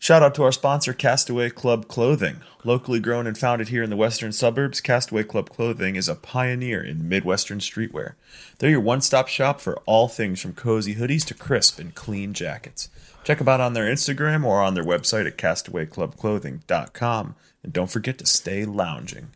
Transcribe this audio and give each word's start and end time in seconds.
Shout 0.00 0.22
out 0.22 0.34
to 0.36 0.44
our 0.44 0.52
sponsor, 0.52 0.92
Castaway 0.92 1.50
Club 1.50 1.88
Clothing. 1.88 2.40
Locally 2.62 3.00
grown 3.00 3.26
and 3.26 3.36
founded 3.36 3.68
here 3.68 3.82
in 3.82 3.90
the 3.90 3.96
western 3.96 4.30
suburbs, 4.30 4.80
Castaway 4.80 5.24
Club 5.24 5.50
Clothing 5.50 5.96
is 5.96 6.08
a 6.08 6.14
pioneer 6.14 6.80
in 6.80 7.08
Midwestern 7.08 7.58
streetwear. 7.58 8.12
They're 8.58 8.70
your 8.70 8.80
one 8.80 9.00
stop 9.00 9.26
shop 9.26 9.60
for 9.60 9.76
all 9.86 10.06
things 10.06 10.40
from 10.40 10.54
cozy 10.54 10.94
hoodies 10.94 11.24
to 11.26 11.34
crisp 11.34 11.80
and 11.80 11.94
clean 11.94 12.32
jackets. 12.32 12.88
Check 13.24 13.38
them 13.38 13.48
out 13.48 13.60
on 13.60 13.74
their 13.74 13.92
Instagram 13.92 14.44
or 14.44 14.62
on 14.62 14.74
their 14.74 14.84
website 14.84 15.26
at 15.26 15.36
castawayclubclothing.com. 15.36 17.34
And 17.64 17.72
don't 17.72 17.90
forget 17.90 18.18
to 18.18 18.26
stay 18.26 18.64
lounging. 18.64 19.30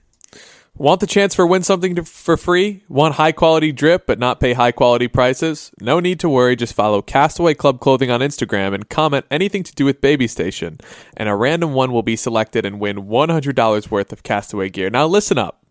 Want 0.77 1.01
the 1.01 1.07
chance 1.07 1.35
for 1.35 1.47
win 1.47 1.63
something 1.63 1.95
to, 1.97 2.05
for 2.05 2.39
free? 2.39 2.83
Want 2.89 3.17
high 3.17 3.33
quality 3.33 3.73
drip 3.73 4.07
but 4.07 4.19
not 4.19 4.41
pay 4.41 4.55
high 4.55 4.73
quality 4.73 5.07
prices? 5.07 5.71
No 5.81 6.01
need 6.01 6.19
to 6.21 6.31
worry. 6.31 6.57
Just 6.57 6.73
follow 6.73 7.03
Castaway 7.03 7.53
Club 7.53 7.79
Clothing 7.79 8.11
on 8.11 8.21
Instagram 8.21 8.75
and 8.75 8.89
comment 8.89 9.27
anything 9.31 9.63
to 9.65 9.75
do 9.75 9.85
with 9.85 10.01
Baby 10.01 10.27
Station, 10.27 10.79
and 11.15 11.29
a 11.29 11.35
random 11.35 11.75
one 11.75 11.93
will 11.93 12.03
be 12.03 12.17
selected 12.17 12.65
and 12.65 12.81
win 12.81 13.07
$100 13.07 13.91
worth 13.91 14.13
of 14.13 14.23
Castaway 14.23 14.71
gear. 14.71 14.89
Now 14.89 15.07
listen 15.07 15.37
up. 15.37 15.63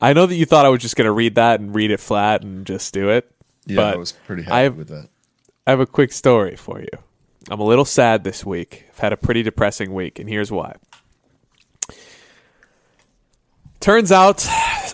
I 0.00 0.12
know 0.12 0.26
that 0.26 0.34
you 0.34 0.44
thought 0.44 0.66
I 0.66 0.70
was 0.70 0.82
just 0.82 0.96
going 0.96 1.06
to 1.06 1.12
read 1.12 1.36
that 1.36 1.60
and 1.60 1.72
read 1.72 1.92
it 1.92 2.00
flat 2.00 2.42
and 2.42 2.66
just 2.66 2.92
do 2.92 3.08
it. 3.08 3.30
Yeah, 3.66 3.76
but 3.76 3.94
I 3.94 3.96
was 3.96 4.10
pretty 4.10 4.42
happy 4.42 4.52
I 4.52 4.60
have, 4.62 4.76
with 4.76 4.88
that. 4.88 5.08
I 5.64 5.70
have 5.70 5.78
a 5.78 5.86
quick 5.86 6.10
story 6.10 6.56
for 6.56 6.80
you. 6.80 6.88
I'm 7.48 7.60
a 7.60 7.64
little 7.64 7.84
sad 7.84 8.24
this 8.24 8.44
week. 8.44 8.86
I've 8.90 8.98
had 8.98 9.12
a 9.12 9.16
pretty 9.16 9.44
depressing 9.44 9.94
week, 9.94 10.18
and 10.18 10.28
here's 10.28 10.50
why. 10.50 10.74
Turns 13.82 14.12
out, 14.12 14.46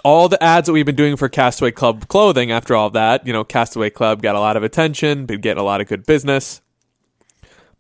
all 0.03 0.31
the 0.31 0.43
ads 0.43 0.65
that 0.65 0.73
we've 0.73 0.87
been 0.87 0.97
doing 0.97 1.17
for 1.17 1.29
Castaway 1.29 1.73
Club 1.73 2.09
clothing, 2.09 2.51
after 2.51 2.75
all 2.75 2.89
that, 2.89 3.27
you 3.27 3.35
know, 3.35 3.45
Castaway 3.45 3.91
Club 3.91 4.23
got 4.23 4.35
a 4.35 4.41
lot 4.41 4.57
of 4.57 4.63
attention, 4.63 5.27
been 5.27 5.43
getting 5.43 5.61
a 5.61 5.63
lot 5.63 5.83
of 5.83 5.89
good 5.89 6.07
business. 6.07 6.63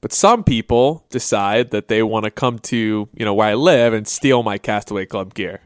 But 0.02 0.12
some 0.12 0.44
people 0.44 1.06
decide 1.08 1.70
that 1.70 1.88
they 1.88 2.02
want 2.02 2.26
to 2.26 2.30
come 2.30 2.58
to, 2.58 3.08
you 3.14 3.24
know, 3.24 3.32
where 3.32 3.48
I 3.48 3.54
live 3.54 3.94
and 3.94 4.06
steal 4.06 4.42
my 4.42 4.58
Castaway 4.58 5.06
Club 5.06 5.32
gear. 5.32 5.62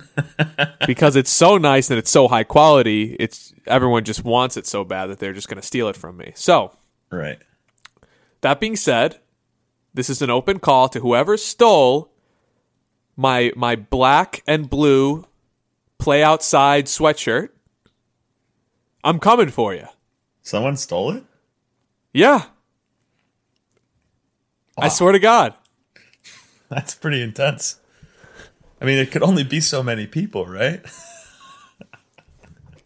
because 0.86 1.16
it's 1.16 1.30
so 1.30 1.56
nice 1.56 1.88
and 1.88 1.98
it's 1.98 2.10
so 2.10 2.28
high 2.28 2.44
quality, 2.44 3.16
it's 3.18 3.54
everyone 3.66 4.04
just 4.04 4.24
wants 4.24 4.58
it 4.58 4.66
so 4.66 4.84
bad 4.84 5.06
that 5.06 5.20
they're 5.20 5.32
just 5.32 5.48
going 5.48 5.58
to 5.58 5.66
steal 5.66 5.88
it 5.88 5.96
from 5.96 6.18
me. 6.18 6.32
So, 6.34 6.76
Right. 7.10 7.38
that 8.42 8.60
being 8.60 8.76
said, 8.76 9.20
this 9.94 10.10
is 10.10 10.20
an 10.20 10.28
open 10.28 10.58
call 10.58 10.90
to 10.90 11.00
whoever 11.00 11.38
stole 11.38 12.09
my 13.20 13.52
my 13.54 13.76
black 13.76 14.42
and 14.46 14.70
blue 14.70 15.26
play 15.98 16.22
outside 16.22 16.86
sweatshirt. 16.86 17.50
I'm 19.04 19.18
coming 19.18 19.50
for 19.50 19.74
you. 19.74 19.86
Someone 20.42 20.76
stole 20.78 21.10
it? 21.12 21.24
Yeah. 22.14 22.44
I 24.78 24.88
swear 24.88 25.12
to 25.12 25.18
God. 25.18 25.52
That's 26.70 26.94
pretty 26.94 27.20
intense. 27.20 27.78
I 28.80 28.86
mean, 28.86 28.96
it 28.98 29.10
could 29.10 29.22
only 29.22 29.44
be 29.44 29.60
so 29.60 29.82
many 29.82 30.06
people, 30.06 30.46
right? 30.46 30.80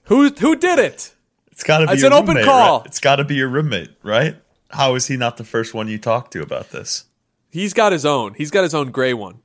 Who 0.08 0.28
who 0.30 0.54
did 0.56 0.78
it? 0.78 1.14
It's 1.50 1.62
got 1.62 1.78
to 1.78 1.86
be 1.86 1.92
It's 1.94 2.02
your 2.02 2.12
an 2.12 2.18
open 2.18 2.42
call. 2.44 2.78
right? 2.80 2.86
It's 2.86 3.00
got 3.00 3.16
to 3.16 3.24
be 3.24 3.36
your 3.36 3.48
roommate, 3.48 3.90
right? 4.02 4.36
How 4.70 4.94
is 4.96 5.06
he 5.06 5.16
not 5.16 5.36
the 5.38 5.44
first 5.44 5.72
one 5.72 5.88
you 5.88 5.96
talked 5.98 6.32
to 6.32 6.42
about 6.42 6.70
this? 6.70 7.04
He's 7.50 7.72
got 7.72 7.92
his 7.92 8.04
own. 8.04 8.34
He's 8.34 8.50
got 8.50 8.64
his 8.64 8.74
own 8.74 8.90
gray 8.90 9.14
one. 9.14 9.40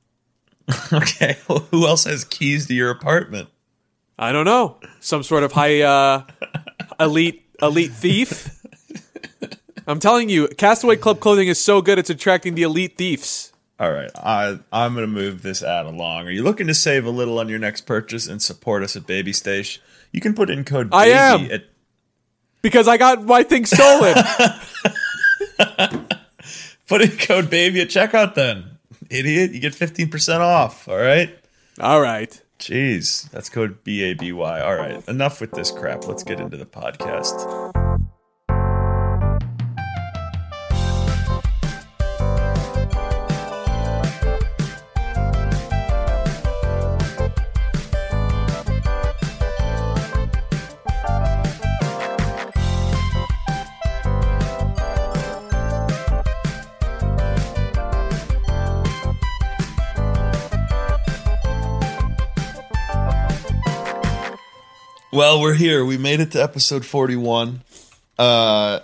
Okay, 0.93 1.37
well, 1.47 1.59
who 1.71 1.87
else 1.87 2.03
has 2.05 2.23
keys 2.23 2.67
to 2.67 2.73
your 2.73 2.89
apartment? 2.91 3.49
I 4.17 4.31
don't 4.31 4.45
know. 4.45 4.77
Some 4.99 5.23
sort 5.23 5.43
of 5.43 5.51
high 5.53 5.81
uh 5.81 6.23
elite 6.99 7.43
elite 7.61 7.91
thief. 7.91 8.55
I'm 9.87 9.99
telling 9.99 10.29
you, 10.29 10.47
Castaway 10.49 10.97
Club 10.97 11.19
clothing 11.19 11.47
is 11.47 11.59
so 11.59 11.81
good 11.81 11.97
it's 11.97 12.11
attracting 12.11 12.53
the 12.53 12.61
elite 12.63 12.97
thieves. 12.97 13.51
All 13.79 13.91
right, 13.91 14.11
I, 14.15 14.59
I'm 14.73 14.93
going 14.93 15.07
to 15.07 15.11
move 15.11 15.41
this 15.41 15.63
ad 15.63 15.85
along. 15.85 16.27
Are 16.27 16.31
you 16.31 16.43
looking 16.43 16.67
to 16.67 16.73
save 16.73 17.05
a 17.05 17.09
little 17.09 17.39
on 17.39 17.47
your 17.47 17.59
next 17.59 17.81
purchase 17.81 18.27
and 18.27 18.41
support 18.41 18.83
us 18.83 18.97
at 18.97 19.07
Baby 19.07 19.31
Station? 19.31 19.81
You 20.11 20.19
can 20.19 20.33
put 20.33 20.49
in 20.49 20.65
code 20.65 20.89
I 20.91 21.07
am. 21.07 21.49
at 21.49 21.63
Because 22.61 22.89
I 22.89 22.97
got 22.97 23.23
my 23.23 23.41
thing 23.43 23.65
stolen. 23.65 24.15
put 26.87 27.01
in 27.01 27.11
code 27.17 27.49
baby 27.49 27.79
at 27.79 27.87
checkout. 27.87 28.35
Then, 28.35 28.78
idiot, 29.09 29.51
you 29.51 29.59
get 29.59 29.73
15% 29.73 30.39
off. 30.39 30.87
All 30.87 30.97
right. 30.97 31.37
All 31.79 32.01
right. 32.01 32.41
Jeez, 32.59 33.29
that's 33.31 33.49
code 33.49 33.85
B 33.85 34.03
A 34.03 34.13
B 34.13 34.33
Y. 34.33 34.61
All 34.61 34.75
right, 34.75 35.01
enough 35.07 35.39
with 35.39 35.51
this 35.51 35.71
crap. 35.71 36.05
Let's 36.05 36.23
get 36.23 36.41
into 36.41 36.57
the 36.57 36.65
podcast. 36.65 37.78
Well, 65.11 65.41
we're 65.41 65.55
here. 65.55 65.83
We 65.83 65.97
made 65.97 66.19
it 66.19 66.31
to 66.33 66.43
episode 66.43 66.85
41. 66.85 67.61
Uh, 68.17 68.81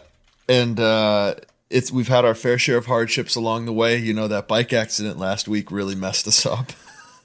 and 0.49 0.79
uh, 0.79 1.35
it's 1.69 1.91
we've 1.91 2.07
had 2.07 2.25
our 2.25 2.33
fair 2.33 2.57
share 2.57 2.77
of 2.77 2.87
hardships 2.87 3.35
along 3.35 3.65
the 3.65 3.73
way. 3.73 3.97
You 3.97 4.13
know 4.13 4.27
that 4.27 4.47
bike 4.47 4.73
accident 4.73 5.19
last 5.19 5.47
week 5.47 5.71
really 5.71 5.95
messed 5.95 6.27
us 6.27 6.45
up. 6.45 6.71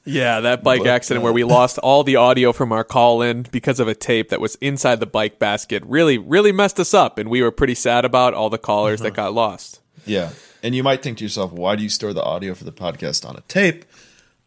Yeah, 0.07 0.41
that 0.41 0.65
bike 0.65 0.81
But, 0.81 0.89
accident 0.89 1.23
uh, 1.23 1.25
where 1.25 1.33
we 1.33 1.45
lost 1.59 1.77
all 1.77 2.05
the 2.05 2.17
audio 2.17 2.55
from 2.55 2.73
our 2.73 2.85
call 2.85 3.21
in 3.21 3.43
because 3.53 3.79
of 3.81 3.87
a 3.87 3.95
tape 3.95 4.31
that 4.31 4.41
was 4.41 4.55
inside 4.57 4.99
the 4.99 5.07
bike 5.07 5.39
basket 5.39 5.83
really, 5.85 6.17
really 6.17 6.53
messed 6.53 6.81
us 6.81 6.95
up. 6.95 7.19
And 7.19 7.29
we 7.29 7.43
were 7.43 7.51
pretty 7.51 7.75
sad 7.75 8.07
about 8.07 8.33
all 8.33 8.49
the 8.49 8.59
callers 8.59 9.01
that 9.01 9.13
got 9.13 9.35
lost. 9.35 9.81
Yeah. 10.07 10.31
And 10.63 10.75
you 10.75 10.83
might 10.83 11.03
think 11.03 11.19
to 11.19 11.25
yourself, 11.25 11.53
why 11.53 11.77
do 11.77 11.83
you 11.83 11.91
store 11.91 12.15
the 12.15 12.23
audio 12.23 12.55
for 12.55 12.65
the 12.65 12.73
podcast 12.73 13.29
on 13.29 13.37
a 13.37 13.43
tape? 13.43 13.85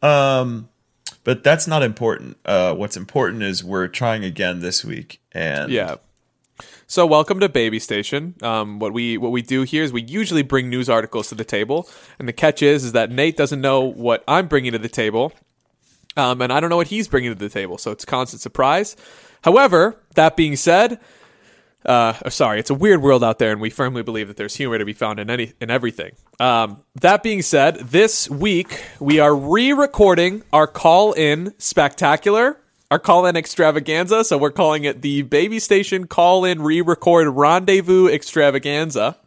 Um, 0.01 0.69
but 1.23 1.43
that's 1.43 1.67
not 1.67 1.83
important. 1.83 2.37
Uh, 2.45 2.73
what's 2.73 2.97
important 2.97 3.43
is 3.43 3.63
we're 3.63 3.87
trying 3.87 4.23
again 4.23 4.59
this 4.59 4.83
week. 4.83 5.21
And 5.31 5.71
Yeah. 5.71 5.95
So 6.85 7.05
welcome 7.05 7.39
to 7.39 7.49
Baby 7.49 7.79
Station. 7.79 8.35
Um, 8.41 8.77
what 8.77 8.93
we 8.93 9.17
what 9.17 9.31
we 9.31 9.41
do 9.41 9.63
here 9.63 9.83
is 9.83 9.91
we 9.91 10.03
usually 10.03 10.43
bring 10.43 10.69
news 10.69 10.89
articles 10.89 11.29
to 11.29 11.35
the 11.35 11.45
table, 11.45 11.89
and 12.19 12.27
the 12.27 12.33
catch 12.33 12.61
is 12.61 12.83
is 12.83 12.91
that 12.91 13.09
Nate 13.09 13.37
doesn't 13.37 13.61
know 13.61 13.81
what 13.81 14.23
I'm 14.27 14.47
bringing 14.47 14.73
to 14.73 14.77
the 14.77 14.89
table, 14.89 15.33
um, 16.17 16.41
and 16.41 16.53
I 16.53 16.59
don't 16.59 16.69
know 16.69 16.75
what 16.75 16.87
he's 16.87 17.07
bringing 17.07 17.31
to 17.31 17.39
the 17.39 17.49
table. 17.49 17.77
So 17.77 17.91
it's 17.91 18.05
constant 18.05 18.41
surprise. 18.41 18.95
However, 19.43 19.97
that 20.15 20.37
being 20.37 20.55
said, 20.55 20.99
uh, 21.85 22.13
oh, 22.25 22.29
sorry, 22.29 22.59
it's 22.59 22.69
a 22.69 22.73
weird 22.75 23.01
world 23.01 23.23
out 23.23 23.39
there, 23.39 23.51
and 23.51 23.61
we 23.61 23.69
firmly 23.69 24.03
believe 24.03 24.27
that 24.27 24.37
there's 24.37 24.55
humor 24.55 24.77
to 24.77 24.85
be 24.85 24.93
found 24.93 25.19
in 25.19 25.29
any 25.29 25.53
in 25.59 25.69
everything. 25.69 26.11
Um, 26.39 26.83
that 26.95 27.23
being 27.23 27.41
said, 27.41 27.75
this 27.77 28.29
week 28.29 28.83
we 28.99 29.19
are 29.19 29.35
re-recording 29.35 30.43
our 30.51 30.67
call-in 30.67 31.53
spectacular, 31.57 32.59
our 32.89 32.99
call-in 32.99 33.35
extravaganza. 33.35 34.23
So 34.23 34.37
we're 34.37 34.51
calling 34.51 34.83
it 34.83 35.01
the 35.01 35.23
Baby 35.23 35.59
Station 35.59 36.07
Call-in 36.07 36.61
Re-record 36.61 37.27
Rendezvous 37.27 38.07
Extravaganza. 38.07 39.17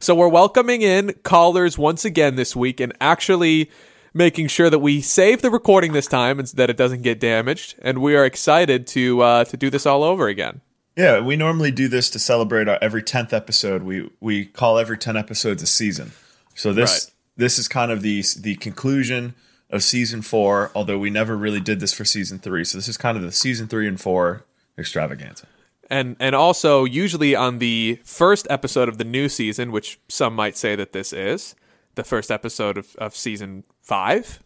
So 0.00 0.14
we're 0.14 0.28
welcoming 0.28 0.82
in 0.82 1.14
callers 1.22 1.78
once 1.78 2.04
again 2.04 2.36
this 2.36 2.54
week, 2.54 2.80
and 2.80 2.92
actually 3.00 3.70
making 4.12 4.46
sure 4.46 4.70
that 4.70 4.78
we 4.78 5.00
save 5.00 5.42
the 5.42 5.50
recording 5.50 5.92
this 5.92 6.06
time 6.06 6.38
and 6.38 6.46
that 6.48 6.70
it 6.70 6.76
doesn't 6.76 7.02
get 7.02 7.18
damaged. 7.18 7.74
And 7.82 7.98
we 7.98 8.14
are 8.14 8.24
excited 8.24 8.86
to 8.88 9.20
uh, 9.22 9.44
to 9.44 9.56
do 9.56 9.70
this 9.70 9.86
all 9.86 10.02
over 10.02 10.28
again. 10.28 10.60
Yeah, 10.96 11.20
we 11.20 11.36
normally 11.36 11.70
do 11.72 11.88
this 11.88 12.08
to 12.10 12.18
celebrate 12.18 12.68
our 12.68 12.78
every 12.80 13.02
tenth 13.02 13.32
episode. 13.32 13.82
We 13.82 14.10
we 14.20 14.46
call 14.46 14.78
every 14.78 14.98
ten 14.98 15.16
episodes 15.16 15.62
a 15.62 15.66
season. 15.66 16.12
So 16.54 16.72
this 16.72 16.90
Right. 17.06 17.14
this 17.36 17.58
is 17.58 17.68
kind 17.68 17.90
of 17.90 18.02
the 18.02 18.22
the 18.38 18.54
conclusion 18.56 19.34
of 19.70 19.82
season 19.82 20.22
four. 20.22 20.70
Although 20.74 20.98
we 20.98 21.10
never 21.10 21.36
really 21.36 21.60
did 21.60 21.80
this 21.80 21.92
for 21.92 22.04
season 22.04 22.38
three, 22.38 22.64
so 22.64 22.78
this 22.78 22.86
is 22.88 22.96
kind 22.96 23.16
of 23.16 23.22
the 23.24 23.32
season 23.32 23.66
three 23.66 23.88
and 23.88 24.00
four 24.00 24.44
extravaganza. 24.78 25.46
and 25.90 26.16
and 26.20 26.34
also 26.34 26.84
usually 26.84 27.34
on 27.34 27.58
the 27.58 27.98
first 28.04 28.46
episode 28.48 28.88
of 28.88 28.98
the 28.98 29.04
new 29.04 29.28
season, 29.28 29.72
which 29.72 29.98
some 30.08 30.34
might 30.34 30.56
say 30.56 30.76
that 30.76 30.92
this 30.92 31.12
is 31.12 31.54
the 31.96 32.04
first 32.04 32.30
episode 32.30 32.76
of, 32.78 32.94
of 32.96 33.14
season 33.14 33.62
5 33.82 34.40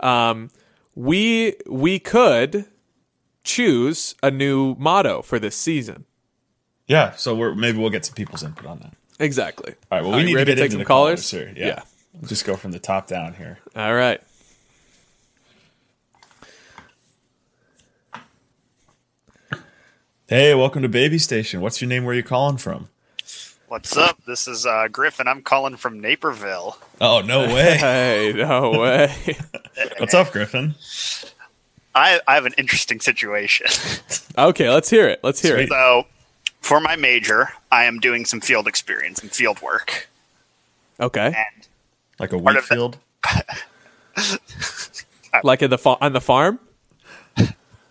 um, 0.00 0.50
we 0.94 1.54
we 1.68 1.98
could 1.98 2.66
choose 3.44 4.14
a 4.22 4.30
new 4.30 4.74
motto 4.78 5.22
for 5.22 5.38
this 5.38 5.56
season. 5.56 6.04
Yeah, 6.86 7.12
so 7.12 7.34
we're 7.34 7.54
maybe 7.54 7.78
we'll 7.78 7.90
get 7.90 8.04
some 8.04 8.14
people's 8.14 8.42
input 8.42 8.66
on 8.66 8.78
that. 8.80 8.94
Exactly. 9.18 9.74
All 9.90 9.98
right, 9.98 10.06
well, 10.06 10.16
we 10.16 10.24
need 10.24 10.32
to 10.32 10.36
ready 10.38 10.52
get 10.52 10.56
take 10.56 10.64
into 10.66 10.72
some 10.72 10.78
the 10.80 10.84
callers. 10.84 11.30
callers 11.30 11.54
here. 11.56 11.66
Yeah. 11.66 11.82
We'll 12.14 12.28
just 12.28 12.44
go 12.44 12.56
from 12.56 12.72
the 12.72 12.78
top 12.78 13.06
down 13.06 13.34
here. 13.34 13.58
All 13.74 13.94
right. 13.94 14.20
Hey, 20.28 20.54
welcome 20.54 20.82
to 20.82 20.88
Baby 20.88 21.18
Station. 21.18 21.60
What's 21.60 21.80
your 21.80 21.88
name? 21.88 22.04
Where 22.04 22.12
are 22.12 22.16
you 22.16 22.22
calling 22.22 22.56
from? 22.56 22.88
What's 23.68 23.96
up? 23.96 24.22
This 24.26 24.46
is 24.48 24.66
uh, 24.66 24.88
Griffin. 24.88 25.26
I'm 25.28 25.42
calling 25.42 25.76
from 25.76 26.00
Naperville. 26.00 26.76
Oh 27.00 27.22
no 27.22 27.46
way! 27.54 27.76
Hey, 27.80 28.32
no 28.34 28.70
way. 28.78 29.14
What's 29.98 30.14
up, 30.14 30.30
Griffin? 30.32 30.74
I, 31.94 32.20
I 32.26 32.34
have 32.34 32.46
an 32.46 32.54
interesting 32.58 33.00
situation. 33.00 33.66
okay, 34.38 34.70
let's 34.70 34.90
hear 34.90 35.08
it. 35.08 35.20
Let's 35.22 35.40
hear 35.40 35.56
Sweet. 35.56 35.64
it. 35.64 35.68
so, 35.70 36.06
for 36.60 36.80
my 36.80 36.96
major, 36.96 37.48
I 37.70 37.84
am 37.84 38.00
doing 38.00 38.24
some 38.24 38.40
field 38.40 38.66
experience 38.66 39.20
and 39.20 39.30
field 39.30 39.60
work. 39.62 40.08
Okay, 41.00 41.26
And 41.26 41.66
Like 42.18 42.32
a 42.32 42.38
wheat 42.38 42.56
of 42.56 42.68
the- 42.68 42.74
field? 42.74 42.98
like 45.44 45.62
in 45.62 45.70
the 45.70 45.78
fa- 45.78 45.96
on 46.00 46.12
the 46.12 46.20
farm. 46.20 46.58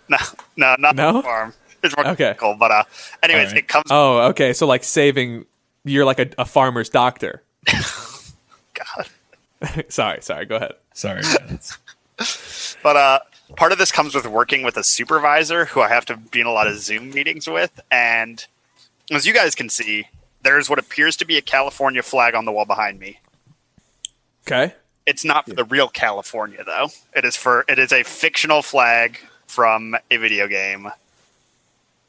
no, 0.07 0.18
no, 0.57 0.75
not 0.80 0.95
No? 0.95 1.13
the 1.13 1.21
farm. 1.24 1.54
It's 1.83 1.95
more 1.97 2.07
Okay. 2.09 2.25
technical, 2.25 2.54
but 2.56 2.69
uh, 2.71 2.83
anyways, 3.24 3.47
Alright. 3.47 3.57
it 3.63 3.68
comes. 3.68 3.86
Oh, 3.89 4.21
okay. 4.30 4.54
So 4.54 4.68
like 4.68 4.83
saving. 4.83 5.45
You're 5.83 6.06
like 6.06 6.19
a, 6.19 6.30
a 6.38 6.45
farmer's 6.45 6.89
doctor. 6.89 7.42
God. 7.65 9.07
sorry, 9.89 10.21
sorry. 10.21 10.45
Go 10.45 10.57
ahead. 10.57 10.74
Sorry. 10.94 11.24
But 12.83 12.95
uh, 12.95 13.19
part 13.56 13.71
of 13.71 13.77
this 13.77 13.92
comes 13.92 14.15
with 14.15 14.25
working 14.25 14.63
with 14.63 14.77
a 14.77 14.83
supervisor 14.83 15.65
who 15.65 15.81
I 15.81 15.89
have 15.89 16.06
to 16.06 16.18
be 16.18 16.42
in 16.42 16.48
a 16.48 16.51
lot 16.51 16.68
of 16.68 16.77
Zoom 16.80 17.12
meetings 17.12 17.48
with. 17.48 17.80
And 17.92 18.45
as 19.12 19.25
you 19.25 19.33
guys 19.33 19.56
can 19.56 19.69
see, 19.69 20.07
there's 20.44 20.69
what 20.69 20.80
appears 20.80 21.15
to 21.18 21.25
be 21.25 21.38
a 21.38 21.42
California 21.42 22.01
flag 22.03 22.36
on 22.36 22.45
the 22.45 22.51
wall 22.51 22.65
behind 22.65 23.00
me. 23.00 23.19
Okay. 24.48 24.74
It's 25.06 25.25
not 25.25 25.45
for 25.45 25.53
the 25.53 25.63
real 25.63 25.88
California, 25.88 26.63
though. 26.63 26.89
It 27.15 27.25
is 27.25 27.36
for 27.36 27.65
it 27.68 27.80
is 27.80 27.92
a 27.92 28.03
fictional 28.03 28.62
flag 28.62 29.19
from 29.48 29.95
a 30.09 30.18
video 30.18 30.47
game 30.47 30.89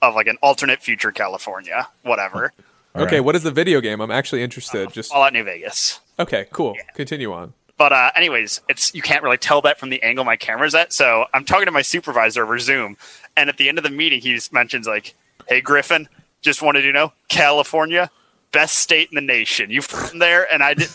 of 0.01 0.15
like 0.15 0.27
an 0.27 0.37
alternate 0.43 0.83
future 0.83 1.13
California, 1.13 1.89
whatever. 2.03 2.53
okay. 2.97 3.17
right. 3.17 3.25
What 3.25 3.35
is 3.35 3.43
the 3.43 3.51
video 3.51 3.81
game? 3.81 4.01
I'm 4.01 4.11
actually 4.11 4.43
interested. 4.43 4.89
Uh, 4.89 4.91
Just 4.91 5.13
All 5.13 5.23
out 5.23 5.33
New 5.33 5.45
Vegas. 5.45 6.01
okay. 6.19 6.47
Cool. 6.53 6.77
Continue 6.95 7.33
on. 7.33 7.55
But 7.79 7.93
uh, 7.93 8.11
anyways, 8.15 8.61
it's 8.69 8.95
you 8.95 9.03
can't 9.03 9.23
really 9.23 9.39
tell 9.39 9.63
that 9.63 9.79
from 9.81 9.91
the 9.91 10.03
angle 10.03 10.25
my 10.25 10.37
camera's 10.37 10.75
at. 10.75 10.93
So 10.93 11.25
I'm 11.35 11.45
talking 11.45 11.67
to 11.67 11.73
my 11.73 11.83
supervisor 11.83 12.45
over 12.45 12.59
Zoom, 12.59 12.97
and 13.37 13.49
at 13.49 13.57
the 13.57 13.69
end 13.69 13.79
of 13.79 13.85
the 13.85 13.91
meeting, 13.91 14.21
he 14.21 14.39
mentions 14.53 14.87
like, 14.87 15.15
"Hey 15.49 15.61
Griffin, 15.61 16.09
just 16.43 16.63
wanted 16.63 16.83
to 16.83 16.93
know 16.93 17.13
California, 17.29 18.11
best 18.53 18.79
state 18.79 19.09
in 19.11 19.15
the 19.17 19.21
nation. 19.21 19.71
You 19.71 19.83
from 19.83 20.19
there?" 20.19 20.53
And 20.53 20.63
I 20.63 20.75
did. 20.75 20.91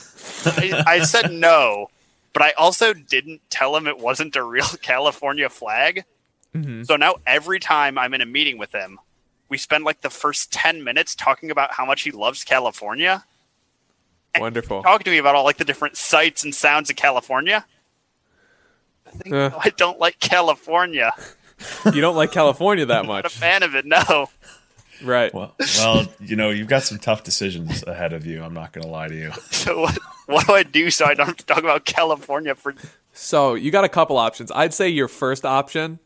I, 0.46 0.84
I 0.86 1.00
said 1.02 1.32
no, 1.34 1.88
but 2.32 2.42
I 2.44 2.52
also 2.52 2.94
didn't 2.94 3.42
tell 3.50 3.76
him 3.76 3.88
it 3.88 3.98
wasn't 3.98 4.36
a 4.36 4.44
real 4.44 4.66
California 4.82 5.50
flag. 5.50 6.06
So 6.86 6.96
now 6.96 7.16
every 7.26 7.60
time 7.60 7.98
I'm 7.98 8.14
in 8.14 8.22
a 8.22 8.26
meeting 8.26 8.58
with 8.58 8.74
him, 8.74 9.00
we 9.50 9.58
spend 9.58 9.84
like 9.84 10.02
the 10.02 10.10
first 10.10 10.54
ten 10.54 10.84
minutes 10.84 11.16
talking 11.16 11.52
about 11.52 11.74
how 11.74 11.86
much 11.86 12.04
he 12.04 12.12
loves 12.12 12.44
California 12.44 13.26
Wonderful. 14.42 14.84
talking 14.84 15.06
to 15.06 15.12
me 15.12 15.18
about 15.18 15.36
all 15.36 15.44
like 15.44 15.58
the 15.58 15.66
different 15.66 15.98
sights 15.98 16.44
and 16.44 16.54
sounds 16.54 16.90
of 16.90 16.96
California. 16.96 17.66
I 19.06 19.10
think 19.12 19.36
Uh. 19.36 19.52
I 19.60 19.70
don't 19.72 20.00
like 20.00 20.20
California. 20.20 21.12
You 21.92 22.02
don't 22.02 22.16
like 22.16 22.32
California 22.32 22.86
that 22.86 23.06
much. 23.08 23.24
Not 23.24 23.34
a 23.34 23.36
fan 23.36 23.64
of 23.64 23.74
it. 23.74 23.84
No. 23.84 24.30
right? 25.04 25.34
Well, 25.34 25.56
well, 25.80 26.06
you 26.20 26.36
know, 26.36 26.52
you've 26.52 26.68
got 26.68 26.84
some 26.84 27.00
tough 27.00 27.24
decisions 27.24 27.84
ahead 27.88 28.14
of 28.14 28.28
you. 28.28 28.44
I'm 28.44 28.54
not 28.54 28.74
going 28.74 28.84
to 28.84 28.92
lie 28.92 29.08
to 29.08 29.16
you. 29.16 29.32
So 29.50 29.82
what, 29.82 29.98
what 30.28 30.46
do 30.46 30.54
I 30.54 30.62
do 30.62 30.92
so 30.92 31.06
I 31.06 31.16
don't 31.16 31.26
have 31.26 31.38
to 31.38 31.46
talk 31.48 31.58
about 31.58 31.84
California 31.86 32.54
for? 32.54 32.76
So 33.12 33.56
you 33.56 33.72
got 33.72 33.86
a 33.86 33.90
couple 33.90 34.20
options. 34.20 34.52
I'd 34.52 34.72
say 34.72 34.90
your 34.90 35.08
first 35.08 35.46
option 35.46 35.98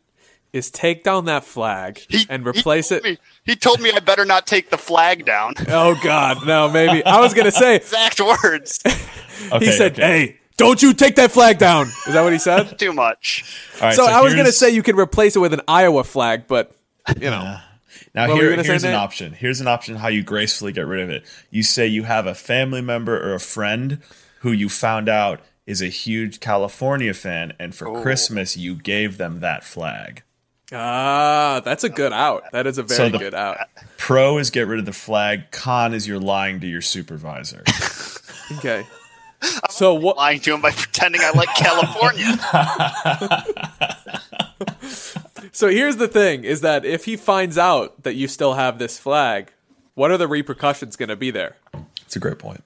is 0.52 0.70
take 0.70 1.02
down 1.02 1.24
that 1.26 1.44
flag 1.44 2.00
He, 2.08 2.26
and 2.28 2.46
replace 2.46 2.90
told 2.90 3.00
it. 3.00 3.04
Me, 3.04 3.18
he 3.44 3.56
told 3.56 3.80
me 3.80 3.90
I 3.92 4.00
better 4.00 4.24
not 4.24 4.46
take 4.46 4.70
the 4.70 4.78
flag 4.78 5.24
down. 5.24 5.54
Oh 5.68 5.98
God, 6.02 6.46
no, 6.46 6.68
maybe 6.70 7.04
I 7.04 7.20
was 7.20 7.34
gonna 7.34 7.50
say. 7.50 7.76
Exact 7.76 8.20
words. 8.20 8.80
Okay, 9.50 9.66
he 9.66 9.72
said, 9.72 9.92
okay. 9.92 10.02
"Hey, 10.02 10.36
don't 10.56 10.80
you 10.82 10.92
take 10.92 11.16
that 11.16 11.32
flag 11.32 11.58
down." 11.58 11.86
Is 12.06 12.12
that 12.12 12.22
what 12.22 12.32
he 12.32 12.38
said? 12.38 12.78
Too 12.78 12.92
much. 12.92 13.44
All 13.80 13.88
right, 13.88 13.96
so, 13.96 14.04
I 14.06 14.20
was 14.20 14.34
gonna 14.34 14.52
say 14.52 14.70
you 14.70 14.82
could 14.84 14.96
replace 14.96 15.34
it 15.34 15.40
with 15.40 15.52
an 15.52 15.62
Iowa 15.66 16.04
flag, 16.04 16.46
but 16.46 16.76
you 17.18 17.30
know, 17.30 17.58
Now 18.14 18.28
What 18.28 18.36
here, 18.36 18.62
here's 18.62 18.84
an 18.84 18.90
Nate? 18.90 18.98
option. 19.00 19.32
Here's 19.32 19.60
an 19.60 19.66
option 19.66 19.96
how 19.96 20.08
you 20.08 20.22
gracefully 20.22 20.70
get 20.72 20.86
rid 20.86 21.00
of 21.00 21.10
it. 21.10 21.24
You 21.50 21.62
say 21.64 21.86
you 21.86 22.04
have 22.04 22.26
a 22.26 22.34
family 22.34 22.82
member 22.82 23.16
or 23.20 23.34
a 23.34 23.40
friend 23.40 23.98
who 24.40 24.52
you 24.52 24.68
found 24.68 25.08
out 25.08 25.40
is 25.66 25.80
a 25.82 25.86
huge 25.86 26.38
California 26.38 27.14
fan, 27.14 27.54
and 27.58 27.74
for 27.74 28.00
Christmas 28.02 28.56
you 28.56 28.74
gave 28.76 29.16
them 29.16 29.40
that 29.40 29.64
flag. 29.64 30.22
Ah, 30.72 31.60
that's 31.64 31.84
a 31.84 31.88
good 31.88 32.12
out. 32.12 32.44
That 32.52 32.66
is 32.66 32.78
a 32.78 32.82
very 32.82 32.96
So 32.96 33.08
the- 33.10 33.18
good 33.18 33.34
out. 33.34 33.58
Pro 33.98 34.38
is 34.38 34.50
get 34.50 34.66
rid 34.66 34.78
of 34.80 34.86
the 34.86 34.92
flag. 34.92 35.50
Con 35.50 35.94
is 35.94 36.08
you're 36.08 36.18
lying 36.18 36.60
to 36.60 36.66
your 36.66 36.82
supervisor. 36.82 37.64
Okay. 38.58 38.84
So 39.70 39.94
what? 39.94 40.18
Lying 40.18 40.40
to 40.40 40.52
him 40.52 40.60
by 40.60 40.72
pretending 40.72 41.22
I 41.22 41.30
like 41.30 41.48
California. 41.56 42.36
So 45.54 45.68
here's 45.68 45.96
the 45.96 46.08
thing: 46.08 46.44
is 46.44 46.60
that 46.62 46.84
if 46.84 47.04
he 47.04 47.16
finds 47.16 47.58
out 47.58 48.02
that 48.04 48.14
you 48.14 48.26
still 48.28 48.54
have 48.54 48.78
this 48.78 48.98
flag, 48.98 49.52
what 49.94 50.10
are 50.10 50.16
the 50.16 50.28
repercussions 50.28 50.96
going 50.96 51.08
to 51.10 51.16
be 51.16 51.30
there? 51.30 51.56
It's 52.02 52.16
a 52.16 52.18
great 52.20 52.38
point. 52.38 52.62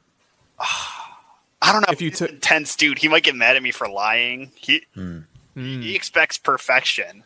I 0.58 1.72
don't 1.72 1.80
know. 1.82 1.92
If 1.92 2.00
you 2.00 2.10
He's 2.10 2.18
took- 2.18 2.30
intense 2.30 2.76
dude, 2.76 2.98
he 2.98 3.08
might 3.08 3.22
get 3.24 3.34
mad 3.34 3.56
at 3.56 3.62
me 3.62 3.70
for 3.72 3.88
lying. 3.88 4.52
He 4.54 4.82
Hmm. 4.94 5.20
he 5.54 5.96
expects 5.96 6.36
perfection. 6.38 7.24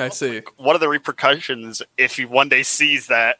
I 0.00 0.08
see. 0.10 0.42
what 0.56 0.74
are 0.76 0.78
the 0.78 0.88
repercussions 0.88 1.82
if 1.96 2.16
he 2.16 2.24
one 2.24 2.48
day 2.48 2.62
sees 2.62 3.06
that 3.08 3.38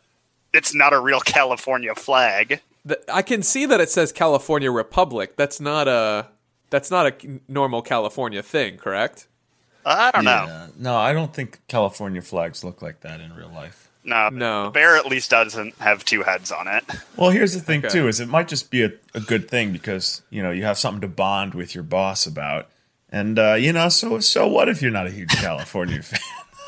it's 0.52 0.74
not 0.74 0.92
a 0.92 1.00
real 1.00 1.20
California 1.20 1.94
flag? 1.94 2.60
The- 2.84 3.00
I 3.12 3.22
can 3.22 3.42
see 3.42 3.66
that 3.66 3.80
it 3.80 3.90
says 3.90 4.12
California 4.12 4.70
Republic. 4.70 5.36
That's 5.36 5.60
not 5.60 5.88
a 5.88 6.28
that's 6.70 6.90
not 6.90 7.06
a 7.24 7.40
normal 7.48 7.82
California 7.82 8.42
thing, 8.42 8.76
correct? 8.76 9.26
I 9.86 10.10
don't 10.10 10.24
know. 10.24 10.44
Yeah. 10.46 10.66
No, 10.76 10.96
I 10.96 11.12
don't 11.14 11.32
think 11.32 11.60
California 11.66 12.20
flags 12.20 12.62
look 12.62 12.82
like 12.82 13.00
that 13.00 13.20
in 13.22 13.34
real 13.34 13.48
life. 13.48 13.88
No, 14.04 14.28
No. 14.28 14.64
The 14.66 14.70
bear 14.72 14.96
at 14.96 15.06
least 15.06 15.30
doesn't 15.30 15.74
have 15.78 16.04
two 16.04 16.22
heads 16.22 16.52
on 16.52 16.68
it. 16.68 16.84
Well, 17.16 17.30
here's 17.30 17.54
the 17.54 17.60
thing 17.60 17.80
Okay. 17.84 17.88
too: 17.92 18.08
is 18.08 18.20
it 18.20 18.28
might 18.28 18.48
just 18.48 18.70
be 18.70 18.82
a, 18.82 18.90
a 19.14 19.20
good 19.20 19.48
thing 19.50 19.72
because 19.72 20.22
you 20.30 20.42
know 20.42 20.50
you 20.50 20.64
have 20.64 20.78
something 20.78 21.00
to 21.02 21.08
bond 21.08 21.54
with 21.54 21.74
your 21.74 21.84
boss 21.84 22.26
about, 22.26 22.68
and 23.10 23.38
uh, 23.38 23.54
you 23.54 23.72
know, 23.72 23.88
so 23.88 24.18
so 24.20 24.46
what 24.46 24.68
if 24.68 24.80
you're 24.82 24.90
not 24.90 25.06
a 25.06 25.10
huge 25.10 25.30
California 25.36 26.02
fan? 26.02 26.20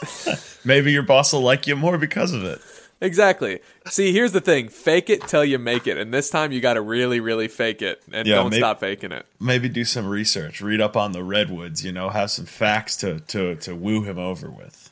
Maybe 0.65 0.93
your 0.93 1.03
boss 1.03 1.33
will 1.33 1.41
like 1.43 1.67
you 1.67 1.77
more 1.77 1.99
because 1.99 2.33
of 2.33 2.45
it. 2.45 2.61
Exactly. 3.03 3.61
See, 3.87 4.13
here's 4.13 4.33
the 4.33 4.43
thing: 4.43 4.69
fake 4.69 5.09
it 5.09 5.27
till 5.27 5.45
you 5.45 5.59
make 5.59 5.87
it, 5.87 5.97
and 5.97 6.13
this 6.13 6.29
time 6.29 6.53
you 6.53 6.61
got 6.61 6.75
to 6.75 6.83
really, 6.83 7.19
really 7.19 7.49
fake 7.49 7.81
it, 7.81 8.03
and 8.13 8.27
Yeah, 8.29 8.37
don't 8.37 8.51
maybe- 8.51 8.61
stop 8.61 8.79
faking 8.81 9.11
it. 9.13 9.25
Maybe 9.41 9.71
do 9.71 9.85
some 9.87 10.07
research, 10.07 10.61
read 10.61 10.81
up 10.83 10.97
on 10.99 11.13
the 11.13 11.25
redwoods. 11.25 11.83
You 11.85 11.93
know, 11.93 12.11
have 12.11 12.31
some 12.31 12.45
facts 12.45 12.97
to 12.99 13.21
to 13.21 13.55
to 13.57 13.75
woo 13.75 14.03
him 14.03 14.19
over 14.19 14.51
with. 14.51 14.91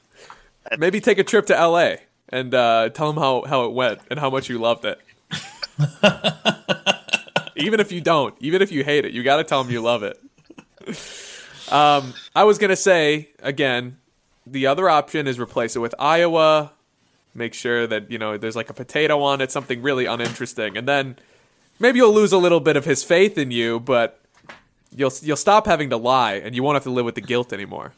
Maybe 0.79 1.01
take 1.01 1.19
a 1.19 1.25
trip 1.25 1.45
to 1.47 1.59
L.A. 1.59 1.99
and 2.31 2.55
uh, 2.55 2.89
tell 2.91 3.11
him 3.11 3.17
how 3.17 3.45
how 3.47 3.65
it 3.65 3.73
went 3.73 4.01
and 4.11 4.19
how 4.19 4.31
much 4.31 4.49
you 4.49 4.59
loved 4.59 4.87
it. 4.87 4.99
even 7.57 7.79
if 7.81 7.93
you 7.93 8.01
don't, 8.01 8.35
even 8.41 8.63
if 8.63 8.73
you 8.73 8.85
hate 8.85 9.05
it, 9.05 9.13
you 9.13 9.23
got 9.23 9.37
to 9.37 9.45
tell 9.45 9.61
him 9.63 9.71
you 9.71 9.81
love 9.83 10.03
it. 10.03 10.19
Um, 11.71 12.15
I 12.35 12.45
was 12.45 12.57
gonna 12.57 12.77
say 12.77 13.29
again, 13.43 13.98
the 14.51 14.67
other 14.67 14.89
option 14.89 15.27
is 15.27 15.39
replace 15.39 15.77
it 15.77 15.81
with 15.81 15.95
Iowa. 15.99 16.73
Make 17.35 17.55
sure 17.55 17.87
that 17.87 18.11
you 18.11 18.19
know 18.19 18.37
there's 18.37 18.57
like 18.57 18.71
a 18.71 18.75
potato 18.75 19.23
on 19.23 19.41
it, 19.41 19.53
something 19.53 19.83
really 19.83 20.07
uninteresting, 20.07 20.77
and 20.77 20.89
then 20.89 21.17
maybe 21.79 21.99
you'll 21.99 22.15
lose 22.15 22.33
a 22.33 22.39
little 22.39 22.61
bit 22.61 22.77
of 22.77 22.85
his 22.85 23.05
faith 23.05 23.39
in 23.39 23.51
you, 23.51 23.81
but 23.81 24.21
you'll 24.95 25.13
you'll 25.23 25.37
stop 25.37 25.67
having 25.67 25.91
to 25.91 25.97
lie, 25.97 26.35
and 26.35 26.55
you 26.55 26.63
won't 26.63 26.77
have 26.77 26.85
to 26.85 26.91
live 26.91 27.05
with 27.05 27.15
the 27.15 27.21
guilt 27.21 27.53
anymore. 27.53 27.93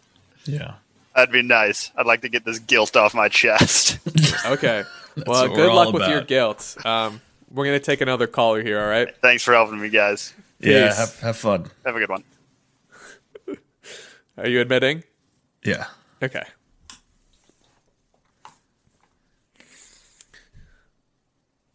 Yeah. 0.44 0.74
That'd 1.14 1.32
be 1.32 1.42
nice. 1.42 1.90
I'd 1.96 2.06
like 2.06 2.22
to 2.22 2.28
get 2.28 2.44
this 2.44 2.58
guilt 2.58 2.96
off 2.96 3.14
my 3.14 3.28
chest. 3.28 3.98
Okay. 4.46 4.84
well, 5.26 5.48
good 5.48 5.72
luck 5.72 5.88
all 5.88 5.92
with 5.92 6.08
your 6.08 6.22
guilt. 6.22 6.76
Um, 6.84 7.20
we're 7.50 7.66
gonna 7.66 7.78
take 7.78 8.00
another 8.00 8.26
caller 8.26 8.62
here. 8.62 8.80
All 8.80 8.88
right. 8.88 9.14
Thanks 9.20 9.42
for 9.42 9.52
helping 9.52 9.80
me, 9.80 9.90
guys. 9.90 10.32
Yeah. 10.60 10.94
Have, 10.94 11.20
have 11.20 11.36
fun. 11.36 11.70
Have 11.84 11.94
a 11.94 11.98
good 11.98 12.08
one. 12.08 12.24
Are 14.38 14.48
you 14.48 14.60
admitting? 14.60 15.04
Yeah. 15.64 15.86
Okay. 16.22 16.42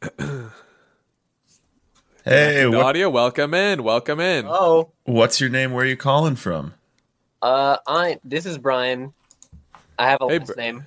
Hey, 2.23 2.63
The 2.63 2.71
what, 2.71 2.85
audio. 2.87 3.07
Welcome 3.11 3.53
in. 3.53 3.83
Welcome 3.83 4.19
in. 4.19 4.47
Oh, 4.47 4.91
what's 5.03 5.39
your 5.39 5.51
name? 5.51 5.73
Where 5.73 5.85
are 5.85 5.87
you 5.87 5.95
calling 5.95 6.35
from? 6.35 6.73
uh, 7.43 7.77
I. 7.85 8.19
This 8.23 8.47
is 8.47 8.57
Brian. 8.57 9.13
I 9.99 10.09
have 10.09 10.21
a 10.21 10.27
Hey, 10.27 10.39
last 10.39 10.47
Br- 10.55 10.59
name. 10.59 10.85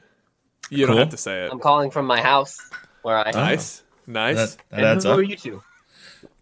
You 0.68 0.78
don't 0.86 0.94
Cool. 0.96 0.98
have 0.98 1.10
to 1.10 1.16
say 1.16 1.44
it. 1.46 1.52
I'm 1.52 1.60
calling 1.60 1.92
from 1.92 2.06
my 2.06 2.20
house 2.20 2.58
where 3.02 3.16
I. 3.24 3.30
Nice. 3.30 3.84
Nice. 4.04 4.36
That, 4.56 4.56
that 4.70 4.76
And 4.78 4.86
adds 4.86 5.04
who 5.04 5.10
up. 5.12 5.18
are 5.18 5.22
you 5.22 5.36
two? 5.36 5.62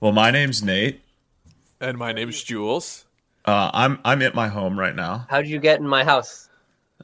Well, 0.01 0.13
my 0.13 0.31
name's 0.31 0.63
Nate. 0.63 1.03
And 1.79 1.99
my 1.99 2.13
name's 2.13 2.43
Jules. 2.43 3.05
Uh, 3.45 3.71
I'm 3.75 3.99
I'm 4.03 4.23
at 4.23 4.35
my 4.35 4.49
home 4.49 4.79
right 4.79 4.97
now. 4.97 5.27
How 5.29 5.43
did 5.43 5.51
you 5.51 5.59
get 5.59 5.79
in 5.79 5.87
my 5.87 6.05
house? 6.05 6.46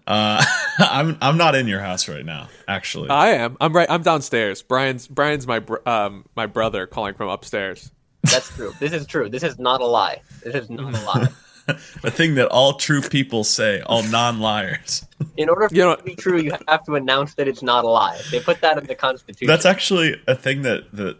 Uh, 0.07 0.43
I'm 0.79 1.17
I'm 1.21 1.37
not 1.37 1.55
in 1.55 1.69
your 1.69 1.81
house 1.81 2.09
right 2.09 2.25
now, 2.25 2.49
actually. 2.67 3.11
I 3.11 3.31
am. 3.31 3.57
I'm 3.61 3.73
right. 3.75 3.89
I'm 3.91 4.03
downstairs. 4.03 4.63
Brian's 4.63 5.07
Brian's 5.07 5.47
my 5.47 5.59
br- 5.61 5.87
um 5.87 6.25
my 6.37 6.47
brother 6.47 6.87
calling 6.87 7.15
from 7.15 7.29
upstairs. 7.29 7.91
That's 8.23 8.55
true. 8.55 8.73
This 8.81 8.93
is 8.93 9.07
true. 9.07 9.29
This 9.29 9.43
is 9.43 9.59
not 9.59 9.81
a 9.81 9.87
lie. 9.87 10.23
This 10.45 10.55
is 10.55 10.71
not 10.71 10.95
a 10.95 11.05
lie. 11.05 11.29
a 11.69 12.11
thing 12.11 12.35
that 12.37 12.49
all 12.49 12.75
true 12.75 13.01
people 13.03 13.45
say, 13.45 13.81
all 13.83 14.03
non-liars. 14.05 15.05
In 15.37 15.49
order 15.49 15.69
for 15.69 15.75
You 15.75 15.83
know- 15.83 15.93
it 15.93 15.99
to 15.99 16.05
be 16.05 16.15
true, 16.17 16.39
you 16.41 16.53
have 16.69 16.85
to 16.85 16.95
announce 16.95 17.35
that 17.35 17.47
it's 17.49 17.63
not 17.63 17.85
a 17.85 17.89
lie. 17.89 18.21
They 18.31 18.41
put 18.41 18.61
that 18.61 18.79
in 18.79 18.87
the 18.87 18.95
Constitution. 18.95 19.47
That's 19.47 19.67
actually 19.67 20.21
a 20.27 20.35
thing 20.35 20.63
that 20.63 20.91
that 20.93 21.17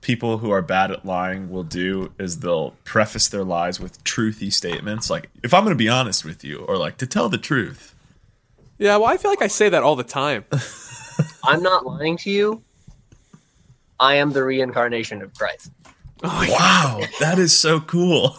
people 0.00 0.38
who 0.38 0.50
are 0.50 0.62
bad 0.62 0.90
at 0.90 1.04
lying 1.04 1.48
will 1.48 1.62
do 1.62 2.12
is 2.18 2.40
they'll 2.40 2.72
preface 2.82 3.28
their 3.28 3.44
lies 3.44 3.78
with 3.78 4.02
truthy 4.02 4.52
statements 4.52 5.08
like 5.08 5.30
if 5.44 5.54
I'm 5.54 5.62
going 5.62 5.74
to 5.74 5.78
be 5.78 5.88
honest 5.88 6.24
with 6.24 6.42
you 6.42 6.58
or 6.58 6.76
like 6.76 6.96
to 6.98 7.06
tell 7.06 7.28
the 7.28 7.38
truth. 7.38 7.91
Yeah, 8.82 8.96
well, 8.96 9.06
I 9.06 9.16
feel 9.16 9.30
like 9.30 9.42
I 9.42 9.46
say 9.46 9.68
that 9.68 9.84
all 9.84 9.94
the 9.94 10.02
time. 10.02 10.44
I'm 11.44 11.62
not 11.62 11.86
lying 11.86 12.16
to 12.18 12.30
you. 12.30 12.64
I 14.00 14.16
am 14.16 14.32
the 14.32 14.42
reincarnation 14.42 15.22
of 15.22 15.32
Christ. 15.34 15.70
Oh, 16.24 16.46
wow, 16.50 17.00
that 17.20 17.38
is 17.38 17.56
so 17.56 17.78
cool. 17.78 18.36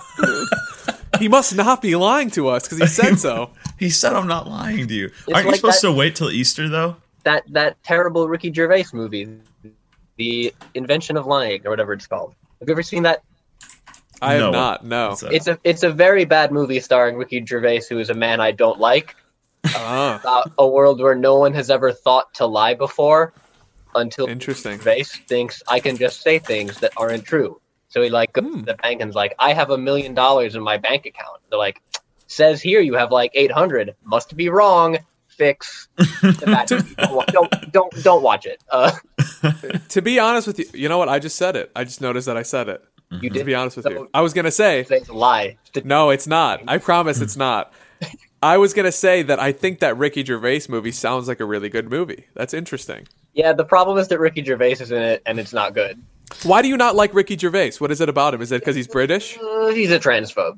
he 1.20 1.30
must 1.30 1.56
not 1.56 1.82
be 1.82 1.96
lying 1.96 2.30
to 2.32 2.50
us 2.50 2.64
because 2.68 2.80
he 2.80 2.88
said 2.88 3.20
so. 3.28 3.52
he 3.80 3.90
said 3.90 4.12
I'm 4.12 4.28
not 4.28 4.46
lying 4.50 4.86
to 4.86 4.94
you. 4.94 5.12
Aren't 5.34 5.48
you 5.48 5.56
supposed 5.56 5.82
that- 5.82 5.88
to 5.88 5.94
wait 5.94 6.18
till 6.18 6.30
Easter 6.30 6.68
though? 6.68 6.98
That 7.24 7.44
that 7.54 7.82
terrible 7.84 8.28
Ricky 8.28 8.52
Gervais 8.52 8.88
movie, 8.92 9.30
The 10.18 10.54
Invention 10.74 11.16
of 11.16 11.26
Lying, 11.26 11.66
or 11.66 11.70
whatever 11.70 11.94
it's 11.94 12.06
called. 12.06 12.36
Have 12.60 12.68
you 12.68 12.74
ever 12.74 12.84
seen 12.84 13.04
that? 13.04 13.24
I 14.22 14.38
No. 14.40 14.44
have 14.46 14.52
not. 14.54 14.86
No. 14.86 15.16
It's 15.32 15.48
a 15.48 15.58
it's 15.64 15.84
a 15.84 15.90
very 15.90 16.26
bad 16.26 16.52
movie 16.52 16.82
starring 16.82 17.16
Ricky 17.16 17.46
Gervais, 17.46 17.84
who 17.90 18.00
is 18.00 18.10
a 18.10 18.14
man 18.14 18.42
I 18.42 18.52
don't 18.52 18.78
like. 18.78 19.16
Ah, 19.65 20.20
About 20.22 20.51
a 20.58 20.67
world 20.67 21.01
where 21.01 21.15
no 21.15 21.36
one 21.38 21.53
has 21.53 21.70
ever 21.70 21.91
thought 21.91 22.34
to 22.36 22.46
lie 22.46 22.74
before, 22.74 23.34
until 23.96 24.27
interesting. 24.27 24.77
Gervais 24.77 25.03
thinks 25.27 25.62
I 25.67 25.79
can 25.79 25.98
just 25.98 26.22
say 26.22 26.39
things 26.39 26.79
that 26.79 26.91
aren't 26.98 27.25
true. 27.25 27.60
So 27.89 28.01
he 28.01 28.10
like 28.10 28.34
goes 28.34 28.46
Hmm. 28.46 28.62
the 28.62 28.74
bank 28.74 29.01
and's 29.01 29.15
like, 29.15 29.36
I 29.39 29.53
have 29.53 29.70
a 29.70 29.77
million 29.77 30.13
dollars 30.15 30.55
in 30.55 30.63
my 30.63 30.77
bank 30.77 31.05
account. 31.05 31.41
They're 31.50 31.60
like, 31.60 31.82
says 32.27 32.62
here 32.62 32.82
you 32.82 32.96
have 32.96 33.12
like 33.12 33.32
eight 33.36 33.51
hundred. 33.51 33.96
Must 34.03 34.36
be 34.36 34.50
wrong. 34.50 34.98
Fix. 35.27 35.88
Don't, 36.22 36.96
don't 37.27 37.72
don't 37.72 38.03
don't 38.03 38.22
watch 38.24 38.46
it. 38.46 38.62
Uh, 38.70 38.91
To 39.89 40.01
be 40.01 40.20
honest 40.20 40.46
with 40.48 40.60
you, 40.60 40.65
you 40.74 40.89
know 40.89 40.98
what? 41.00 41.10
I 41.10 41.20
just 41.20 41.36
said 41.38 41.55
it. 41.55 41.72
I 41.75 41.84
just 41.84 42.01
noticed 42.01 42.27
that 42.27 42.38
I 42.38 42.43
said 42.43 42.70
it. 42.70 42.84
you 43.12 43.29
To 43.29 43.38
did 43.39 43.46
be 43.46 43.55
honest 43.55 43.77
with 43.77 43.84
So- 43.86 43.91
you, 43.91 44.10
I 44.13 44.22
was 44.22 44.34
gonna 44.34 44.51
say 44.51 44.84
say 44.84 44.98
it's 44.98 45.10
a 45.10 45.13
lie. 45.13 45.58
no. 45.84 46.10
It's 46.12 46.27
not. 46.27 46.62
I 46.67 46.77
promise 46.77 47.20
it's 47.22 47.36
not. 47.36 47.74
I 48.44 48.58
was 48.58 48.74
gonna 48.74 48.92
say 48.92 49.24
that 49.24 49.40
I 49.40 49.54
think 49.54 49.80
that 49.80 49.98
Ricky 49.98 50.24
Gervais 50.26 50.64
movie 50.68 50.92
sounds 50.92 51.30
like 51.30 51.40
a 51.40 51.46
really 51.46 51.70
good 51.70 51.90
movie. 51.90 52.26
That's 52.34 52.54
interesting. 52.54 53.08
Yeah, 53.34 53.54
the 53.54 53.64
problem 53.64 53.98
is 53.98 54.10
that 54.10 54.20
Ricky 54.20 54.44
Gervais 54.44 54.74
is 54.74 54.92
in 54.92 55.02
it, 55.02 55.24
and 55.26 55.40
it's 55.40 55.54
not 55.54 55.74
good. 55.74 56.04
Why 56.44 56.62
do 56.62 56.68
you 56.68 56.76
not 56.76 56.96
like 56.96 57.14
Ricky 57.14 57.38
Gervais? 57.38 57.74
What 57.80 57.90
is 57.90 58.02
it 58.02 58.10
about 58.10 58.34
him? 58.34 58.42
Is 58.42 58.52
it 58.52 58.60
because 58.60 58.76
he's 58.76 58.88
British? 58.88 59.38
Uh, 59.38 59.68
he's 59.70 59.92
a 59.92 60.00
transphobe. 60.00 60.58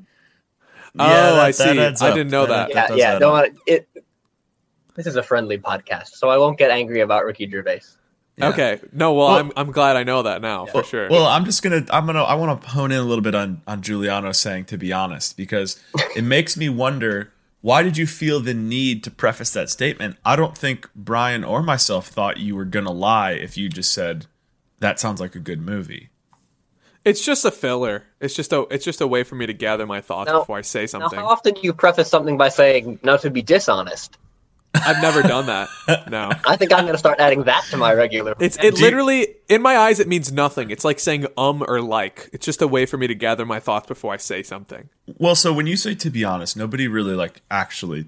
Oh, 0.98 1.40
I 1.40 1.52
that 1.52 1.56
see. 2.00 2.06
I 2.06 2.10
didn't 2.10 2.32
know 2.32 2.48
that. 2.48 2.70
Yeah, 2.70 2.88
does 2.88 2.98
yeah. 2.98 3.14
add 3.14 3.20
Don't 3.20 3.34
want 3.34 3.54
it. 3.68 3.88
This 4.96 5.06
is 5.06 5.16
a 5.16 5.24
friendly 5.24 5.60
podcast, 5.60 6.16
so 6.16 6.30
I 6.30 6.38
won't 6.38 6.58
get 6.58 6.72
angry 6.72 7.02
about 7.02 7.26
Ricky 7.26 7.48
Gervais. 7.48 7.82
Yeah. 8.38 8.50
Okay. 8.50 8.80
No, 8.94 9.14
well, 9.14 9.28
Well- 9.28 9.38
I'm 9.38 9.52
I'm 9.56 9.72
glad 9.72 9.96
I 9.96 10.04
know 10.04 10.24
that 10.24 10.42
now 10.42 10.66
for 10.66 10.84
sure. 10.84 11.08
Well, 11.08 11.26
I'm 11.28 11.46
just 11.46 11.62
gonna 11.62 11.86
I'm 11.92 12.08
gonna 12.08 12.24
I 12.24 12.34
want 12.34 12.62
to 12.62 12.68
hone 12.68 12.92
in 12.92 12.98
a 12.98 13.04
little 13.04 13.22
bit 13.22 13.36
on 13.36 13.62
on 13.68 13.84
Giuliano 13.84 14.32
saying 14.32 14.66
to 14.66 14.78
be 14.78 14.92
honest 14.92 15.38
because 15.38 15.80
it 16.16 16.24
makes 16.24 16.58
me 16.58 16.68
wonder 16.68 17.32
why 17.66 17.82
did 17.82 17.98
you 17.98 18.06
feel 18.06 18.40
the 18.42 18.54
need 18.54 19.04
to 19.04 19.10
preface 19.10 19.52
that 19.54 19.72
statement? 19.72 20.18
I 20.24 20.36
don't 20.36 20.56
think 20.56 20.88
Brian 20.94 21.44
or 21.44 21.64
myself 21.64 22.08
thought 22.10 22.38
you 22.38 22.56
were 22.56 22.64
gonna 22.64 22.92
lie 22.92 23.32
if 23.32 23.58
you 23.58 23.70
just 23.70 23.92
said 23.92 24.28
that 24.82 25.00
sounds 25.00 25.20
like 25.20 25.34
a 25.34 25.40
good 25.40 25.60
movie. 25.60 26.10
it's 27.04 27.26
just 27.26 27.44
a 27.44 27.50
filler. 27.50 28.04
It's 28.20 28.36
just 28.36 28.54
a 28.54 28.68
it's 28.70 28.86
just 28.86 29.02
a 29.02 29.08
way 29.08 29.24
for 29.24 29.34
me 29.34 29.48
to 29.48 29.54
gather 29.54 29.88
my 29.88 30.00
thoughts 30.00 30.30
Now- 30.30 30.40
before 30.42 30.58
I 30.60 30.62
say 30.62 30.82
Now, 30.82 30.86
something. 30.94 31.18
how 31.20 31.26
often 31.28 31.56
do 31.56 31.62
you 31.64 31.74
preface 31.74 32.08
something 32.08 32.38
by 32.38 32.50
saying 32.50 33.00
"not 33.02 33.22
to 33.22 33.32
be 33.32 33.42
dishonest"? 33.42 34.18
I've 34.76 35.02
never 35.02 35.22
done 35.22 35.46
that. 35.48 35.70
No. 36.10 36.30
I 36.46 36.56
think 36.56 36.72
I'm 36.74 36.82
going 36.86 36.94
to 36.94 36.98
start 37.00 37.20
adding 37.20 37.44
that 37.44 37.64
to 37.72 37.78
my 37.78 37.94
regular. 37.94 38.36
It's 38.40 38.58
it 38.58 38.62
Do 38.76 38.80
you- 38.80 38.86
literally 38.86 39.36
in 39.50 39.62
my 39.62 39.78
eyes 39.78 40.00
it 40.00 40.08
means 40.08 40.32
nothing. 40.32 40.72
It's 40.72 40.84
like 40.86 41.00
saying 41.00 41.28
um 41.38 41.64
or 41.68 41.82
like. 41.82 42.30
It's 42.34 42.46
just 42.46 42.62
a 42.62 42.68
way 42.68 42.86
for 42.86 42.98
me 42.98 43.08
to 43.08 43.16
gather 43.16 43.46
my 43.46 43.60
thoughts 43.60 43.88
before 43.88 44.14
I 44.14 44.18
say 44.18 44.44
something. 44.44 44.90
Well, 45.18 45.36
so 45.36 45.54
when 45.54 45.68
you 45.68 45.78
say 45.78 45.96
to 45.96 46.10
be 46.10 46.24
honest, 46.24 46.56
nobody 46.58 46.88
really 46.88 47.14
like 47.16 47.42
actually 47.50 48.06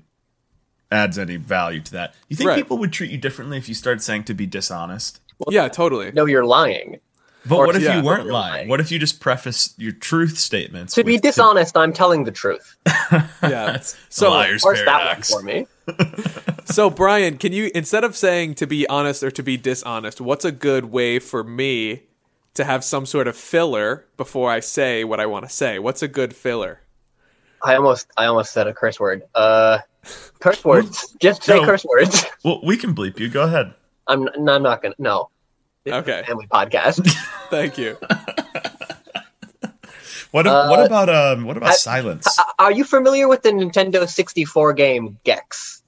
adds 0.91 1.17
any 1.17 1.35
value 1.35 1.81
to 1.81 1.91
that. 1.91 2.15
You 2.29 2.35
think 2.37 2.47
Right. 2.49 2.55
people 2.55 2.77
would 2.77 2.93
treat 2.93 3.11
you 3.11 3.17
differently 3.17 3.57
if 3.57 3.67
you 3.67 3.75
started 3.75 4.01
saying 4.01 4.23
to 4.25 4.33
be 4.33 4.45
dishonest? 4.45 5.19
Yeah, 5.49 5.67
totally. 5.67 6.11
no, 6.13 6.25
you're 6.25 6.45
lying. 6.45 6.99
But 7.47 7.55
Or 7.57 7.65
what 7.67 7.75
if 7.75 7.81
yeah. 7.83 7.97
you 7.97 8.03
weren't 8.03 8.27
lying? 8.27 8.53
lying. 8.53 8.67
What 8.69 8.79
if 8.79 8.91
you 8.91 8.99
just 8.99 9.19
preface 9.19 9.73
your 9.77 9.91
truth 9.93 10.37
statements? 10.37 10.93
To 10.95 11.03
be 11.03 11.13
with 11.13 11.21
dishonest, 11.21 11.75
I'm 11.77 11.93
telling 11.93 12.23
the 12.23 12.31
truth. 12.31 12.75
Yeah. 13.11 13.27
That's 13.41 13.95
So, 14.09 14.25
the 14.25 14.31
liar's 14.31 14.61
Parse 14.63 14.79
that 14.79 14.85
one 14.87 14.97
paradox. 15.05 15.29
for 15.33 15.41
me. 15.43 15.67
So 16.65 16.89
Brian, 16.89 17.37
can 17.37 17.53
you 17.53 17.71
instead 17.73 18.03
of 18.03 18.15
saying 18.17 18.55
to 18.55 18.67
be 18.67 18.85
honest 18.89 19.23
or 19.23 19.31
to 19.31 19.41
be 19.41 19.55
dishonest, 19.55 20.19
what's 20.19 20.43
a 20.43 20.51
good 20.51 20.85
way 20.85 21.17
for 21.19 21.41
me 21.43 22.03
to 22.55 22.65
have 22.65 22.83
some 22.83 23.05
sort 23.05 23.27
of 23.27 23.37
filler 23.37 24.05
before 24.17 24.51
I 24.51 24.59
say 24.59 25.05
what 25.05 25.21
I 25.21 25.25
want 25.27 25.45
to 25.47 25.49
say? 25.49 25.79
What's 25.79 26.01
a 26.01 26.07
good 26.09 26.35
filler? 26.35 26.81
I 27.63 27.75
almost, 27.75 28.07
I 28.17 28.25
almost 28.25 28.51
said 28.51 28.67
a 28.67 28.73
curse 28.73 28.99
word. 28.99 29.23
Uh, 29.33 29.79
curse 30.39 30.65
words. 30.65 31.15
Just 31.21 31.43
say 31.43 31.55
No. 31.57 31.65
curse 31.65 31.85
words. 31.85 32.25
Well, 32.43 32.59
we 32.63 32.75
can 32.75 32.93
bleep 32.93 33.17
you. 33.19 33.29
Go 33.29 33.43
ahead. 33.43 33.73
I'm, 34.07 34.27
I'm 34.27 34.61
not 34.63 34.81
gonna. 34.81 34.95
No. 34.99 35.29
This 35.87 35.93
is 35.95 36.07
a 36.07 36.11
Okay. 36.11 36.23
family 36.27 36.47
podcast. 36.47 37.07
Thank 37.49 37.77
you. 37.77 37.97
What 40.31 40.45
Uh, 40.45 40.67
what 40.67 40.85
about 40.85 41.07
um 41.09 41.45
what 41.45 41.55
about 41.55 41.69
I- 41.69 41.75
silence? 41.75 42.27
Are 42.59 42.71
you 42.71 42.83
familiar 42.83 43.27
with 43.29 43.43
the 43.43 43.49
Nintendo 43.51 44.07
64 44.07 44.73
game 44.73 45.17
Gex? 45.23 45.81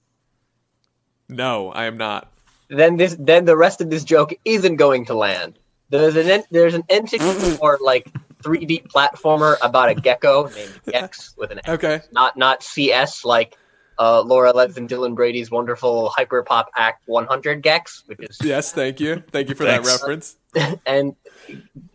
No, 1.27 1.71
I 1.71 1.85
am 1.85 1.97
not. 1.97 2.31
Then 2.69 2.95
this, 2.97 3.15
then 3.19 3.43
the 3.45 3.57
rest 3.57 3.81
of 3.81 3.89
this 3.89 4.03
joke 4.05 4.33
isn't 4.45 4.77
going 4.77 5.05
to 5.07 5.13
land. 5.13 5.59
There's 5.89 6.15
an 6.15 6.29
N- 6.29 6.43
there's 6.51 6.73
an 6.73 6.83
N64 6.83 7.79
like 7.81 8.07
3D 8.41 8.87
platformer 8.87 9.57
about 9.61 9.89
a 9.89 9.95
gecko 9.95 10.47
named 10.47 10.79
Gex 10.87 11.33
with 11.37 11.51
an 11.51 11.59
X, 11.59 11.69
Okay. 11.69 11.99
not 12.13 12.37
not 12.37 12.63
CS 12.63 13.25
like 13.25 13.57
uh, 13.99 14.21
Laura 14.21 14.51
Les 14.51 14.77
and 14.77 14.89
Dylan 14.89 15.13
Brady's 15.13 15.51
wonderful 15.51 16.09
Hyper 16.09 16.41
Pop 16.41 16.71
Act 16.77 17.03
100 17.07 17.61
gecs, 17.61 18.07
which 18.07 18.19
is 18.21 18.39
Yes, 18.41 18.71
thank 18.71 18.99
you. 18.99 19.21
Thank 19.31 19.49
you 19.49 19.55
for 19.55 19.65
that 19.65 19.85
reference. 19.85 20.37
and 20.85 21.15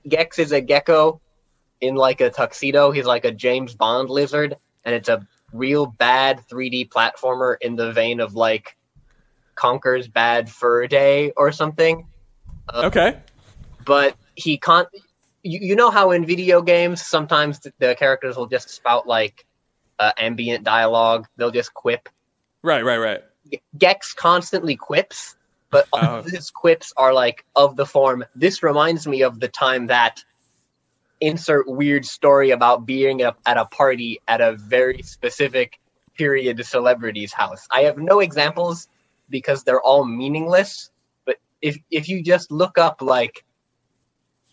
Gex 0.06 0.38
is 0.38 0.52
a 0.52 0.60
gecko 0.60 1.20
in 1.80 1.94
like 1.94 2.20
a 2.20 2.30
tuxedo. 2.30 2.90
He's 2.90 3.06
like 3.06 3.24
a 3.24 3.32
James 3.32 3.74
Bond 3.74 4.10
lizard, 4.10 4.56
and 4.84 4.94
it's 4.94 5.08
a 5.08 5.26
real 5.52 5.86
bad 5.86 6.42
3D 6.50 6.90
platformer 6.90 7.56
in 7.60 7.74
the 7.74 7.92
vein 7.92 8.20
of 8.20 8.34
like 8.34 8.76
Conker's 9.54 10.06
Bad 10.06 10.50
Fur 10.50 10.86
Day 10.86 11.32
or 11.36 11.52
something. 11.52 12.06
Okay. 12.72 13.18
But 13.84 14.16
he 14.34 14.58
can't. 14.58 14.88
You, 15.42 15.58
you 15.60 15.76
know 15.76 15.90
how 15.90 16.10
in 16.10 16.24
video 16.24 16.60
games 16.60 17.02
sometimes 17.02 17.60
the, 17.60 17.72
the 17.78 17.94
characters 17.94 18.36
will 18.36 18.46
just 18.46 18.70
spout 18.70 19.06
like 19.06 19.46
uh, 19.98 20.12
ambient 20.18 20.64
dialogue. 20.64 21.26
They'll 21.36 21.50
just 21.50 21.74
quip. 21.74 22.08
Right, 22.62 22.84
right, 22.84 22.98
right. 22.98 23.22
Gex 23.76 24.12
constantly 24.14 24.76
quips, 24.76 25.36
but 25.70 25.86
all 25.92 26.00
Oh. 26.02 26.18
of 26.18 26.26
his 26.30 26.50
quips 26.50 26.92
are 26.96 27.12
like 27.12 27.44
of 27.56 27.76
the 27.76 27.86
form. 27.86 28.24
This 28.34 28.62
reminds 28.62 29.06
me 29.06 29.22
of 29.22 29.40
the 29.40 29.48
time 29.48 29.88
that 29.88 30.24
insert 31.20 31.68
weird 31.68 32.04
story 32.04 32.50
about 32.50 32.84
being 32.86 33.22
a, 33.22 33.34
at 33.46 33.56
a 33.56 33.64
party 33.66 34.20
at 34.28 34.40
a 34.40 34.52
very 34.54 35.02
specific 35.02 35.78
period 36.16 36.64
celebrity's 36.64 37.32
house. 37.32 37.66
I 37.70 37.82
have 37.82 37.98
no 37.98 38.20
examples 38.20 38.88
because 39.30 39.64
they're 39.64 39.80
all 39.80 40.04
meaningless. 40.04 40.90
But 41.24 41.36
if 41.62 41.76
if 41.90 42.08
you 42.08 42.22
just 42.22 42.50
look 42.50 42.78
up 42.78 43.00
like 43.02 43.44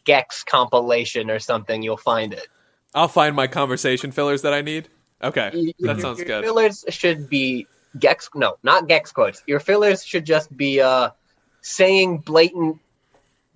Gex 0.03 0.43
compilation 0.43 1.29
or 1.29 1.39
something, 1.39 1.83
you'll 1.83 1.97
find 1.97 2.33
it. 2.33 2.47
I'll 2.93 3.07
find 3.07 3.35
my 3.35 3.47
conversation 3.47 4.11
fillers 4.11 4.41
that 4.41 4.53
I 4.53 4.61
need. 4.61 4.89
Okay. 5.23 5.51
Y- 5.53 5.73
That 5.79 5.93
your- 5.95 5.99
sounds 5.99 6.17
your 6.19 6.27
good. 6.27 6.43
Fillers 6.43 6.85
should 6.89 7.29
be 7.29 7.67
Gex. 7.99 8.29
No, 8.35 8.57
not 8.63 8.87
Gex 8.87 9.11
quotes. 9.11 9.43
Your 9.47 9.59
fillers 9.59 10.05
should 10.05 10.25
just 10.25 10.55
be 10.55 10.79
uh, 10.81 11.09
saying 11.61 12.19
blatant 12.19 12.79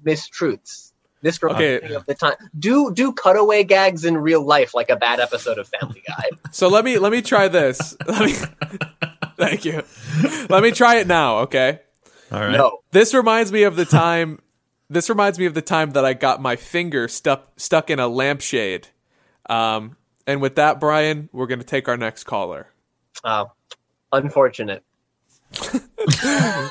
mistruths. 0.06 0.92
This 1.22 1.42
reminds 1.42 1.84
Okay. 1.84 1.94
of 1.96 2.06
the 2.06 2.14
time. 2.14 2.36
Do 2.60 2.94
do 2.94 3.12
cutaway 3.14 3.64
gags 3.64 4.06
in 4.06 4.16
real 4.18 4.44
life, 4.46 4.76
like 4.76 4.90
a 4.92 4.96
bad 4.96 5.20
episode 5.20 5.58
of 5.58 5.68
Family 5.80 6.04
Guy. 6.08 6.30
So 6.52 6.68
let 6.68 6.86
me 6.86 7.00
let 7.00 7.12
me 7.12 7.22
try 7.22 7.48
this. 7.48 7.96
Let 8.08 8.26
me 8.26 8.34
Thank 9.38 9.66
you. 9.66 9.84
Let 10.50 10.64
me 10.64 10.72
try 10.72 10.96
it 10.98 11.08
now, 11.08 11.40
okay? 11.40 11.82
All 12.32 12.40
right. 12.40 12.52
No, 12.52 12.80
This 12.92 13.14
reminds 13.14 13.52
me 13.52 13.64
of 13.64 13.76
the 13.76 13.84
time 13.86 14.40
this 14.90 15.10
reminds 15.10 15.38
me 15.40 15.46
of 15.48 15.54
the 15.56 15.62
time 15.64 15.92
that 15.92 16.06
I 16.06 16.14
got 16.14 16.42
my 16.42 16.56
finger 16.56 17.08
stuck 17.08 17.52
stuck 17.60 17.90
in 17.90 18.00
a 18.00 18.08
lampshade. 18.08 18.90
Um 19.50 19.98
and 20.28 20.42
with 20.42 20.56
that, 20.56 20.80
Brian, 20.80 21.30
we're 21.32 21.48
gonna 21.48 21.64
take 21.64 21.88
our 21.88 21.98
next 21.98 22.24
caller. 22.26 22.68
uh, 23.24 23.46
unfortunate. 24.12 24.84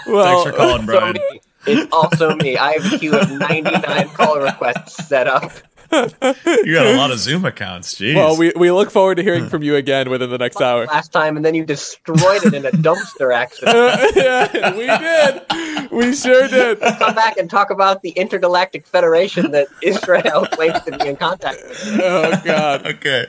Well, 0.07 0.45
Thanks 0.45 0.51
for 0.51 0.53
calling, 0.53 0.81
So 0.87 0.87
Brian. 0.87 1.15
me. 1.15 1.41
It's 1.67 1.93
also 1.93 2.37
me. 2.37 2.57
I 2.59 2.73
have 2.73 2.93
a 2.93 2.99
queue 2.99 3.17
of 3.19 3.31
99 3.31 4.09
call 4.11 4.39
requests 4.41 5.07
set 5.09 5.27
up. 5.27 5.51
You 5.93 6.75
got 6.75 6.87
a 6.87 6.97
lot 6.97 7.11
of 7.11 7.19
Zoom 7.19 7.45
accounts. 7.45 7.95
Jeez. 7.95 8.15
well, 8.15 8.37
we, 8.37 8.53
we 8.57 8.71
look 8.71 8.91
forward 8.91 9.17
to 9.17 9.23
hearing 9.23 9.49
from 9.49 9.63
you 9.63 9.77
again 9.77 10.11
within 10.11 10.31
the 10.31 10.39
next 10.39 10.61
hour. 10.61 10.87
Last 10.87 11.13
time, 11.13 11.37
and 11.37 11.45
then 11.45 11.55
you 11.55 11.65
destroyed 11.65 12.45
it 12.45 12.55
in 12.55 12.67
a 12.67 12.71
dumpster 12.71 13.35
accident. 13.35 13.77
yeah, 14.17 14.75
we 14.77 14.87
did. 14.87 15.91
We 15.91 16.15
sure 16.15 16.49
did. 16.49 16.81
Come 16.81 17.15
back 17.15 17.37
and 17.37 17.49
talk 17.49 17.71
about 17.71 18.03
the 18.03 18.11
intergalactic 18.11 18.87
federation 18.87 19.51
that 19.53 19.69
Israel 19.83 20.47
claims 20.47 20.81
to 20.83 20.99
be 20.99 21.09
in 21.09 21.17
contact 21.17 21.59
with. 21.69 22.01
Oh 22.01 22.41
God. 22.45 22.87
okay. 22.87 23.27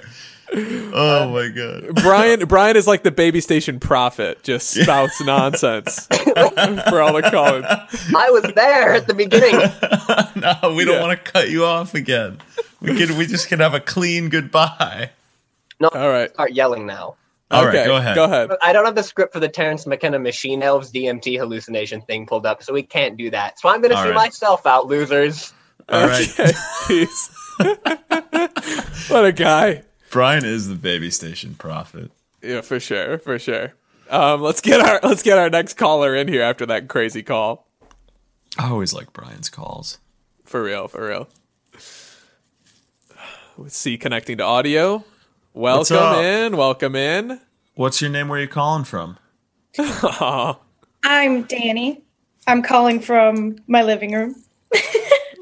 Oh 0.98 1.32
my 1.34 1.50
god. 1.50 1.96
Brian 1.96 2.40
Brian 2.48 2.78
is 2.78 2.88
like 2.88 3.04
the 3.04 3.12
baby 3.12 3.42
station 3.42 3.80
prophet, 3.80 4.42
just 4.44 4.70
spouts 4.70 5.20
nonsense 5.22 6.06
for 6.08 7.02
all 7.02 7.14
the 7.14 7.28
callers. 7.30 7.66
I 8.16 8.30
was 8.30 8.44
there 8.54 8.94
at 8.94 9.08
the 9.08 9.14
beginning. 9.14 9.52
no, 10.42 10.74
we 10.76 10.86
don't 10.86 10.96
Yeah. 10.96 11.02
want 11.02 11.24
to 11.26 11.32
cut 11.32 11.50
you 11.50 11.66
off 11.66 11.94
again. 11.96 12.38
We 12.80 12.96
can. 12.96 13.18
We 13.18 13.26
just 13.26 13.48
can 13.50 13.60
have 13.60 13.74
a 13.74 13.80
clean 13.80 14.30
goodbye. 14.30 15.10
No, 15.80 15.90
All 15.90 16.10
right. 16.10 16.30
start 16.34 16.54
yelling 16.54 16.86
now. 16.86 17.16
All 17.52 17.66
right, 17.66 17.76
okay, 17.76 17.86
go 17.86 17.96
ahead. 17.98 18.16
Go 18.16 18.24
ahead. 18.24 18.50
I 18.64 18.72
don't 18.74 18.86
have 18.86 18.96
the 18.96 19.04
script 19.04 19.34
for 19.34 19.40
the 19.40 19.48
Terence 19.50 19.86
McKenna 19.86 20.18
Machine 20.20 20.64
Elves 20.64 20.92
DMT 20.92 21.38
hallucination 21.38 22.02
thing 22.02 22.26
pulled 22.26 22.46
up, 22.46 22.64
so 22.64 22.74
we 22.74 22.82
can't 22.84 23.18
do 23.18 23.30
that. 23.32 23.60
So 23.60 23.70
I'm 23.70 23.82
going 23.82 23.92
to 23.92 23.98
All 23.98 24.04
see 24.04 24.10
right. 24.10 24.16
myself 24.16 24.66
out, 24.66 24.88
losers. 24.88 25.54
All 25.90 26.08
right. 26.08 26.28
Okay, 26.40 26.52
peace. 26.88 27.30
what 29.10 29.26
a 29.26 29.32
guy. 29.32 29.84
Brian 30.16 30.46
is 30.46 30.70
the 30.70 30.76
baby 30.76 31.12
station 31.12 31.56
prophet. 31.56 32.10
Yeah, 32.42 32.62
for 32.62 32.80
sure, 32.80 33.18
for 33.18 33.38
sure. 33.38 33.74
Um, 34.10 34.42
let's 34.42 34.62
get 34.62 34.80
our 34.80 35.02
let's 35.04 35.22
get 35.22 35.38
our 35.38 35.50
next 35.50 35.74
caller 35.74 36.16
in 36.16 36.30
here 36.30 36.42
after 36.42 36.66
that 36.68 36.88
crazy 36.88 37.22
call. 37.22 37.68
I 38.58 38.70
always 38.70 38.94
like 38.94 39.12
Brian's 39.12 39.50
calls. 39.50 39.98
For 40.46 40.64
real, 40.64 40.88
for 40.88 41.10
real. 41.10 41.28
Let's 43.58 43.76
see, 43.76 43.98
connecting 43.98 44.38
to 44.38 44.46
audio. 44.46 45.04
Welcome 45.54 46.24
in, 46.24 46.56
welcome 46.56 46.96
in. 46.96 47.42
What's 47.74 48.02
your 48.02 48.10
name? 48.10 48.30
Where 48.30 48.40
are 48.40 48.42
you 48.42 48.48
calling 48.48 48.86
from? 48.86 49.18
I'm 51.04 51.44
Danny. 51.44 52.06
I'm 52.48 52.64
calling 52.64 53.02
from 53.02 53.58
my 53.68 53.84
living 53.84 54.14
room. 54.14 54.42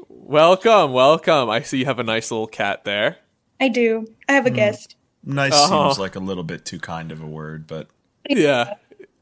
Welcome, 0.08 0.94
welcome. 0.94 1.50
I 1.50 1.60
see 1.60 1.78
you 1.78 1.84
have 1.84 1.98
a 2.00 2.02
nice 2.02 2.30
little 2.30 2.46
cat 2.48 2.84
there. 2.84 3.18
I 3.64 3.68
do. 3.68 4.06
I 4.28 4.32
have 4.34 4.44
a 4.44 4.50
guest. 4.50 4.96
Nice 5.24 5.54
Uh-huh. 5.54 5.88
seems 5.88 5.98
like 5.98 6.16
a 6.16 6.20
little 6.20 6.44
bit 6.44 6.66
too 6.66 6.78
kind 6.78 7.10
of 7.10 7.22
a 7.22 7.26
word, 7.26 7.66
but 7.66 7.88
Yeah. 8.28 8.74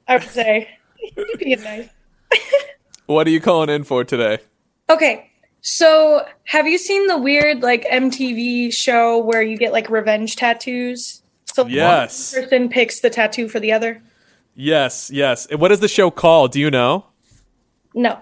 I 0.09 0.17
would 0.17 0.25
say. 0.29 0.69
You're 1.17 1.27
being 1.39 1.63
nice. 1.63 1.89
What 3.07 3.27
are 3.27 3.31
you 3.31 3.41
calling 3.41 3.69
in 3.69 3.85
for 3.85 4.05
today? 4.05 4.39
Okay. 4.91 5.31
So, 5.61 6.27
have 6.45 6.67
you 6.67 6.79
seen 6.79 7.07
the 7.09 7.19
weird 7.19 7.63
like 7.63 7.85
MTV 7.85 8.73
show 8.73 9.19
where 9.19 9.43
you 9.43 9.57
get 9.57 9.73
like 9.73 9.89
revenge 9.91 10.35
tattoos? 10.37 11.23
So 11.55 11.67
Yes. 11.67 12.33
one 12.33 12.43
person 12.45 12.69
picks 12.69 13.01
the 13.01 13.11
tattoo 13.11 13.49
for 13.49 13.61
the 13.61 13.71
other. 13.73 14.03
Yes, 14.55 15.11
yes. 15.13 15.47
What 15.55 15.71
is 15.73 15.81
the 15.81 15.89
show 15.89 16.11
called? 16.11 16.51
Do 16.53 16.61
you 16.61 16.71
know? 16.71 17.07
No. 17.95 18.19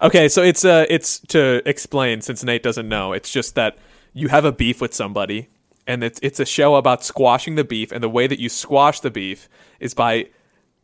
Okay, 0.00 0.28
so 0.28 0.42
it's 0.42 0.64
uh 0.64 0.86
it's 0.88 1.18
to 1.28 1.60
explain 1.68 2.20
since 2.22 2.42
Nate 2.44 2.62
doesn't 2.62 2.88
know. 2.88 3.12
It's 3.12 3.30
just 3.30 3.54
that 3.56 3.76
you 4.14 4.28
have 4.28 4.44
a 4.44 4.52
beef 4.52 4.80
with 4.80 4.94
somebody 4.94 5.48
and 5.88 6.04
it's 6.04 6.20
it's 6.22 6.38
a 6.38 6.44
show 6.44 6.76
about 6.76 7.02
squashing 7.02 7.56
the 7.56 7.64
beef 7.64 7.90
and 7.90 8.04
the 8.04 8.08
way 8.08 8.28
that 8.28 8.38
you 8.38 8.48
squash 8.48 9.00
the 9.00 9.10
beef 9.10 9.48
is 9.80 9.94
by 9.94 10.28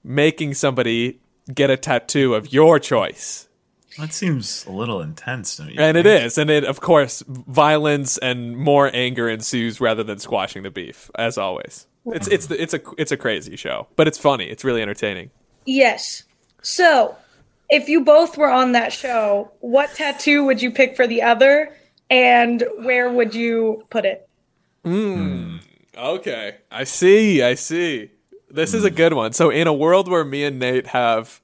making 0.03 0.55
somebody 0.55 1.21
get 1.55 1.71
a 1.71 1.77
tattoo 1.77 2.35
of 2.35 2.53
your 2.53 2.81
choice. 2.81 3.47
that 3.99 4.13
seems 4.13 4.65
a 4.67 4.73
little 4.73 5.01
intense, 5.01 5.57
don't 5.57 5.69
you? 5.69 5.79
And 5.79 5.97
it 5.97 6.05
think? 6.05 6.25
is. 6.25 6.39
And 6.39 6.51
it 6.51 6.65
of 6.65 6.81
course 6.81 7.23
violence 7.29 8.19
and 8.19 8.57
more 8.57 8.91
anger 8.93 9.29
ensues 9.29 9.81
rather 9.81 10.03
than 10.03 10.19
squashing 10.19 10.65
the 10.65 10.71
beef 10.71 11.11
as 11.15 11.39
always. 11.39 11.87
It's 12.07 12.27
it's 12.29 12.47
the, 12.47 12.61
it's 12.61 12.75
a 12.75 12.81
it's 12.99 13.13
a 13.13 13.17
crazy 13.17 13.57
show, 13.57 13.87
but 13.97 14.09
it's 14.09 14.19
funny. 14.19 14.47
It's 14.47 14.65
really 14.65 14.83
entertaining. 14.83 15.31
Yes. 15.65 16.25
So, 16.61 17.17
if 17.71 17.89
you 17.89 18.05
both 18.05 18.37
were 18.37 18.51
on 18.51 18.73
that 18.73 18.93
show, 18.93 19.51
what 19.61 19.95
tattoo 19.95 20.45
would 20.45 20.61
you 20.61 20.71
pick 20.71 20.97
for 20.97 21.07
the 21.07 21.23
other 21.23 21.75
and 22.11 22.63
where 22.83 23.11
would 23.11 23.35
you 23.35 23.85
put 23.91 24.05
it? 24.05 24.29
Hmm. 24.85 25.15
Hmm. 25.15 25.57
Okay, 25.97 26.57
I 26.71 26.85
see. 26.85 27.43
I 27.43 27.55
see. 27.55 28.11
This 28.51 28.75
is 28.75 28.85
a 28.85 28.91
hmm. 28.91 28.97
good 28.97 29.13
one. 29.15 29.33
So, 29.33 29.51
in 29.51 29.67
a 29.67 29.73
world 29.73 30.09
where 30.09 30.25
me 30.25 30.45
and 30.45 30.59
Nate 30.59 30.89
have 30.89 31.41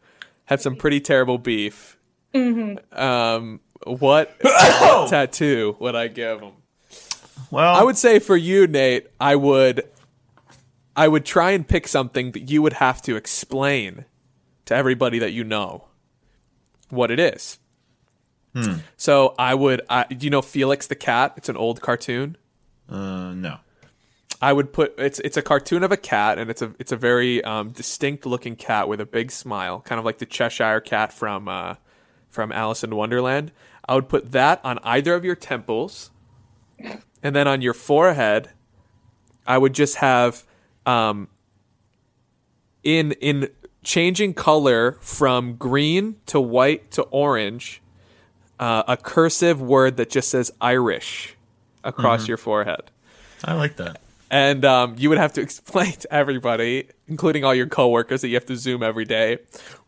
have 0.46 0.61
some 0.61 0.76
pretty 0.76 1.00
terrible 1.00 1.38
beef, 1.38 1.96
mm-hmm. 2.35 2.98
um, 2.98 3.61
what, 3.85 3.96
what 3.96 4.37
oh! 4.44 5.07
tattoo 5.09 5.76
would 5.79 5.94
I 5.94 6.09
give 6.09 6.40
him? 6.40 6.53
Well, 7.50 7.74
I 7.74 7.83
would 7.83 7.96
say 7.96 8.18
for 8.18 8.37
you, 8.37 8.66
Nate, 8.66 9.09
I 9.20 9.37
would, 9.37 9.88
I 10.96 11.09
would 11.09 11.24
try 11.24 11.50
and 11.53 11.66
pick 11.66 11.88
something 11.88 12.33
that 12.33 12.50
you 12.50 12.62
would 12.62 12.74
have 12.74 13.03
to 13.03 13.16
explain 13.16 14.05
to 14.66 14.74
everybody 14.74 15.18
that 15.18 15.33
you 15.33 15.42
know 15.42 15.87
what 16.90 17.11
it 17.11 17.18
is. 17.18 17.59
So 18.96 19.35
I 19.38 19.55
would, 19.55 19.83
I, 19.88 20.07
you 20.11 20.31
know 20.31 20.42
Felix 20.42 20.87
the 20.87 20.94
cat? 20.94 21.35
It's 21.37 21.48
an 21.48 21.57
old 21.57 21.81
cartoon. 21.81 22.37
Uh, 22.90 23.33
no. 23.35 23.59
I 24.42 24.53
would 24.53 24.72
put 24.72 24.94
it's 24.98 25.18
it's 25.20 25.37
a 25.37 25.42
cartoon 25.42 25.83
of 25.83 25.92
a 25.92 25.96
cat, 25.96 26.38
and 26.38 26.50
it's 26.50 26.62
a 26.62 26.74
it's 26.79 26.92
a 26.92 26.96
very 26.96 27.44
um, 27.44 27.70
distinct 27.70 28.24
looking 28.24 28.57
cat 28.57 28.88
with 28.88 29.00
a 29.00 29.07
big 29.07 29.31
smile, 29.31 29.81
kind 29.81 29.98
of 29.98 30.05
like 30.05 30.18
the 30.18 30.26
Cheshire 30.26 30.81
cat 30.81 31.12
from 31.12 31.46
uh, 31.46 31.74
from 32.31 32.50
Alice 32.50 32.83
in 32.83 32.94
Wonderland. 32.96 33.53
I 33.87 33.94
would 33.94 34.09
put 34.09 34.33
that 34.33 34.61
on 34.64 34.79
either 34.83 35.14
of 35.14 35.24
your 35.24 35.37
temples, 35.37 36.11
and 37.22 37.37
then 37.37 37.46
on 37.46 37.61
your 37.61 37.74
forehead, 37.74 38.50
I 39.46 39.59
would 39.59 39.74
just 39.74 39.96
have 39.96 40.44
um, 40.87 41.29
in 42.83 43.12
in 43.12 43.50
changing 43.83 44.33
color 44.33 44.92
from 45.03 45.57
green 45.57 46.16
to 46.26 46.40
white 46.40 46.90
to 46.92 47.03
orange, 47.03 47.83
uh, 48.59 48.85
a 48.88 48.96
cursive 48.96 49.61
word 49.61 49.98
that 49.98 50.09
just 50.09 50.31
says 50.31 50.50
Irish 50.62 51.37
across 51.85 52.29
your 52.29 52.37
forehead 52.37 52.90
I 53.45 53.55
like 53.55 53.77
that. 53.77 54.01
and 54.31 54.64
um, 54.64 54.95
you 54.99 55.09
would 55.09 55.19
have 55.19 55.33
to 55.35 55.40
explain 55.47 55.93
to 55.93 56.12
everybody, 56.14 56.88
including 57.09 57.45
all 57.45 57.55
your 57.55 57.66
coworkers, 57.66 58.21
that 58.21 58.29
you 58.29 58.35
have 58.35 58.47
to 58.47 58.57
Zoom 58.57 58.83
every 58.83 59.05
day, 59.05 59.38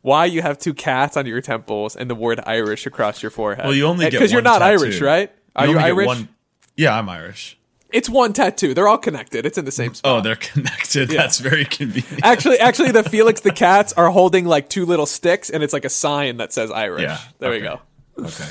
why 0.00 0.24
you 0.24 0.40
have 0.42 0.58
two 0.58 0.74
cats 0.74 1.16
on 1.16 1.26
your 1.26 1.40
temples 1.40 1.94
and 1.96 2.08
the 2.10 2.14
word 2.14 2.40
Irish 2.46 2.86
across 2.86 3.22
your 3.22 3.30
forehead. 3.30 3.64
Well, 3.66 3.74
you 3.74 3.86
only 3.86 4.06
get 4.06 4.12
because 4.12 4.32
you're 4.32 4.42
not 4.42 4.60
tattoo. 4.60 4.84
Irish, 4.84 5.00
right? 5.00 5.30
Are 5.54 5.66
you, 5.66 5.74
get 5.74 5.84
Irish? 5.84 6.06
one- 6.06 6.28
Yeah, 6.76 6.98
I'm 6.98 7.08
Irish. 7.08 7.58
It's 7.92 8.08
one 8.08 8.32
tattoo. 8.32 8.72
They're 8.72 8.88
all 8.88 8.96
connected. 8.96 9.44
It's 9.44 9.58
in 9.58 9.66
the 9.66 9.70
same 9.70 9.92
spot. 9.92 10.10
Oh, 10.10 10.20
they're 10.22 10.34
connected. 10.52 11.10
That's 11.10 11.38
very 11.38 11.66
convenient. 11.66 12.24
Actually, 12.24 12.58
actually, 12.68 12.90
the 12.90 13.02
Felix 13.04 13.42
the 13.42 13.52
cats 13.52 13.92
are 13.92 14.08
holding 14.08 14.46
like 14.46 14.70
two 14.70 14.86
little 14.86 15.04
sticks, 15.04 15.50
and 15.50 15.62
it's 15.62 15.74
like 15.74 15.84
a 15.84 15.90
sign 15.90 16.38
that 16.38 16.54
says 16.54 16.70
Irish. 16.70 17.02
Yeah, 17.02 17.18
There 17.38 17.50
we 17.50 17.60
go. 17.60 17.80
Okay. 18.18 18.48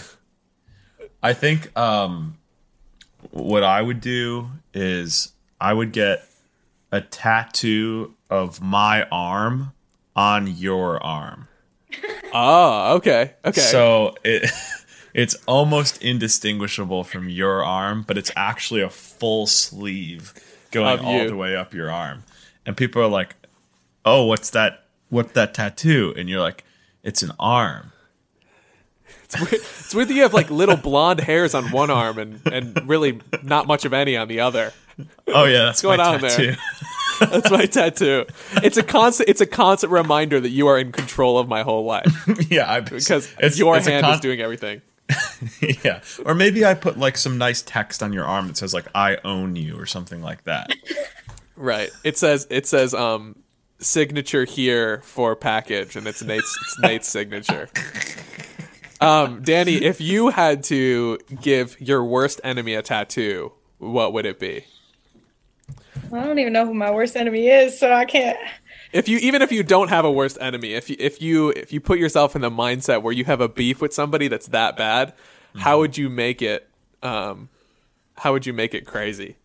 I 1.23 1.33
think 1.33 1.75
um, 1.77 2.37
what 3.31 3.63
I 3.63 3.81
would 3.81 4.01
do 4.01 4.49
is 4.73 5.33
I 5.59 5.73
would 5.73 5.91
get 5.91 6.25
a 6.91 7.01
tattoo 7.01 8.15
of 8.29 8.61
my 8.61 9.03
arm 9.11 9.73
on 10.15 10.47
your 10.47 11.01
arm. 11.03 11.47
Oh, 12.33 12.93
okay, 12.97 13.33
okay. 13.45 13.61
So 13.61 14.15
it 14.23 14.49
it's 15.13 15.35
almost 15.45 16.01
indistinguishable 16.01 17.03
from 17.03 17.29
your 17.29 17.63
arm, 17.63 18.03
but 18.07 18.17
it's 18.17 18.31
actually 18.35 18.81
a 18.81 18.89
full 18.89 19.47
sleeve 19.47 20.33
going 20.71 20.99
all 20.99 21.27
the 21.27 21.35
way 21.35 21.55
up 21.55 21.73
your 21.73 21.91
arm. 21.91 22.23
And 22.65 22.75
people 22.77 23.01
are 23.01 23.07
like, 23.07 23.35
"Oh, 24.05 24.25
what's 24.25 24.49
that? 24.51 24.85
What's 25.09 25.33
that 25.33 25.53
tattoo?" 25.53 26.13
And 26.17 26.29
you're 26.29 26.41
like, 26.41 26.63
"It's 27.03 27.23
an 27.23 27.31
arm." 27.39 27.90
It's 29.33 29.93
weird 29.93 30.07
that 30.07 30.13
you 30.13 30.23
have 30.23 30.33
like 30.33 30.49
little 30.49 30.77
blonde 30.77 31.19
hairs 31.21 31.53
on 31.53 31.71
one 31.71 31.89
arm 31.89 32.17
and 32.17 32.41
and 32.45 32.87
really 32.87 33.19
not 33.43 33.67
much 33.67 33.85
of 33.85 33.93
any 33.93 34.17
on 34.17 34.27
the 34.27 34.39
other. 34.39 34.73
Oh 35.27 35.45
yeah, 35.45 35.65
that's 35.65 35.81
going 35.81 35.97
my 35.97 36.15
on 36.15 36.21
there? 36.21 36.57
That's 37.19 37.51
my 37.51 37.65
tattoo. 37.67 38.25
It's 38.63 38.77
a 38.77 38.83
constant. 38.83 39.29
It's 39.29 39.41
a 39.41 39.45
constant 39.45 39.91
reminder 39.91 40.39
that 40.39 40.49
you 40.49 40.67
are 40.67 40.79
in 40.79 40.91
control 40.91 41.37
of 41.37 41.47
my 41.47 41.61
whole 41.61 41.85
life 41.85 42.11
yeah, 42.49 42.71
I, 42.71 42.79
because 42.79 43.31
it's, 43.39 43.59
your 43.59 43.77
it's 43.77 43.85
hand 43.87 44.03
con- 44.03 44.15
is 44.15 44.19
doing 44.19 44.41
everything. 44.41 44.81
yeah, 45.83 46.01
or 46.25 46.33
maybe 46.33 46.65
I 46.65 46.73
put 46.73 46.97
like 46.97 47.17
some 47.17 47.37
nice 47.37 47.61
text 47.61 48.01
on 48.01 48.11
your 48.11 48.25
arm 48.25 48.47
that 48.47 48.57
says 48.57 48.73
like 48.73 48.87
"I 48.95 49.17
own 49.23 49.55
you" 49.55 49.79
or 49.79 49.85
something 49.85 50.21
like 50.21 50.45
that. 50.45 50.71
Right. 51.55 51.91
It 52.03 52.17
says 52.17 52.47
it 52.49 52.65
says 52.65 52.93
um 52.95 53.35
signature 53.79 54.45
here 54.45 55.01
for 55.03 55.35
package, 55.35 55.95
and 55.95 56.07
it's 56.07 56.23
Nate's 56.23 56.57
it's 56.61 56.79
Nate's 56.79 57.07
signature. 57.09 57.69
Um, 59.01 59.41
Danny, 59.41 59.83
if 59.83 59.99
you 59.99 60.29
had 60.29 60.63
to 60.65 61.17
give 61.41 61.79
your 61.81 62.03
worst 62.03 62.39
enemy 62.43 62.75
a 62.75 62.81
tattoo, 62.81 63.51
what 63.79 64.13
would 64.13 64.25
it 64.25 64.39
be? 64.39 64.65
I 66.13 66.23
don't 66.23 66.39
even 66.39 66.53
know 66.53 66.65
who 66.65 66.73
my 66.73 66.91
worst 66.91 67.15
enemy 67.15 67.47
is, 67.47 67.79
so 67.79 67.91
I 67.91 68.05
can't. 68.05 68.37
if 68.93 69.09
you 69.09 69.17
even 69.17 69.41
if 69.41 69.51
you 69.51 69.63
don't 69.63 69.87
have 69.87 70.05
a 70.05 70.11
worst 70.11 70.37
enemy, 70.39 70.73
if 70.73 70.89
you 70.89 70.95
if 70.99 71.21
you 71.21 71.49
if 71.49 71.73
you 71.73 71.81
put 71.81 71.97
yourself 71.99 72.35
in 72.35 72.41
the 72.41 72.51
mindset 72.51 73.01
where 73.01 73.13
you 73.13 73.25
have 73.25 73.41
a 73.41 73.49
beef 73.49 73.81
with 73.81 73.93
somebody 73.93 74.27
that's 74.27 74.47
that 74.47 74.77
bad, 74.77 75.13
how 75.55 75.79
would 75.79 75.97
you 75.97 76.09
make 76.09 76.41
it? 76.41 76.69
Um, 77.01 77.49
how 78.17 78.33
would 78.33 78.45
you 78.45 78.53
make 78.53 78.73
it 78.73 78.85
crazy? 78.85 79.37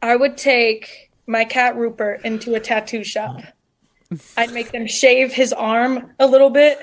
I 0.00 0.16
would 0.16 0.36
take 0.38 1.10
my 1.26 1.44
cat 1.44 1.76
Rupert 1.76 2.24
into 2.24 2.54
a 2.54 2.60
tattoo 2.60 3.04
shop. 3.04 3.42
I'd 4.36 4.52
make 4.52 4.72
them 4.72 4.86
shave 4.86 5.32
his 5.32 5.52
arm 5.52 6.12
a 6.18 6.26
little 6.26 6.50
bit 6.50 6.78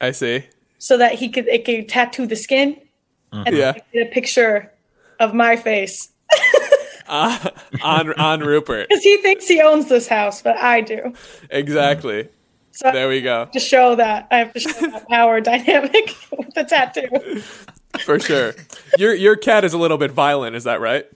I 0.00 0.12
see. 0.12 0.44
So 0.78 0.96
that 0.96 1.14
he 1.14 1.28
could 1.28 1.46
it 1.48 1.64
could 1.64 1.88
tattoo 1.88 2.26
the 2.26 2.36
skin 2.36 2.80
uh-huh. 3.32 3.44
and 3.46 3.56
Yeah. 3.56 3.72
get 3.92 4.06
a 4.08 4.10
picture 4.10 4.72
of 5.20 5.34
my 5.34 5.56
face 5.56 6.10
uh, 7.08 7.50
On 7.82 8.12
on 8.14 8.40
Rupert. 8.40 8.88
because 8.90 9.02
he 9.02 9.16
thinks 9.18 9.46
he 9.48 9.60
owns 9.60 9.88
this 9.88 10.08
house, 10.08 10.42
but 10.42 10.56
I 10.56 10.80
do. 10.80 11.12
Exactly. 11.50 12.28
So 12.72 12.92
There 12.92 13.08
we 13.08 13.22
go. 13.22 13.48
to 13.52 13.58
show 13.60 13.96
that 13.96 14.28
I 14.30 14.38
have 14.38 14.52
to 14.52 14.60
show 14.60 14.72
that 14.90 15.08
power 15.10 15.40
dynamic 15.40 16.14
with 16.30 16.54
the 16.54 16.64
tattoo. 16.64 17.42
For 18.04 18.20
sure. 18.20 18.54
Your 18.98 19.14
your 19.14 19.34
cat 19.36 19.64
is 19.64 19.72
a 19.72 19.78
little 19.78 19.98
bit 19.98 20.12
violent, 20.12 20.54
is 20.54 20.64
that 20.64 20.80
right? 20.80 21.06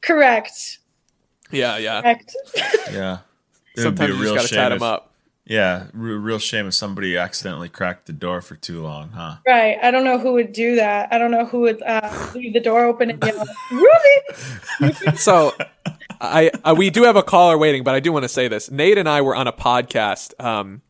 Correct. 0.00 0.78
Yeah, 1.52 1.76
yeah. 1.76 2.00
Correct. 2.02 2.34
Yeah. 2.90 3.18
It 3.76 3.84
would 3.84 3.94
be 3.96 4.00
Sometimes 4.00 4.10
a 4.10 4.16
you 4.16 4.22
real 4.22 4.34
just 4.34 4.36
gotta 4.36 4.48
shame 4.48 4.56
tat 4.56 4.72
if- 4.72 4.76
him 4.78 4.82
up. 4.82 5.13
Yeah, 5.46 5.88
re- 5.92 6.14
real 6.14 6.38
shame 6.38 6.66
if 6.68 6.74
somebody 6.74 7.16
accidentally 7.18 7.68
cracked 7.68 8.06
the 8.06 8.14
door 8.14 8.40
for 8.40 8.56
too 8.56 8.82
long, 8.82 9.10
huh? 9.10 9.36
Right. 9.46 9.76
I 9.82 9.90
don't 9.90 10.04
know 10.04 10.18
who 10.18 10.32
would 10.32 10.52
do 10.54 10.76
that. 10.76 11.12
I 11.12 11.18
don't 11.18 11.30
know 11.30 11.44
who 11.44 11.60
would 11.60 11.82
uh, 11.82 12.30
leave 12.34 12.54
the 12.54 12.60
door 12.60 12.84
open 12.86 13.10
and 13.10 13.22
yell, 13.22 13.44
Ruby! 13.70 14.94
So, 15.16 15.52
I, 16.20 16.50
I 16.64 16.72
we 16.72 16.88
do 16.90 17.02
have 17.04 17.16
a 17.16 17.22
caller 17.22 17.58
waiting, 17.58 17.84
but 17.84 17.94
I 17.94 18.00
do 18.00 18.10
want 18.12 18.22
to 18.22 18.28
say 18.28 18.48
this. 18.48 18.70
Nate 18.70 18.96
and 18.96 19.06
I 19.08 19.20
were 19.20 19.36
on 19.36 19.46
a 19.46 19.52
podcast. 19.52 20.32
Um, 20.42 20.80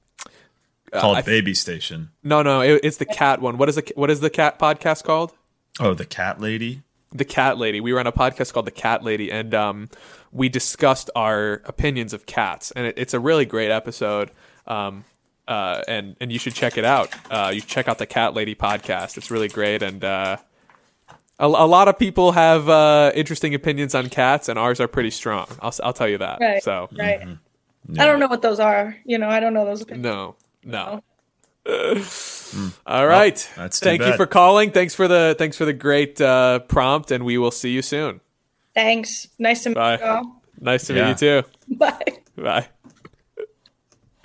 Called 0.92 1.16
I- 1.16 1.22
Baby 1.22 1.54
Station. 1.54 2.10
no, 2.22 2.42
no, 2.42 2.60
it, 2.60 2.80
it's 2.84 2.98
the 2.98 3.06
cat 3.06 3.40
one. 3.40 3.58
What 3.58 3.68
is 3.68 3.74
the 3.74 3.92
what 3.96 4.10
is 4.10 4.20
the 4.20 4.30
cat 4.30 4.58
podcast 4.60 5.02
called? 5.02 5.32
Oh, 5.80 5.94
the 5.94 6.06
cat 6.06 6.40
lady. 6.40 6.82
the 7.12 7.24
cat 7.24 7.58
lady 7.58 7.80
we 7.80 7.92
were 7.92 7.98
on 7.98 8.06
a 8.06 8.12
podcast 8.12 8.52
called 8.52 8.66
the 8.66 8.70
cat 8.70 9.02
lady 9.02 9.32
and 9.32 9.52
um, 9.54 9.88
we 10.30 10.48
discussed 10.48 11.10
our 11.16 11.62
opinions 11.64 12.12
of 12.12 12.26
cats 12.26 12.70
and 12.76 12.86
it, 12.86 12.94
it's 12.96 13.12
a 13.14 13.18
really 13.18 13.44
great 13.44 13.72
episode 13.72 14.30
um, 14.66 15.04
uh, 15.48 15.82
and 15.88 16.16
and 16.20 16.32
you 16.32 16.38
should 16.38 16.54
check 16.54 16.78
it 16.78 16.84
out 16.84 17.08
uh, 17.30 17.50
you 17.54 17.60
check 17.60 17.88
out 17.88 17.98
the 17.98 18.06
cat 18.06 18.34
lady 18.34 18.54
podcast 18.54 19.16
it's 19.16 19.30
really 19.30 19.48
great 19.48 19.82
and 19.82 20.02
uh, 20.04 20.36
a, 21.38 21.46
a 21.46 21.66
lot 21.66 21.88
of 21.88 21.98
people 21.98 22.32
have 22.32 22.68
uh, 22.68 23.10
interesting 23.14 23.54
opinions 23.54 23.94
on 23.94 24.08
cats 24.08 24.48
and 24.48 24.58
ours 24.58 24.80
are 24.80 24.88
pretty 24.88 25.10
strong 25.10 25.46
i'll, 25.60 25.68
s- 25.68 25.80
I'll 25.84 25.92
tell 25.92 26.08
you 26.08 26.18
that 26.18 26.38
Right. 26.40 26.62
so 26.62 26.88
Right. 26.98 27.20
I 27.98 28.06
don't 28.06 28.18
know 28.18 28.28
what 28.28 28.40
those 28.40 28.60
are. 28.60 28.96
You 29.04 29.18
know, 29.18 29.28
I 29.28 29.40
don't 29.40 29.52
know 29.52 29.66
those 29.66 29.82
opinions. 29.82 30.04
no 30.04 30.36
no 30.64 31.02
all 32.86 33.06
right 33.06 33.50
that's 33.56 33.80
too 33.80 33.84
thank 33.84 34.02
you 34.02 34.14
for 34.16 34.26
calling 34.26 34.70
thanks 34.70 34.94
for 34.94 35.08
the 35.08 35.34
thanks 35.38 35.56
for 35.56 35.64
the 35.64 35.72
great 35.72 36.20
uh, 36.20 36.58
prompt 36.60 37.10
and 37.10 37.24
we 37.24 37.36
will 37.38 37.50
see 37.50 37.70
you 37.70 37.82
soon 37.82 38.20
Thanks. 38.74 39.28
Nice 39.38 39.62
to 39.62 39.68
meet 39.70 39.74
Bye. 39.76 39.98
you 39.98 40.04
all. 40.04 40.42
nice 40.60 40.86
to 40.88 40.94
Yeah. 40.94 41.08
meet 41.08 41.22
you 41.22 41.42
too 41.42 41.48
Bye. 41.76 42.00
bye 42.36 42.68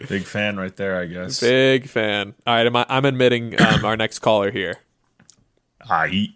Big 0.07 0.23
fan 0.23 0.57
right 0.57 0.75
there, 0.75 0.97
I 0.97 1.05
guess. 1.05 1.39
Big 1.41 1.87
fan. 1.87 2.33
All 2.47 2.55
right, 2.55 2.65
I'm, 2.65 2.75
I'm 2.75 3.05
admitting 3.05 3.59
um, 3.61 3.83
our 3.83 3.97
next 3.97 4.19
caller 4.19 4.49
here. 4.51 4.77
I 5.89 6.29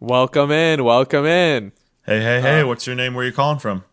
Welcome 0.00 0.50
in. 0.50 0.84
Welcome 0.84 1.26
in. 1.26 1.72
Hey, 2.04 2.20
hey, 2.20 2.38
Uh, 2.38 2.42
hey, 2.42 2.64
what's 2.64 2.86
your 2.86 2.96
name? 2.96 3.14
Where 3.14 3.24
you 3.24 3.32
calling 3.32 3.58
from? 3.58 3.84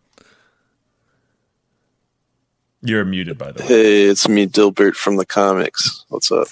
You're 2.82 3.06
muted, 3.06 3.38
by 3.38 3.52
the 3.52 3.62
way. 3.62 3.68
Hey, 3.68 4.04
it's 4.04 4.28
me, 4.28 4.48
Dilbert 4.48 4.96
from 4.96 5.18
the 5.18 5.26
comics. 5.26 6.06
What's 6.10 6.32
up? 6.32 6.48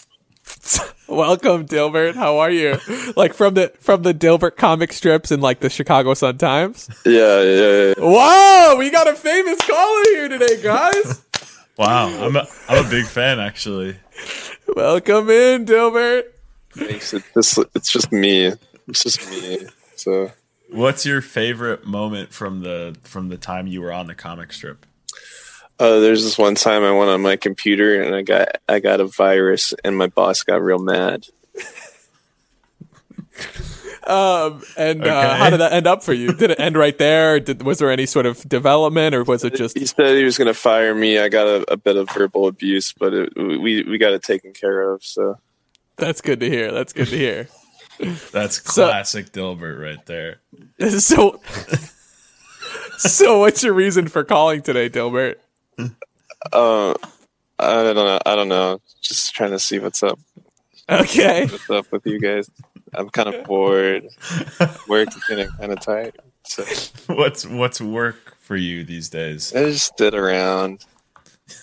Welcome, 1.07 1.65
Dilbert. 1.65 2.15
How 2.15 2.39
are 2.39 2.49
you? 2.51 2.77
like 3.15 3.33
from 3.33 3.53
the 3.53 3.71
from 3.79 4.03
the 4.03 4.13
Dilbert 4.13 4.57
comic 4.57 4.91
strips 4.93 5.31
in 5.31 5.39
like 5.39 5.59
the 5.59 5.69
Chicago 5.69 6.13
Sun 6.13 6.37
Times. 6.37 6.89
Yeah, 7.05 7.41
yeah, 7.41 7.61
yeah. 7.61 7.93
Whoa, 7.97 8.75
we 8.77 8.89
got 8.89 9.07
a 9.07 9.15
famous 9.15 9.59
caller 9.65 10.03
here 10.05 10.29
today, 10.29 10.61
guys. 10.61 11.23
Wow, 11.77 12.07
I'm 12.07 12.35
a, 12.35 12.47
I'm 12.67 12.83
a 12.83 12.89
big 12.89 13.05
fan, 13.05 13.39
actually. 13.39 13.97
Welcome 14.75 15.29
in, 15.29 15.63
Dilbert. 15.67 16.23
Thanks. 16.71 17.13
It's 17.13 17.31
just, 17.35 17.59
it's 17.75 17.91
just 17.91 18.11
me. 18.11 18.51
It's 18.87 19.03
just 19.03 19.29
me. 19.29 19.67
So, 19.95 20.31
What's 20.71 21.05
your 21.05 21.21
favorite 21.21 21.85
moment 21.85 22.33
from 22.33 22.61
the 22.61 22.95
from 23.03 23.29
the 23.29 23.37
time 23.37 23.67
you 23.67 23.81
were 23.83 23.91
on 23.93 24.07
the 24.07 24.15
comic 24.15 24.53
strip? 24.53 24.87
Uh, 25.79 25.99
there's 25.99 26.23
this 26.23 26.37
one 26.37 26.55
time 26.55 26.83
I 26.83 26.91
went 26.91 27.09
on 27.09 27.21
my 27.21 27.35
computer 27.35 28.01
and 28.01 28.15
I 28.15 28.21
got 28.21 28.47
I 28.67 28.79
got 28.79 28.99
a 28.99 29.05
virus 29.05 29.73
and 29.83 29.97
my 29.97 30.07
boss 30.07 30.43
got 30.43 30.61
real 30.61 30.79
mad. 30.79 31.27
Um, 34.03 34.61
and 34.77 35.05
uh, 35.05 35.35
how 35.35 35.49
did 35.49 35.59
that 35.59 35.73
end 35.73 35.85
up 35.85 36.01
for 36.01 36.13
you? 36.13 36.31
Did 36.31 36.51
it 36.51 36.59
end 36.61 36.77
right 36.77 36.97
there? 36.97 37.41
Did, 37.41 37.63
was 37.63 37.79
there 37.79 37.91
any 37.91 38.05
sort 38.05 38.25
of 38.25 38.47
development, 38.47 39.13
or 39.13 39.23
was 39.25 39.43
it 39.43 39.53
just 39.55 39.77
He 39.77 39.85
said 39.85 40.15
he 40.15 40.23
was 40.23 40.37
going 40.37 40.47
to 40.47 40.53
fire 40.53 40.95
me. 40.95 41.19
I 41.19 41.27
got 41.27 41.45
a, 41.45 41.73
a 41.73 41.75
bit 41.75 41.97
of 41.97 42.09
verbal 42.11 42.47
abuse, 42.47 42.93
but 42.93 43.13
it, 43.13 43.33
we 43.35 43.83
we 43.83 43.97
got 43.97 44.13
it 44.13 44.23
taken 44.23 44.53
care 44.53 44.93
of. 44.93 45.03
So, 45.03 45.39
that's 45.97 46.21
good 46.21 46.39
to 46.39 46.49
hear? 46.49 46.71
That's 46.71 46.93
good 46.93 47.09
to 47.09 47.17
hear. 47.17 47.49
That's 48.31 48.61
So- 48.73 48.87
classic 48.87 49.33
Dilbert 49.33 49.77
right 49.77 50.05
there. 50.05 50.37
So, 50.99 51.41
so 52.97 53.39
what's 53.39 53.61
your 53.61 53.73
reason 53.73 54.07
for 54.07 54.23
calling 54.23 54.61
today, 54.61 54.89
Dilbert? 54.89 55.35
uh, 56.53 56.93
I 57.59 57.83
don't 57.83 57.95
know. 57.95 58.19
I 58.25 58.35
don't 58.35 58.49
know. 58.49 58.81
Just 59.01 59.33
trying 59.33 59.51
to 59.51 59.59
see 59.59 59.79
what's 59.79 60.03
up. 60.03 60.19
Okay. 60.89 61.45
What's 61.51 61.69
up 61.69 61.91
with 61.91 62.05
you 62.05 62.17
guys? 62.19 62.49
I'm 62.93 63.09
kind 63.09 63.27
of 63.27 63.43
bored. 63.43 64.07
Work 64.87 65.09
is 65.09 65.23
getting 65.27 65.49
kind 65.49 65.73
of 65.73 65.81
tight. 65.81 66.15
So. 66.45 66.63
What's 67.13 67.45
what's 67.45 67.81
work 67.81 68.37
for 68.39 68.55
you 68.55 68.85
these 68.85 69.09
days? 69.09 69.53
I 69.53 69.65
just 69.65 69.97
did 69.97 70.13
around. 70.13 70.85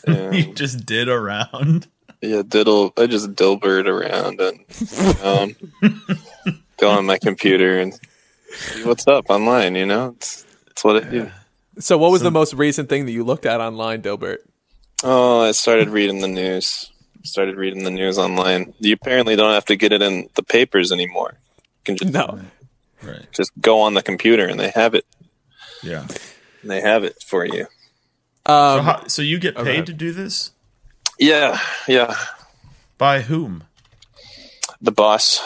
you 0.07 0.53
just 0.53 0.85
did 0.85 1.09
around. 1.09 1.87
yeah, 2.20 2.42
diddle. 2.46 2.92
I 2.98 3.07
just 3.07 3.33
dilbert 3.33 3.87
around 3.87 4.40
and 4.42 5.24
um, 5.24 5.57
go 6.77 6.90
on 6.90 7.07
my 7.07 7.16
computer 7.16 7.81
and 7.81 7.98
see 8.53 8.85
what's 8.85 9.07
up 9.07 9.31
online. 9.31 9.74
You 9.74 9.87
know, 9.87 10.14
it's, 10.18 10.44
it's 10.66 10.85
what 10.85 11.03
I 11.03 11.09
do. 11.09 11.31
So, 11.78 11.98
what 11.98 12.10
was 12.12 12.22
the 12.22 12.30
most 12.30 12.54
recent 12.54 12.88
thing 12.88 13.06
that 13.06 13.12
you 13.12 13.24
looked 13.24 13.46
at 13.46 13.60
online, 13.60 14.02
Dilbert? 14.02 14.38
Oh, 15.02 15.42
I 15.42 15.52
started 15.52 15.88
reading 15.88 16.20
the 16.20 16.28
news. 16.28 16.90
Started 17.24 17.56
reading 17.56 17.84
the 17.84 17.90
news 17.90 18.18
online. 18.18 18.74
You 18.80 18.92
apparently 18.94 19.34
don't 19.37 19.52
have 19.54 19.64
to 19.66 19.76
get 19.76 19.92
it 19.92 20.02
in 20.02 20.28
the 20.34 20.42
papers 20.42 20.92
anymore. 20.92 21.34
You 21.34 21.82
can 21.84 21.96
just 21.96 22.12
No. 22.12 22.40
Right. 23.02 23.26
just 23.32 23.50
go 23.60 23.80
on 23.80 23.94
the 23.94 24.02
computer 24.02 24.46
and 24.46 24.58
they 24.58 24.70
have 24.70 24.94
it. 24.94 25.04
Yeah. 25.82 26.06
And 26.62 26.70
they 26.70 26.80
have 26.80 27.04
it 27.04 27.22
for 27.22 27.44
you. 27.44 27.66
So, 28.46 28.52
Um, 28.52 28.84
how, 28.84 29.06
so 29.08 29.20
you 29.22 29.38
get 29.38 29.56
paid 29.56 29.66
okay. 29.66 29.82
to 29.84 29.92
do 29.92 30.12
this 30.12 30.52
Yeah, 31.18 31.58
yeah. 31.88 32.14
by 32.98 33.20
whom? 33.22 33.64
The 34.80 34.92
boss. 34.92 35.40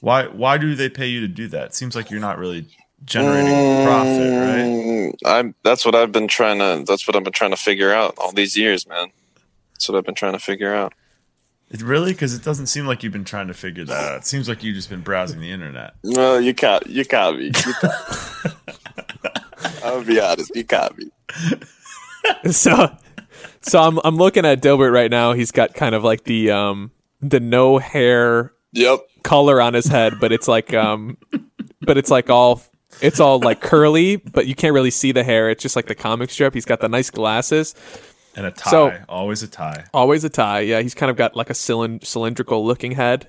Why 0.00 0.26
why 0.26 0.58
do 0.58 0.74
they 0.74 0.88
pay 0.88 1.06
you 1.06 1.20
to 1.20 1.28
do 1.28 1.48
that? 1.48 1.66
It 1.68 1.74
Seems 1.74 1.94
like 1.96 2.10
you're 2.10 2.20
not 2.20 2.38
really 2.38 2.66
generating 3.04 3.82
profit, 3.84 4.32
right? 4.34 4.64
Mm, 4.66 5.14
I'm. 5.24 5.54
That's 5.62 5.84
what 5.84 5.94
I've 5.94 6.12
been 6.12 6.28
trying 6.28 6.58
to. 6.58 6.84
That's 6.86 7.06
what 7.06 7.16
I've 7.16 7.24
been 7.24 7.32
trying 7.32 7.50
to 7.52 7.56
figure 7.56 7.92
out 7.92 8.14
all 8.18 8.32
these 8.32 8.56
years, 8.56 8.86
man. 8.88 9.08
That's 9.72 9.88
what 9.88 9.98
I've 9.98 10.04
been 10.04 10.14
trying 10.14 10.32
to 10.34 10.38
figure 10.38 10.74
out. 10.74 10.92
It 11.70 11.82
really 11.82 12.12
because 12.12 12.34
it 12.34 12.44
doesn't 12.44 12.66
seem 12.66 12.86
like 12.86 13.02
you've 13.02 13.12
been 13.12 13.24
trying 13.24 13.48
to 13.48 13.54
figure 13.54 13.84
that 13.86 14.12
out. 14.12 14.16
It 14.18 14.26
seems 14.26 14.48
like 14.48 14.62
you've 14.62 14.76
just 14.76 14.90
been 14.90 15.00
browsing 15.00 15.40
the 15.40 15.50
internet. 15.50 15.94
No, 16.04 16.38
you 16.38 16.54
can't. 16.54 16.86
You 16.86 17.04
caught 17.04 17.36
me. 17.36 17.46
You 17.46 17.52
caught 17.80 18.54
I'll 19.82 20.04
be 20.04 20.20
honest. 20.20 20.54
You 20.54 20.64
caught 20.64 20.96
me. 20.96 21.10
so, 22.50 22.94
so 23.62 23.80
I'm 23.80 23.98
I'm 24.04 24.16
looking 24.16 24.44
at 24.46 24.62
Dilbert 24.62 24.92
right 24.92 25.10
now. 25.10 25.32
He's 25.32 25.50
got 25.50 25.74
kind 25.74 25.94
of 25.94 26.04
like 26.04 26.24
the 26.24 26.50
um 26.52 26.90
the 27.20 27.40
no 27.40 27.78
hair 27.78 28.52
Yep. 28.72 29.00
color 29.22 29.60
on 29.60 29.72
his 29.74 29.86
head, 29.86 30.14
but 30.20 30.32
it's 30.32 30.48
like 30.48 30.74
um, 30.74 31.16
but 31.80 31.96
it's 31.96 32.10
like 32.10 32.28
all 32.30 32.60
it's 33.00 33.20
all 33.20 33.38
like 33.40 33.60
curly, 33.60 34.16
but 34.16 34.46
you 34.46 34.54
can't 34.54 34.74
really 34.74 34.90
see 34.90 35.12
the 35.12 35.24
hair. 35.24 35.50
It's 35.50 35.62
just 35.62 35.76
like 35.76 35.86
the 35.86 35.94
comic 35.94 36.30
strip. 36.30 36.54
He's 36.54 36.64
got 36.64 36.80
the 36.80 36.88
nice 36.88 37.10
glasses, 37.10 37.74
And 38.36 38.46
a 38.46 38.50
tie, 38.50 38.70
So- 38.70 38.98
always 39.08 39.42
a 39.42 39.48
tie. 39.48 39.84
always 39.94 40.24
a 40.24 40.28
tie. 40.28 40.60
Yeah, 40.60 40.80
he's 40.80 40.94
kind 40.94 41.10
of 41.10 41.16
got 41.16 41.36
like 41.36 41.50
a 41.50 41.54
cylind- 41.54 42.04
cylindrical 42.04 42.64
looking 42.66 42.92
head. 42.92 43.28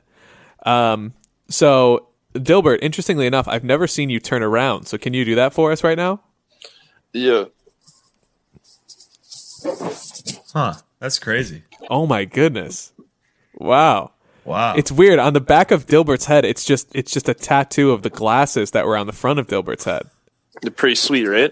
Um, 0.65 1.13
so 1.47 2.07
Dilbert, 2.33 2.79
interestingly 2.81 3.27
enough, 3.27 3.47
I've 3.47 3.63
never 3.63 3.85
seen 3.87 4.09
you 4.09 4.19
turn 4.19 4.41
around. 4.43 4.87
So 4.87 4.97
can 4.97 5.13
you 5.13 5.23
do 5.23 5.35
that 5.35 5.53
for 5.53 5.71
us 5.71 5.83
right 5.83 5.97
now? 5.97 6.21
Yeah. 7.13 7.45
Huh? 10.53 10.73
That's 10.99 11.19
crazy. 11.19 11.63
Oh 11.89 12.05
my 12.07 12.25
goodness! 12.25 12.91
Wow. 13.55 14.11
Wow. 14.45 14.75
It's 14.75 14.91
weird. 14.91 15.17
On 15.19 15.33
the 15.33 15.41
back 15.41 15.71
of 15.71 15.87
Dilbert's 15.87 16.25
head, 16.25 16.45
it's 16.45 16.63
just 16.63 16.95
it's 16.95 17.11
just 17.11 17.27
a 17.27 17.33
tattoo 17.33 17.91
of 17.91 18.03
the 18.03 18.09
glasses 18.09 18.71
that 18.71 18.85
were 18.85 18.95
on 18.95 19.07
the 19.07 19.13
front 19.13 19.39
of 19.39 19.47
Dilbert's 19.47 19.85
head. 19.85 20.03
They're 20.61 20.71
pretty 20.71 20.95
sweet, 20.95 21.25
right? 21.25 21.51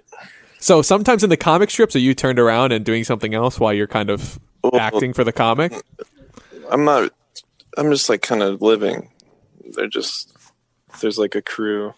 So 0.59 0.81
sometimes 0.81 1.23
in 1.23 1.29
the 1.29 1.37
comic 1.37 1.69
strips, 1.69 1.95
are 1.95 1.99
you 1.99 2.13
turned 2.13 2.39
around 2.39 2.71
and 2.71 2.85
doing 2.85 3.03
something 3.03 3.33
else 3.33 3.59
while 3.59 3.73
you're 3.73 3.87
kind 3.87 4.09
of 4.09 4.39
Well, 4.63 4.79
acting 4.79 5.11
for 5.11 5.23
the 5.23 5.33
comic? 5.33 5.73
I'm 6.71 6.85
not. 6.85 7.11
I'm 7.77 7.91
just 7.91 8.07
like 8.09 8.21
kind 8.21 8.41
of 8.43 8.61
living. 8.61 9.09
They're 9.75 9.87
just. 9.87 10.31
There's 11.01 11.17
like 11.17 11.35
a 11.35 11.41
crew. 11.41 11.95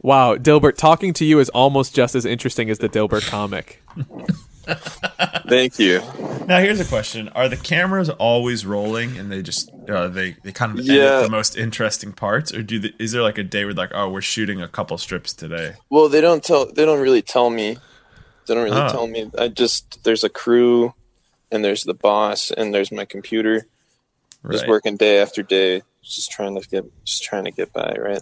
Wow, 0.00 0.36
Dilbert, 0.36 0.76
talking 0.76 1.12
to 1.14 1.24
you 1.24 1.38
is 1.38 1.48
almost 1.50 1.94
just 1.94 2.14
as 2.14 2.24
interesting 2.24 2.70
as 2.70 2.78
the 2.78 2.88
Dilbert 2.88 3.28
comic. 3.28 3.82
Thank 5.48 5.78
you. 5.78 6.00
Now 6.46 6.60
here's 6.60 6.80
a 6.80 6.84
question: 6.84 7.28
Are 7.30 7.48
the 7.48 7.56
cameras 7.56 8.08
always 8.10 8.64
rolling, 8.64 9.16
and 9.18 9.30
they 9.30 9.42
just 9.42 9.70
uh, 9.88 10.08
they 10.08 10.36
they 10.42 10.52
kind 10.52 10.78
of 10.78 10.84
Yeah. 10.84 10.94
edit 11.02 11.24
the 11.24 11.30
most 11.30 11.56
interesting 11.56 12.12
parts, 12.12 12.52
or 12.54 12.62
do 12.62 12.78
the, 12.78 12.94
is 12.98 13.12
there 13.12 13.22
like 13.22 13.38
a 13.38 13.42
day 13.42 13.64
where 13.64 13.74
like, 13.74 13.90
oh, 13.94 14.08
we're 14.08 14.20
shooting 14.22 14.60
a 14.62 14.68
couple 14.68 14.96
strips 14.98 15.32
today? 15.32 15.74
Well, 15.90 16.08
they 16.08 16.20
don't 16.20 16.42
tell. 16.44 16.66
They 16.72 16.84
don't 16.84 17.00
really 17.00 17.22
tell 17.22 17.50
me. 17.50 17.78
They 18.46 18.54
don't 18.54 18.64
really 18.64 18.80
Oh. 18.80 18.88
tell 18.90 19.06
me. 19.06 19.30
I 19.38 19.48
just 19.48 20.02
there's 20.04 20.24
a 20.24 20.28
crew, 20.28 20.94
and 21.50 21.64
there's 21.64 21.82
the 21.84 21.94
boss, 21.94 22.50
and 22.50 22.72
there's 22.74 22.92
my 22.92 23.04
computer. 23.04 23.66
Just 24.50 24.66
working 24.66 24.96
day 24.96 25.20
after 25.20 25.42
day, 25.44 25.82
just 26.02 26.32
trying 26.32 26.60
to 26.60 26.68
get, 26.68 26.84
just 27.04 27.22
trying 27.22 27.44
to 27.44 27.52
get 27.52 27.72
by, 27.72 27.94
right? 27.96 28.20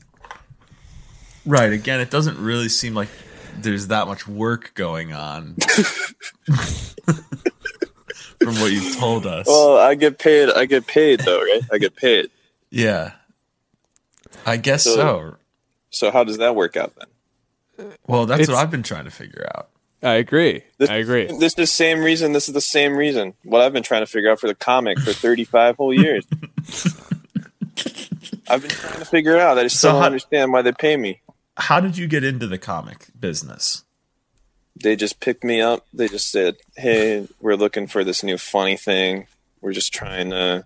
Right. 1.46 1.72
Again, 1.72 1.98
it 2.00 2.10
doesn't 2.10 2.36
really 2.38 2.68
seem 2.68 2.94
like 2.94 3.08
there's 3.62 3.86
that 3.88 4.06
much 4.06 4.26
work 4.28 4.72
going 4.74 5.12
on. 5.12 5.54
From 8.42 8.54
what 8.60 8.72
you've 8.72 8.96
told 8.96 9.26
us. 9.26 9.46
Well, 9.46 9.76
I 9.76 9.94
get 9.94 10.18
paid. 10.18 10.48
I 10.50 10.64
get 10.64 10.86
paid 10.86 11.20
though, 11.20 11.40
right? 11.42 11.60
I 11.72 11.78
get 11.78 11.94
paid. 11.96 12.30
yeah. 12.70 13.12
I 14.46 14.56
guess 14.56 14.84
So- 14.84 14.94
so. 14.96 15.36
So 15.90 16.10
how 16.10 16.24
does 16.24 16.38
that 16.38 16.54
work 16.54 16.76
out 16.76 16.94
then? 16.96 17.92
Well, 18.06 18.24
that's 18.26 18.42
It's- 18.42 18.54
what 18.56 18.62
I've 18.62 18.70
been 18.70 18.82
trying 18.82 19.04
to 19.04 19.10
figure 19.10 19.46
out. 19.54 19.68
I 20.02 20.14
agree. 20.14 20.62
This, 20.78 20.88
I 20.88 20.94
agree. 20.96 21.26
This 21.26 21.42
is 21.52 21.54
the 21.54 21.66
same 21.66 22.00
reason. 22.02 22.32
This 22.32 22.48
is 22.48 22.54
the 22.54 22.60
same 22.62 22.96
reason. 22.96 23.34
What 23.44 23.60
I've 23.60 23.74
been 23.74 23.82
trying 23.82 24.00
to 24.00 24.06
figure 24.06 24.30
out 24.30 24.40
for 24.40 24.46
the 24.46 24.54
comic 24.54 24.98
for 24.98 25.12
35 25.12 25.76
whole 25.76 25.92
years. 25.92 26.24
I've 28.48 28.62
been 28.62 28.70
trying 28.70 28.98
to 29.00 29.04
figure 29.04 29.34
it 29.34 29.40
out. 29.40 29.58
I 29.58 29.64
just 29.64 29.78
So 29.78 29.90
don't 29.92 30.00
how- 30.00 30.06
understand 30.06 30.52
why 30.52 30.62
they 30.62 30.72
pay 30.72 30.96
me. 30.96 31.20
How 31.60 31.78
did 31.78 31.98
you 31.98 32.08
get 32.08 32.24
into 32.24 32.46
the 32.46 32.58
comic 32.58 33.08
business? 33.18 33.84
They 34.82 34.96
just 34.96 35.20
picked 35.20 35.44
me 35.44 35.60
up. 35.60 35.86
They 35.92 36.08
just 36.08 36.30
said, 36.30 36.56
"Hey, 36.76 37.28
we're 37.40 37.56
looking 37.56 37.86
for 37.86 38.02
this 38.02 38.22
new 38.22 38.38
funny 38.38 38.76
thing. 38.76 39.26
We're 39.60 39.74
just 39.74 39.92
trying 39.92 40.30
to 40.30 40.64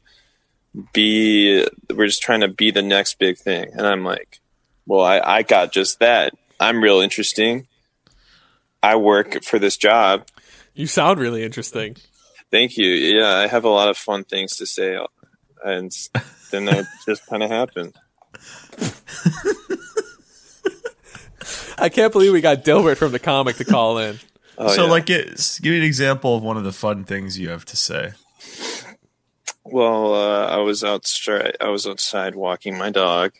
be. 0.93 1.67
We're 1.93 2.07
just 2.07 2.23
trying 2.23 2.41
to 2.41 2.49
be 2.49 2.71
the 2.71 2.83
next 2.83 3.19
big 3.19 3.39
thing." 3.39 3.71
And 3.73 3.87
I'm 3.87 4.05
like, 4.05 4.41
"Well, 4.87 5.05
I, 5.05 5.21
I 5.21 5.43
got 5.43 5.73
just 5.73 5.99
that. 5.99 6.33
I'm 6.61 6.81
real 6.81 7.01
interesting. 7.01 7.67
I 8.83 8.95
work 8.97 9.43
for 9.43 9.59
this 9.59 9.77
job. 9.77 10.29
You 10.75 10.87
sound 10.87 11.19
really 11.19 11.43
interesting. 11.43 11.97
Thank 12.53 12.77
you. 12.77 12.87
Yeah, 12.87 13.35
I 13.35 13.49
have 13.49 13.65
a 13.65 13.69
lot 13.69 13.89
of 13.89 13.97
fun 13.97 14.23
things 14.23 14.57
to 14.59 14.67
say, 14.67 14.97
and 15.65 15.91
then 16.53 16.67
that 16.67 16.87
just 17.07 17.27
kind 17.27 17.43
of 17.43 17.51
happened. 17.51 17.95
I 21.79 21.89
can't 21.89 22.13
believe 22.13 22.33
we 22.33 22.41
got 22.41 22.65
Dilbert 22.65 22.97
from 22.97 23.13
the 23.13 23.19
comic 23.19 23.57
to 23.57 23.65
call 23.65 23.99
in. 23.99 24.19
Oh, 24.57 24.69
so, 24.69 24.85
yeah. 24.85 24.91
like, 24.93 25.11
it, 25.11 25.59
give 25.63 25.73
me 25.73 25.79
an 25.79 25.85
example 25.85 26.37
of 26.37 26.45
one 26.45 26.57
of 26.57 26.63
the 26.63 26.71
fun 26.71 27.03
things 27.03 27.37
you 27.37 27.49
have 27.49 27.65
to 27.65 27.77
say. 27.77 28.13
well, 29.65 30.15
uh, 30.15 30.47
I 30.47 30.59
was 30.59 30.85
outside. 30.85 31.57
I 31.61 31.71
was 31.71 31.89
outside 31.89 32.37
walking 32.37 32.79
my 32.79 32.91
dog, 32.91 33.33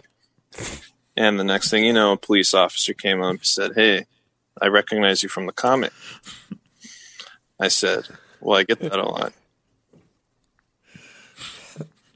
and 1.17 1.39
the 1.39 1.45
next 1.45 1.71
thing 1.71 1.85
you 1.85 1.93
know, 1.93 2.11
a 2.11 2.17
police 2.17 2.53
officer 2.53 2.95
came 2.95 3.23
up 3.23 3.31
and 3.31 3.47
said, 3.47 3.75
"Hey, 3.77 4.07
I 4.61 4.67
recognize 4.67 5.23
you 5.23 5.29
from 5.29 5.47
the 5.47 5.53
comic." 5.53 5.93
I 7.61 7.69
said, 7.69 8.09
"Well, 8.41 8.59
I 8.59 8.65
get 8.65 8.81
that 8.81 8.99
a 8.99 9.09
lot." 9.09 9.33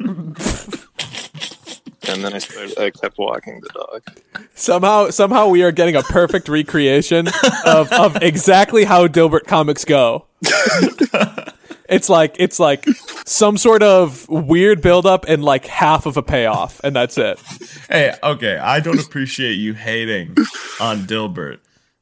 and 2.09 2.25
then 2.25 2.35
I 2.35 2.39
started. 2.39 2.79
I 2.79 2.91
kept 2.91 3.19
walking 3.19 3.61
the 3.61 3.69
dog. 3.69 4.47
Somehow, 4.55 5.11
somehow, 5.11 5.49
we 5.49 5.63
are 5.63 5.73
getting 5.73 5.97
a 5.97 6.03
perfect 6.03 6.49
recreation 6.49 7.29
of, 7.65 7.93
of 7.93 8.17
exactly 8.23 8.85
how 8.85 9.07
Dilbert 9.07 9.47
comics 9.47 9.85
go. 9.85 10.27
it's 11.89 12.09
like 12.09 12.37
it's 12.39 12.61
like 12.61 12.85
some 13.25 13.57
sort 13.57 13.83
of 13.83 14.29
weird 14.29 14.81
buildup 14.83 15.25
and 15.29 15.45
like 15.45 15.67
half 15.67 16.07
of 16.07 16.17
a 16.17 16.23
payoff, 16.23 16.81
and 16.85 16.95
that's 16.95 17.19
it. 17.19 17.39
Hey, 17.89 18.15
okay, 18.23 18.57
I 18.57 18.81
don't 18.81 19.01
appreciate 19.01 19.55
you 19.55 19.75
hating 19.75 20.37
on 20.81 21.07
Dilbert. 21.07 21.59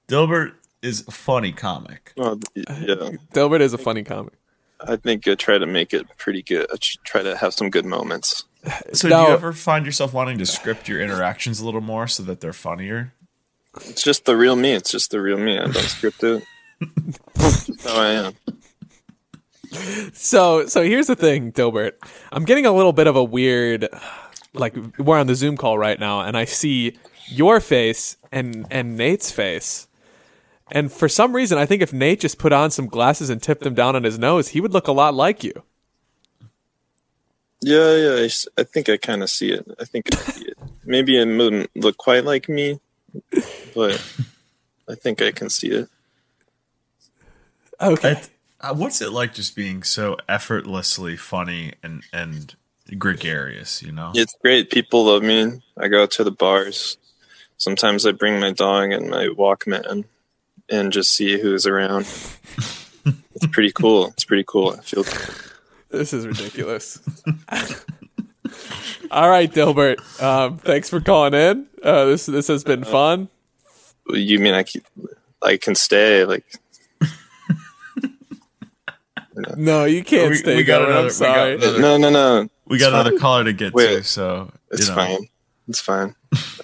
Dilbert 0.09 0.53
is 0.83 1.07
a 1.07 1.11
funny 1.11 1.53
comic. 1.53 2.13
Well, 2.17 2.39
yeah. 2.55 3.11
Dilbert 3.33 3.61
is 3.61 3.73
a 3.73 3.79
funny 3.79 4.03
comic. 4.03 4.35
I 4.81 4.97
think 4.97 5.27
I 5.27 5.35
try 5.35 5.59
to 5.59 5.67
make 5.67 5.95
it 5.95 6.07
pretty 6.19 6.43
good. 6.43 6.67
I 6.73 6.77
try 7.05 7.23
to 7.23 7.37
have 7.37 7.55
some 7.55 7.71
good 7.71 7.87
moments. 7.87 8.45
So, 8.93 9.09
No. 9.09 9.23
do 9.25 9.29
you 9.29 9.35
ever 9.37 9.53
find 9.53 9.87
yourself 9.87 10.13
wanting 10.13 10.39
to 10.39 10.47
script 10.47 10.89
your 10.89 11.01
interactions 11.01 11.61
a 11.61 11.65
little 11.65 11.81
more 11.81 12.09
so 12.09 12.23
that 12.25 12.41
they're 12.41 12.53
funnier? 12.53 13.13
It's 13.85 14.03
just 14.03 14.25
the 14.25 14.37
real 14.37 14.57
me. 14.57 14.73
It's 14.73 14.91
just 14.91 15.11
the 15.11 15.21
real 15.21 15.37
me. 15.39 15.59
I 15.59 15.65
don't 15.65 15.75
script 15.77 16.23
it. 16.25 16.43
It's 16.81 17.85
how 17.85 18.01
I 18.01 18.09
am. 18.11 18.35
So, 20.13 20.67
so 20.67 20.83
here's 20.83 21.07
the 21.09 21.17
thing, 21.17 21.53
Dilbert. 21.53 21.93
I'm 22.33 22.45
getting 22.45 22.67
a 22.67 22.73
little 22.73 22.93
bit 22.93 23.07
of 23.07 23.17
a 23.17 23.25
weird, 23.25 23.89
like 24.55 24.75
we're 24.99 25.19
on 25.19 25.27
the 25.27 25.35
Zoom 25.35 25.57
call 25.57 25.77
right 25.79 25.99
now, 26.01 26.21
and 26.23 26.37
I 26.37 26.45
see 26.45 26.97
your 27.29 27.61
face 27.61 28.17
and 28.33 28.67
and 28.71 28.97
Nate's 28.97 29.31
face, 29.31 29.89
and 30.71 30.91
for 30.91 31.09
some 31.09 31.35
reason, 31.35 31.59
I 31.59 31.67
think 31.67 31.83
if 31.83 31.93
Nate 31.93 32.21
just 32.21 32.39
put 32.39 32.53
on 32.53 32.71
some 32.71 32.87
glasses 32.87 33.29
and 33.29 33.43
tipped 33.43 33.63
them 33.65 33.75
down 33.75 33.97
on 33.97 34.05
his 34.05 34.19
nose, 34.19 34.49
he 34.49 34.61
would 34.61 34.73
look 34.73 34.89
a 34.89 34.93
lot 34.93 35.15
like 35.15 35.45
you. 35.45 35.63
Yeah, 37.61 37.97
yeah. 37.97 38.11
I, 38.23 38.25
s- 38.27 38.49
I 38.59 38.63
think 38.65 38.89
I 38.89 38.97
kind 38.97 39.23
of 39.23 39.31
see 39.31 39.51
it. 39.53 39.67
I 39.81 39.85
think 39.85 40.15
I 40.15 40.19
see 40.19 40.45
it. 40.47 40.59
Maybe 40.85 41.21
it 41.21 41.27
wouldn't 41.27 41.71
look 41.75 41.97
quite 41.97 42.25
like 42.25 42.49
me, 42.49 42.81
but 43.75 43.95
I 44.89 44.95
think 44.95 45.21
I 45.21 45.33
can 45.33 45.51
see 45.51 45.69
it. 45.69 45.89
Okay. 47.81 48.21
Uh, 48.61 48.75
what's 48.75 49.01
it 49.03 49.11
like 49.11 49.35
just 49.35 49.55
being 49.57 49.83
so 49.83 50.17
effortlessly 50.29 51.17
funny 51.17 51.75
and 51.83 52.03
and 52.13 52.55
gregarious? 52.99 53.83
You 53.83 53.93
know, 53.93 54.13
It's 54.15 54.35
great. 54.41 54.71
People 54.71 55.05
love 55.07 55.23
me. 55.23 55.61
I 55.77 55.89
go 55.89 56.03
out 56.05 56.11
to 56.13 56.25
the 56.25 56.31
bars. 56.31 56.97
Sometimes 57.59 58.07
I 58.07 58.13
bring 58.13 58.39
my 58.41 58.53
dog 58.53 58.93
and 58.93 59.11
my 59.11 59.27
Walkman 59.27 60.05
and 60.71 60.93
just 60.93 61.13
see 61.13 61.39
who's 61.41 61.67
around. 61.67 62.03
it's 63.35 63.47
pretty 63.51 63.73
cool. 63.73 64.09
It's 64.09 64.25
pretty 64.25 64.45
cool. 64.47 64.77
I 64.79 64.81
feel 64.83 65.05
This 65.97 66.13
is 66.13 66.27
ridiculous. 66.27 66.99
All 69.11 69.29
right, 69.31 69.51
Dilbert. 69.53 70.23
Um, 70.23 70.59
thanks 70.59 70.89
for 70.91 71.01
calling 71.01 71.35
in. 71.35 71.67
Uh, 71.83 72.05
this 72.07 72.27
this 72.27 72.49
has 72.49 72.65
been 72.65 72.85
fun. 72.85 73.29
you 74.09 74.39
mean 74.39 74.55
I 74.55 74.63
keep, 74.63 74.85
I 75.43 75.57
can 75.57 75.75
stay 75.75 76.25
like 76.25 76.45
No, 79.57 79.85
you 79.85 80.03
can't 80.03 80.31
We- 80.31 80.37
stay. 80.37 80.57
we 80.57 80.65
got 80.65 80.81
Dilbert. 80.81 80.87
another- 80.91 80.99
I'm 80.99 81.05
we 81.05 81.09
got 81.09 81.15
sorry. 81.15 81.55
another- 81.57 81.81
no 81.81 81.97
no 81.99 82.11
no 82.11 82.49
we 82.67 82.79
got 82.79 82.87
It's 82.87 82.95
another 82.95 83.11
fine. 83.11 83.19
caller 83.21 83.45
to 83.45 83.53
get 83.53 83.77
to, 83.77 84.03
so 84.03 84.51
it's 84.71 84.83
you 84.89 84.89
know. 84.89 84.95
fine 84.95 85.29
it's 85.69 85.81
fine 85.81 86.15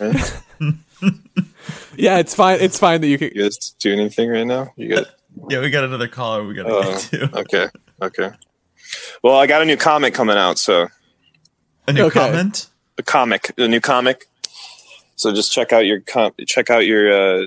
right? 0.00 0.42
Yeah, 1.96 2.18
it's 2.18 2.34
fine. 2.34 2.58
It's 2.60 2.78
fine 2.78 3.00
that 3.02 3.08
you 3.08 3.18
can. 3.18 3.30
you 3.34 3.42
guys 3.42 3.74
do 3.78 3.92
anything 3.92 4.30
right 4.30 4.46
now 4.46 4.72
you 4.76 4.88
guys 4.94 5.06
Yeah, 5.50 5.60
we 5.60 5.68
got 5.70 5.84
another 5.84 6.08
caller 6.08 6.44
we 6.44 6.54
got 6.54 6.62
to 6.64 6.70
Oh, 6.70 6.82
get 6.82 7.00
to. 7.30 7.38
okay 7.40 7.66
okay 8.00 8.30
well 9.22 9.37
I 9.37 9.46
got 9.46 9.62
a 9.62 9.64
new 9.64 9.76
comic 9.76 10.14
coming 10.14 10.37
out 10.37 10.59
so 10.59 10.88
A 11.88 11.92
new 11.92 12.05
Okay. 12.05 12.20
comment? 12.20 12.68
a 12.98 13.02
comic 13.02 13.52
a 13.59 13.68
new 13.68 13.81
comic 13.81 14.24
so 15.16 15.33
just 15.33 15.52
check 15.52 15.72
out 15.72 15.87
your 15.87 16.00
com- 16.00 16.33
check 16.46 16.70
out 16.70 16.87
your 16.87 17.12
uh 17.12 17.46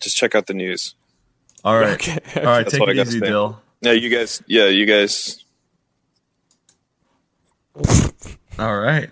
just 0.00 0.16
check 0.16 0.34
out 0.34 0.46
the 0.46 0.54
news 0.54 0.94
All 1.64 1.78
right, 1.78 1.92
Okay. 1.94 2.18
all 2.36 2.42
right. 2.44 2.62
That's 2.64 2.72
Take 2.72 2.82
I 2.88 2.92
it 2.92 2.94
gotta 2.94 3.08
easy, 3.10 3.18
say. 3.20 3.26
Dill. 3.26 3.60
yeah 3.82 3.92
you 3.92 4.08
guys 4.10 4.42
yeah 4.46 4.66
you 4.66 4.86
guys 4.86 5.44
All 8.58 8.78
right. 8.78 9.10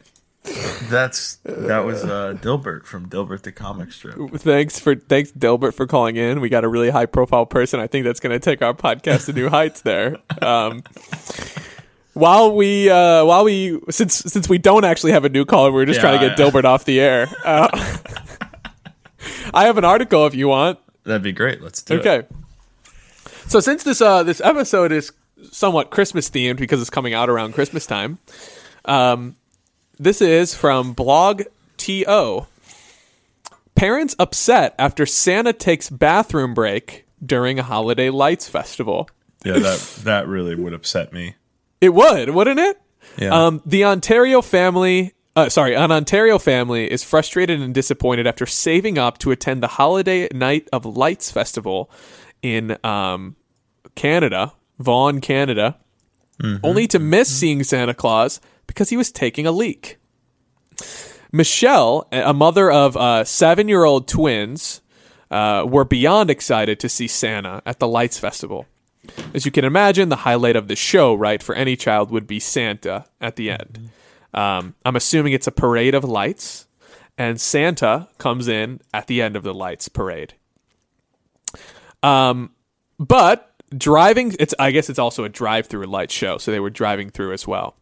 That's 0.91 1.37
that 1.45 1.85
was 1.85 2.05
uh, 2.05 2.35
Dilbert 2.41 2.85
from 2.87 3.09
Dilbert 3.09 3.43
the 3.43 3.53
comic 3.53 3.93
strip. 3.93 4.17
Thanks 4.37 4.79
for 4.79 4.95
thanks 4.95 5.31
Dilbert 5.33 5.75
for 5.75 5.87
calling 5.87 6.17
in. 6.17 6.41
We 6.41 6.49
got 6.49 6.65
a 6.65 6.69
really 6.69 6.89
high 6.91 7.07
profile 7.07 7.45
person. 7.47 7.81
I 7.81 7.87
think 7.87 8.05
that's 8.05 8.21
going 8.21 8.33
to 8.33 8.41
take 8.41 8.63
our 8.63 8.73
podcast 8.75 9.27
to 9.27 9.33
new 9.35 9.49
heights. 9.51 9.83
There. 9.83 10.17
Um, 10.43 10.83
while 12.19 12.55
we 12.55 12.91
uh, 12.91 13.25
while 13.25 13.45
we 13.45 13.81
since 13.91 14.15
since 14.17 14.49
we 14.49 14.59
don't 14.59 14.85
actually 14.85 15.13
have 15.13 15.25
a 15.25 15.29
new 15.29 15.45
caller, 15.45 15.71
we're 15.73 15.85
just 15.87 15.99
Yeah, 15.99 16.03
trying 16.11 16.21
to 16.21 16.29
get 16.29 16.41
I- 16.41 16.43
Dilbert 16.51 16.65
off 16.65 16.85
the 16.85 17.01
air. 17.01 17.29
Uh, 17.45 17.69
I 19.55 19.65
have 19.67 19.79
an 19.79 19.85
article 19.85 20.27
if 20.27 20.35
you 20.35 20.49
want. 20.49 20.79
That'd 21.05 21.23
be 21.23 21.33
great. 21.33 21.63
Let's 21.63 21.83
do 21.83 21.95
it. 21.95 22.01
Okay. 22.07 22.27
So 23.47 23.61
since 23.61 23.83
this 23.85 24.01
uh 24.01 24.23
this 24.23 24.41
episode 24.43 24.93
is 24.93 25.13
somewhat 25.53 25.91
Christmas 25.91 26.29
themed 26.29 26.57
because 26.59 26.81
it's 26.81 26.91
coming 26.91 27.15
out 27.15 27.31
around 27.31 27.55
Christmas 27.55 27.87
time, 27.87 28.19
um, 28.85 29.37
this 29.99 30.21
is 30.21 30.55
from 30.55 30.93
Blog 30.93 31.43
To. 31.79 32.47
Parents 33.75 34.17
upset 34.19 34.75
after 34.79 35.07
Santa 35.07 35.53
takes 35.53 35.89
bathroom 35.89 36.53
break 36.53 37.07
during 37.25 37.59
a 37.59 37.63
holiday 37.63 38.11
lights 38.11 38.49
festival. 38.49 39.09
Yeah, 39.45 39.61
that 39.61 40.01
that 40.05 40.27
really 40.27 40.57
would 40.57 40.75
upset 40.75 41.13
me. 41.13 41.37
It 41.81 41.91
would, 41.95 42.31
wouldn't 42.31 42.59
it? 42.59 42.81
Yeah. 43.19 43.47
Um, 43.47 43.63
the 43.65 43.85
Ontario 43.85 44.43
family, 44.43 45.15
uh, 45.37 45.49
sorry, 45.49 45.75
an 45.75 45.93
Ontario 45.93 46.39
family 46.39 46.91
is 46.91 47.05
frustrated 47.05 47.61
and 47.61 47.75
disappointed 47.75 48.27
after 48.27 48.47
saving 48.47 48.99
up 48.99 49.19
to 49.19 49.31
attend 49.31 49.63
the 49.63 49.69
Holiday 49.69 50.29
Night 50.33 50.69
of 50.73 50.85
Lights 50.85 51.31
festival 51.31 51.91
in 52.43 52.77
um, 52.85 53.37
Canada, 53.95 54.53
Vaughan, 54.79 55.21
Canada, 55.21 55.77
only 56.63 56.87
to 56.87 57.01
miss 57.01 57.29
seeing 57.29 57.65
Santa 57.65 57.95
Claus 57.95 58.41
because 58.69 58.91
he 58.91 58.97
was 58.97 59.11
taking 59.11 59.47
a 59.47 59.51
leak. 59.51 59.99
Michelle, 61.33 62.07
a 62.13 62.33
mother 62.33 62.71
of 62.71 62.97
uh, 62.97 63.25
seven 63.25 63.69
year 63.69 63.85
old 63.85 64.07
twins, 64.07 64.81
uh, 65.31 65.65
were 65.69 65.85
beyond 65.85 66.31
excited 66.31 66.79
to 66.81 66.89
see 66.89 67.09
Santa 67.09 67.61
at 67.67 67.81
the 67.81 67.89
Lights 67.89 68.19
Festival. 68.19 68.67
As 69.35 69.45
you 69.45 69.51
can 69.51 69.65
imagine, 69.65 70.09
the 70.09 70.17
highlight 70.17 70.57
of 70.57 70.69
the 70.69 70.77
show, 70.77 71.15
right, 71.15 71.43
for 71.43 71.55
any 71.55 71.77
child 71.77 72.11
would 72.11 72.27
be 72.27 72.41
Santa 72.41 73.07
at 73.21 73.37
the 73.37 73.51
end. 73.51 73.91
Um, 74.35 74.75
I'm 74.85 74.97
assuming 74.97 75.33
it's 75.33 75.47
a 75.47 75.53
parade 75.53 75.95
of 75.95 76.05
lights, 76.05 76.67
and 77.17 77.41
Santa 77.41 78.09
comes 78.19 78.49
in 78.49 78.81
at 78.93 79.07
the 79.07 79.21
end 79.23 79.37
of 79.37 79.43
the 79.43 79.55
lights 79.55 79.89
parade. 79.89 80.35
Um, 82.03 82.53
but 82.99 83.53
driving, 83.77 84.37
it's 84.39 84.55
I 84.59 84.71
guess 84.71 84.89
it's 84.89 84.99
also 84.99 85.25
a 85.25 85.29
drive-through 85.29 85.87
light 85.87 86.11
show, 86.11 86.39
so 86.39 86.51
they 86.51 86.61
were 86.61 86.71
driving 86.71 87.11
through 87.11 87.33
as 87.33 87.47
well. 87.47 87.77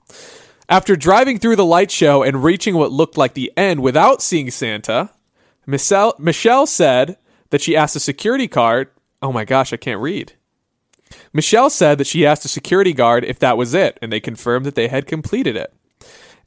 After 0.69 0.97
driving 0.97 1.39
through 1.39 1.57
the 1.57 1.65
light 1.65 1.91
show 1.91 2.23
and 2.23 2.43
reaching 2.43 2.77
what 2.77 2.91
looked 2.91 3.17
like 3.17 3.35
the 3.35 3.53
end 3.57 3.81
without 3.83 4.23
seeing 4.23 4.51
Santa, 4.51 5.11
Michelle, 5.67 6.15
Michelle 6.19 6.67
said 6.67 7.19
that 7.51 7.61
she 7.61 7.77
asked 7.77 7.97
a 7.97 8.01
security 8.01 8.47
guard. 8.47 8.91
Oh 9.23 9.33
my 9.33 9.45
gosh, 9.45 9.73
I 9.73 9.77
can't 9.77 10.01
read. 10.01 10.33
Michelle 11.37 11.69
said 11.69 11.99
that 11.99 12.07
she 12.07 12.25
asked 12.25 12.47
a 12.47 12.49
security 12.49 12.95
guard 12.95 13.23
if 13.23 13.39
that 13.41 13.59
was 13.59 13.75
it, 13.75 13.99
and 14.01 14.11
they 14.11 14.21
confirmed 14.21 14.65
that 14.65 14.75
they 14.75 14.89
had 14.89 15.07
completed 15.07 15.55
it. 15.55 15.71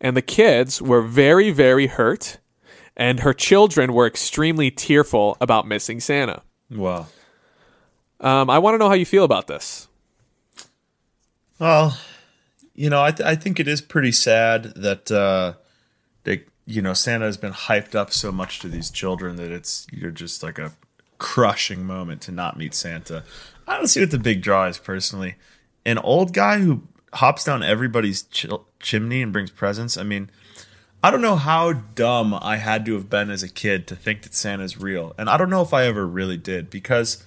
And 0.01 0.17
the 0.17 0.23
kids 0.23 0.81
were 0.81 1.03
very, 1.03 1.51
very 1.51 1.85
hurt, 1.85 2.39
and 2.97 3.19
her 3.19 3.31
children 3.31 3.93
were 3.93 4.07
extremely 4.07 4.71
tearful 4.71 5.37
about 5.39 5.67
missing 5.67 5.99
Santa. 5.99 6.41
Wow. 6.71 7.05
Um, 8.19 8.49
I 8.49 8.57
want 8.57 8.73
to 8.73 8.77
know 8.79 8.87
how 8.87 8.95
you 8.95 9.05
feel 9.05 9.25
about 9.25 9.45
this. 9.45 9.87
Well, 11.59 11.95
you 12.73 12.89
know, 12.89 13.03
I, 13.03 13.11
th- 13.11 13.27
I 13.27 13.35
think 13.35 13.59
it 13.59 13.67
is 13.67 13.81
pretty 13.81 14.11
sad 14.11 14.73
that 14.75 15.11
uh, 15.11 15.53
they, 16.23 16.45
you 16.65 16.81
know, 16.81 16.93
Santa 16.93 17.25
has 17.25 17.37
been 17.37 17.53
hyped 17.53 17.93
up 17.93 18.11
so 18.11 18.31
much 18.31 18.57
to 18.61 18.67
these 18.67 18.89
children 18.89 19.35
that 19.35 19.51
it's 19.51 19.85
you're 19.91 20.09
just 20.09 20.41
like 20.41 20.57
a 20.57 20.71
crushing 21.19 21.85
moment 21.85 22.21
to 22.21 22.31
not 22.31 22.57
meet 22.57 22.73
Santa. 22.73 23.23
I 23.69 23.77
don't 23.77 23.87
see 23.87 23.99
what 24.01 24.11
the 24.11 24.19
big 24.19 24.41
draw 24.41 24.65
is 24.65 24.79
personally. 24.79 25.35
An 25.85 25.99
old 25.99 26.33
guy 26.33 26.59
who 26.59 26.83
hops 27.13 27.43
down 27.43 27.63
everybody's 27.63 28.23
ch- 28.23 28.47
chimney 28.79 29.21
and 29.21 29.31
brings 29.31 29.51
presents. 29.51 29.95
I 29.95 30.03
mean, 30.03 30.29
I 31.03 31.11
don't 31.11 31.21
know 31.21 31.35
how 31.35 31.73
dumb 31.73 32.33
I 32.33 32.57
had 32.57 32.85
to 32.87 32.93
have 32.95 33.09
been 33.09 33.29
as 33.29 33.43
a 33.43 33.47
kid 33.47 33.87
to 33.87 33.95
think 33.95 34.23
that 34.23 34.33
Santa's 34.33 34.77
real, 34.77 35.13
and 35.17 35.29
I 35.29 35.37
don't 35.37 35.49
know 35.49 35.61
if 35.61 35.73
I 35.73 35.85
ever 35.85 36.05
really 36.05 36.35
did 36.35 36.69
because 36.69 37.23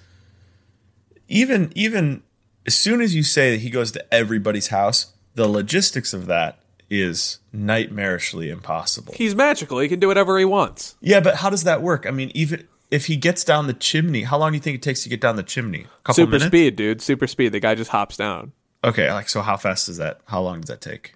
even 1.27 1.71
even 1.75 2.23
as 2.67 2.75
soon 2.75 3.01
as 3.01 3.15
you 3.15 3.23
say 3.23 3.51
that 3.51 3.61
he 3.61 3.69
goes 3.69 3.91
to 3.93 4.13
everybody's 4.13 4.67
house, 4.67 5.13
the 5.35 5.47
logistics 5.47 6.13
of 6.13 6.27
that 6.27 6.59
is 6.89 7.39
nightmarishly 7.55 8.51
impossible. 8.51 9.13
He's 9.15 9.33
magical. 9.33 9.79
He 9.79 9.87
can 9.87 9.99
do 9.99 10.07
whatever 10.07 10.37
he 10.37 10.45
wants. 10.45 10.95
Yeah, 11.01 11.21
but 11.21 11.37
how 11.37 11.49
does 11.49 11.63
that 11.63 11.81
work? 11.81 12.05
I 12.05 12.11
mean, 12.11 12.31
even 12.35 12.67
if 12.93 13.07
he 13.07 13.15
gets 13.15 13.43
down 13.43 13.65
the 13.65 13.73
chimney, 13.73 14.21
how 14.21 14.37
long 14.37 14.51
do 14.51 14.55
you 14.55 14.61
think 14.61 14.75
it 14.75 14.83
takes 14.83 15.01
to 15.01 15.09
get 15.09 15.19
down 15.19 15.35
the 15.35 15.41
chimney? 15.41 15.81
A 15.81 16.03
couple 16.03 16.13
Super 16.13 16.31
minutes? 16.33 16.45
speed, 16.45 16.75
dude. 16.75 17.01
Super 17.01 17.25
speed. 17.25 17.51
The 17.51 17.59
guy 17.59 17.73
just 17.73 17.89
hops 17.89 18.17
down. 18.17 18.51
Okay, 18.83 19.11
like 19.11 19.29
so 19.29 19.41
how 19.41 19.57
fast 19.57 19.89
is 19.89 19.97
that? 19.97 20.21
How 20.27 20.41
long 20.41 20.61
does 20.61 20.67
that 20.69 20.79
take? 20.79 21.15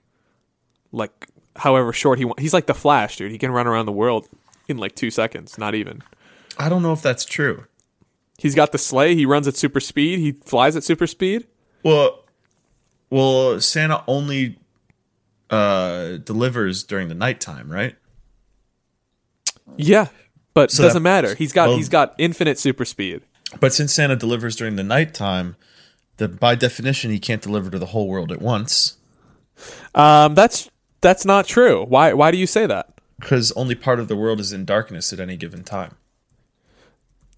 Like, 0.92 1.28
however 1.56 1.94
short 1.94 2.18
he 2.18 2.26
wants. 2.26 2.42
He's 2.42 2.54
like 2.54 2.66
the 2.66 2.74
Flash, 2.74 3.18
dude. 3.18 3.32
He 3.32 3.38
can 3.38 3.52
run 3.52 3.68
around 3.68 3.86
the 3.86 3.92
world 3.92 4.28
in 4.68 4.78
like 4.78 4.96
two 4.96 5.12
seconds. 5.12 5.60
Not 5.60 5.76
even. 5.76 6.02
I 6.58 6.68
don't 6.68 6.82
know 6.82 6.94
if 6.94 7.04
that's 7.04 7.26
true. 7.26 7.66
He's 8.40 8.56
got 8.56 8.72
the 8.72 8.80
sleigh. 8.80 9.14
He 9.14 9.28
runs 9.28 9.48
at 9.48 9.56
super 9.56 9.80
speed. 9.80 10.18
He 10.18 10.32
flies 10.32 10.76
at 10.76 10.84
super 10.84 11.06
speed. 11.06 11.46
Well, 11.84 12.24
well, 13.12 13.62
Santa 13.62 14.04
only 14.08 14.58
uh 15.52 16.18
delivers 16.18 16.84
during 16.84 17.08
the 17.08 17.16
nighttime, 17.16 17.72
right? 17.72 17.96
Yeah, 19.76 20.08
but 20.58 20.72
So 20.72 20.84
doesn't 20.84 21.04
that- 21.04 21.10
matter. 21.10 21.36
He's 21.36 21.54
got 21.54 21.70
well- 21.70 21.78
he's 21.78 21.90
got 21.90 22.14
infinite 22.18 22.60
super 22.60 22.86
speed. 22.86 23.22
But 23.60 23.74
since 23.74 23.94
Santa 23.94 24.16
delivers 24.16 24.56
during 24.56 24.76
the 24.76 24.84
nighttime, 24.84 25.56
then 26.18 26.34
by 26.36 26.56
definition 26.56 27.12
he 27.12 27.20
can't 27.20 27.42
deliver 27.42 27.70
to 27.70 27.80
the 27.80 27.88
whole 27.88 28.08
world 28.08 28.32
at 28.32 28.42
once 28.42 28.98
Um, 29.96 30.36
that's 30.36 30.70
that's 31.02 31.26
not 31.26 31.48
true. 31.48 31.86
Why 31.86 32.14
why 32.14 32.32
do 32.32 32.38
you 32.38 32.48
say 32.48 32.66
that? 32.68 32.90
because 33.20 33.52
only 33.54 33.74
part 33.74 34.00
of 34.00 34.08
the 34.08 34.16
world 34.16 34.40
is 34.40 34.54
in 34.54 34.64
darkness 34.64 35.12
at 35.12 35.20
any 35.20 35.36
given 35.38 35.64
time. 35.64 35.96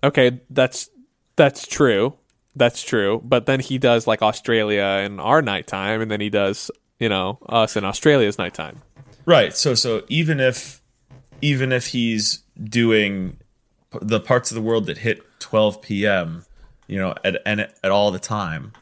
Okay, 0.04 0.42
that's 0.50 0.90
that's 1.36 1.68
true. 1.68 2.16
That's 2.56 2.84
true. 2.84 3.22
But 3.24 3.46
then 3.46 3.60
he 3.62 3.78
does 3.78 4.08
like 4.08 4.22
Australia 4.22 5.04
in 5.06 5.20
our 5.20 5.42
nighttime, 5.42 6.02
and 6.02 6.10
then 6.12 6.20
he 6.22 6.30
does 6.30 6.72
you 7.00 7.08
know 7.10 7.40
us 7.48 7.76
in 7.78 7.84
Australia's 7.86 8.38
nighttime. 8.38 8.82
Right. 9.26 9.56
So 9.56 9.74
so 9.76 10.04
even 10.10 10.40
if 10.40 10.82
even 11.42 11.72
if 11.72 11.88
he's 11.88 12.44
doing 12.64 13.38
the 14.02 14.20
parts 14.20 14.52
of 14.52 14.56
the 14.56 14.62
world 14.62 14.86
that 14.88 15.00
hit 15.00 15.22
12 15.40 15.82
p.m., 15.82 16.46
you 16.88 16.98
know, 16.98 17.14
at 17.24 17.42
and 17.46 17.62
at, 17.62 17.92
all 17.92 18.12
the 18.12 18.20
time, 18.20 18.74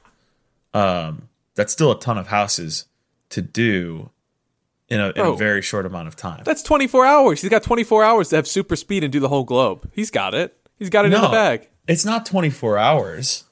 um, 0.74 1.28
that's 1.56 1.74
still 1.74 1.92
a 1.92 2.00
ton 2.00 2.18
of 2.18 2.28
houses 2.28 2.86
to 3.30 3.42
do 3.42 4.10
in 4.88 5.00
a, 5.02 5.08
in 5.08 5.14
Bro. 5.14 5.34
a 5.34 5.38
very 5.38 5.62
short 5.62 5.86
amount 5.86 6.08
of 6.08 6.16
time. 6.16 6.44
That's 6.46 6.64
twenty 6.64 6.88
four 6.88 7.06
hours. 7.06 7.42
He's 7.42 7.50
got 7.50 7.64
twenty 7.64 7.84
four 7.84 8.06
hours 8.06 8.30
to 8.30 8.38
have 8.38 8.48
super 8.48 8.78
speed 8.78 9.04
and 9.04 9.12
do 9.12 9.20
the 9.20 9.28
whole 9.28 9.44
globe. 9.44 9.90
He's 9.94 10.10
got 10.10 10.34
it. 10.34 10.58
He's 10.78 10.90
got 10.90 11.06
it 11.06 11.14
in 11.14 11.22
the 11.22 11.28
bag. 11.28 11.68
It's 11.88 12.06
not 12.06 12.26
24 12.26 12.78
hours. 12.78 13.46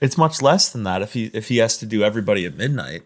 It's 0.00 0.16
much 0.16 0.40
less 0.40 0.70
than 0.70 0.84
that 0.84 1.02
if 1.02 1.14
he 1.14 1.26
if 1.34 1.48
he 1.48 1.56
has 1.56 1.76
to 1.78 1.86
do 1.86 2.04
everybody 2.04 2.46
at 2.46 2.54
midnight. 2.54 3.02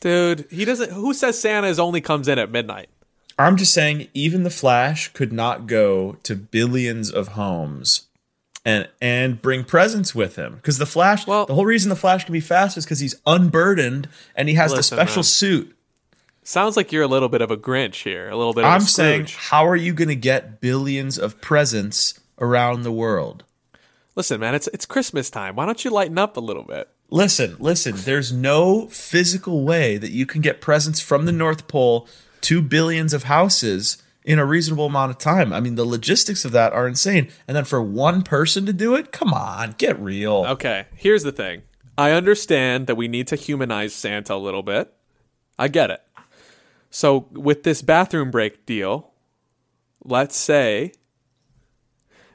Dude, 0.00 0.46
he 0.50 0.64
doesn't. 0.64 0.92
Who 0.92 1.12
says 1.12 1.38
Santa's 1.38 1.78
only 1.78 2.00
comes 2.00 2.28
in 2.28 2.38
at 2.38 2.50
midnight? 2.50 2.88
I'm 3.38 3.56
just 3.56 3.74
saying, 3.74 4.08
even 4.14 4.44
the 4.44 4.50
Flash 4.50 5.12
could 5.12 5.32
not 5.32 5.66
go 5.66 6.16
to 6.22 6.36
billions 6.36 7.10
of 7.10 7.28
homes 7.28 8.06
and 8.64 8.88
and 9.00 9.42
bring 9.42 9.64
presents 9.64 10.14
with 10.14 10.36
him 10.36 10.56
because 10.56 10.78
the 10.78 10.86
Flash. 10.86 11.26
Well- 11.26 11.46
the 11.46 11.54
whole 11.54 11.66
reason 11.66 11.90
the 11.90 11.96
Flash 11.96 12.24
can 12.24 12.32
be 12.32 12.40
fast 12.40 12.76
is 12.76 12.84
because 12.84 13.00
he's 13.00 13.14
unburdened 13.26 14.08
and 14.36 14.48
he 14.48 14.54
has 14.54 14.72
the 14.72 14.82
special 14.82 15.20
man. 15.20 15.24
suit. 15.24 15.76
Sounds 16.46 16.76
like 16.76 16.92
you're 16.92 17.02
a 17.02 17.08
little 17.08 17.30
bit 17.30 17.40
of 17.40 17.50
a 17.50 17.56
Grinch 17.56 18.02
here. 18.02 18.28
A 18.28 18.36
little 18.36 18.52
bit. 18.52 18.64
Of 18.64 18.70
I'm 18.70 18.82
a 18.82 18.84
saying, 18.84 19.28
how 19.30 19.66
are 19.66 19.76
you 19.76 19.94
going 19.94 20.08
to 20.08 20.14
get 20.14 20.60
billions 20.60 21.18
of 21.18 21.40
presents 21.40 22.20
around 22.38 22.82
the 22.82 22.92
world? 22.92 23.44
Listen, 24.14 24.40
man, 24.40 24.54
it's 24.54 24.68
it's 24.68 24.86
Christmas 24.86 25.30
time. 25.30 25.56
Why 25.56 25.66
don't 25.66 25.84
you 25.84 25.90
lighten 25.90 26.18
up 26.18 26.36
a 26.36 26.40
little 26.40 26.62
bit? 26.62 26.88
Listen, 27.10 27.56
listen. 27.58 27.94
There's 27.96 28.32
no 28.32 28.88
physical 28.88 29.64
way 29.64 29.96
that 29.96 30.10
you 30.10 30.26
can 30.26 30.40
get 30.40 30.60
presents 30.60 31.00
from 31.00 31.26
the 31.26 31.32
North 31.32 31.66
Pole 31.68 32.06
to 32.44 32.62
billions 32.62 33.12
of 33.12 33.24
houses 33.24 34.02
in 34.24 34.38
a 34.38 34.46
reasonable 34.46 34.86
amount 34.86 35.10
of 35.10 35.18
time. 35.18 35.52
I 35.52 35.60
mean, 35.60 35.74
the 35.74 35.84
logistics 35.84 36.44
of 36.44 36.52
that 36.52 36.72
are 36.72 36.88
insane. 36.88 37.28
And 37.46 37.56
then 37.56 37.64
for 37.64 37.82
one 37.82 38.22
person 38.22 38.64
to 38.66 38.72
do 38.72 38.94
it, 38.94 39.12
come 39.12 39.34
on, 39.34 39.74
get 39.76 39.98
real. 40.00 40.44
Okay, 40.48 40.86
here's 40.96 41.22
the 41.22 41.32
thing. 41.32 41.62
I 41.96 42.12
understand 42.12 42.86
that 42.86 42.96
we 42.96 43.06
need 43.06 43.26
to 43.28 43.36
humanize 43.36 43.94
Santa 43.94 44.34
a 44.34 44.36
little 44.36 44.62
bit. 44.62 44.92
I 45.58 45.68
get 45.68 45.90
it. 45.90 46.00
So 46.90 47.28
with 47.32 47.62
this 47.62 47.82
bathroom 47.82 48.30
break 48.30 48.66
deal, 48.66 49.12
let's 50.04 50.36
say 50.36 50.92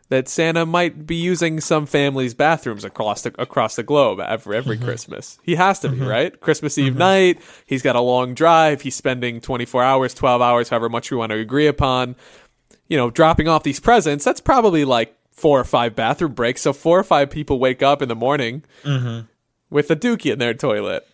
that 0.09 0.27
Santa 0.27 0.65
might 0.65 1.05
be 1.05 1.15
using 1.15 1.61
some 1.61 1.85
families' 1.85 2.33
bathrooms 2.33 2.83
across 2.83 3.21
the 3.21 3.33
across 3.39 3.75
the 3.75 3.83
globe 3.83 4.19
every 4.19 4.57
every 4.57 4.75
mm-hmm. 4.75 4.85
Christmas. 4.85 5.37
He 5.43 5.55
has 5.55 5.79
to 5.79 5.89
be, 5.89 5.97
mm-hmm. 5.97 6.07
right? 6.07 6.39
Christmas 6.39 6.77
Eve 6.77 6.93
mm-hmm. 6.93 6.99
night, 6.99 7.41
he's 7.65 7.81
got 7.81 7.95
a 7.95 8.01
long 8.01 8.33
drive, 8.33 8.81
he's 8.81 8.95
spending 8.95 9.39
24 9.39 9.83
hours, 9.83 10.13
12 10.13 10.41
hours, 10.41 10.69
however 10.69 10.89
much 10.89 11.11
we 11.11 11.17
want 11.17 11.31
to 11.31 11.37
agree 11.37 11.67
upon, 11.67 12.15
you 12.87 12.97
know, 12.97 13.09
dropping 13.09 13.47
off 13.47 13.63
these 13.63 13.79
presents. 13.79 14.25
That's 14.25 14.41
probably 14.41 14.83
like 14.83 15.15
four 15.31 15.59
or 15.59 15.63
five 15.63 15.95
bathroom 15.95 16.33
breaks. 16.33 16.61
So 16.61 16.73
four 16.73 16.99
or 16.99 17.03
five 17.03 17.29
people 17.29 17.59
wake 17.59 17.81
up 17.81 18.01
in 18.01 18.09
the 18.09 18.15
morning 18.15 18.63
with 19.69 19.89
a 19.91 19.95
dookie 19.95 20.33
in 20.33 20.39
their 20.39 20.53
toilet. 20.53 21.07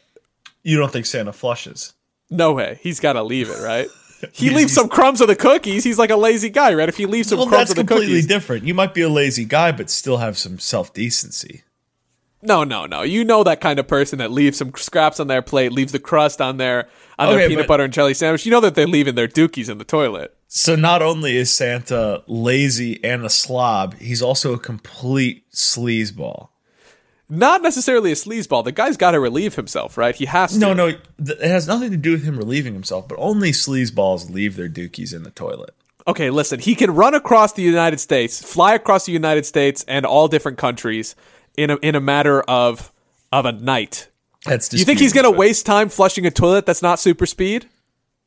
You 0.64 0.78
don't 0.78 0.92
think 0.92 1.06
Santa 1.06 1.32
flushes? 1.32 1.94
No 2.32 2.54
way. 2.54 2.80
He's 2.82 3.00
got 3.00 3.14
to 3.14 3.24
leave 3.24 3.50
it, 3.50 3.62
right? 3.62 3.88
He 4.34 4.50
leaves 4.50 4.74
some 4.74 4.90
crumbs 4.90 5.22
of 5.22 5.28
the 5.28 5.36
cookies. 5.36 5.84
He's 5.84 5.98
like 6.00 6.10
a 6.10 6.16
lazy 6.16 6.50
guy, 6.50 6.74
right? 6.74 6.90
If 6.90 6.98
he 6.98 7.06
leaves 7.06 7.30
some 7.30 7.40
Well, 7.40 7.48
crumbs 7.48 7.70
of 7.72 7.76
the 7.76 7.84
cookies, 7.84 7.88
that's 7.88 8.00
completely 8.08 8.28
different. 8.28 8.64
You 8.66 8.74
might 8.74 8.94
be 8.94 9.02
a 9.02 9.10
lazy 9.10 9.46
guy, 9.46 9.72
but 9.72 9.90
still 9.90 10.18
have 10.18 10.38
some 10.38 10.60
self 10.60 10.94
decency. 10.94 11.64
No, 12.42 12.64
no, 12.64 12.86
no. 12.86 13.02
You 13.02 13.24
know 13.24 13.44
that 13.44 13.60
kind 13.60 13.80
of 13.80 13.88
person 13.88 14.20
that 14.20 14.32
leaves 14.32 14.58
some 14.60 14.72
scraps 14.76 15.20
on 15.20 15.26
their 15.28 15.42
plate, 15.42 15.72
leaves 15.72 15.92
the 15.92 16.00
crust 16.00 16.40
on 16.42 16.58
their 16.58 16.88
on 17.18 17.30
Okay, 17.30 17.38
their 17.38 17.50
peanut 17.50 17.64
but- 17.64 17.68
butter 17.74 17.84
and 17.86 17.94
jelly 17.94 18.14
sandwich. 18.14 18.46
You 18.46 18.52
know 18.52 18.60
that 18.60 18.76
they're 18.76 18.86
leaving 18.88 19.16
their 19.16 19.28
dookies 19.28 19.70
in 19.70 19.78
the 19.80 19.84
toilet. 19.84 20.36
So 20.48 20.76
not 20.76 21.02
only 21.02 21.36
is 21.38 21.52
Santa 21.52 22.24
lazy 22.28 23.04
and 23.04 23.26
a 23.26 23.30
slob, 23.30 23.96
he's 23.96 24.22
also 24.22 24.54
a 24.54 24.60
complete 24.60 25.44
sleazeball. 25.52 26.50
Not 27.28 27.64
necessarily 27.64 28.12
a 28.12 28.16
sleazeball. 28.16 28.64
The 28.64 28.72
guy's 28.72 28.98
got 28.98 29.12
to 29.12 29.20
relieve 29.20 29.56
himself, 29.56 29.98
right? 29.98 30.14
He 30.16 30.26
has 30.26 30.54
to. 30.54 30.60
No, 30.60 30.74
no, 30.74 30.88
it 30.88 31.42
has 31.42 31.68
nothing 31.68 31.90
to 31.92 31.98
do 31.98 32.12
with 32.12 32.24
him 32.24 32.38
relieving 32.38 32.74
himself, 32.74 33.08
but 33.08 33.18
only 33.18 33.52
sleazeballs 33.52 34.32
leave 34.32 34.56
their 34.56 34.70
dookies 34.70 35.14
in 35.14 35.24
the 35.24 35.32
toilet. 35.32 35.74
Okay, 36.08 36.30
listen. 36.30 36.60
He 36.60 36.76
can 36.76 36.92
run 36.92 37.16
across 37.16 37.54
the 37.54 37.64
United 37.64 38.00
States, 38.00 38.42
fly 38.44 38.76
across 38.76 39.08
the 39.08 39.12
United 39.12 39.46
States 39.46 39.84
and 39.88 40.06
all 40.06 40.28
different 40.28 40.60
countries 40.60 41.16
in 41.58 41.72
a 41.72 41.78
in 41.78 41.96
a 41.96 42.00
matter 42.00 42.42
of 42.42 42.92
of 43.32 43.46
a 43.46 43.52
night. 43.52 44.10
That's 44.46 44.72
You 44.72 44.86
think 44.86 45.00
he's 45.00 45.14
going 45.14 45.24
to 45.24 45.32
waste 45.32 45.66
time 45.66 45.90
flushing 45.90 46.28
a 46.28 46.32
toilet 46.32 46.68
that's 46.68 46.84
not 46.84 47.00
super 47.00 47.26
speed? 47.26 47.68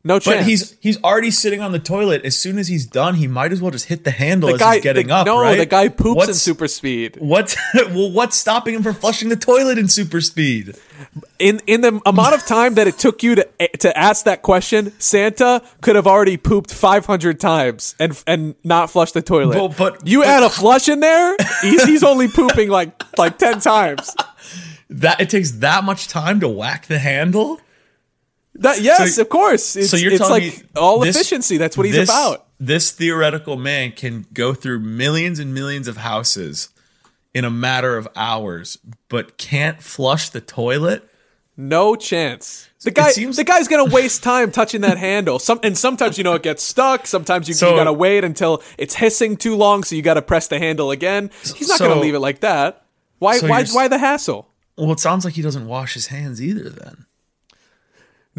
No 0.05 0.20
chance. 0.20 0.38
But 0.38 0.46
he's 0.46 0.76
he's 0.80 1.03
already 1.03 1.32
sitting 1.32 1.61
on 1.61 1.72
the 1.72 1.80
toilet. 1.80 2.24
As 2.24 2.38
soon 2.38 2.57
as 2.59 2.68
he's 2.68 2.86
done, 2.86 3.16
he 3.16 3.26
might 3.26 3.51
as 3.51 3.61
well 3.61 3.72
just 3.72 3.86
hit 3.86 4.05
the 4.05 4.12
handle 4.12 4.49
the 4.49 4.55
as 4.55 4.61
guy 4.61 4.74
he's 4.74 4.84
getting 4.84 5.09
the, 5.09 5.14
up. 5.14 5.26
No, 5.26 5.40
right? 5.40 5.57
the 5.57 5.66
guy 5.66 5.88
poops 5.88 6.09
in 6.11 6.14
what's, 6.14 6.38
super 6.40 6.68
speed. 6.68 7.16
What's 7.18 7.57
well? 7.74 8.12
What's 8.12 8.36
stopping 8.36 8.74
him 8.74 8.84
from 8.84 8.94
flushing 8.94 9.28
the 9.28 9.36
toilet 9.36 9.76
in 9.76 9.88
super 9.88 10.20
speed? 10.20 10.76
In 11.40 11.61
in 11.66 11.80
the 11.80 12.01
amount 12.07 12.34
of 12.34 12.46
time 12.46 12.74
that 12.74 12.86
it 12.86 12.96
took 12.96 13.24
you 13.24 13.34
to 13.34 13.49
to 13.80 13.99
ask 13.99 14.24
that 14.24 14.42
question, 14.42 14.92
Santa 15.01 15.62
could 15.80 15.96
have 15.96 16.07
already 16.07 16.36
pooped 16.36 16.72
500 16.72 17.40
times 17.40 17.96
and 17.99 18.22
and 18.24 18.55
not 18.62 18.90
flushed 18.90 19.14
the 19.14 19.22
toilet. 19.22 19.57
Well, 19.57 19.68
but- 19.68 20.07
you 20.07 20.20
but- 20.20 20.28
add 20.28 20.42
a 20.44 20.49
flush 20.49 20.88
in 20.88 21.01
there, 21.01 21.36
he's, 21.61 21.84
he's 21.84 22.05
only 22.05 22.28
pooping 22.28 22.68
like 22.68 23.03
like 23.18 23.36
10 23.36 23.61
times. 23.61 24.14
That 24.90 25.20
it 25.20 25.28
takes 25.28 25.51
that 25.53 25.82
much 25.82 26.07
time 26.07 26.38
to 26.40 26.49
whack 26.49 26.86
the 26.86 27.01
handle. 27.01 27.61
That 28.59 28.81
yes, 28.81 29.15
So- 29.17 29.23
of 29.23 29.29
course. 29.29 29.77
It's, 29.77 29.91
so 29.91 29.97
you're 29.97 30.13
it's 30.13 30.21
telling 30.21 30.43
like 30.45 30.59
me 30.59 30.69
all 30.77 30.99
this- 31.01 31.17
efficiency. 31.17 31.57
That's 31.59 31.77
what 31.77 31.87
he's 31.87 31.95
this- 31.95 32.09
about. 32.09 32.47
This 32.61 32.91
theoretical 32.91 33.57
man 33.57 33.93
can 33.93 34.27
go 34.33 34.53
through 34.53 34.81
millions 34.81 35.39
and 35.39 35.55
millions 35.55 35.87
of 35.87 35.99
houses 35.99 36.71
in 37.33 37.45
a 37.45 37.51
matter 37.51 37.97
of 37.97 38.09
hours, 38.17 38.79
but 39.09 39.39
can't 39.39 39.81
flush 39.81 40.29
the 40.31 40.41
toilet. 40.41 41.09
No 41.57 41.95
chance. 41.95 42.69
The 42.83 42.91
guy, 42.91 43.11
seems- 43.11 43.37
the 43.37 43.45
guy's 43.45 43.69
gonna 43.69 43.85
waste 43.85 44.23
time 44.25 44.51
touching 44.51 44.81
that 44.81 44.99
handle. 44.99 45.39
Some 45.39 45.61
and 45.63 45.77
sometimes 45.79 46.19
you 46.19 46.25
know 46.25 46.35
it 46.35 46.43
gets 46.43 46.63
stuck. 46.65 47.07
Sometimes 47.07 47.47
you, 47.49 47.55
So- 47.55 47.71
you 47.71 47.77
gotta 47.77 47.93
wait 47.93 48.25
until 48.25 48.63
it's 48.77 48.95
hissing 48.95 49.37
too 49.37 49.55
long, 49.57 49.85
so 49.85 49.95
you 49.95 50.03
gotta 50.03 50.23
press 50.23 50.49
the 50.49 50.59
handle 50.59 50.91
again. 50.91 51.31
He's 51.55 51.69
not 51.69 51.79
So- 51.79 51.89
gonna 51.89 52.01
leave 52.01 52.15
it 52.15 52.21
like 52.21 52.41
that. 52.41 52.83
Why? 53.21 53.39
So 53.39 53.49
why? 53.49 53.65
Why 53.67 53.89
the 53.89 53.99
hassle? 53.99 54.49
Well, 54.77 54.93
it 54.93 55.01
sounds 55.01 55.25
like 55.25 55.35
he 55.35 55.43
doesn't 55.43 55.67
wash 55.67 55.95
his 55.95 56.07
hands 56.09 56.41
either. 56.41 56.71
Then 56.71 57.07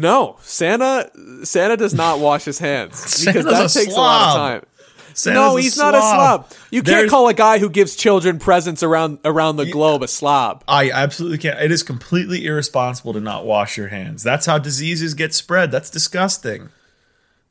No, 0.00 0.36
Santa. 0.40 1.10
Santa 1.44 1.76
does 1.76 1.94
not 1.94 2.18
wash 2.20 2.44
his 2.44 2.58
hands 2.58 3.24
because 3.24 3.44
Santa's 3.44 3.44
that 3.44 3.70
a 3.70 3.84
takes 3.84 3.94
a 3.94 3.98
lot 3.98 4.30
of 4.30 4.36
time. 4.36 4.66
Santa's 5.14 5.34
no, 5.34 5.56
he's 5.56 5.76
not 5.76 5.94
a 5.94 6.00
slob. 6.00 6.50
You 6.70 6.82
can't 6.82 7.10
call 7.10 7.28
a 7.28 7.34
guy 7.34 7.58
who 7.58 7.68
gives 7.68 7.94
children 7.96 8.38
presents 8.38 8.82
around 8.82 9.18
around 9.24 9.56
the 9.56 9.70
globe 9.70 10.02
a 10.02 10.08
slob. 10.08 10.64
I 10.66 10.90
absolutely 10.90 11.38
can't. 11.38 11.60
It 11.60 11.70
is 11.70 11.82
completely 11.82 12.46
irresponsible 12.46 13.12
to 13.12 13.20
not 13.20 13.44
wash 13.44 13.76
your 13.76 13.88
hands. 13.88 14.22
That's 14.22 14.46
how 14.46 14.58
diseases 14.58 15.14
get 15.14 15.34
spread. 15.34 15.70
That's 15.70 15.90
disgusting. 15.90 16.70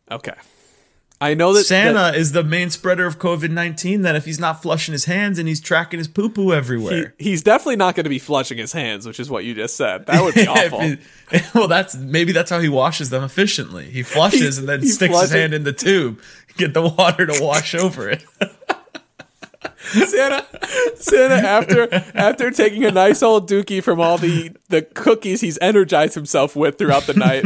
Okay, 0.09 0.33
I 1.21 1.33
know 1.33 1.51
that 1.53 1.65
Santa 1.65 1.93
that 1.99 2.15
is 2.15 2.31
the 2.31 2.45
main 2.45 2.69
spreader 2.69 3.05
of 3.05 3.19
COVID 3.19 3.49
nineteen. 3.51 4.03
Then 4.03 4.15
if 4.15 4.23
he's 4.23 4.39
not 4.39 4.61
flushing 4.61 4.93
his 4.93 5.03
hands 5.05 5.37
and 5.37 5.49
he's 5.49 5.59
tracking 5.59 5.97
his 5.97 6.07
poo 6.07 6.29
poo 6.29 6.51
he, 6.51 6.57
everywhere. 6.57 7.13
he's 7.19 7.41
definitely 7.41 7.75
not 7.75 7.95
going 7.95 8.05
to 8.05 8.09
be 8.09 8.19
flushing 8.19 8.57
his 8.57 8.71
hands, 8.71 9.05
which 9.05 9.19
is 9.19 9.29
what 9.29 9.43
you 9.43 9.53
just 9.53 9.75
said. 9.75 10.05
That 10.05 10.23
would 10.23 10.33
be 10.33 10.47
awful. 10.47 10.79
he- 10.79 10.97
well, 11.53 11.67
that's 11.67 11.95
maybe 11.95 12.31
that's 12.31 12.49
how 12.49 12.59
he 12.59 12.69
washes 12.69 13.09
them 13.09 13.23
efficiently. 13.23 13.85
He 13.85 14.01
flushes 14.01 14.57
and 14.57 14.69
then 14.69 14.81
sticks 14.85 15.11
flushes- 15.11 15.31
his 15.31 15.39
hand 15.41 15.53
in 15.53 15.63
the 15.65 15.73
tube, 15.73 16.21
get 16.57 16.73
the 16.73 16.87
water 16.87 17.25
to 17.25 17.43
wash 17.43 17.75
over 17.75 18.09
it. 18.09 18.23
Santa, 19.91 20.45
Santa, 20.95 21.35
after 21.35 21.93
after 22.13 22.51
taking 22.51 22.85
a 22.85 22.91
nice 22.91 23.21
old 23.23 23.49
dookie 23.49 23.83
from 23.83 23.99
all 23.99 24.17
the 24.17 24.51
the 24.69 24.81
cookies 24.83 25.41
he's 25.41 25.57
energized 25.61 26.13
himself 26.15 26.55
with 26.55 26.77
throughout 26.77 27.03
the 27.03 27.13
night, 27.13 27.43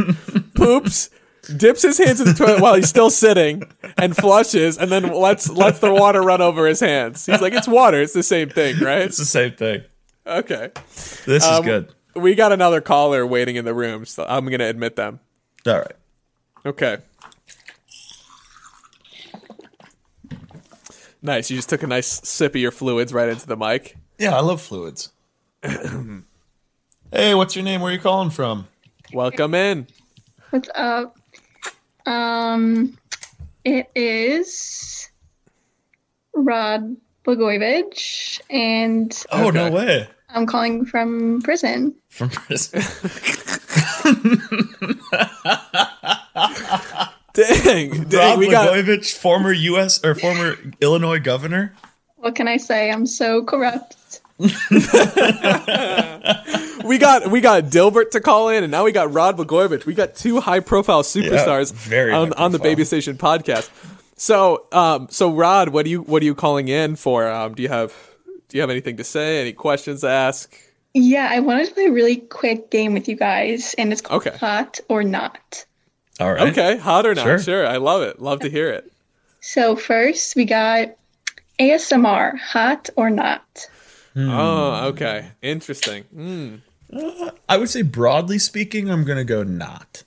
poops, 0.54 1.10
dips 1.56 1.82
his 1.82 1.98
hands 1.98 2.20
in 2.20 2.26
the 2.26 2.34
toilet 2.34 2.60
while 2.60 2.74
he's 2.74 2.88
still 2.88 3.10
sitting, 3.10 3.62
and 3.96 4.16
flushes, 4.16 4.78
and 4.78 4.90
then 4.90 5.12
lets 5.12 5.48
lets 5.50 5.78
the 5.80 5.92
water 5.92 6.22
run 6.22 6.40
over 6.40 6.66
his 6.66 6.80
hands. 6.80 7.26
He's 7.26 7.40
like, 7.40 7.52
"It's 7.52 7.68
water. 7.68 8.00
It's 8.00 8.12
the 8.12 8.22
same 8.22 8.48
thing, 8.50 8.78
right?" 8.80 9.02
It's 9.02 9.18
the 9.18 9.24
same 9.24 9.52
thing. 9.52 9.82
Okay. 10.26 10.70
This 11.26 11.42
is 11.44 11.44
Um, 11.44 11.64
good. 11.64 11.94
We 12.14 12.34
got 12.34 12.52
another 12.52 12.80
caller 12.80 13.26
waiting 13.26 13.56
in 13.56 13.64
the 13.64 13.74
room, 13.74 14.04
so 14.06 14.24
I'm 14.28 14.46
gonna 14.46 14.66
admit 14.68 14.96
them. 14.96 15.20
All 15.66 15.74
right. 15.78 15.92
Okay. 16.66 16.98
Nice. 21.22 21.50
You 21.50 21.56
just 21.56 21.68
took 21.70 21.82
a 21.82 21.86
nice 21.86 22.06
sip 22.28 22.54
of 22.54 22.60
your 22.60 22.70
fluids 22.70 23.12
right 23.12 23.28
into 23.28 23.46
the 23.46 23.56
mic. 23.56 23.96
Yeah, 24.18 24.36
I 24.36 24.40
love 24.40 24.60
fluids. 24.60 25.10
hey, 27.12 27.34
what's 27.34 27.56
your 27.56 27.64
name? 27.64 27.80
Where 27.80 27.90
are 27.90 27.94
you 27.94 28.00
calling 28.00 28.30
from? 28.30 28.68
Welcome 29.12 29.54
in. 29.54 29.86
What's 30.50 30.68
up? 30.74 31.16
Um, 32.06 32.96
it 33.64 33.90
is 33.94 35.10
Rod 36.34 36.96
Blagojevich, 37.24 38.40
and 38.50 39.24
Oh 39.30 39.48
Okay. 39.48 39.56
no 39.56 39.70
way! 39.70 40.08
I'm 40.28 40.46
calling 40.46 40.84
from 40.84 41.40
prison. 41.42 41.94
From 42.08 42.28
prison. 42.30 42.82
Dang, 47.34 48.04
dang, 48.04 48.30
Rob 48.30 48.38
we 48.38 48.48
got 48.48 48.68
Blagojevich, 48.68 49.12
former 49.14 49.52
U.S. 49.52 50.04
or 50.04 50.14
former 50.14 50.56
Illinois 50.80 51.18
governor. 51.18 51.74
What 52.16 52.36
can 52.36 52.46
I 52.46 52.58
say? 52.58 52.92
I'm 52.92 53.06
so 53.06 53.42
corrupt. 53.44 53.96
we 54.38 54.48
got 56.98 57.30
we 57.30 57.40
got 57.40 57.64
Dilbert 57.64 58.10
to 58.10 58.20
call 58.20 58.48
in, 58.48 58.64
and 58.64 58.70
now 58.70 58.84
we 58.84 58.90
got 58.90 59.12
Rod 59.12 59.36
Blagojevich. 59.36 59.86
We 59.86 59.94
got 59.94 60.16
two 60.16 60.40
high 60.40 60.58
profile 60.58 61.04
superstars 61.04 61.72
very 61.72 62.12
on, 62.12 62.32
high 62.32 62.44
on 62.44 62.52
the. 62.52 62.58
Baby 62.58 62.84
Station 62.84 63.16
podcast. 63.16 63.70
So, 64.16 64.66
um, 64.72 65.08
so 65.10 65.32
Rod, 65.32 65.68
what 65.68 65.84
do 65.84 65.90
you 65.90 66.02
what 66.02 66.22
are 66.22 66.24
you 66.24 66.34
calling 66.34 66.68
in 66.68 66.96
for? 66.96 67.30
Um, 67.30 67.54
do 67.54 67.62
you 67.62 67.68
have 67.68 67.92
do 68.48 68.56
you 68.56 68.60
have 68.60 68.70
anything 68.70 68.96
to 68.96 69.04
say? 69.04 69.40
Any 69.40 69.52
questions 69.52 70.00
to 70.00 70.08
ask? 70.08 70.52
Yeah, 70.94 71.28
I 71.30 71.40
wanted 71.40 71.68
to 71.68 71.74
play 71.74 71.86
a 71.86 71.92
really 71.92 72.16
quick 72.16 72.70
game 72.70 72.92
with 72.92 73.08
you 73.08 73.16
guys, 73.16 73.74
and 73.78 73.92
it's 73.92 74.00
called 74.00 74.26
Okay. 74.26 74.36
Hot 74.38 74.80
or 74.88 75.02
Not. 75.02 75.64
All 76.20 76.32
right. 76.32 76.48
Okay, 76.48 76.76
hot 76.76 77.06
or 77.06 77.14
not? 77.14 77.24
Sure. 77.24 77.38
Sure, 77.38 77.66
I 77.66 77.76
love 77.76 78.02
it. 78.02 78.20
Love 78.22 78.40
to 78.40 78.48
hear 78.48 78.70
it. 78.70 78.92
So 79.40 79.74
first, 79.76 80.36
we 80.36 80.44
got 80.44 80.94
ASMR, 81.58 82.38
hot 82.38 82.88
or 82.96 83.10
not. 83.10 83.68
Oh, 84.16 84.86
okay, 84.88 85.30
interesting. 85.42 86.04
Mm. 86.14 86.60
I 87.48 87.56
would 87.56 87.68
say 87.68 87.82
broadly 87.82 88.38
speaking, 88.38 88.90
I'm 88.90 89.04
gonna 89.04 89.24
go 89.24 89.42
not. 89.42 90.04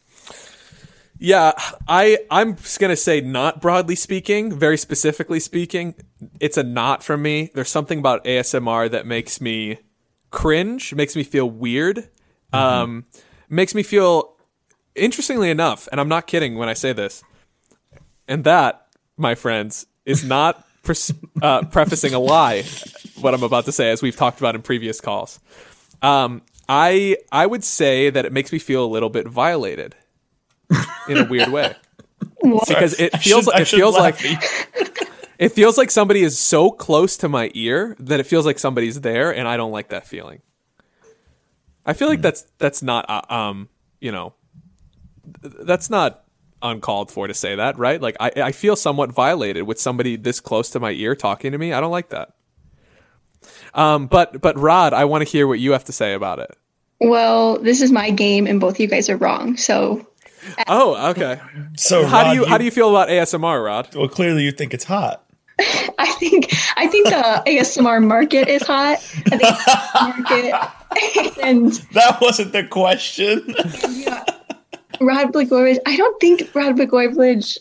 Yeah, 1.19 1.53
I 1.87 2.19
I'm 2.29 2.55
just 2.55 2.79
gonna 2.79 2.95
say 2.95 3.21
not 3.21 3.61
broadly 3.61 3.95
speaking, 3.95 4.57
very 4.57 4.77
specifically 4.77 5.39
speaking, 5.39 5.95
it's 6.39 6.57
a 6.57 6.63
not 6.63 7.03
for 7.03 7.17
me. 7.17 7.51
There's 7.53 7.69
something 7.69 7.99
about 7.99 8.23
ASMR 8.23 8.89
that 8.91 9.05
makes 9.05 9.41
me 9.41 9.79
cringe, 10.29 10.93
makes 10.93 11.15
me 11.15 11.23
feel 11.23 11.49
weird, 11.49 12.07
um, 12.53 13.05
makes 13.49 13.73
me 13.73 13.83
feel 13.83 14.35
interestingly 14.95 15.49
enough, 15.49 15.87
and 15.91 15.99
I'm 15.99 16.09
not 16.09 16.27
kidding 16.27 16.55
when 16.55 16.69
I 16.69 16.73
say 16.73 16.93
this, 16.93 17.23
and 18.27 18.43
that, 18.43 18.87
my 19.17 19.35
friends, 19.35 19.87
is 20.05 20.23
not 20.23 20.66
pres- 20.87 21.13
uh, 21.43 21.63
prefacing 21.65 22.13
a 22.15 22.19
lie. 22.19 22.63
What 23.21 23.33
I'm 23.35 23.43
about 23.43 23.65
to 23.65 23.71
say, 23.71 23.91
as 23.91 24.01
we've 24.01 24.15
talked 24.15 24.39
about 24.39 24.55
in 24.55 24.61
previous 24.63 24.99
calls, 24.99 25.39
um, 26.01 26.41
I 26.67 27.17
I 27.31 27.45
would 27.45 27.63
say 27.63 28.09
that 28.09 28.25
it 28.25 28.31
makes 28.31 28.51
me 28.51 28.57
feel 28.59 28.83
a 28.83 28.87
little 28.87 29.09
bit 29.09 29.27
violated 29.27 29.95
in 31.07 31.17
a 31.17 31.25
weird 31.25 31.49
way 31.49 31.75
because 32.67 32.99
it 32.99 33.15
feels 33.19 33.45
should- 33.45 33.53
I 33.53 33.61
it 33.61 33.67
feels 33.67 33.95
like 33.95 34.15
it 35.39 35.49
feels 35.49 35.77
like 35.77 35.91
somebody 35.91 36.23
is 36.23 36.37
so 36.39 36.71
close 36.71 37.17
to 37.17 37.29
my 37.29 37.51
ear 37.53 37.95
that 37.99 38.19
it 38.19 38.25
feels 38.25 38.45
like 38.45 38.57
somebody's 38.59 39.01
there 39.01 39.33
and 39.33 39.47
I 39.47 39.55
don't 39.57 39.71
like 39.71 39.89
that 39.89 40.07
feeling. 40.07 40.41
I 41.85 41.93
feel 41.93 42.07
Hmm. 42.07 42.13
like 42.13 42.21
that's 42.21 42.45
that's 42.57 42.81
not 42.81 43.05
uh, 43.09 43.21
um 43.33 43.69
you 44.01 44.11
know 44.11 44.33
that's 45.41 45.89
not 45.89 46.23
uncalled 46.61 47.11
for 47.11 47.27
to 47.27 47.33
say 47.33 47.55
that 47.55 47.77
right 47.77 48.01
like 48.01 48.15
I 48.19 48.31
I 48.37 48.51
feel 48.51 48.75
somewhat 48.75 49.11
violated 49.11 49.63
with 49.63 49.79
somebody 49.79 50.15
this 50.15 50.39
close 50.39 50.71
to 50.71 50.79
my 50.79 50.91
ear 50.91 51.15
talking 51.15 51.51
to 51.51 51.57
me 51.57 51.73
I 51.73 51.79
don't 51.79 51.91
like 51.91 52.09
that. 52.09 52.33
Um 53.73 54.07
but 54.07 54.41
but 54.41 54.57
Rod 54.57 54.93
I 54.93 55.05
want 55.05 55.23
to 55.23 55.29
hear 55.29 55.47
what 55.47 55.59
you 55.59 55.73
have 55.73 55.83
to 55.85 55.91
say 55.91 56.13
about 56.13 56.39
it. 56.39 56.57
Well, 56.99 57.59
this 57.59 57.83
is 57.83 57.91
my 57.91 58.09
game, 58.09 58.47
and 58.47 58.59
both 58.59 58.73
of 58.73 58.79
you 58.79 58.87
guys 58.87 59.07
are 59.07 59.17
wrong. 59.17 59.55
So 59.55 60.07
Oh 60.67 61.11
okay. 61.11 61.39
So 61.75 62.05
How 62.05 62.23
Rod, 62.23 62.31
do 62.31 62.39
you 62.39 62.45
how 62.45 62.57
do 62.57 62.65
you 62.65 62.71
feel 62.71 62.89
about 62.89 63.09
ASMR 63.09 63.63
Rod? 63.63 63.93
Well, 63.95 64.07
clearly 64.07 64.43
you 64.43 64.51
think 64.51 64.73
it's 64.73 64.85
hot. 64.85 65.23
I 65.99 66.11
think 66.19 66.51
I 66.75 66.87
think 66.87 67.07
the 67.07 67.43
ASMR 67.47 68.03
market 68.03 68.47
is 68.47 68.63
hot. 68.63 68.97
I 69.31 69.37
think 69.37 70.27
market 70.29 71.37
and 71.43 71.71
That 71.93 72.19
wasn't 72.21 72.53
the 72.53 72.63
question. 72.63 73.53
Rod 75.01 75.33
Blagojevich. 75.33 75.79
I 75.85 75.95
don't 75.95 76.19
think 76.19 76.53
Rod 76.53 76.75
Blagojevich 76.75 77.57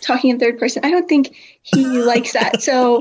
talking 0.00 0.30
in 0.30 0.38
third 0.38 0.58
person. 0.58 0.82
I 0.84 0.90
don't 0.90 1.08
think 1.08 1.34
he 1.62 1.84
likes 1.84 2.32
that. 2.32 2.62
So 2.62 3.00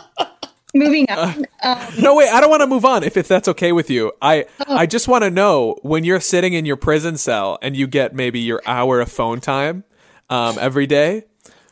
moving 0.74 1.06
on. 1.10 1.44
Um, 1.62 1.78
No, 2.00 2.14
wait, 2.14 2.28
I 2.28 2.40
don't 2.40 2.50
want 2.50 2.62
to 2.62 2.66
move 2.66 2.84
on 2.84 3.02
if, 3.02 3.16
if 3.16 3.28
that's 3.28 3.48
okay 3.48 3.72
with 3.72 3.90
you. 3.90 4.12
I 4.22 4.46
Oh. 4.66 4.76
I 4.76 4.86
just 4.86 5.08
want 5.08 5.24
to 5.24 5.30
know 5.30 5.76
when 5.82 6.04
you're 6.04 6.20
sitting 6.20 6.52
in 6.52 6.64
your 6.64 6.76
prison 6.76 7.16
cell 7.16 7.58
and 7.62 7.76
you 7.76 7.86
get 7.86 8.14
maybe 8.14 8.40
your 8.40 8.62
hour 8.66 9.00
of 9.00 9.10
phone 9.10 9.40
time 9.40 9.84
um, 10.30 10.56
every 10.60 10.86
day, 10.86 11.24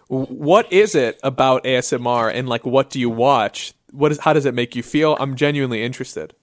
what 0.08 0.70
is 0.72 0.94
it 0.94 1.18
about 1.22 1.64
ASMR 1.64 2.32
and 2.34 2.48
like 2.48 2.66
what 2.66 2.90
do 2.90 2.98
you 2.98 3.08
watch? 3.10 3.72
What 3.92 4.12
is 4.12 4.18
how 4.20 4.32
does 4.32 4.44
it 4.46 4.54
make 4.54 4.74
you 4.74 4.82
feel? 4.82 5.16
I'm 5.20 5.36
genuinely 5.36 5.82
interested. 5.82 6.34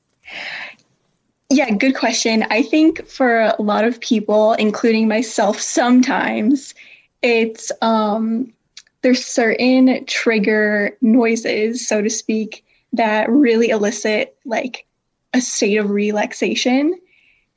Yeah, 1.50 1.70
good 1.72 1.96
question. 1.96 2.44
I 2.50 2.62
think 2.62 3.08
for 3.08 3.40
a 3.40 3.62
lot 3.62 3.86
of 3.86 4.02
people, 4.02 4.54
including 4.54 5.08
myself, 5.08 5.62
sometimes 5.62 6.76
it's 7.22 7.72
um, 7.82 8.54
there's 9.02 9.26
certain 9.26 10.06
trigger 10.06 10.98
noises, 11.02 11.88
so 11.88 12.02
to 12.02 12.10
speak, 12.10 12.66
that 12.94 13.30
really 13.30 13.70
elicit 13.70 14.36
like 14.44 14.86
a 15.34 15.40
state 15.40 15.78
of 15.78 15.90
relaxation. 15.90 17.00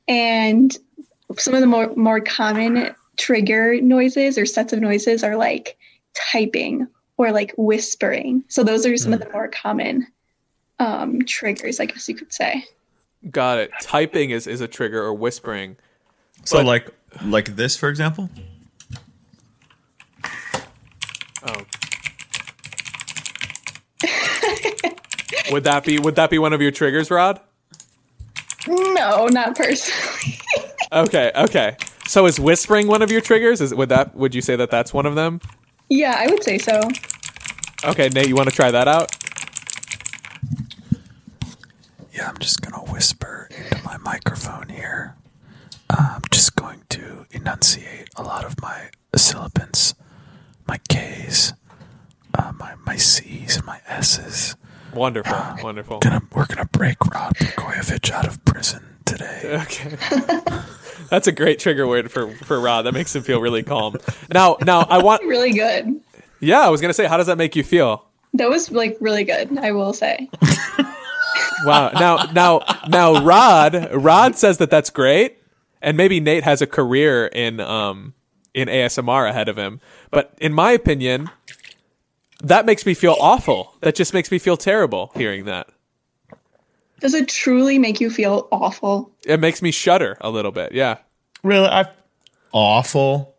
And 0.07 0.75
some 1.37 1.53
of 1.53 1.59
the 1.59 1.67
more 1.67 1.93
more 1.95 2.21
common 2.21 2.95
trigger 3.17 3.79
noises 3.81 4.37
or 4.37 4.45
sets 4.45 4.71
of 4.71 4.79
noises 4.79 5.21
are 5.23 5.35
like 5.35 5.77
typing 6.13 6.87
or 7.17 7.31
like 7.33 7.53
whispering. 7.57 8.43
So 8.47 8.63
those 8.63 8.85
are 8.85 8.95
some 8.95 9.13
of 9.13 9.19
the 9.19 9.29
more 9.31 9.49
common 9.49 10.07
um, 10.79 11.23
triggers, 11.23 11.79
I 11.79 11.85
guess 11.85 12.07
you 12.07 12.15
could 12.15 12.31
say. 12.31 12.65
Got 13.29 13.59
it. 13.59 13.71
Typing 13.81 14.31
is, 14.31 14.47
is 14.47 14.61
a 14.61 14.67
trigger 14.67 15.01
or 15.03 15.13
whispering. 15.13 15.77
So 16.43 16.57
But- 16.57 16.65
like 16.65 16.89
like 17.25 17.55
this, 17.55 17.77
for 17.77 17.89
example. 17.89 18.29
Oh. 21.43 21.65
would 25.51 25.63
that 25.65 25.83
be 25.85 25.99
would 25.99 26.15
that 26.15 26.29
be 26.29 26.39
one 26.39 26.53
of 26.53 26.61
your 26.61 26.71
triggers, 26.71 27.11
Rod? 27.11 27.39
No, 28.67 29.27
not 29.27 29.55
personally. 29.55 30.37
Okay, 30.93 31.31
okay. 31.33 31.77
So 32.05 32.25
is 32.25 32.37
whispering 32.37 32.87
one 32.87 33.01
of 33.01 33.09
your 33.09 33.21
triggers? 33.21 33.61
Is 33.61 33.73
would 33.73 33.87
that 33.87 34.13
would 34.13 34.35
you 34.35 34.41
say 34.41 34.57
that 34.57 34.69
that's 34.69 34.93
one 34.93 35.05
of 35.05 35.15
them? 35.15 35.39
yeah, 35.87 36.15
I 36.19 36.27
would 36.29 36.43
say 36.43 36.57
so. 36.57 36.81
Okay, 37.85 38.09
Nate, 38.09 38.27
you 38.27 38.35
want 38.35 38.49
to 38.49 38.55
try 38.55 38.71
that 38.71 38.89
out? 38.89 39.15
Yeah, 42.21 42.29
I'm 42.29 42.37
just 42.37 42.61
gonna 42.61 42.83
whisper 42.91 43.49
into 43.49 43.83
my 43.83 43.97
microphone 43.97 44.69
here. 44.69 45.15
I'm 45.89 46.21
just 46.29 46.55
going 46.55 46.83
to 46.89 47.25
enunciate 47.31 48.09
a 48.15 48.21
lot 48.21 48.45
of 48.45 48.61
my 48.61 48.91
syllabants, 49.15 49.95
my 50.67 50.77
K's, 50.87 51.53
uh, 52.37 52.51
my 52.59 52.75
my 52.85 52.95
C's, 52.95 53.57
and 53.57 53.65
my 53.65 53.79
S's. 53.87 54.55
Wonderful, 54.93 55.35
wonderful. 55.63 55.97
Gonna 55.97 56.21
we're 56.31 56.45
gonna 56.45 56.65
break 56.71 57.03
Rod 57.07 57.33
Blagojevich 57.37 58.11
out 58.11 58.27
of 58.27 58.45
prison 58.45 58.83
today. 59.03 59.39
Okay. 59.63 59.97
That's 61.09 61.25
a 61.25 61.31
great 61.31 61.57
trigger 61.57 61.87
word 61.87 62.11
for 62.11 62.31
for 62.35 62.59
Rod. 62.59 62.83
That 62.83 62.93
makes 62.93 63.15
him 63.15 63.23
feel 63.23 63.41
really 63.41 63.63
calm. 63.63 63.95
Now, 64.31 64.57
now 64.61 64.81
I 64.81 64.99
want. 65.03 65.23
Really 65.23 65.53
good. 65.53 65.99
Yeah, 66.39 66.59
I 66.59 66.69
was 66.69 66.81
gonna 66.81 66.93
say, 66.93 67.07
how 67.07 67.17
does 67.17 67.25
that 67.25 67.39
make 67.39 67.55
you 67.55 67.63
feel? 67.63 68.05
That 68.35 68.47
was 68.47 68.69
like 68.69 68.95
really 69.01 69.23
good, 69.23 69.57
I 69.57 69.71
will 69.71 69.93
say. 69.93 70.29
Wow. 71.63 71.91
Now, 71.91 72.31
now, 72.33 72.61
now, 72.87 73.23
Rod, 73.23 73.89
Rod 73.93 74.35
says 74.35 74.57
that 74.57 74.69
that's 74.69 74.89
great, 74.89 75.37
and 75.81 75.95
maybe 75.95 76.19
Nate 76.19 76.43
has 76.43 76.61
a 76.61 76.67
career 76.67 77.27
in 77.27 77.59
um 77.59 78.13
in 78.53 78.67
ASMR 78.67 79.29
ahead 79.29 79.47
of 79.47 79.57
him. 79.57 79.79
But 80.09 80.33
in 80.39 80.53
my 80.53 80.71
opinion, 80.71 81.29
that 82.43 82.65
makes 82.65 82.85
me 82.85 82.93
feel 82.93 83.15
awful. 83.19 83.75
That 83.81 83.95
just 83.95 84.13
makes 84.13 84.31
me 84.31 84.39
feel 84.39 84.57
terrible 84.57 85.11
hearing 85.15 85.45
that. 85.45 85.69
Does 86.99 87.13
it 87.13 87.27
truly 87.27 87.79
make 87.79 87.99
you 87.99 88.09
feel 88.09 88.47
awful? 88.51 89.11
It 89.25 89.39
makes 89.39 89.61
me 89.61 89.71
shudder 89.71 90.17
a 90.21 90.29
little 90.29 90.51
bit. 90.51 90.71
Yeah. 90.71 90.97
Really, 91.43 91.67
I 91.67 91.85
awful. 92.51 93.35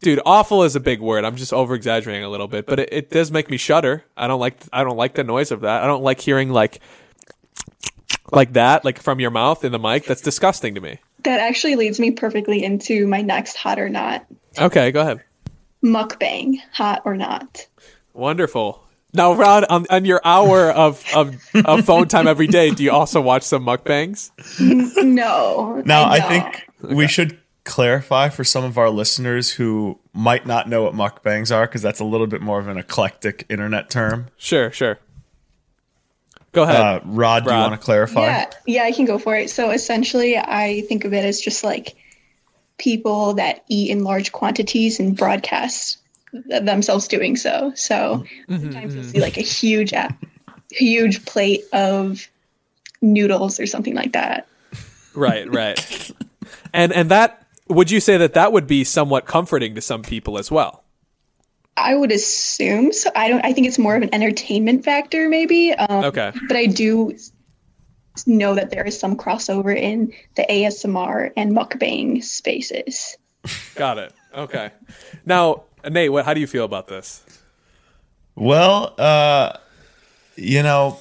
Dude, 0.00 0.20
awful 0.26 0.64
is 0.64 0.76
a 0.76 0.80
big 0.80 1.00
word. 1.00 1.24
I'm 1.24 1.36
just 1.36 1.52
over 1.52 1.74
exaggerating 1.74 2.24
a 2.24 2.28
little 2.28 2.48
bit, 2.48 2.66
but 2.66 2.78
it, 2.80 2.88
it 2.92 3.10
does 3.10 3.30
make 3.30 3.48
me 3.48 3.56
shudder. 3.56 4.04
I 4.16 4.26
don't 4.26 4.40
like 4.40 4.56
I 4.72 4.84
don't 4.84 4.96
like 4.96 5.14
the 5.14 5.24
noise 5.24 5.50
of 5.50 5.60
that. 5.62 5.82
I 5.82 5.86
don't 5.86 6.02
like 6.02 6.20
hearing 6.20 6.50
like 6.50 6.80
like 8.34 8.52
that, 8.54 8.84
like 8.84 9.00
from 9.00 9.20
your 9.20 9.30
mouth 9.30 9.64
in 9.64 9.72
the 9.72 9.78
mic. 9.78 10.04
That's 10.04 10.20
disgusting 10.20 10.74
to 10.74 10.80
me. 10.80 10.98
That 11.24 11.40
actually 11.40 11.76
leads 11.76 11.98
me 11.98 12.10
perfectly 12.10 12.62
into 12.62 13.06
my 13.06 13.22
next 13.22 13.56
hot 13.56 13.78
or 13.78 13.88
not 13.88 14.26
Okay, 14.58 14.92
go 14.92 15.00
ahead. 15.00 15.22
mukbang, 15.82 16.54
hot 16.72 17.02
or 17.04 17.16
not. 17.16 17.66
Wonderful. 18.12 18.82
Now, 19.12 19.34
Rod, 19.34 19.64
on, 19.70 19.86
on 19.90 20.04
your 20.04 20.20
hour 20.24 20.70
of, 20.70 21.04
of, 21.14 21.36
of 21.54 21.84
phone 21.84 22.08
time 22.08 22.26
every 22.26 22.46
day, 22.48 22.70
do 22.70 22.82
you 22.82 22.90
also 22.90 23.20
watch 23.20 23.44
some 23.44 23.64
mukbangs? 23.64 24.30
No. 25.04 25.82
Now, 25.84 26.04
I 26.04 26.18
don't. 26.18 26.28
think 26.28 26.68
we 26.96 27.06
should 27.06 27.38
clarify 27.64 28.28
for 28.28 28.44
some 28.44 28.64
of 28.64 28.76
our 28.76 28.90
listeners 28.90 29.52
who 29.52 29.98
might 30.12 30.46
not 30.46 30.68
know 30.68 30.82
what 30.82 30.94
mukbangs 30.94 31.54
are, 31.54 31.66
because 31.66 31.80
that's 31.82 32.00
a 32.00 32.04
little 32.04 32.26
bit 32.26 32.40
more 32.40 32.58
of 32.58 32.66
an 32.68 32.76
eclectic 32.76 33.46
internet 33.48 33.88
term. 33.88 34.26
Sure, 34.36 34.70
sure. 34.72 34.98
Go 36.54 36.62
ahead. 36.62 36.80
Uh, 36.80 37.00
Rod, 37.04 37.44
do 37.44 37.50
you 37.50 37.56
want 37.56 37.72
to 37.72 37.78
clarify? 37.78 38.20
Yeah, 38.20 38.50
yeah, 38.66 38.82
I 38.84 38.92
can 38.92 39.04
go 39.04 39.18
for 39.18 39.34
it. 39.36 39.50
So 39.50 39.70
essentially, 39.70 40.38
I 40.38 40.82
think 40.88 41.04
of 41.04 41.12
it 41.12 41.24
as 41.24 41.40
just 41.40 41.64
like 41.64 41.96
people 42.78 43.34
that 43.34 43.64
eat 43.68 43.90
in 43.90 44.04
large 44.04 44.30
quantities 44.32 45.00
and 45.00 45.16
broadcast 45.16 45.98
themselves 46.32 47.08
doing 47.08 47.36
so. 47.36 47.72
So 47.74 48.24
sometimes 48.48 48.94
you'll 48.94 49.04
see 49.04 49.20
like 49.20 49.36
a 49.36 49.42
huge, 49.42 49.92
a- 49.92 50.16
huge 50.70 51.24
plate 51.26 51.64
of 51.72 52.28
noodles 53.02 53.58
or 53.58 53.66
something 53.66 53.94
like 53.94 54.12
that. 54.12 54.46
right, 55.14 55.52
right. 55.52 56.10
And 56.72 56.92
and 56.92 57.10
that 57.10 57.46
would 57.68 57.90
you 57.90 57.98
say 57.98 58.16
that 58.16 58.34
that 58.34 58.52
would 58.52 58.66
be 58.66 58.84
somewhat 58.84 59.26
comforting 59.26 59.74
to 59.74 59.80
some 59.80 60.02
people 60.02 60.38
as 60.38 60.50
well? 60.50 60.83
I 61.76 61.94
would 61.94 62.12
assume 62.12 62.92
so. 62.92 63.10
I 63.16 63.28
don't. 63.28 63.44
I 63.44 63.52
think 63.52 63.66
it's 63.66 63.78
more 63.78 63.96
of 63.96 64.02
an 64.02 64.14
entertainment 64.14 64.84
factor, 64.84 65.28
maybe. 65.28 65.72
Um, 65.72 66.04
Okay. 66.04 66.32
But 66.46 66.56
I 66.56 66.66
do 66.66 67.16
know 68.26 68.54
that 68.54 68.70
there 68.70 68.84
is 68.84 68.98
some 68.98 69.16
crossover 69.16 69.76
in 69.76 70.12
the 70.36 70.46
ASMR 70.48 71.32
and 71.36 71.52
mukbang 71.52 72.22
spaces. 72.22 73.16
Got 73.74 73.98
it. 73.98 74.12
Okay. 74.34 74.70
Now, 75.26 75.64
Nate, 75.88 76.12
what 76.12 76.24
how 76.24 76.34
do 76.34 76.40
you 76.40 76.46
feel 76.46 76.64
about 76.64 76.86
this? 76.88 77.24
Well, 78.36 78.94
uh, 78.98 79.58
you 80.36 80.62
know, 80.62 80.98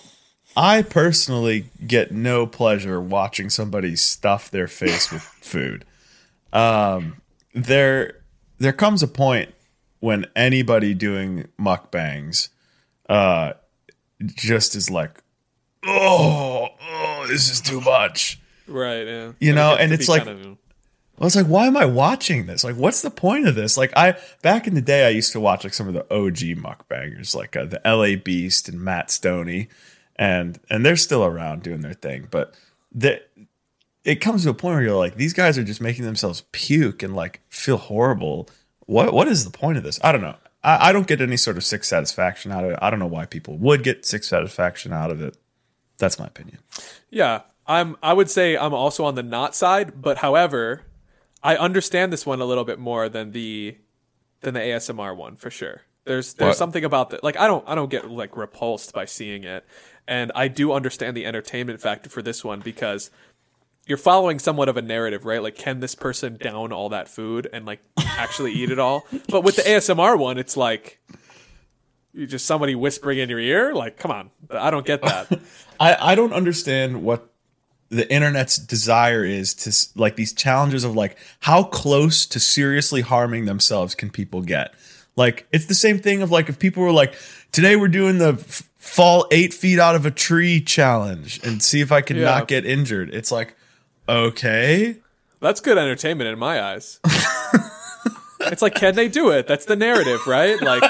I 0.56 0.82
personally 0.84 1.66
get 1.86 2.12
no 2.12 2.46
pleasure 2.46 3.00
watching 3.02 3.50
somebody 3.50 3.96
stuff 3.96 4.52
their 4.52 4.68
face 4.68 5.12
with 5.12 5.22
food. 5.42 5.86
Um, 6.52 7.22
there, 7.54 8.22
there 8.60 8.74
comes 8.74 9.02
a 9.02 9.08
point 9.08 9.54
when 10.04 10.26
anybody 10.36 10.94
doing 10.94 11.48
mukbangs, 11.58 12.50
uh, 13.08 13.54
just 14.36 14.76
is 14.76 14.90
like, 14.90 15.24
oh, 15.86 16.68
oh, 16.82 17.26
this 17.30 17.50
is 17.50 17.62
too 17.62 17.80
much. 17.80 18.38
Right, 18.68 19.08
yeah. 19.08 19.32
You 19.40 19.54
know, 19.54 19.78
and 19.78 19.94
it's 19.94 20.10
like- 20.10 20.26
kind 20.26 20.46
of- 20.46 20.58
I 21.22 21.24
was 21.24 21.38
like, 21.38 21.46
why 21.46 21.68
am 21.68 21.78
I 21.78 21.86
watching 21.86 22.48
this? 22.48 22.66
Like, 22.66 22.76
what's 22.76 23.02
the 23.02 23.10
point 23.10 23.48
of 23.48 23.56
this? 23.56 23.78
Like, 23.78 23.94
I 23.96 24.18
back 24.42 24.68
in 24.68 24.74
the 24.74 24.82
day, 24.82 25.06
I 25.06 25.10
used 25.10 25.32
to 25.34 25.40
watch 25.40 25.64
like 25.64 25.74
some 25.74 25.88
of 25.88 25.94
the 25.94 26.04
OG 26.14 26.56
mukbangers, 26.56 27.34
like 27.34 27.56
uh, 27.56 27.64
the 27.64 27.80
LA 27.86 28.18
Beast 28.22 28.68
and 28.68 28.82
Matt 28.82 29.08
Stonie, 29.08 29.68
and 30.18 30.60
and 30.70 30.86
they're 30.86 30.98
still 30.98 31.24
around 31.24 31.62
doing 31.64 31.80
their 31.82 31.94
thing. 31.94 32.28
But 32.30 32.56
the, 32.92 33.22
it 34.04 34.16
comes 34.16 34.44
to 34.44 34.50
a 34.50 34.54
point 34.54 34.74
where 34.76 34.84
you're 34.84 34.98
like, 34.98 35.16
these 35.16 35.34
guys 35.34 35.58
are 35.58 35.64
just 35.64 35.80
making 35.80 36.04
themselves 36.04 36.44
puke 36.52 37.04
and 37.04 37.16
like 37.16 37.40
feel 37.48 37.78
horrible. 37.78 38.50
What 38.86 39.14
what 39.14 39.28
is 39.28 39.46
the 39.46 39.52
point 39.52 39.78
of 39.78 39.84
this? 39.84 40.00
I 40.04 40.12
don't 40.12 40.22
know. 40.22 40.36
I, 40.64 40.90
I 40.90 40.92
don't 40.92 41.08
get 41.08 41.22
any 41.22 41.38
sort 41.38 41.58
of 41.58 41.64
sick 41.64 41.84
satisfaction 41.84 42.52
out 42.52 42.64
of 42.64 42.72
it. 42.72 42.80
I 42.82 42.90
don't 42.90 43.00
know 43.00 43.08
why 43.08 43.26
people 43.26 43.58
would 43.58 43.84
get 43.84 44.06
sick 44.06 44.24
satisfaction 44.24 44.94
out 44.94 45.12
of 45.12 45.22
it. 45.22 45.38
That's 45.98 46.18
my 46.20 46.28
opinion. 46.28 46.60
Yeah, 47.10 47.42
I'm. 47.68 47.98
I 48.02 48.14
would 48.14 48.30
say 48.30 48.58
I'm 48.58 48.74
also 48.74 49.06
on 49.06 49.16
the 49.16 49.24
not 49.24 49.56
side, 49.56 50.02
but 50.02 50.18
however, 50.20 50.84
I 51.44 51.56
understand 51.56 52.12
this 52.12 52.26
one 52.26 52.42
a 52.42 52.46
little 52.46 52.66
bit 52.66 52.80
more 52.80 53.10
than 53.10 53.32
the 53.32 53.78
than 54.42 54.54
the 54.54 54.60
ASMR 54.60 55.16
one 55.16 55.36
for 55.36 55.50
sure. 55.50 55.82
There's 56.06 56.34
there's 56.34 56.50
What? 56.50 56.58
something 56.58 56.84
about 56.84 57.12
that. 57.12 57.24
Like 57.24 57.38
I 57.38 57.48
don't 57.48 57.64
I 57.68 57.76
don't 57.76 57.90
get 57.90 58.10
like 58.10 58.36
repulsed 58.36 58.92
by 58.94 59.06
seeing 59.06 59.44
it, 59.46 59.66
and 60.08 60.32
I 60.36 60.48
do 60.50 60.74
understand 60.74 61.16
the 61.16 61.26
entertainment 61.26 61.80
factor 61.80 62.10
for 62.10 62.22
this 62.22 62.44
one 62.44 62.60
because 62.60 63.10
you're 63.86 63.98
following 63.98 64.40
somewhat 64.40 64.70
of 64.70 64.78
a 64.78 64.82
narrative, 64.82 65.26
right? 65.26 65.42
Like, 65.44 65.56
can 65.56 65.80
this 65.80 65.94
person 65.96 66.38
down 66.38 66.72
all 66.72 66.90
that 66.90 67.10
food 67.10 67.50
and 67.52 67.66
like 67.66 67.82
actually 67.98 68.54
eat 68.54 68.72
it 68.72 68.80
all? 68.80 69.06
But 69.30 69.44
with 69.44 69.56
the 69.58 69.64
ASMR 69.64 70.18
one, 70.18 70.38
it's 70.38 70.56
like 70.56 71.00
you 72.14 72.28
just 72.28 72.46
somebody 72.46 72.76
whispering 72.76 73.18
in 73.20 73.30
your 73.30 73.40
ear. 73.40 73.74
Like, 73.74 73.98
come 73.98 74.12
on, 74.12 74.30
I 74.52 74.70
don't 74.70 74.86
get 74.86 75.02
that. 75.02 75.40
I, 75.80 76.12
I 76.12 76.16
don't 76.16 76.34
understand 76.34 77.04
what 77.04 77.30
the 77.90 78.12
internet's 78.12 78.58
desire 78.58 79.24
is 79.26 79.54
to 79.54 80.00
like 80.00 80.16
these 80.16 80.34
challenges 80.34 80.84
of 80.84 80.96
like 80.96 81.18
how 81.42 81.64
close 81.64 82.26
to 82.28 82.40
seriously 82.40 83.02
harming 83.02 83.46
themselves 83.46 83.94
can 83.94 84.10
people 84.10 84.42
get 84.42 84.74
like 85.16 85.46
it's 85.52 85.68
the 85.68 85.76
same 85.76 86.00
thing 86.00 86.24
of 86.24 86.32
like 86.32 86.50
if 86.50 86.58
people 86.58 86.82
were 86.82 86.92
like 86.92 87.14
today 87.52 87.76
we're 87.76 87.88
doing 87.88 88.18
the 88.18 88.30
f- 88.30 88.68
fall 88.78 89.28
eight 89.30 89.54
feet 89.54 89.78
out 89.78 89.94
of 89.96 90.08
a 90.08 90.12
tree 90.12 90.60
challenge 90.60 91.40
and 91.44 91.62
see 91.62 91.82
if 91.82 91.92
i 91.92 92.02
can 92.02 92.18
Yeah. 92.18 92.24
not 92.24 92.48
get 92.48 92.66
injured 92.66 93.14
it's 93.14 93.32
like 93.32 93.56
okay 94.08 94.98
That's 95.40 95.60
good 95.60 95.78
entertainment 95.78 96.30
in 96.30 96.40
my 96.40 96.62
eyes. 96.62 97.00
it's 98.42 98.62
like, 98.62 98.76
can 98.76 98.96
they 98.96 99.10
do 99.10 99.30
it? 99.30 99.48
That's 99.48 99.66
the 99.66 99.76
narrative, 99.76 100.26
right? 100.26 100.62
Like, 100.62 100.84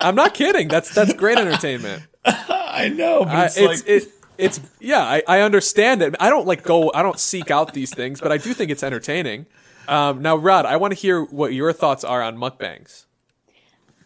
I'm 0.00 0.14
not 0.14 0.34
kidding. 0.34 0.68
That's 0.68 0.94
that's 0.94 1.12
great 1.12 1.38
entertainment. 1.38 2.04
i 2.24 2.88
know 2.88 3.24
but 3.24 3.34
I, 3.34 3.44
it's, 3.46 3.56
it's 3.56 3.66
like 3.66 3.88
it, 3.88 4.08
it's 4.36 4.60
yeah. 4.80 5.02
I, 5.02 5.22
I 5.26 5.40
understand 5.40 6.02
it. 6.02 6.14
I 6.20 6.30
don't 6.30 6.46
like 6.46 6.62
go. 6.62 6.92
I 6.94 7.02
don't 7.02 7.18
seek 7.18 7.50
out 7.50 7.74
these 7.74 7.92
things, 7.92 8.20
but 8.20 8.30
I 8.30 8.36
do 8.36 8.54
think 8.54 8.70
it's 8.70 8.82
entertaining. 8.82 9.46
Um, 9.88 10.22
now, 10.22 10.36
Rod, 10.36 10.66
I 10.66 10.76
want 10.76 10.92
to 10.92 11.00
hear 11.00 11.24
what 11.24 11.52
your 11.52 11.72
thoughts 11.72 12.04
are 12.04 12.22
on 12.22 12.36
mukbangs. 12.36 13.06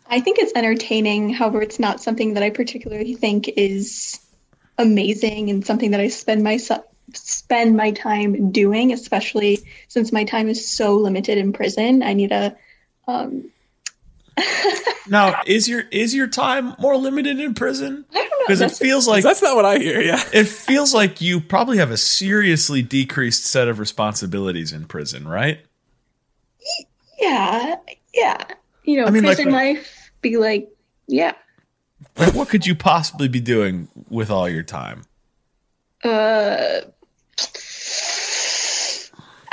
I 0.09 0.21
think 0.21 0.39
it's 0.39 0.53
entertaining. 0.55 1.31
However, 1.31 1.61
it's 1.61 1.79
not 1.79 2.01
something 2.01 2.35
that 2.35 2.43
I 2.43 2.51
particularly 2.51 3.15
think 3.15 3.49
is 3.57 4.21
amazing 4.83 5.49
and 5.51 5.65
something 5.65 5.91
that 5.93 6.01
I 6.01 6.09
spend 6.09 6.43
my 6.43 6.59
spend 7.15 7.77
my 7.77 7.91
time 7.93 8.51
doing, 8.53 8.93
especially 8.93 9.61
since 9.89 10.13
my 10.13 10.25
time 10.25 10.49
is 10.49 10.69
so 10.69 10.97
limited 10.97 11.39
in 11.39 11.53
prison. 11.53 12.03
I 12.03 12.13
need 12.13 12.33
a 12.33 12.57
um, 13.09 13.51
now 15.09 15.41
is 15.47 15.69
your 15.69 15.83
is 15.91 16.15
your 16.15 16.27
time 16.27 16.75
more 16.79 16.97
limited 16.97 17.39
in 17.41 17.53
prison 17.55 18.05
I 18.13 18.15
don't 18.19 18.31
know. 18.31 18.37
because 18.47 18.61
it 18.61 18.71
feels 18.73 19.07
like 19.07 19.23
That's 19.23 19.43
not 19.43 19.57
what 19.57 19.65
I 19.65 19.79
hear. 19.79 20.01
Yeah. 20.01 20.23
it 20.33 20.49
feels 20.49 20.95
like 20.95 21.21
you 21.21 21.41
probably 21.41 21.79
have 21.79 21.91
a 21.91 21.97
seriously 21.97 22.81
decreased 22.83 23.45
set 23.45 23.69
of 23.69 23.79
responsibilities 23.79 24.73
in 24.73 24.85
prison, 24.87 25.27
right? 25.29 25.61
yeah, 27.19 27.77
yeah. 28.15 28.45
You 28.85 29.01
know, 29.01 29.07
I 29.07 29.11
mean, 29.11 29.25
like- 29.25 29.37
prison 29.37 29.53
life 29.53 30.11
be 30.23 30.37
like, 30.37 30.69
yeah. 31.07 31.35
Like, 32.17 32.35
what 32.35 32.49
could 32.49 32.67
you 32.67 32.75
possibly 32.75 33.29
be 33.29 33.41
doing 33.41 33.89
with 34.11 34.31
all 34.31 34.49
your 34.49 34.63
time? 34.63 35.03
Uh, 36.05 36.81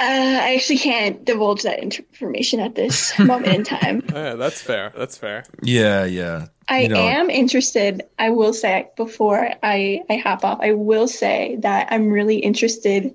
uh, 0.02 0.40
I 0.42 0.56
actually 0.56 0.78
can't 0.78 1.26
divulge 1.26 1.64
that 1.64 1.80
information 1.80 2.60
at 2.62 2.76
this 2.76 3.18
moment 3.20 3.48
in 3.54 3.64
time. 3.64 4.02
Yeah, 4.14 4.36
that's 4.36 4.62
fair. 4.62 4.94
That's 4.98 5.18
fair. 5.18 5.44
Yeah, 5.62 6.06
yeah. 6.06 6.48
I 6.70 6.82
You 6.84 6.90
know- 6.90 6.96
am 7.08 7.30
interested. 7.30 8.04
I 8.18 8.30
will 8.30 8.54
say 8.54 8.88
before 8.96 9.50
I, 9.64 10.02
I 10.10 10.18
hop 10.18 10.46
off, 10.46 10.60
I 10.62 10.72
will 10.72 11.08
say 11.08 11.58
that 11.62 11.88
I'm 11.92 12.10
really 12.10 12.38
interested 12.40 13.14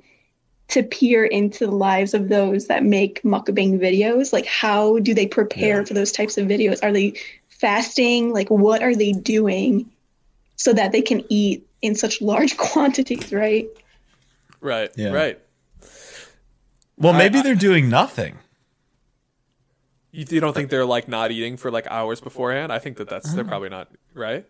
to 0.69 0.83
peer 0.83 1.25
into 1.25 1.67
the 1.67 1.73
lives 1.73 2.15
of 2.15 2.29
those 2.29 2.67
that 2.69 2.83
make 2.85 3.23
mukbang 3.23 3.79
videos. 3.79 4.33
Like, 4.33 4.47
how 4.47 4.99
do 4.99 5.15
they 5.15 5.27
prepare 5.27 5.79
Yeah. 5.81 5.85
for 5.85 5.95
those 5.95 6.13
types 6.13 6.37
of 6.39 6.47
videos? 6.49 6.83
Are 6.83 6.93
they 6.93 7.15
fasting? 7.65 8.33
Like, 8.33 8.51
what 8.51 8.83
are 8.83 8.95
they 8.95 9.13
doing 9.13 9.91
so 10.57 10.73
that 10.75 10.93
they 10.93 11.01
can 11.03 11.25
eat 11.31 11.67
in 11.81 11.95
such 11.95 12.21
large 12.21 12.57
quantities, 12.69 13.33
right? 13.33 13.67
Right. 14.61 14.91
Yeah. 14.97 15.13
Right. 15.13 15.39
Well, 16.99 17.13
maybe 17.15 17.39
I- 17.39 17.43
they're 17.43 17.55
doing 17.55 17.89
nothing. 17.89 18.39
You, 20.13 20.25
you 20.29 20.41
don't 20.41 20.55
think 20.55 20.71
they're 20.71 20.85
like 20.87 21.09
not 21.09 21.33
eating 21.33 21.57
for 21.57 21.71
like 21.71 21.87
hours 21.89 22.21
beforehand? 22.21 22.73
I 22.73 22.79
think 22.79 22.99
that 22.99 23.09
that's 23.09 23.33
they're 23.35 23.45
probably 23.45 23.69
not 23.69 23.89
right. 24.15 24.47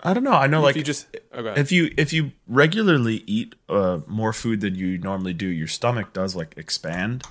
I 0.00 0.12
don't 0.14 0.24
know. 0.24 0.32
I 0.32 0.46
know, 0.48 0.58
Like 0.60 0.70
like 0.70 0.76
you 0.76 0.82
just 0.82 1.06
okay. 1.32 1.60
if 1.60 1.70
you 1.70 1.92
if 1.96 2.12
you 2.12 2.32
regularly 2.48 3.22
eat 3.26 3.54
uh, 3.68 4.00
more 4.08 4.32
food 4.32 4.60
than 4.62 4.74
you 4.74 4.98
normally 4.98 5.32
do, 5.32 5.46
your 5.46 5.68
stomach 5.68 6.12
does 6.12 6.34
like 6.34 6.54
expand. 6.56 7.22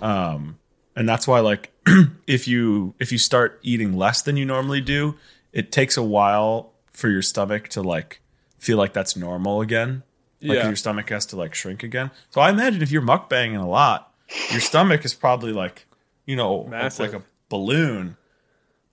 Um, 0.00 0.58
and 0.96 1.08
that's 1.08 1.26
why 1.26 1.40
like 1.40 1.72
if 2.26 2.46
you 2.48 2.94
if 2.98 3.12
you 3.12 3.18
start 3.18 3.58
eating 3.62 3.96
less 3.96 4.22
than 4.22 4.36
you 4.36 4.44
normally 4.44 4.80
do, 4.80 5.16
it 5.52 5.70
takes 5.72 5.96
a 5.96 6.02
while 6.02 6.72
for 6.92 7.08
your 7.08 7.22
stomach 7.22 7.68
to 7.70 7.82
like 7.82 8.20
feel 8.58 8.78
like 8.78 8.92
that's 8.92 9.16
normal 9.16 9.60
again. 9.60 10.02
Like 10.40 10.58
Yeah. 10.58 10.66
your 10.66 10.76
stomach 10.76 11.08
has 11.10 11.26
to 11.26 11.36
like 11.36 11.54
shrink 11.54 11.82
again. 11.82 12.10
So 12.30 12.40
I 12.40 12.50
imagine 12.50 12.82
if 12.82 12.90
you're 12.90 13.02
mukbanging 13.02 13.60
a 13.60 13.66
lot, 13.66 14.12
your 14.50 14.60
stomach 14.60 15.04
is 15.04 15.14
probably 15.14 15.52
like 15.52 15.86
you 16.26 16.36
know 16.36 16.64
Massive. 16.64 17.12
like 17.12 17.20
a 17.22 17.24
balloon. 17.48 18.16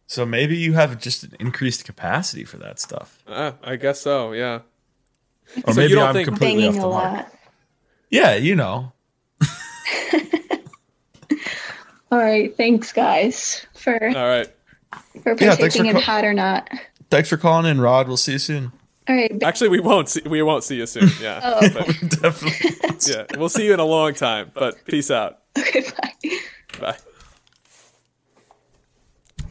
So 0.08 0.26
maybe 0.26 0.58
you 0.58 0.74
have 0.74 1.00
just 1.00 1.24
an 1.24 1.34
increased 1.40 1.86
capacity 1.86 2.44
for 2.44 2.58
that 2.58 2.80
stuff. 2.80 3.24
Uh, 3.28 3.54
I 3.64 3.78
guess 3.78 4.02
so. 4.02 4.34
Yeah. 4.34 4.60
Or 5.66 5.74
So 5.74 5.80
maybe 5.80 5.92
you 5.92 5.96
don't 5.96 6.08
I'm 6.10 6.14
think- 6.14 6.28
completely 6.28 6.68
off 6.68 6.74
the 6.76 6.82
a 6.82 6.90
mark. 6.90 7.14
lot. 7.14 7.34
Yeah, 8.10 8.36
you 8.36 8.56
know. 8.58 8.92
All 12.12 12.18
right, 12.18 12.56
thanks 12.58 12.92
guys 12.92 13.66
for 13.74 13.94
All 14.04 14.28
right. 14.28 14.48
for 15.24 15.36
Yeah, 15.40 15.56
thanks 15.56 15.78
for 15.78 15.86
in 15.86 15.94
co- 15.94 16.00
hot 16.02 16.26
or 16.26 16.34
not. 16.34 16.70
Thanks 17.10 17.30
for 17.30 17.38
calling 17.38 17.66
in, 17.70 17.80
Rod. 17.82 18.08
We'll 18.08 18.18
see 18.18 18.34
you 18.34 18.40
soon. 18.40 18.72
All 19.08 19.16
right, 19.16 19.42
Actually, 19.44 19.70
we 19.70 19.80
won't 19.80 20.10
see 20.10 20.22
we 20.26 20.42
won't 20.42 20.64
see 20.64 20.76
you 20.78 20.86
soon. 20.86 21.10
Yeah. 21.22 21.40
Oh. 21.44 21.60
But, 21.74 21.86
Definitely. 22.22 22.70
yeah. 23.08 23.26
We'll 23.38 23.50
see 23.50 23.66
you 23.66 23.74
in 23.74 23.80
a 23.80 23.86
long 23.86 24.14
time. 24.14 24.52
But 24.54 24.84
peace 24.86 25.10
out. 25.10 25.40
okay, 25.58 25.82
bye. 25.82 26.30
Bye. 26.80 26.98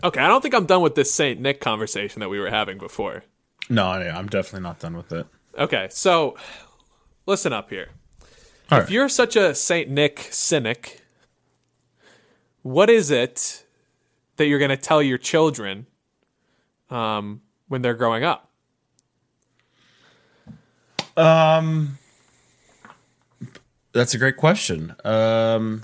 Okay, 0.03 0.21
I 0.21 0.29
don't 0.29 0.41
think 0.41 0.55
I'm 0.55 0.67
done 0.67 0.81
with 0.83 0.95
this 0.95 1.13
Saint 1.13 1.41
Nick 1.41 1.61
conversation 1.61 2.21
that 2.21 2.29
we 2.31 2.39
were 2.41 2.49
having 2.51 2.79
before. 2.79 3.23
no, 3.69 3.99
yeah, 4.01 4.17
I'm 4.17 4.29
definitely 4.29 4.63
not 4.63 4.79
done 4.79 4.97
with 4.97 5.13
it. 5.13 5.27
Okay, 5.59 5.89
so 5.91 6.37
listen 7.27 7.53
up 7.53 7.69
here. 7.71 7.89
All 8.71 8.79
if 8.79 8.85
right. 8.85 8.91
you're 8.91 9.09
such 9.11 9.37
a 9.37 9.55
Saint 9.55 9.91
Nick 9.91 10.29
cynic, 10.31 11.03
what 12.63 12.91
is 12.91 13.11
it 13.11 13.65
that 14.37 14.47
you're 14.47 14.59
going 14.59 14.71
to 14.71 14.77
tell 14.77 15.03
your 15.03 15.19
children 15.19 15.87
um, 16.91 17.43
when 17.69 17.83
they're 17.83 17.95
growing 17.95 18.25
up? 18.25 18.49
Um, 21.17 21.99
that's 23.93 24.15
a 24.15 24.19
great 24.19 24.37
question. 24.37 24.95
Um, 25.05 25.83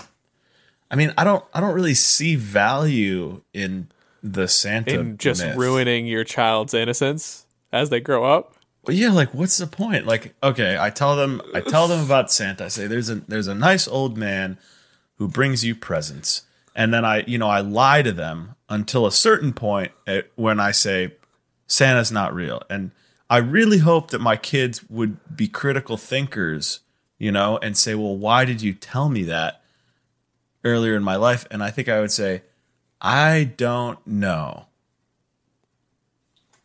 I 0.89 0.95
mean, 0.95 1.13
I 1.17 1.23
don't, 1.23 1.43
I 1.53 1.59
don't 1.59 1.75
really 1.75 1.93
see 1.93 2.35
value 2.35 3.41
in 3.53 3.89
the 4.23 4.47
Santa 4.47 4.99
In 4.99 5.17
just 5.17 5.43
myth. 5.43 5.55
ruining 5.55 6.07
your 6.07 6.23
child's 6.23 6.73
innocence 6.73 7.45
as 7.71 7.89
they 7.89 7.99
grow 7.99 8.23
up? 8.25 8.55
Well, 8.83 8.95
yeah, 8.95 9.11
like 9.11 9.33
what's 9.33 9.57
the 9.57 9.67
point? 9.67 10.05
Like, 10.05 10.33
okay, 10.41 10.77
I 10.79 10.89
tell 10.89 11.15
them, 11.15 11.41
I 11.53 11.61
tell 11.61 11.87
them 11.87 12.03
about 12.03 12.31
Santa. 12.31 12.65
I 12.65 12.67
say 12.69 12.87
there's 12.87 13.09
a 13.09 13.15
there's 13.15 13.47
a 13.47 13.55
nice 13.55 13.87
old 13.87 14.17
man 14.17 14.57
who 15.17 15.27
brings 15.27 15.65
you 15.65 15.75
presents, 15.75 16.43
and 16.77 16.93
then 16.93 17.03
I, 17.03 17.23
you 17.25 17.37
know, 17.37 17.49
I 17.49 17.59
lie 17.59 18.03
to 18.03 18.13
them 18.13 18.55
until 18.69 19.05
a 19.05 19.11
certain 19.11 19.51
point 19.51 19.91
at, 20.05 20.27
when 20.35 20.59
I 20.59 20.71
say 20.71 21.15
Santa's 21.65 22.11
not 22.11 22.33
real, 22.33 22.61
and 22.69 22.91
I 23.29 23.37
really 23.37 23.79
hope 23.79 24.11
that 24.11 24.21
my 24.21 24.37
kids 24.37 24.87
would 24.89 25.17
be 25.35 25.47
critical 25.47 25.97
thinkers, 25.97 26.79
you 27.17 27.31
know, 27.31 27.57
and 27.57 27.75
say, 27.75 27.95
well, 27.95 28.15
why 28.15 28.45
did 28.45 28.61
you 28.61 28.73
tell 28.73 29.09
me 29.09 29.23
that 29.23 29.61
earlier 30.63 30.95
in 30.95 31.03
my 31.03 31.15
life? 31.15 31.45
And 31.51 31.63
I 31.63 31.71
think 31.71 31.89
I 31.89 31.99
would 31.99 32.11
say, 32.11 32.43
I 33.01 33.51
don't 33.57 34.05
know. 34.05 34.67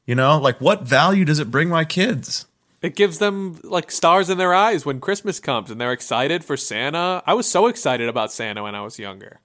You 0.07 0.15
know, 0.15 0.39
like 0.39 0.61
what 0.61 0.83
value 0.83 1.25
does 1.25 1.39
it 1.39 1.51
bring 1.51 1.69
my 1.69 1.85
kids? 1.85 2.47
It 2.81 2.97
gives 2.97 3.19
them 3.19 3.61
like 3.63 3.91
stars 3.91 4.29
in 4.29 4.39
their 4.39 4.53
eyes 4.53 4.85
when 4.85 5.01
Christmas 5.01 5.41
comes 5.41 5.71
and 5.71 5.81
they're 5.81 5.93
excited 5.93 6.45
for 6.45 6.57
Santa. 6.57 7.23
I 7.27 7.35
was 7.35 7.49
so 7.49 7.67
excited 7.67 8.09
about 8.09 8.33
Santa 8.33 8.63
when 8.63 8.75
I 8.75 8.83
was 8.83 8.99
younger. 8.99 9.41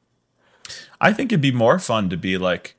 I 0.99 1.13
think 1.13 1.31
it'd 1.31 1.41
be 1.41 1.51
more 1.51 1.79
fun 1.79 2.09
to 2.09 2.17
be 2.17 2.37
like, 2.37 2.75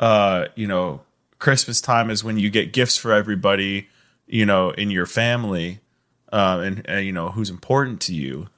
uh, 0.00 0.46
you 0.54 0.66
know, 0.66 1.02
Christmas 1.38 1.80
time 1.80 2.10
is 2.10 2.22
when 2.22 2.38
you 2.38 2.50
get 2.50 2.72
gifts 2.72 2.96
for 2.96 3.12
everybody, 3.12 3.88
you 4.26 4.46
know, 4.46 4.70
in 4.70 4.90
your 4.90 5.06
family, 5.06 5.80
uh, 6.32 6.62
and, 6.64 6.82
and 6.88 7.04
you 7.04 7.12
know 7.12 7.30
who's 7.30 7.50
important 7.50 8.00
to 8.02 8.14
you, 8.14 8.48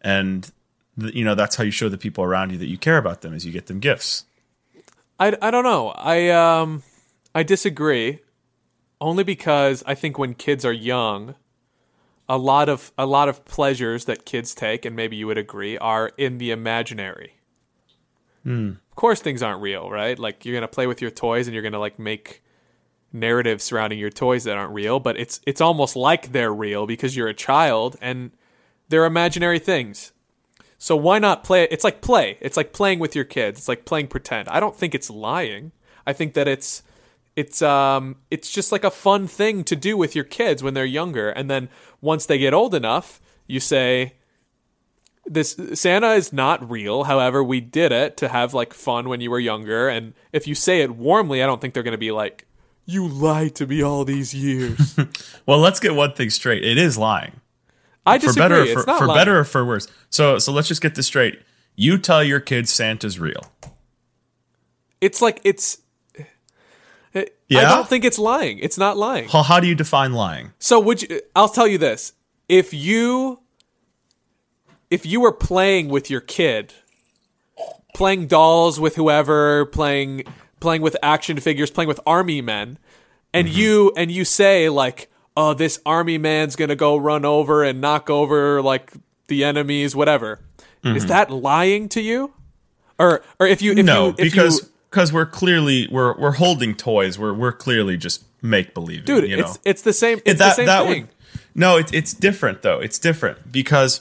and 0.00 0.52
th- 1.00 1.14
you 1.14 1.24
know 1.24 1.34
that's 1.34 1.56
how 1.56 1.64
you 1.64 1.70
show 1.70 1.88
the 1.88 1.98
people 1.98 2.22
around 2.22 2.52
you 2.52 2.58
that 2.58 2.66
you 2.66 2.78
care 2.78 2.98
about 2.98 3.22
them 3.22 3.34
is 3.34 3.44
you 3.44 3.52
get 3.52 3.66
them 3.66 3.80
gifts. 3.80 4.24
I, 5.18 5.36
I 5.40 5.50
don't 5.50 5.64
know. 5.64 5.88
I 5.88 6.28
um 6.30 6.82
I 7.34 7.42
disagree. 7.42 8.20
Only 9.00 9.24
because 9.24 9.82
I 9.86 9.94
think 9.94 10.18
when 10.18 10.34
kids 10.34 10.64
are 10.64 10.72
young, 10.72 11.34
a 12.28 12.38
lot 12.38 12.68
of 12.68 12.92
a 12.96 13.06
lot 13.06 13.28
of 13.28 13.44
pleasures 13.44 14.04
that 14.06 14.24
kids 14.24 14.54
take, 14.54 14.84
and 14.84 14.94
maybe 14.94 15.16
you 15.16 15.26
would 15.26 15.38
agree, 15.38 15.76
are 15.78 16.12
in 16.16 16.38
the 16.38 16.50
imaginary. 16.50 17.34
Of 18.90 18.96
course, 18.96 19.20
things 19.20 19.42
aren't 19.42 19.62
real, 19.62 19.90
right? 19.90 20.18
Like 20.18 20.44
you're 20.44 20.54
gonna 20.54 20.68
play 20.68 20.86
with 20.86 21.00
your 21.00 21.10
toys, 21.10 21.46
and 21.46 21.54
you're 21.54 21.62
gonna 21.62 21.78
like 21.78 21.98
make 21.98 22.42
narratives 23.12 23.64
surrounding 23.64 23.98
your 23.98 24.10
toys 24.10 24.44
that 24.44 24.56
aren't 24.56 24.74
real, 24.74 25.00
but 25.00 25.16
it's 25.16 25.40
it's 25.46 25.60
almost 25.60 25.96
like 25.96 26.32
they're 26.32 26.52
real 26.52 26.86
because 26.86 27.16
you're 27.16 27.28
a 27.28 27.34
child 27.34 27.96
and 28.00 28.32
they're 28.88 29.04
imaginary 29.04 29.58
things. 29.58 30.12
So 30.78 30.96
why 30.96 31.18
not 31.18 31.44
play? 31.44 31.66
It's 31.70 31.84
like 31.84 32.02
play. 32.02 32.36
It's 32.40 32.56
like 32.56 32.72
playing 32.72 32.98
with 32.98 33.14
your 33.14 33.24
kids. 33.24 33.60
It's 33.60 33.68
like 33.68 33.84
playing 33.84 34.08
pretend. 34.08 34.48
I 34.48 34.60
don't 34.60 34.76
think 34.76 34.94
it's 34.94 35.08
lying. 35.08 35.72
I 36.06 36.12
think 36.12 36.34
that 36.34 36.46
it's 36.46 36.82
it's 37.36 37.62
um 37.62 38.16
it's 38.30 38.50
just 38.50 38.70
like 38.72 38.84
a 38.84 38.90
fun 38.90 39.26
thing 39.26 39.64
to 39.64 39.76
do 39.76 39.96
with 39.96 40.14
your 40.14 40.24
kids 40.24 40.62
when 40.62 40.74
they're 40.74 40.84
younger 40.84 41.30
and 41.30 41.50
then 41.50 41.68
once 42.00 42.26
they 42.26 42.38
get 42.38 42.54
old 42.54 42.74
enough 42.74 43.20
you 43.46 43.58
say 43.58 44.14
this 45.26 45.56
Santa 45.74 46.12
is 46.12 46.32
not 46.32 46.68
real 46.70 47.04
however 47.04 47.42
we 47.42 47.60
did 47.60 47.92
it 47.92 48.16
to 48.18 48.28
have 48.28 48.52
like 48.54 48.74
fun 48.74 49.08
when 49.08 49.20
you 49.20 49.30
were 49.30 49.38
younger 49.40 49.88
and 49.88 50.12
if 50.32 50.46
you 50.46 50.54
say 50.54 50.80
it 50.82 50.90
warmly 50.96 51.42
I 51.42 51.46
don't 51.46 51.60
think 51.60 51.72
they're 51.74 51.82
going 51.82 51.92
to 51.92 51.98
be 51.98 52.12
like 52.12 52.46
you 52.86 53.08
lied 53.08 53.54
to 53.56 53.66
me 53.66 53.82
all 53.82 54.04
these 54.04 54.34
years 54.34 54.94
Well, 55.46 55.58
let's 55.58 55.80
get 55.80 55.94
one 55.94 56.12
thing 56.14 56.28
straight. 56.30 56.62
It 56.64 56.76
is 56.78 56.98
lying. 56.98 57.40
I 58.06 58.18
For 58.18 58.26
disagree 58.26 58.42
better 58.42 58.54
or 58.60 58.62
it's 58.64 58.72
for, 58.72 58.86
not 58.86 58.98
for 58.98 59.06
lying. 59.06 59.18
better 59.20 59.38
or 59.38 59.44
for 59.44 59.64
worse. 59.64 59.88
So 60.10 60.38
so 60.38 60.52
let's 60.52 60.68
just 60.68 60.82
get 60.82 60.94
this 60.94 61.06
straight. 61.06 61.40
You 61.76 61.96
tell 61.98 62.22
your 62.22 62.40
kids 62.40 62.70
Santa's 62.70 63.18
real. 63.18 63.50
it's 65.00 65.20
like 65.22 65.40
it's 65.44 65.78
eh, 66.18 66.24
I 67.14 67.26
Yeah? 67.48 67.62
don't 67.70 67.88
think 67.88 68.04
it's 68.04 68.18
lying 68.18 68.58
it's 68.58 68.78
not 68.78 68.96
lying 68.96 69.28
How, 69.28 69.42
how 69.42 69.60
do 69.60 69.66
you 69.66 69.74
define 69.74 70.12
lying? 70.12 70.52
So 70.58 70.78
would 70.80 71.02
you 71.02 71.20
I'll 71.34 71.48
tell 71.48 71.66
you 71.66 71.78
this. 71.78 72.12
If 72.48 72.74
you 72.74 73.40
if 74.94 75.04
you 75.04 75.20
were 75.20 75.32
playing 75.32 75.88
with 75.88 76.08
your 76.08 76.20
kid, 76.20 76.72
playing 77.94 78.28
dolls 78.28 78.78
with 78.78 78.94
whoever, 78.94 79.66
playing 79.66 80.22
playing 80.60 80.82
with 80.82 80.96
action 81.02 81.40
figures, 81.40 81.68
playing 81.68 81.88
with 81.88 81.98
army 82.06 82.40
men, 82.40 82.78
and 83.32 83.48
mm-hmm. 83.48 83.58
you 83.58 83.92
and 83.96 84.12
you 84.12 84.24
say 84.24 84.68
like, 84.68 85.10
"Oh, 85.36 85.52
this 85.52 85.80
army 85.84 86.16
man's 86.16 86.54
going 86.54 86.68
to 86.68 86.76
go 86.76 86.96
run 86.96 87.24
over 87.24 87.64
and 87.64 87.80
knock 87.80 88.08
over 88.08 88.62
like 88.62 88.92
the 89.26 89.42
enemies, 89.42 89.96
whatever." 89.96 90.38
Is 90.84 91.02
mm-hmm. 91.02 91.08
that 91.08 91.30
lying 91.30 91.88
to 91.88 92.00
you? 92.00 92.32
Or 92.96 93.24
or 93.40 93.48
if 93.48 93.62
you 93.62 93.72
if 93.72 93.84
no, 93.84 94.06
you 94.06 94.10
if 94.18 94.32
because 94.32 94.62
you, 94.62 94.68
because 94.90 95.12
we're 95.12 95.26
clearly 95.26 95.88
we're 95.90 96.16
we're 96.16 96.32
holding 96.32 96.76
toys. 96.76 97.18
We're 97.18 97.34
we're 97.34 97.52
clearly 97.52 97.96
just 97.96 98.22
make 98.42 98.74
believe. 98.74 99.06
dude, 99.06 99.28
you 99.28 99.38
know? 99.38 99.42
it's 99.42 99.58
it's 99.64 99.82
the 99.82 99.92
same 99.92 100.18
It- 100.18 100.32
it's 100.32 100.38
the 100.38 100.50
same 100.52 100.66
thing. 100.86 101.02
would 101.02 101.08
no 101.56 101.78
it, 101.78 101.92
it's 101.94 102.12
different 102.12 102.62
though 102.62 102.80
it's 102.80 102.98
different 102.98 103.50
because 103.50 104.00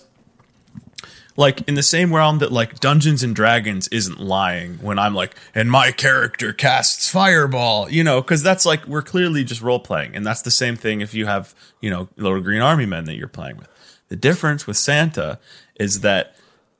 like 1.35 1.67
in 1.67 1.75
the 1.75 1.83
same 1.83 2.13
realm 2.13 2.39
that 2.39 2.51
like 2.51 2.79
dungeons 2.79 3.23
and 3.23 3.35
dragons 3.35 3.87
isn't 3.89 4.19
lying 4.19 4.75
when 4.75 4.99
i'm 4.99 5.13
like 5.13 5.35
and 5.55 5.69
my 5.69 5.91
character 5.91 6.53
casts 6.53 7.09
fireball 7.09 7.89
you 7.89 8.03
know 8.03 8.21
because 8.21 8.43
that's 8.43 8.65
like 8.65 8.85
we're 8.87 9.01
clearly 9.01 9.43
just 9.43 9.61
role 9.61 9.79
playing 9.79 10.15
and 10.15 10.25
that's 10.25 10.41
the 10.41 10.51
same 10.51 10.75
thing 10.75 11.01
if 11.01 11.13
you 11.13 11.25
have 11.25 11.53
you 11.81 11.89
know 11.89 12.07
little 12.17 12.41
green 12.41 12.61
army 12.61 12.85
men 12.85 13.05
that 13.05 13.15
you're 13.15 13.27
playing 13.27 13.57
with. 13.57 13.69
The 14.09 14.15
difference 14.15 14.67
with 14.67 14.77
santa 14.77 15.39
is 15.75 16.01
that 16.01 16.35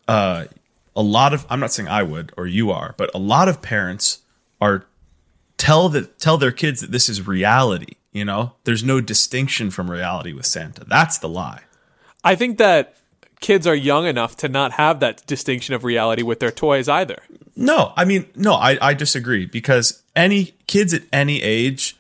uh 0.07 0.45
a 0.95 1.01
lot 1.01 1.33
of 1.33 1.45
i'm 1.49 1.59
not 1.59 1.71
saying 1.71 1.89
i 1.89 2.03
would 2.03 2.31
or 2.37 2.45
you 2.45 2.71
are 2.71 2.93
but 2.97 3.09
a 3.15 3.19
lot 3.19 3.47
of 3.47 3.61
parents 3.61 4.19
are 4.61 4.85
tell 5.57 5.89
that 5.89 6.19
tell 6.19 6.37
their 6.37 6.51
kids 6.51 6.81
that 6.81 6.91
this 6.91 7.09
is 7.09 7.25
reality 7.25 7.95
you 8.13 8.23
know? 8.23 8.53
There's 8.63 8.83
no 8.83 9.01
distinction 9.01 9.71
from 9.71 9.91
reality 9.91 10.31
with 10.31 10.45
santa. 10.45 10.85
That's 10.85 11.17
the 11.17 11.27
lie. 11.27 11.63
I 12.23 12.35
think 12.35 12.59
that 12.59 12.95
kids 13.43 13.67
are 13.67 13.75
young 13.75 14.07
enough 14.07 14.37
to 14.37 14.47
not 14.47 14.71
have 14.71 15.01
that 15.01 15.23
distinction 15.27 15.75
of 15.75 15.83
reality 15.83 16.23
with 16.23 16.39
their 16.39 16.49
toys 16.49 16.87
either. 16.87 17.21
no 17.55 17.91
i 17.97 18.05
mean 18.05 18.25
no 18.35 18.53
i, 18.53 18.77
I 18.81 18.93
disagree 18.93 19.45
because 19.45 20.01
any 20.15 20.55
kids 20.65 20.93
at 20.93 21.03
any 21.11 21.43
age 21.43 21.97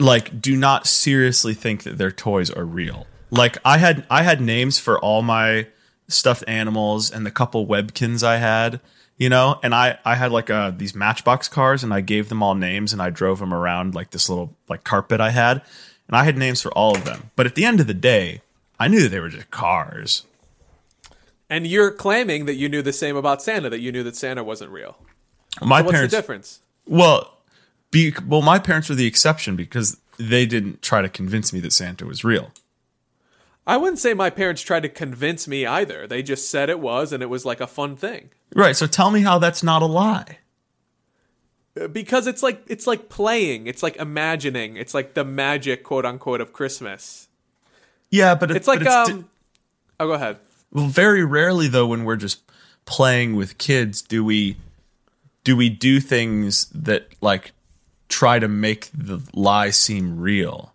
like 0.00 0.40
do 0.40 0.56
not 0.56 0.86
seriously 0.86 1.54
think 1.54 1.82
that 1.84 1.98
their 1.98 2.10
toys 2.10 2.50
are 2.50 2.64
real. 2.64 3.06
Like 3.30 3.58
i 3.64 3.78
had 3.78 4.06
i 4.10 4.22
had 4.22 4.40
names 4.40 4.78
for 4.78 4.98
all 4.98 5.22
my 5.22 5.68
stuffed 6.08 6.44
animals 6.48 7.10
and 7.10 7.24
the 7.24 7.30
couple 7.30 7.66
Webkinz 7.66 8.22
i 8.22 8.38
had 8.38 8.80
you 9.18 9.28
know 9.28 9.60
and 9.62 9.74
i 9.74 9.98
i 10.04 10.14
had 10.14 10.32
like 10.32 10.50
uh 10.50 10.70
these 10.70 10.94
matchbox 10.94 11.48
cars 11.48 11.84
and 11.84 11.94
i 11.94 12.00
gave 12.00 12.28
them 12.28 12.42
all 12.42 12.54
names 12.54 12.92
and 12.92 13.00
i 13.00 13.08
drove 13.10 13.38
them 13.38 13.54
around 13.54 13.94
like 13.94 14.10
this 14.10 14.28
little 14.28 14.56
like 14.68 14.84
carpet 14.84 15.20
i 15.20 15.30
had. 15.30 15.62
And 16.08 16.16
i 16.16 16.24
had 16.24 16.36
names 16.36 16.60
for 16.60 16.72
all 16.72 16.96
of 16.96 17.04
them. 17.04 17.30
But 17.36 17.46
at 17.46 17.54
the 17.54 17.64
end 17.64 17.78
of 17.80 17.86
the 17.86 17.94
day 17.94 18.40
i 18.78 18.88
knew 18.88 19.02
that 19.02 19.08
they 19.10 19.20
were 19.20 19.28
just 19.28 19.50
cars 19.50 20.24
And 21.50 21.66
you're 21.66 21.90
claiming 21.90 22.46
that 22.46 22.54
you 22.54 22.68
knew 22.68 22.80
the 22.80 22.94
same 22.94 23.14
about 23.14 23.42
Santa, 23.42 23.68
that 23.68 23.80
you 23.80 23.92
knew 23.92 24.02
that 24.04 24.16
Santa 24.16 24.42
wasn't 24.42 24.70
real. 24.70 24.96
my 25.60 25.82
What's 25.82 25.92
parents 25.92 26.10
the 26.14 26.16
difference? 26.18 26.60
Well, 26.86 27.36
be, 27.90 28.14
well, 28.26 28.40
my 28.40 28.58
parents 28.58 28.88
were 28.88 28.94
the 28.94 29.06
exception 29.06 29.54
because 29.54 30.00
they 30.16 30.46
didn't 30.46 30.80
try 30.80 31.02
to 31.02 31.10
convince 31.10 31.52
me 31.52 31.60
that 31.60 31.74
Santa 31.74 32.06
was 32.06 32.24
real. 32.24 32.52
I 33.66 33.76
wouldn't 33.76 33.98
say 33.98 34.14
my 34.14 34.30
parents 34.30 34.62
tried 34.62 34.82
to 34.84 34.88
convince 34.88 35.46
me 35.46 35.66
either. 35.66 36.06
They 36.06 36.22
just 36.22 36.48
said 36.50 36.70
it 36.70 36.80
was, 36.80 37.12
and 37.12 37.22
it 37.22 37.28
was 37.28 37.44
like 37.44 37.60
a 37.60 37.66
fun 37.66 37.96
thing. 37.96 38.30
Right. 38.54 38.74
So 38.74 38.86
tell 38.86 39.10
me 39.10 39.20
how 39.20 39.38
that's 39.38 39.62
not 39.62 39.82
a 39.82 39.86
lie. 39.86 40.38
Because 41.92 42.26
it's 42.26 42.42
like 42.42 42.62
it's 42.66 42.86
like 42.86 43.08
playing, 43.08 43.66
it's 43.66 43.82
like 43.82 43.96
imagining, 43.96 44.76
it's 44.76 44.94
like 44.94 45.14
the 45.14 45.24
magic, 45.24 45.84
quote 45.84 46.04
unquote, 46.06 46.40
of 46.40 46.52
Christmas. 46.52 47.28
Yeah, 48.12 48.36
but 48.36 48.50
it- 48.52 48.58
It's 48.58 48.68
like 48.68 48.78
but 48.78 48.86
it's 48.86 49.08
di- 49.10 49.14
um. 49.14 49.28
oh, 49.98 50.06
go 50.06 50.12
ahead. 50.12 50.36
well, 50.70 50.86
very 50.86 51.24
rarely 51.24 51.66
though, 51.66 51.86
when 51.88 52.04
we're 52.04 52.14
just 52.16 52.40
playing 52.84 53.34
with 53.34 53.58
kids, 53.58 54.00
do 54.02 54.24
we 54.24 54.56
do 55.44 55.56
we 55.56 55.68
do 55.68 55.98
things 55.98 56.66
that 56.74 57.08
like 57.20 57.50
try 58.08 58.38
to 58.38 58.46
make 58.46 58.88
the 58.94 59.20
lie 59.34 59.70
seem 59.70 60.20
real? 60.20 60.72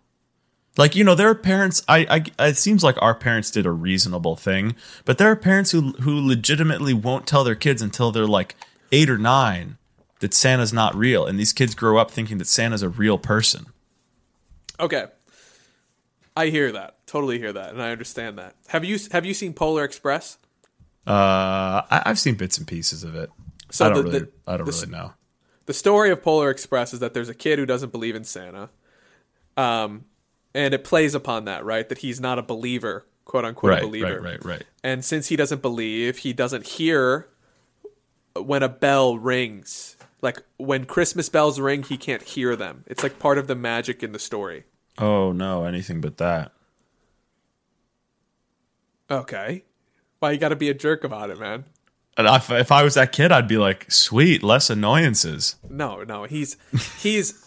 Like 0.76 0.94
you 0.94 1.02
know, 1.04 1.14
there 1.14 1.28
are 1.28 1.34
parents. 1.34 1.82
I, 1.88 2.24
I 2.38 2.46
it 2.48 2.56
seems 2.56 2.84
like 2.84 3.00
our 3.00 3.14
parents 3.14 3.50
did 3.50 3.66
a 3.66 3.70
reasonable 3.72 4.36
thing, 4.36 4.74
but 5.04 5.18
there 5.18 5.30
are 5.30 5.36
parents 5.36 5.70
who 5.70 5.92
who 6.02 6.20
legitimately 6.26 6.92
won't 6.94 7.26
tell 7.26 7.44
their 7.44 7.54
kids 7.56 7.80
until 7.82 8.10
they're 8.12 8.26
like 8.26 8.54
eight 8.92 9.08
or 9.10 9.18
nine 9.18 9.76
that 10.20 10.34
Santa's 10.34 10.72
not 10.72 10.94
real, 10.96 11.24
and 11.26 11.38
these 11.38 11.52
kids 11.52 11.74
grow 11.74 11.98
up 11.98 12.10
thinking 12.10 12.38
that 12.38 12.46
Santa's 12.46 12.82
a 12.82 12.88
real 12.88 13.18
person. 13.18 13.66
Okay. 14.80 15.06
I 16.36 16.46
hear 16.46 16.70
that. 16.72 16.96
Totally 17.08 17.38
hear 17.38 17.52
that, 17.52 17.70
and 17.70 17.82
I 17.82 17.90
understand 17.90 18.38
that. 18.38 18.54
Have 18.68 18.84
you 18.84 18.98
have 19.12 19.24
you 19.26 19.34
seen 19.34 19.52
Polar 19.54 19.82
Express? 19.82 20.38
Uh, 21.06 21.82
I, 21.90 22.02
I've 22.06 22.18
seen 22.18 22.34
bits 22.36 22.58
and 22.58 22.66
pieces 22.66 23.02
of 23.02 23.14
it. 23.16 23.30
So 23.70 23.86
I 23.86 23.88
don't 23.88 23.96
the- 23.98 24.02
really, 24.04 24.18
the- 24.20 24.28
I 24.46 24.56
don't 24.58 24.66
the- 24.66 24.72
really 24.72 24.92
know. 24.92 25.12
the 25.66 25.72
story 25.74 26.10
of 26.10 26.22
Polar 26.22 26.50
Express 26.50 26.92
is 26.94 27.00
that 27.00 27.14
there's 27.14 27.28
a 27.30 27.34
kid 27.34 27.58
who 27.58 27.66
doesn't 27.66 27.92
believe 27.92 28.14
in 28.14 28.24
Santa, 28.24 28.68
um, 29.56 30.04
and 30.54 30.74
it 30.74 30.84
plays 30.84 31.14
upon 31.14 31.46
that, 31.46 31.64
right? 31.64 31.88
That 31.88 31.98
he's 31.98 32.20
not 32.20 32.38
a 32.38 32.42
believer, 32.42 33.06
quote 33.24 33.44
unquote, 33.46 33.70
Right, 33.70 33.82
believer. 33.82 34.20
right, 34.20 34.32
right, 34.32 34.44
right. 34.44 34.64
And 34.84 35.02
since 35.04 35.28
he 35.28 35.36
doesn't 35.36 35.62
believe, 35.62 36.18
he 36.18 36.32
doesn't 36.34 36.66
hear 36.66 37.28
when 38.34 38.62
a 38.62 38.68
bell 38.68 39.16
rings. 39.18 39.96
Like 40.20 40.42
when 40.58 40.84
Christmas 40.84 41.28
bells 41.28 41.58
ring, 41.60 41.84
he 41.84 41.96
can't 41.96 42.22
hear 42.22 42.54
them. 42.56 42.84
It's 42.86 43.02
like 43.02 43.18
part 43.18 43.38
of 43.38 43.46
the 43.46 43.54
magic 43.54 44.02
in 44.02 44.12
the 44.12 44.18
story. 44.18 44.64
Oh 44.98 45.32
no, 45.32 45.64
anything 45.64 46.00
but 46.02 46.16
that. 46.18 46.52
Okay. 49.10 49.64
Why 50.18 50.32
you 50.32 50.38
got 50.38 50.48
to 50.48 50.56
be 50.56 50.68
a 50.68 50.74
jerk 50.74 51.04
about 51.04 51.30
it, 51.30 51.38
man? 51.38 51.64
And 52.16 52.26
if, 52.26 52.50
if 52.50 52.72
I 52.72 52.82
was 52.82 52.94
that 52.94 53.12
kid, 53.12 53.30
I'd 53.30 53.46
be 53.46 53.58
like, 53.58 53.90
sweet, 53.90 54.42
less 54.42 54.70
annoyances. 54.70 55.56
No, 55.70 56.02
no. 56.02 56.24
He's 56.24 56.56
he's 56.98 57.44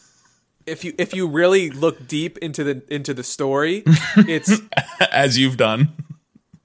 if 0.66 0.84
you 0.84 0.94
if 0.98 1.14
you 1.14 1.28
really 1.28 1.70
look 1.70 2.08
deep 2.08 2.38
into 2.38 2.64
the 2.64 2.84
into 2.94 3.14
the 3.14 3.24
story, 3.24 3.84
it's 4.16 4.62
As 5.12 5.38
you've 5.38 5.58
done. 5.58 5.90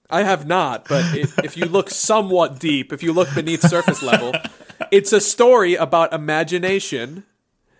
I 0.09 0.22
have 0.22 0.47
not, 0.47 0.86
but 0.88 1.16
if, 1.16 1.36
if 1.40 1.57
you 1.57 1.64
look 1.64 1.90
somewhat 1.90 2.61
deep, 2.61 2.92
if 2.92 3.03
you 3.03 3.12
look 3.12 3.34
beneath 3.34 3.62
surface 3.62 4.05
level, 4.05 4.32
it's 4.92 5.12
a 5.12 5.20
story 5.20 5.74
about 5.74 6.12
imagination, 6.12 7.24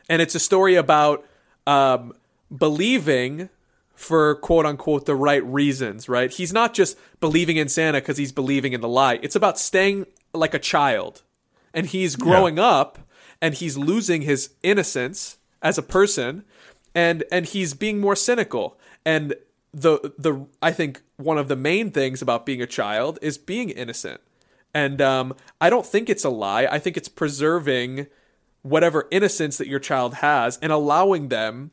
and 0.09 0.21
it's 0.21 0.35
a 0.35 0.41
story 0.41 0.75
about 0.75 1.25
um, 1.69 2.13
believing 2.55 3.49
for 3.97 4.37
quote 4.37 4.67
unquote 4.67 5.07
the 5.07 5.17
right 5.17 5.45
reasons. 5.45 6.09
Right? 6.09 6.31
He's 6.31 6.53
not 6.53 6.73
just 6.75 6.97
believing 7.19 7.57
in 7.57 7.69
Santa 7.69 7.99
because 7.99 8.19
he's 8.19 8.33
believing 8.33 8.73
in 8.73 8.81
the 8.81 8.89
lie. 8.89 9.19
It's 9.23 9.37
about 9.37 9.59
staying 9.59 10.07
like 10.33 10.55
a 10.55 10.61
child, 10.61 11.23
and 11.75 11.87
he's 11.87 12.15
growing 12.15 12.59
up, 12.59 12.99
and 13.43 13.55
he's 13.55 13.77
losing 13.77 14.23
his 14.23 14.51
innocence 14.63 15.39
as 15.63 15.79
a 15.79 15.83
person, 15.83 16.45
and 16.95 17.25
and 17.33 17.47
he's 17.47 17.75
being 17.75 17.99
more 17.99 18.15
cynical 18.15 18.79
and 19.07 19.35
the 19.73 20.13
the 20.19 20.47
I 20.61 20.73
think 20.73 21.03
one 21.17 21.39
of 21.39 21.49
the 21.49 21.57
main 21.57 21.91
things 21.91 22.21
about 22.21 22.45
being 22.45 22.61
a 22.61 22.67
child 22.67 23.19
is 23.23 23.39
being 23.39 23.71
innocent. 23.71 24.21
And 24.75 25.01
um, 25.01 25.35
I 25.59 25.71
don't 25.71 25.87
think 25.87 26.11
it's 26.11 26.25
a 26.25 26.29
lie. 26.29 26.67
I 26.67 26.79
think 26.79 26.99
it's 26.99 27.09
preserving 27.09 28.09
whatever 28.61 29.07
innocence 29.11 29.57
that 29.59 29.69
your 29.69 29.79
child 29.79 30.15
has 30.15 30.59
and 30.61 30.73
allowing 30.73 31.29
them 31.29 31.71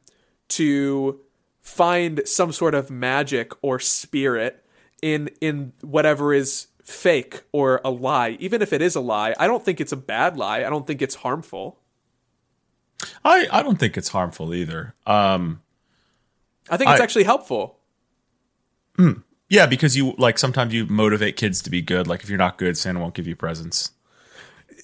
to 0.49 1.19
find 1.63 2.21
some 2.25 2.51
sort 2.51 2.75
of 2.75 2.91
magic 2.91 3.51
or 3.63 3.79
spirit 3.79 4.63
in 5.01 5.29
in 5.41 5.73
whatever 5.81 6.33
is 6.33 6.67
fake 6.83 7.41
or 7.51 7.81
a 7.83 7.89
lie. 7.89 8.37
Even 8.39 8.61
if 8.61 8.71
it 8.73 8.81
is 8.81 8.95
a 8.95 8.99
lie, 9.01 9.33
I 9.39 9.47
don't 9.47 9.63
think 9.65 9.81
it's 9.81 9.91
a 9.93 9.97
bad 9.97 10.37
lie. 10.37 10.57
I 10.65 10.69
don't 10.69 10.85
think 10.85 11.01
it's 11.01 11.15
harmful. 11.15 11.79
I, 13.25 13.47
I 13.51 13.63
don't 13.63 13.77
think 13.79 13.97
it's 13.97 14.09
harmful 14.09 14.53
either. 14.53 14.93
Um, 15.05 15.61
I 16.69 16.77
think 16.77 16.91
it's 16.91 16.99
I- 17.01 17.03
actually 17.03 17.23
helpful. 17.23 17.79
yeah, 19.49 19.65
because 19.65 19.97
you 19.97 20.13
like 20.17 20.37
sometimes 20.37 20.73
you 20.73 20.85
motivate 20.85 21.35
kids 21.37 21.61
to 21.63 21.69
be 21.69 21.81
good. 21.81 22.07
Like 22.07 22.23
if 22.23 22.29
you're 22.29 22.37
not 22.37 22.57
good, 22.57 22.77
Santa 22.77 22.99
won't 22.99 23.13
give 23.13 23.27
you 23.27 23.35
presents. 23.35 23.91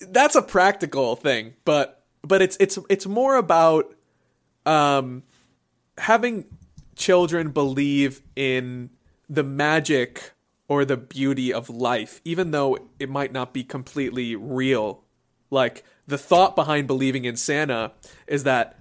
that's 0.10 0.36
a 0.36 0.42
practical 0.42 1.16
thing, 1.16 1.54
but 1.66 2.04
but 2.22 2.42
it's 2.42 2.58
it's 2.60 2.78
it's 2.90 3.06
more 3.06 3.36
about 3.36 3.94
um 4.66 5.24
having 5.98 6.46
children 7.00 7.50
believe 7.50 8.22
in 8.36 8.90
the 9.28 9.44
magic 9.44 10.34
or 10.68 10.86
the 10.86 10.98
beauty 10.98 11.52
of 11.52 11.70
life 11.70 12.22
even 12.24 12.52
though 12.52 12.78
it 13.00 13.10
might 13.10 13.32
not 13.32 13.54
be 13.54 13.64
completely 13.64 14.36
real. 14.36 15.04
Like 15.50 15.84
the 16.06 16.18
thought 16.18 16.56
behind 16.56 16.86
believing 16.86 17.26
in 17.26 17.36
santa 17.36 17.94
is 18.28 18.44
that 18.44 18.78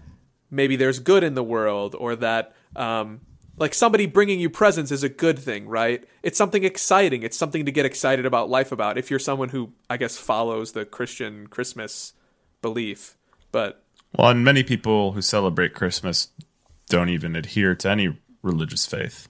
maybe 0.51 0.77
there's 0.77 0.99
good 0.99 1.25
in 1.25 1.35
the 1.35 1.45
world 1.45 1.95
or 1.99 2.17
that 2.17 2.55
um 2.77 3.21
like 3.57 3.75
somebody 3.75 4.07
bringing 4.07 4.39
you 4.39 4.51
presents 4.51 4.93
is 4.93 5.03
a 5.03 5.09
good 5.09 5.39
thing 5.39 5.67
right? 5.67 6.05
It's 6.23 6.37
something 6.37 6.65
exciting. 6.65 7.23
It's 7.23 7.37
something 7.37 7.65
to 7.65 7.73
get 7.73 7.87
excited 7.87 8.27
about 8.27 8.51
life 8.51 8.73
about 8.73 8.99
if 8.99 9.11
you're 9.11 9.19
someone 9.19 9.49
who 9.51 9.73
i 9.89 9.97
guess 9.97 10.19
follows 10.19 10.73
the 10.73 10.85
christian 10.85 11.47
christmas 11.47 12.13
belief. 12.63 13.17
But 13.53 13.83
Well, 14.17 14.31
and 14.31 14.45
many 14.45 14.63
people 14.63 15.13
who 15.13 15.23
celebrate 15.23 15.75
Christmas 15.75 16.29
don't 16.89 17.09
even 17.09 17.37
adhere 17.37 17.75
to 17.75 17.91
any 17.91 18.17
religious 18.43 18.87
faith. 18.87 19.29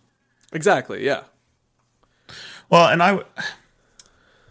exactly 0.52 1.04
yeah 1.04 1.22
Well, 2.70 2.88
and 2.88 3.02
I, 3.02 3.20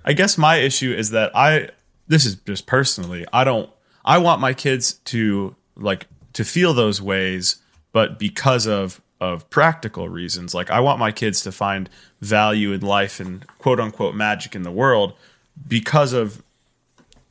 I 0.03 0.13
guess 0.13 0.37
my 0.37 0.57
issue 0.57 0.91
is 0.93 1.11
that 1.11 1.31
I, 1.35 1.69
this 2.07 2.25
is 2.25 2.35
just 2.35 2.65
personally, 2.65 3.25
I 3.31 3.43
don't, 3.43 3.69
I 4.03 4.17
want 4.17 4.41
my 4.41 4.53
kids 4.53 4.93
to 5.05 5.55
like 5.75 6.07
to 6.33 6.43
feel 6.45 6.73
those 6.73 7.01
ways, 7.01 7.57
but 7.91 8.17
because 8.17 8.65
of 8.67 9.01
of 9.19 9.49
practical 9.49 10.07
reasons, 10.07 10.53
like 10.53 10.69
I 10.69 10.79
want 10.79 10.99
my 10.99 11.11
kids 11.11 11.41
to 11.41 11.51
find 11.51 11.89
value 12.21 12.71
in 12.71 12.81
life 12.81 13.19
and 13.19 13.45
quote 13.57 13.79
unquote 13.79 14.15
magic 14.15 14.55
in 14.55 14.61
the 14.61 14.71
world 14.71 15.13
because 15.67 16.13
of 16.13 16.41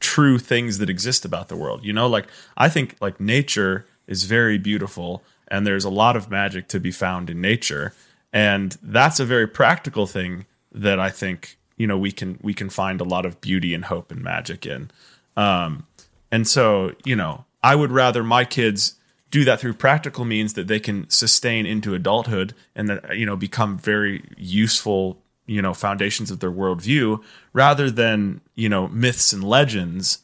true 0.00 0.38
things 0.38 0.78
that 0.78 0.90
exist 0.90 1.24
about 1.24 1.48
the 1.48 1.56
world. 1.56 1.84
You 1.84 1.92
know, 1.92 2.06
like 2.06 2.26
I 2.56 2.68
think 2.68 2.96
like 3.00 3.20
nature 3.20 3.86
is 4.06 4.24
very 4.24 4.58
beautiful 4.58 5.22
and 5.48 5.66
there's 5.66 5.84
a 5.84 5.90
lot 5.90 6.16
of 6.16 6.30
magic 6.30 6.68
to 6.68 6.80
be 6.80 6.90
found 6.90 7.30
in 7.30 7.40
nature 7.40 7.92
and 8.32 8.76
that's 8.82 9.18
a 9.18 9.24
very 9.24 9.46
practical 9.46 10.06
thing 10.06 10.44
that 10.72 11.00
I 11.00 11.08
think, 11.08 11.56
you 11.76 11.86
know, 11.86 11.96
we 11.96 12.12
can 12.12 12.38
we 12.42 12.52
can 12.52 12.68
find 12.68 13.00
a 13.00 13.04
lot 13.04 13.24
of 13.24 13.40
beauty 13.40 13.72
and 13.72 13.84
hope 13.86 14.10
and 14.10 14.22
magic 14.22 14.66
in. 14.66 14.90
Um 15.36 15.86
and 16.30 16.46
so, 16.46 16.92
you 17.04 17.16
know, 17.16 17.46
I 17.62 17.74
would 17.74 17.92
rather 17.92 18.22
my 18.22 18.44
kids 18.44 18.96
do 19.30 19.44
that 19.44 19.60
through 19.60 19.74
practical 19.74 20.24
means 20.24 20.52
that 20.52 20.66
they 20.66 20.80
can 20.80 21.08
sustain 21.08 21.66
into 21.66 21.94
adulthood 21.94 22.54
and 22.74 22.88
that 22.88 23.16
you 23.16 23.26
know 23.26 23.36
become 23.36 23.78
very 23.78 24.22
useful 24.36 25.18
you 25.46 25.62
know 25.62 25.74
foundations 25.74 26.30
of 26.30 26.40
their 26.40 26.52
worldview 26.52 27.22
rather 27.52 27.90
than 27.90 28.40
you 28.54 28.68
know 28.68 28.88
myths 28.88 29.32
and 29.32 29.42
legends 29.42 30.18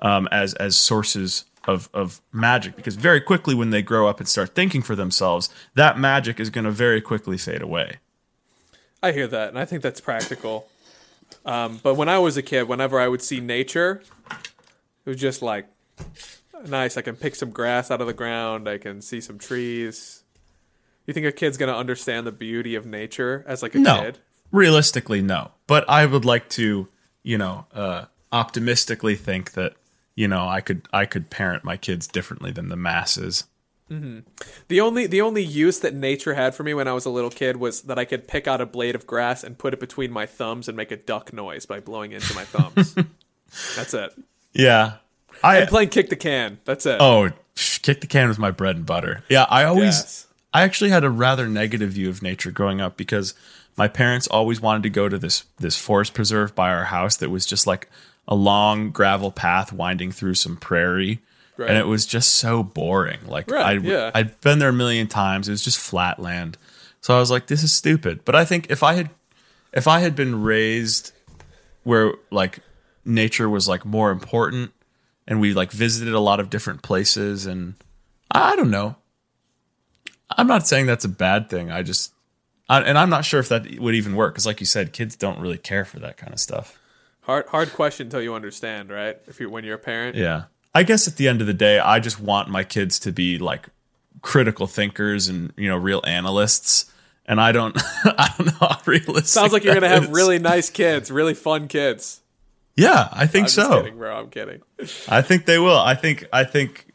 um, 0.00 0.28
as 0.32 0.54
as 0.54 0.76
sources 0.76 1.44
of 1.68 1.88
of 1.94 2.20
magic 2.32 2.74
because 2.74 2.96
very 2.96 3.20
quickly 3.20 3.54
when 3.54 3.70
they 3.70 3.82
grow 3.82 4.08
up 4.08 4.18
and 4.18 4.28
start 4.28 4.56
thinking 4.56 4.82
for 4.82 4.96
themselves 4.96 5.48
that 5.74 5.96
magic 5.96 6.40
is 6.40 6.50
going 6.50 6.64
to 6.64 6.72
very 6.72 7.00
quickly 7.00 7.38
fade 7.38 7.62
away 7.62 7.98
I 9.02 9.12
hear 9.12 9.28
that, 9.28 9.50
and 9.50 9.58
I 9.58 9.64
think 9.64 9.82
that's 9.82 10.00
practical. 10.00 10.68
Um, 11.46 11.78
but 11.82 11.94
when 11.94 12.08
I 12.08 12.18
was 12.18 12.36
a 12.36 12.42
kid, 12.42 12.64
whenever 12.68 12.98
I 12.98 13.06
would 13.06 13.22
see 13.22 13.38
nature, 13.38 14.02
it 14.30 15.08
was 15.08 15.18
just 15.18 15.40
like 15.40 15.66
nice. 16.66 16.96
I 16.96 17.02
can 17.02 17.14
pick 17.14 17.36
some 17.36 17.50
grass 17.50 17.90
out 17.90 18.00
of 18.00 18.06
the 18.06 18.12
ground. 18.12 18.68
I 18.68 18.78
can 18.78 19.00
see 19.00 19.20
some 19.20 19.38
trees. 19.38 20.24
You 21.06 21.14
think 21.14 21.26
a 21.26 21.32
kid's 21.32 21.56
gonna 21.56 21.76
understand 21.76 22.26
the 22.26 22.32
beauty 22.32 22.74
of 22.74 22.86
nature 22.86 23.44
as 23.46 23.62
like 23.62 23.74
a 23.74 23.78
no 23.78 24.00
kid? 24.02 24.18
realistically 24.50 25.20
no 25.20 25.50
but 25.66 25.84
i 25.90 26.06
would 26.06 26.24
like 26.24 26.48
to 26.48 26.88
you 27.22 27.36
know 27.36 27.66
uh 27.74 28.06
optimistically 28.32 29.14
think 29.14 29.52
that 29.52 29.74
you 30.18 30.26
know 30.26 30.48
i 30.48 30.60
could 30.60 30.82
i 30.92 31.06
could 31.06 31.30
parent 31.30 31.62
my 31.62 31.76
kids 31.76 32.08
differently 32.08 32.50
than 32.50 32.68
the 32.68 32.76
masses 32.76 33.44
mm-hmm. 33.88 34.18
The 34.66 34.80
only 34.80 35.06
the 35.06 35.20
only 35.20 35.44
use 35.44 35.78
that 35.80 35.94
nature 35.94 36.34
had 36.34 36.54
for 36.54 36.62
me 36.62 36.74
when 36.74 36.86
I 36.86 36.92
was 36.92 37.06
a 37.06 37.10
little 37.10 37.30
kid 37.30 37.56
was 37.56 37.82
that 37.82 37.98
I 37.98 38.04
could 38.04 38.28
pick 38.28 38.46
out 38.46 38.60
a 38.60 38.66
blade 38.66 38.94
of 38.94 39.06
grass 39.06 39.42
and 39.42 39.56
put 39.56 39.72
it 39.72 39.80
between 39.80 40.10
my 40.12 40.26
thumbs 40.26 40.68
and 40.68 40.76
make 40.76 40.90
a 40.92 40.96
duck 40.96 41.32
noise 41.32 41.64
by 41.64 41.80
blowing 41.80 42.12
into 42.12 42.34
my 42.34 42.44
thumbs. 42.44 42.94
that's 43.76 43.94
it. 43.94 44.12
yeah 44.52 44.96
i 45.42 45.58
And 45.58 45.68
playing 45.68 45.88
kick 45.88 46.10
the 46.10 46.16
can. 46.16 46.58
That's 46.66 46.84
it. 46.84 46.98
Oh, 47.00 47.30
kick 47.56 48.02
the 48.02 48.06
can 48.06 48.28
was 48.28 48.38
my 48.38 48.50
bread 48.50 48.76
and 48.76 48.84
butter. 48.84 49.24
Yeah, 49.30 49.46
I 49.48 49.64
always, 49.64 49.96
Yes. 49.96 50.26
I 50.52 50.62
actually 50.62 50.90
had 50.90 51.04
a 51.04 51.10
rather 51.10 51.48
negative 51.48 51.92
view 51.92 52.10
of 52.10 52.22
nature 52.22 52.50
growing 52.50 52.80
up 52.80 52.96
because 52.96 53.34
my 53.76 53.88
parents 53.88 54.26
always 54.26 54.60
wanted 54.60 54.82
to 54.82 54.90
go 54.90 55.08
to 55.08 55.18
this 55.18 55.44
this 55.58 55.76
forest 55.76 56.12
preserve 56.12 56.54
by 56.54 56.70
our 56.70 56.84
house 56.84 57.16
that 57.16 57.30
was 57.30 57.46
just 57.46 57.66
like 57.66 57.88
a 58.28 58.34
long 58.34 58.90
gravel 58.90 59.32
path 59.32 59.72
winding 59.72 60.12
through 60.12 60.34
some 60.34 60.56
prairie. 60.56 61.20
Right. 61.56 61.70
And 61.70 61.78
it 61.78 61.86
was 61.86 62.06
just 62.06 62.34
so 62.34 62.62
boring. 62.62 63.18
Like 63.26 63.50
Right, 63.50 63.78
I, 63.78 63.80
yeah. 63.80 64.10
I'd 64.14 64.40
been 64.42 64.60
there 64.60 64.68
a 64.68 64.72
million 64.72 65.08
times. 65.08 65.48
It 65.48 65.52
was 65.52 65.64
just 65.64 65.78
flat 65.78 66.20
land. 66.20 66.56
So 67.00 67.16
I 67.16 67.18
was 67.18 67.30
like, 67.30 67.46
this 67.46 67.64
is 67.64 67.72
stupid. 67.72 68.24
But 68.24 68.36
I 68.36 68.44
think 68.44 68.70
if 68.70 68.82
I 68.82 68.92
had, 68.94 69.10
if 69.72 69.88
I 69.88 70.00
had 70.00 70.14
been 70.14 70.42
raised 70.42 71.12
where 71.82 72.12
like 72.30 72.60
nature 73.04 73.48
was 73.48 73.66
like 73.66 73.84
more 73.84 74.10
important 74.10 74.72
and 75.26 75.40
we 75.40 75.54
like 75.54 75.72
visited 75.72 76.12
a 76.12 76.20
lot 76.20 76.38
of 76.38 76.50
different 76.50 76.82
places 76.82 77.46
and 77.46 77.74
I 78.30 78.54
don't 78.56 78.70
know. 78.70 78.96
I'm 80.30 80.46
not 80.46 80.68
saying 80.68 80.86
that's 80.86 81.06
a 81.06 81.08
bad 81.08 81.48
thing. 81.48 81.70
I 81.70 81.82
just 81.82 82.12
I, 82.68 82.82
and 82.82 82.98
I'm 82.98 83.08
not 83.08 83.24
sure 83.24 83.40
if 83.40 83.48
that 83.48 83.78
would 83.78 83.94
even 83.94 84.14
work 84.14 84.34
cuz 84.34 84.44
like 84.44 84.60
you 84.60 84.66
said 84.66 84.92
kids 84.92 85.16
don't 85.16 85.40
really 85.40 85.56
care 85.56 85.86
for 85.86 85.98
that 86.00 86.18
kind 86.18 86.34
of 86.34 86.38
stuff. 86.38 86.78
Hard 87.28 87.46
hard 87.48 87.72
question 87.74 88.06
until 88.06 88.22
you 88.22 88.32
understand, 88.34 88.88
right? 88.88 89.18
If 89.26 89.38
you 89.38 89.50
when 89.50 89.62
you're 89.62 89.74
a 89.74 89.78
parent. 89.78 90.16
Yeah. 90.16 90.44
I 90.74 90.82
guess 90.82 91.06
at 91.06 91.16
the 91.16 91.28
end 91.28 91.42
of 91.42 91.46
the 91.46 91.52
day 91.52 91.78
I 91.78 92.00
just 92.00 92.18
want 92.18 92.48
my 92.48 92.64
kids 92.64 92.98
to 93.00 93.12
be 93.12 93.36
like 93.36 93.68
critical 94.22 94.66
thinkers 94.66 95.28
and 95.28 95.52
you 95.56 95.68
know 95.68 95.76
real 95.76 96.00
analysts 96.06 96.90
and 97.26 97.38
I 97.38 97.52
don't 97.52 97.76
I 98.04 98.32
don't 98.38 98.46
know 98.46 98.68
how 98.68 98.80
realistic 98.86 99.26
Sounds 99.26 99.52
like 99.52 99.62
you're 99.62 99.74
gonna 99.74 99.88
have 99.88 100.04
is. 100.04 100.10
really 100.10 100.38
nice 100.38 100.70
kids, 100.70 101.10
really 101.10 101.34
fun 101.34 101.68
kids. 101.68 102.22
Yeah, 102.76 103.08
I 103.12 103.26
think 103.26 103.44
I'm 103.44 103.50
so. 103.50 103.82
kidding, 103.82 103.98
bro. 103.98 104.16
I'm 104.16 104.30
kidding. 104.30 104.62
I 105.08 105.20
think 105.20 105.44
they 105.44 105.58
will. 105.58 105.78
I 105.78 105.94
think 105.94 106.24
I 106.32 106.44
think 106.44 106.86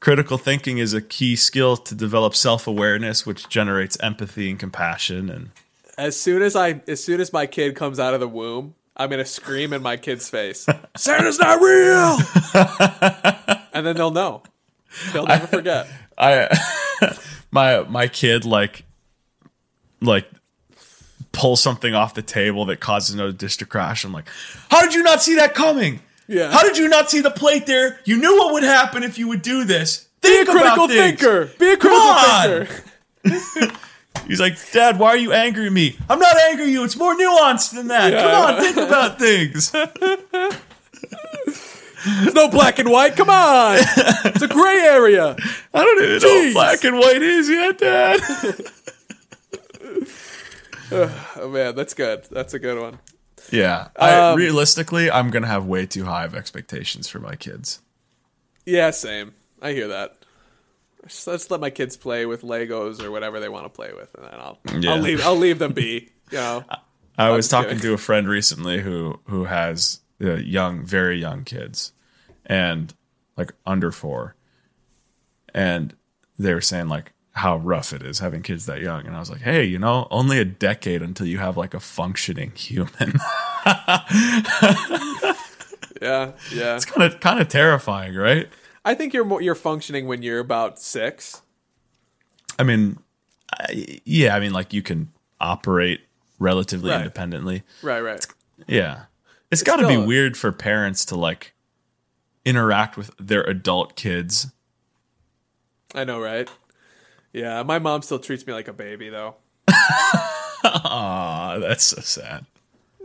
critical 0.00 0.36
thinking 0.36 0.76
is 0.76 0.92
a 0.92 1.00
key 1.00 1.36
skill 1.36 1.78
to 1.78 1.94
develop 1.94 2.34
self-awareness 2.34 3.24
which 3.24 3.48
generates 3.48 3.96
empathy 4.00 4.50
and 4.50 4.58
compassion 4.58 5.30
and 5.30 5.50
As 5.96 6.20
soon 6.20 6.42
as 6.42 6.54
I, 6.54 6.82
as 6.86 7.02
soon 7.02 7.20
as 7.20 7.32
my 7.32 7.46
kid 7.46 7.76
comes 7.76 7.98
out 7.98 8.12
of 8.12 8.20
the 8.20 8.28
womb, 8.28 8.74
I'm 9.00 9.08
gonna 9.08 9.24
scream 9.24 9.72
in 9.72 9.80
my 9.80 9.96
kid's 9.96 10.28
face, 10.28 10.66
"Santa's 10.96 11.38
not 11.38 11.58
real!" 11.58 12.18
and 13.72 13.86
then 13.86 13.96
they'll 13.96 14.10
know. 14.10 14.42
They'll 15.14 15.26
never 15.26 15.46
forget. 15.46 15.88
I 16.18 16.48
my 17.50 17.80
my 17.84 18.08
kid 18.08 18.44
like 18.44 18.84
like 20.02 20.28
pulls 21.32 21.62
something 21.62 21.94
off 21.94 22.12
the 22.12 22.20
table 22.20 22.66
that 22.66 22.80
causes 22.80 23.14
another 23.14 23.32
dish 23.32 23.56
to 23.56 23.64
crash. 23.64 24.04
I'm 24.04 24.12
like, 24.12 24.28
how 24.70 24.82
did 24.82 24.92
you 24.92 25.02
not 25.02 25.22
see 25.22 25.36
that 25.36 25.54
coming? 25.54 26.00
Yeah. 26.28 26.50
How 26.52 26.62
did 26.62 26.76
you 26.76 26.88
not 26.88 27.10
see 27.10 27.20
the 27.22 27.30
plate 27.30 27.64
there? 27.64 28.00
You 28.04 28.18
knew 28.18 28.36
what 28.36 28.52
would 28.52 28.64
happen 28.64 29.02
if 29.02 29.18
you 29.18 29.28
would 29.28 29.40
do 29.40 29.64
this. 29.64 30.08
Be 30.20 30.42
a 30.42 30.44
critical 30.44 30.88
thinker. 30.88 31.46
Be 31.58 31.72
a 31.72 31.76
critical 31.78 32.06
on. 32.06 32.66
thinker. 33.24 33.76
He's 34.26 34.40
like, 34.40 34.56
Dad, 34.72 34.98
why 34.98 35.08
are 35.08 35.16
you 35.16 35.32
angry 35.32 35.66
at 35.66 35.72
me? 35.72 35.96
I'm 36.08 36.18
not 36.18 36.36
angry 36.36 36.64
at 36.66 36.70
you. 36.70 36.84
It's 36.84 36.96
more 36.96 37.14
nuanced 37.16 37.74
than 37.74 37.88
that. 37.88 38.12
Yeah. 38.12 38.22
Come 38.22 38.54
on, 38.54 38.60
think 38.62 38.76
about 38.76 39.18
things. 39.18 39.70
There's 42.22 42.34
no 42.34 42.48
black 42.48 42.78
and 42.78 42.90
white. 42.90 43.14
Come 43.16 43.28
on, 43.28 43.76
it's 43.78 44.40
a 44.42 44.48
gray 44.48 44.78
area. 44.80 45.36
I 45.74 45.84
don't 45.84 46.02
even 46.02 46.18
know 46.22 46.44
what 46.46 46.52
black 46.54 46.84
and 46.84 46.96
white 46.98 47.20
is 47.22 47.48
yet, 47.48 47.78
Dad. 47.78 48.20
Oh 50.92 51.48
man, 51.52 51.74
that's 51.76 51.94
good. 51.94 52.24
That's 52.30 52.54
a 52.54 52.58
good 52.58 52.80
one. 52.80 52.98
yeah. 53.52 53.88
I, 53.96 54.12
Um, 54.30 54.36
realistically, 54.38 55.10
I'm 55.10 55.30
gonna 55.30 55.46
have 55.46 55.64
way 55.66 55.86
too 55.86 56.04
high 56.04 56.24
of 56.24 56.34
expectations 56.34 57.08
for 57.08 57.18
my 57.20 57.36
kids. 57.36 57.80
Yeah, 58.66 58.90
same. 58.90 59.34
I 59.62 59.72
hear 59.72 59.88
that. 59.88 60.16
Just, 61.06 61.26
let's 61.26 61.50
let 61.50 61.60
my 61.60 61.70
kids 61.70 61.96
play 61.96 62.26
with 62.26 62.42
Legos 62.42 63.02
or 63.02 63.10
whatever 63.10 63.40
they 63.40 63.48
want 63.48 63.64
to 63.64 63.70
play 63.70 63.92
with, 63.94 64.14
and 64.14 64.24
then 64.24 64.34
I'll 64.34 64.58
Yeah. 64.78 64.92
I'll 64.92 65.00
leave 65.00 65.20
I'll 65.24 65.36
leave 65.36 65.58
them 65.58 65.72
be. 65.72 66.10
You 66.30 66.38
know. 66.38 66.64
I 67.18 67.30
was 67.30 67.48
talking 67.48 67.70
kidding. 67.70 67.82
to 67.82 67.92
a 67.94 67.98
friend 67.98 68.28
recently 68.28 68.80
who 68.80 69.20
who 69.24 69.44
has 69.44 70.00
uh, 70.22 70.34
young, 70.34 70.84
very 70.84 71.18
young 71.18 71.44
kids, 71.44 71.92
and 72.46 72.94
like 73.36 73.52
under 73.66 73.90
four, 73.90 74.36
and 75.54 75.94
they 76.38 76.54
were 76.54 76.60
saying 76.60 76.88
like 76.88 77.12
how 77.32 77.56
rough 77.56 77.92
it 77.92 78.02
is 78.02 78.18
having 78.18 78.42
kids 78.42 78.66
that 78.66 78.80
young, 78.80 79.06
and 79.06 79.14
I 79.14 79.20
was 79.20 79.30
like, 79.30 79.42
hey, 79.42 79.64
you 79.64 79.78
know, 79.78 80.08
only 80.10 80.38
a 80.38 80.44
decade 80.44 81.02
until 81.02 81.26
you 81.26 81.38
have 81.38 81.56
like 81.56 81.74
a 81.74 81.80
functioning 81.80 82.52
human. 82.54 83.14
Yeah, 86.00 86.32
yeah. 86.50 86.76
it's 86.76 86.86
kind 86.86 87.12
of 87.12 87.20
kind 87.20 87.40
of 87.40 87.48
terrifying, 87.48 88.14
right? 88.14 88.48
I 88.84 88.94
think 88.94 89.12
you're 89.12 89.24
more, 89.24 89.40
you're 89.42 89.54
functioning 89.54 90.06
when 90.06 90.22
you're 90.22 90.38
about 90.40 90.78
six. 90.78 91.42
I 92.58 92.62
mean, 92.62 92.98
I, 93.52 94.00
yeah, 94.04 94.34
I 94.34 94.40
mean, 94.40 94.52
like 94.52 94.72
you 94.72 94.82
can 94.82 95.10
operate 95.40 96.00
relatively 96.38 96.90
Right. 96.90 97.00
independently. 97.00 97.62
Right, 97.82 98.00
right. 98.00 98.26
Yeah. 98.66 99.02
It's 99.50 99.62
got 99.62 99.76
to 99.76 99.88
be 99.88 99.96
weird 99.96 100.36
for 100.36 100.52
parents 100.52 101.04
to 101.06 101.16
like 101.16 101.54
interact 102.44 102.96
with 102.96 103.10
their 103.18 103.42
adult 103.42 103.96
kids. 103.96 104.48
I 105.94 106.04
know, 106.04 106.20
right? 106.20 106.48
Yeah, 107.32 107.62
my 107.64 107.78
mom 107.78 108.02
still 108.02 108.18
treats 108.18 108.46
me 108.46 108.52
like 108.52 108.68
a 108.68 108.72
baby, 108.72 109.08
though. 109.08 109.36
Aw, 110.64 111.58
that's 111.58 111.84
so 111.84 112.00
sad. 112.00 112.46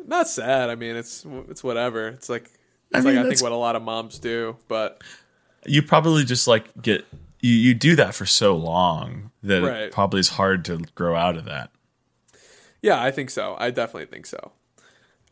Not 0.05 0.27
sad. 0.27 0.69
I 0.69 0.75
mean, 0.75 0.95
it's 0.95 1.25
it's 1.49 1.63
whatever. 1.63 2.07
It's 2.09 2.29
like 2.29 2.49
I 2.93 3.01
mean, 3.01 3.15
like 3.15 3.25
I 3.25 3.29
think 3.29 3.41
what 3.41 3.51
a 3.51 3.55
lot 3.55 3.75
of 3.75 3.81
moms 3.81 4.19
do, 4.19 4.55
but 4.67 5.01
You 5.65 5.81
probably 5.81 6.23
just 6.23 6.47
like 6.47 6.81
get 6.81 7.05
you, 7.41 7.51
you 7.53 7.73
do 7.73 7.95
that 7.95 8.15
for 8.15 8.25
so 8.25 8.55
long 8.55 9.31
that 9.43 9.61
Right. 9.63 9.81
it 9.83 9.91
probably 9.91 10.19
is 10.19 10.29
hard 10.29 10.65
to 10.65 10.79
grow 10.95 11.15
out 11.15 11.37
of 11.37 11.45
that. 11.45 11.69
yeah, 12.81 13.01
I 13.01 13.11
think 13.11 13.29
so. 13.29 13.55
I 13.59 13.71
definitely 13.71 14.05
think 14.07 14.25
so. 14.25 14.51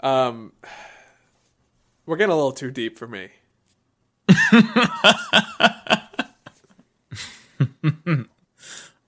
Um, 0.01 0.53
we're 2.05 2.17
getting 2.17 2.31
a 2.33 2.35
little 2.35 2.51
too 2.51 2.71
deep 2.71 2.97
for 2.97 3.07
me. 3.07 3.29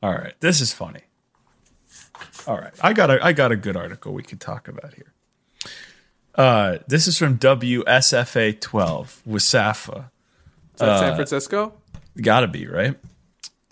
All 0.03 0.11
right, 0.13 0.34
this 0.39 0.61
is 0.61 0.71
funny. 0.73 1.01
All 2.47 2.57
right, 2.57 2.73
I 2.82 2.93
got 2.93 3.09
a 3.09 3.23
I 3.26 3.34
got 3.34 3.51
a 3.51 3.55
good 3.55 3.76
article 3.76 4.13
we 4.13 4.21
could 4.23 4.39
talk 4.39 4.67
about 4.67 4.93
here. 4.93 5.13
Uh, 6.36 6.78
this 6.88 7.07
is 7.07 7.17
from 7.17 7.38
WSFA 7.39 8.59
12 8.59 9.21
Wasafa. 9.28 10.11
Is 10.76 10.80
that 10.80 10.89
Uh, 10.89 10.99
San 10.99 11.15
Francisco? 11.15 11.73
Got 12.21 12.41
to 12.41 12.47
be 12.47 12.67
right. 12.67 12.95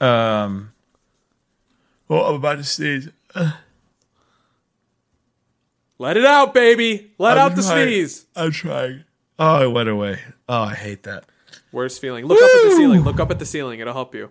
Um, 0.02 0.72
well, 2.08 2.26
I'm 2.26 2.36
about 2.36 2.58
to 2.58 2.64
sneeze. 2.64 3.10
Let 6.00 6.18
it 6.18 6.26
out, 6.26 6.54
baby. 6.54 7.12
Let 7.18 7.38
I'm 7.38 7.52
out 7.52 7.56
the 7.56 7.62
trying. 7.62 7.88
sneeze. 7.88 8.26
I'm 8.36 8.52
trying. 8.52 9.04
Oh, 9.40 9.64
it 9.64 9.72
went 9.72 9.90
away. 9.90 10.20
Oh, 10.50 10.64
I 10.64 10.74
hate 10.74 11.04
that. 11.04 11.26
Worst 11.72 12.02
feeling. 12.02 12.26
Look 12.26 12.38
up 12.42 12.50
at 12.50 12.70
the 12.70 12.76
ceiling. 12.76 13.02
Look 13.02 13.20
up 13.20 13.32
at 13.32 13.40
the 13.40 13.46
ceiling. 13.46 13.80
It'll 13.80 13.94
help 13.94 14.14
you. 14.14 14.30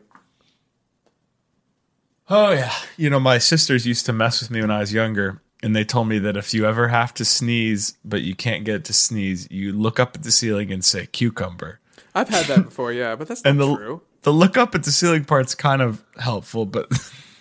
Oh 2.28 2.52
yeah. 2.52 2.72
You 2.96 3.10
know, 3.10 3.20
my 3.20 3.38
sisters 3.38 3.86
used 3.86 4.06
to 4.06 4.12
mess 4.12 4.40
with 4.40 4.50
me 4.50 4.60
when 4.60 4.70
I 4.70 4.80
was 4.80 4.92
younger, 4.92 5.40
and 5.62 5.74
they 5.74 5.84
told 5.84 6.08
me 6.08 6.18
that 6.20 6.36
if 6.36 6.54
you 6.54 6.66
ever 6.66 6.88
have 6.88 7.12
to 7.14 7.24
sneeze 7.24 7.96
but 8.04 8.22
you 8.22 8.34
can't 8.34 8.64
get 8.64 8.76
it 8.76 8.84
to 8.86 8.92
sneeze, 8.92 9.48
you 9.50 9.72
look 9.72 9.98
up 9.98 10.14
at 10.14 10.22
the 10.22 10.30
ceiling 10.32 10.70
and 10.72 10.84
say 10.84 11.06
cucumber. 11.06 11.80
I've 12.14 12.28
had 12.28 12.46
that 12.46 12.64
before, 12.64 12.92
yeah, 12.92 13.16
but 13.16 13.28
that's 13.28 13.42
not 13.44 13.50
And 13.50 13.60
the 13.60 13.74
true. 13.76 14.02
the 14.22 14.32
look 14.32 14.56
up 14.56 14.74
at 14.74 14.82
the 14.84 14.92
ceiling 14.92 15.24
part's 15.24 15.54
kind 15.54 15.80
of 15.82 16.04
helpful, 16.18 16.66
but 16.66 16.88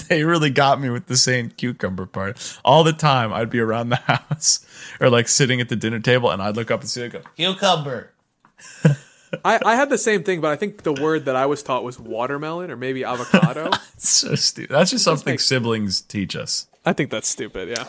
they 0.08 0.24
really 0.24 0.50
got 0.50 0.80
me 0.80 0.90
with 0.90 1.06
the 1.06 1.16
saying 1.16 1.54
cucumber 1.56 2.06
part. 2.06 2.58
All 2.64 2.84
the 2.84 2.92
time 2.92 3.32
I'd 3.32 3.50
be 3.50 3.60
around 3.60 3.88
the 3.88 3.96
house 4.06 4.64
or 5.00 5.08
like 5.10 5.26
sitting 5.28 5.60
at 5.60 5.68
the 5.68 5.76
dinner 5.76 5.98
table 6.00 6.30
and 6.30 6.40
I'd 6.42 6.56
look 6.56 6.70
up 6.70 6.82
at 6.84 6.96
and 6.96 7.12
go, 7.12 7.20
cucumber. 7.36 8.12
I, 9.44 9.60
I 9.64 9.76
had 9.76 9.90
the 9.90 9.98
same 9.98 10.24
thing, 10.24 10.40
but 10.40 10.50
I 10.50 10.56
think 10.56 10.82
the 10.82 10.92
word 10.92 11.24
that 11.26 11.36
I 11.36 11.46
was 11.46 11.62
taught 11.62 11.84
was 11.84 11.98
watermelon 12.00 12.70
or 12.70 12.76
maybe 12.76 13.04
avocado. 13.04 13.70
So 13.96 14.34
stupid. 14.34 14.70
That's 14.74 14.90
just 14.90 15.04
something 15.04 15.32
makes- 15.34 15.46
siblings 15.46 16.00
teach 16.00 16.34
us. 16.34 16.66
I 16.84 16.92
think 16.94 17.10
that's 17.10 17.28
stupid, 17.28 17.68
yeah. 17.68 17.84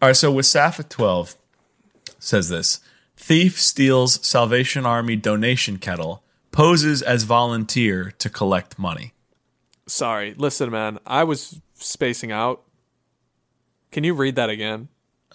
All 0.00 0.08
right, 0.10 0.16
so 0.16 0.32
Wasafa 0.32 0.88
12 0.88 1.34
says 2.18 2.48
this 2.48 2.80
Thief 3.18 3.60
steals 3.60 4.24
Salvation 4.26 4.86
Army 4.86 5.16
donation 5.16 5.78
kettle, 5.78 6.22
poses 6.52 7.02
as 7.02 7.24
volunteer 7.24 8.12
to 8.18 8.30
collect 8.30 8.78
money. 8.78 9.12
Sorry. 9.86 10.34
Listen, 10.38 10.70
man, 10.70 10.98
I 11.04 11.24
was 11.24 11.60
spacing 11.74 12.30
out. 12.30 12.62
Can 13.90 14.04
you 14.04 14.14
read 14.14 14.36
that 14.36 14.50
again? 14.50 14.88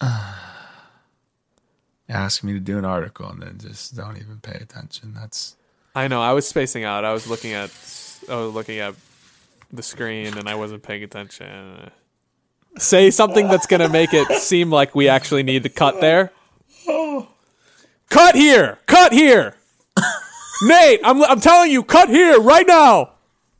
Ask 2.08 2.42
me 2.42 2.54
to 2.54 2.60
do 2.60 2.78
an 2.78 2.84
article 2.84 3.28
and 3.28 3.42
then 3.42 3.58
just 3.58 3.94
don't 3.94 4.16
even 4.16 4.38
pay 4.40 4.58
attention. 4.60 5.12
That's 5.14 5.56
I 5.94 6.08
know, 6.08 6.22
I 6.22 6.32
was 6.32 6.48
spacing 6.48 6.84
out. 6.84 7.04
I 7.04 7.12
was 7.12 7.26
looking 7.26 7.52
at 7.52 7.70
I 8.28 8.36
was 8.36 8.54
looking 8.54 8.78
at 8.78 8.94
the 9.72 9.82
screen 9.82 10.36
and 10.38 10.48
I 10.48 10.54
wasn't 10.54 10.82
paying 10.82 11.04
attention. 11.04 11.90
Say 12.78 13.10
something 13.10 13.48
that's 13.48 13.66
going 13.66 13.80
to 13.80 13.88
make 13.88 14.12
it 14.12 14.26
seem 14.40 14.70
like 14.70 14.94
we 14.94 15.08
actually 15.08 15.42
need 15.42 15.62
to 15.62 15.68
cut 15.68 16.00
there. 16.00 16.32
Cut 18.14 18.36
here. 18.36 18.78
Cut 18.86 19.12
here. 19.12 19.56
Nate, 20.62 21.00
I'm 21.02 21.24
I'm 21.24 21.40
telling 21.40 21.72
you, 21.72 21.82
cut 21.82 22.08
here 22.08 22.40
right 22.40 22.64
now. 22.64 23.14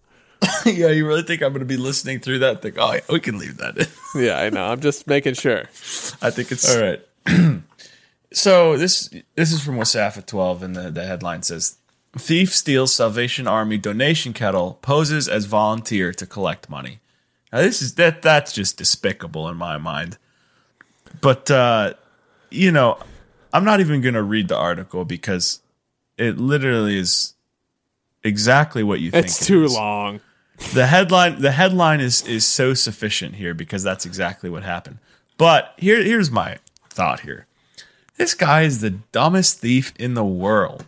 yeah, 0.65 0.91
you 0.91 1.09
really 1.09 1.25
think 1.25 1.43
I'm 1.43 1.51
going 1.51 1.59
to 1.59 1.67
be 1.67 1.77
listening 1.77 2.21
through 2.21 2.39
that? 2.39 2.63
Think, 2.63 2.77
oh, 2.79 2.93
yeah, 2.93 3.01
we 3.09 3.19
can 3.19 3.37
leave 3.37 3.57
that 3.57 3.77
in. 3.77 3.87
Yeah, 4.15 4.39
I 4.39 4.51
know. 4.51 4.65
I'm 4.65 4.79
just 4.79 5.09
making 5.09 5.35
sure. 5.35 5.63
I 6.23 6.31
think 6.31 6.53
it's 6.53 6.73
all 6.73 6.81
right. 6.81 7.05
so 8.33 8.77
this 8.77 9.13
this 9.35 9.51
is 9.51 9.61
from 9.61 9.75
Wasafa 9.75 10.25
12, 10.25 10.63
and 10.63 10.77
the, 10.77 10.89
the 10.89 11.05
headline 11.05 11.43
says 11.43 11.79
Thief 12.17 12.55
steals 12.55 12.95
Salvation 12.95 13.49
Army 13.49 13.77
donation 13.77 14.33
kettle, 14.33 14.79
poses 14.83 15.29
as 15.29 15.47
volunteer 15.47 16.13
to 16.13 16.27
collect 16.27 16.71
money. 16.71 17.01
Now 17.53 17.63
this 17.63 17.83
is 17.83 17.97
that 17.97 18.23
that's 18.23 18.53
just 18.53 18.79
despicable 18.79 19.49
in 19.49 19.57
my 19.57 19.79
mind. 19.79 20.17
But 21.21 21.51
uh, 21.51 21.95
you 22.53 22.71
know, 22.71 22.99
I'm 23.55 23.65
not 23.65 23.79
even 23.79 24.01
gonna 24.01 24.23
read 24.23 24.49
the 24.49 24.57
article 24.57 25.05
because 25.05 25.61
it 26.19 26.39
literally 26.39 26.99
is 26.99 27.35
exactly 28.25 28.83
what 28.83 28.99
you 28.99 29.13
think. 29.13 29.27
It's 29.27 29.43
it 29.43 29.45
too 29.45 29.65
is. 29.65 29.75
long. 29.75 30.21
The 30.75 30.89
headline 30.89 31.41
the 31.41 31.53
headline 31.53 32.01
is 32.01 32.27
is 32.27 32.45
so 32.45 32.75
sufficient 32.75 33.37
here 33.37 33.55
because 33.55 33.85
that's 33.85 34.05
exactly 34.05 34.51
what 34.51 34.65
happened. 34.65 34.99
But 35.39 35.73
here 35.77 36.03
here's 36.03 36.33
my 36.33 36.59
thought 36.91 37.21
here. 37.21 37.47
This 38.17 38.35
guy 38.35 38.63
is 38.63 38.81
the 38.81 38.91
dumbest 38.91 39.61
thief 39.61 39.93
in 40.01 40.15
the 40.15 40.25
world. 40.25 40.85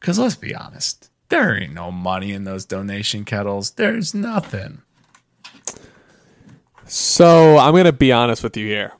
Cause 0.00 0.18
let's 0.18 0.36
be 0.36 0.54
honest, 0.54 1.10
there 1.28 1.54
ain't 1.54 1.74
no 1.74 1.90
money 1.90 2.32
in 2.32 2.44
those 2.44 2.64
donation 2.64 3.26
kettles. 3.26 3.72
There's 3.72 4.14
nothing. 4.14 4.80
So 6.86 7.58
I'm 7.58 7.74
gonna 7.74 7.92
be 7.92 8.10
honest 8.10 8.42
with 8.42 8.56
you 8.56 8.66
here, 8.66 8.92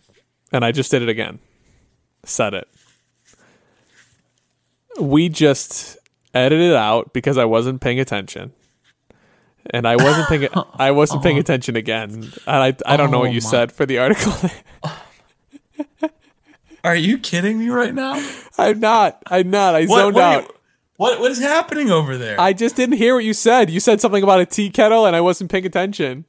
and 0.53 0.67
I 0.67 0.73
just 0.73 0.91
did 0.91 1.01
it 1.01 1.09
again. 1.09 1.39
Said 2.25 2.55
it. 2.55 2.69
We 5.01 5.29
just 5.29 5.97
edited 6.35 6.75
out 6.75 7.13
because 7.13 7.39
I 7.39 7.45
wasn't 7.45 7.81
paying 7.81 7.99
attention, 7.99 8.53
and 9.71 9.87
I 9.89 9.97
wasn't 9.97 10.29
paying. 10.29 10.49
I 10.75 10.91
wasn't 10.91 11.23
paying 11.23 11.37
uh-huh. 11.37 11.41
attention 11.41 11.77
again, 11.77 12.31
and 12.47 12.63
I 12.63 12.77
I 12.87 12.97
don't 12.97 13.11
know 13.11 13.19
Oh 13.19 13.21
what 13.21 13.33
you 13.33 13.41
my- 13.43 13.51
said 13.51 13.73
for 13.73 13.87
the 13.87 13.99
article. 13.99 14.33
Are 16.85 16.97
you 16.97 17.19
kidding 17.19 17.59
me 17.61 17.69
right 17.69 17.95
now? 17.95 18.15
I'm 18.59 18.81
not. 18.81 19.23
I'm 19.29 19.51
not. 19.51 19.77
I 19.77 19.85
What, 19.87 19.99
zoned 20.01 20.15
what, 20.17 20.25
out. 20.25 20.43
you- 20.45 20.55
what 20.97 21.21
what 21.21 21.31
is 21.31 21.39
happening 21.41 21.91
over 21.91 22.17
there? 22.19 22.41
I 22.41 22.53
just 22.53 22.77
didn't 22.77 22.97
hear 22.99 23.15
what 23.15 23.25
you 23.25 23.35
said. 23.35 23.71
You 23.71 23.81
said 23.81 24.01
something 24.01 24.23
about 24.23 24.41
a 24.41 24.47
tea 24.47 24.69
kettle, 24.71 25.07
and 25.07 25.17
I 25.17 25.21
wasn't 25.21 25.51
paying 25.51 25.67
attention. 25.67 26.25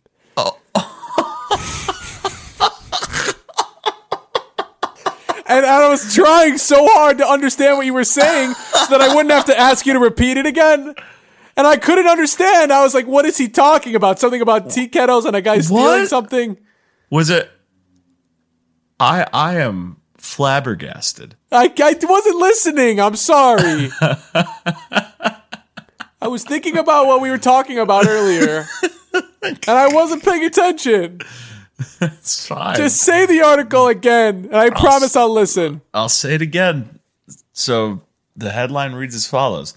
And 5.47 5.65
I 5.65 5.89
was 5.89 6.13
trying 6.15 6.57
so 6.57 6.87
hard 6.87 7.17
to 7.19 7.27
understand 7.27 7.77
what 7.77 7.85
you 7.85 7.93
were 7.93 8.03
saying 8.03 8.53
so 8.53 8.85
that 8.89 9.01
I 9.01 9.13
wouldn't 9.13 9.31
have 9.31 9.45
to 9.45 9.57
ask 9.59 9.85
you 9.85 9.93
to 9.93 9.99
repeat 9.99 10.37
it 10.37 10.45
again. 10.45 10.95
And 11.55 11.67
I 11.67 11.75
couldn't 11.77 12.07
understand. 12.07 12.71
I 12.73 12.81
was 12.81 12.93
like, 12.93 13.05
what 13.07 13.25
is 13.25 13.37
he 13.37 13.47
talking 13.47 13.95
about? 13.95 14.19
Something 14.19 14.41
about 14.41 14.69
tea 14.71 14.87
kettles 14.87 15.25
and 15.25 15.35
a 15.35 15.41
guy 15.41 15.59
stealing 15.59 15.83
What? 15.83 16.07
something? 16.09 16.57
was 17.09 17.29
it 17.29 17.51
I 18.99 19.27
I 19.33 19.55
am 19.59 19.97
flabbergasted. 20.17 21.35
I, 21.51 21.71
I 21.77 21.95
wasn't 22.01 22.37
listening. 22.37 22.99
I'm 22.99 23.15
sorry. 23.15 23.89
I 26.21 26.27
was 26.27 26.43
thinking 26.43 26.77
about 26.77 27.05
what 27.07 27.21
we 27.21 27.29
were 27.29 27.37
talking 27.37 27.79
about 27.79 28.07
earlier. 28.07 28.65
And 29.45 29.59
I 29.67 29.93
wasn't 29.93 30.23
paying 30.23 30.43
attention. 30.45 31.19
It's 32.01 32.47
fine. 32.47 32.75
Just 32.75 33.01
say 33.01 33.25
the 33.25 33.41
article 33.41 33.87
again, 33.87 34.45
and 34.45 34.55
I 34.55 34.69
promise 34.69 35.15
I'll 35.15 35.33
listen. 35.33 35.81
I'll 35.93 36.09
say 36.09 36.35
it 36.35 36.41
again. 36.41 36.99
So 37.51 38.01
the 38.35 38.51
headline 38.51 38.93
reads 38.93 39.15
as 39.15 39.27
follows 39.27 39.75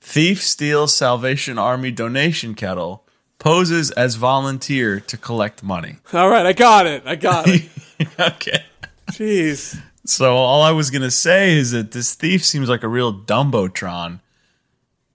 Thief 0.00 0.42
steals 0.42 0.94
Salvation 0.94 1.58
Army 1.58 1.90
donation 1.90 2.54
kettle, 2.54 3.04
poses 3.38 3.90
as 3.92 4.16
volunteer 4.16 5.00
to 5.00 5.16
collect 5.16 5.62
money. 5.62 5.96
All 6.12 6.28
right, 6.28 6.46
I 6.46 6.52
got 6.52 6.86
it. 6.86 7.02
I 7.06 7.16
got 7.16 7.46
it. 7.48 7.68
okay. 8.20 8.64
Jeez. 9.12 9.80
So 10.06 10.36
all 10.36 10.62
I 10.62 10.72
was 10.72 10.90
gonna 10.90 11.10
say 11.10 11.56
is 11.56 11.70
that 11.70 11.92
this 11.92 12.14
thief 12.14 12.44
seems 12.44 12.68
like 12.68 12.82
a 12.82 12.88
real 12.88 13.12
dumbotron. 13.12 14.20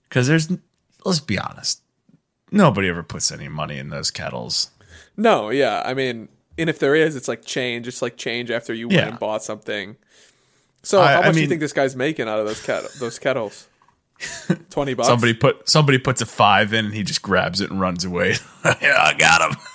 Because 0.04 0.28
there's, 0.28 0.50
let's 1.06 1.20
be 1.20 1.38
honest, 1.38 1.82
nobody 2.52 2.90
ever 2.90 3.04
puts 3.04 3.32
any 3.32 3.48
money 3.48 3.78
in 3.78 3.90
those 3.90 4.10
kettles. 4.10 4.72
No, 5.20 5.50
yeah. 5.50 5.82
I 5.86 5.94
mean, 5.94 6.30
and 6.58 6.70
if 6.70 6.80
there 6.80 6.96
is, 6.96 7.16
it's 7.16 7.28
like 7.28 7.44
change. 7.46 7.88
It's 7.88 8.02
like 8.02 8.16
change 8.18 8.50
after 8.52 8.74
you 8.74 8.88
went 8.88 9.00
Yeah. 9.00 9.08
and 9.10 9.20
bought 9.20 9.44
something. 9.44 9.98
So 10.82 11.02
I- 11.02 11.12
how 11.14 11.20
I 11.22 11.26
much 11.26 11.34
do 11.34 11.40
you 11.40 11.44
mean- 11.44 11.50
think 11.50 11.62
this 11.62 11.74
guy's 11.74 11.96
making 11.96 12.28
out 12.30 12.40
of 12.40 12.46
those 12.48 12.62
ket- 12.66 12.92
those 13.00 13.20
kettles? 13.20 13.68
Twenty 14.70 14.94
bucks. 14.94 15.08
Somebody 15.08 15.34
put 15.34 15.68
somebody 15.70 15.98
puts 15.98 16.22
a 16.22 16.26
five 16.26 16.74
in 16.74 16.86
and 16.86 16.94
he 16.94 17.04
just 17.04 17.22
grabs 17.22 17.62
it 17.62 17.70
and 17.72 17.80
runs 17.80 18.04
away. 18.06 18.36
yeah, 18.82 18.98
I 19.00 19.14
got 19.18 19.42
him. 19.52 19.58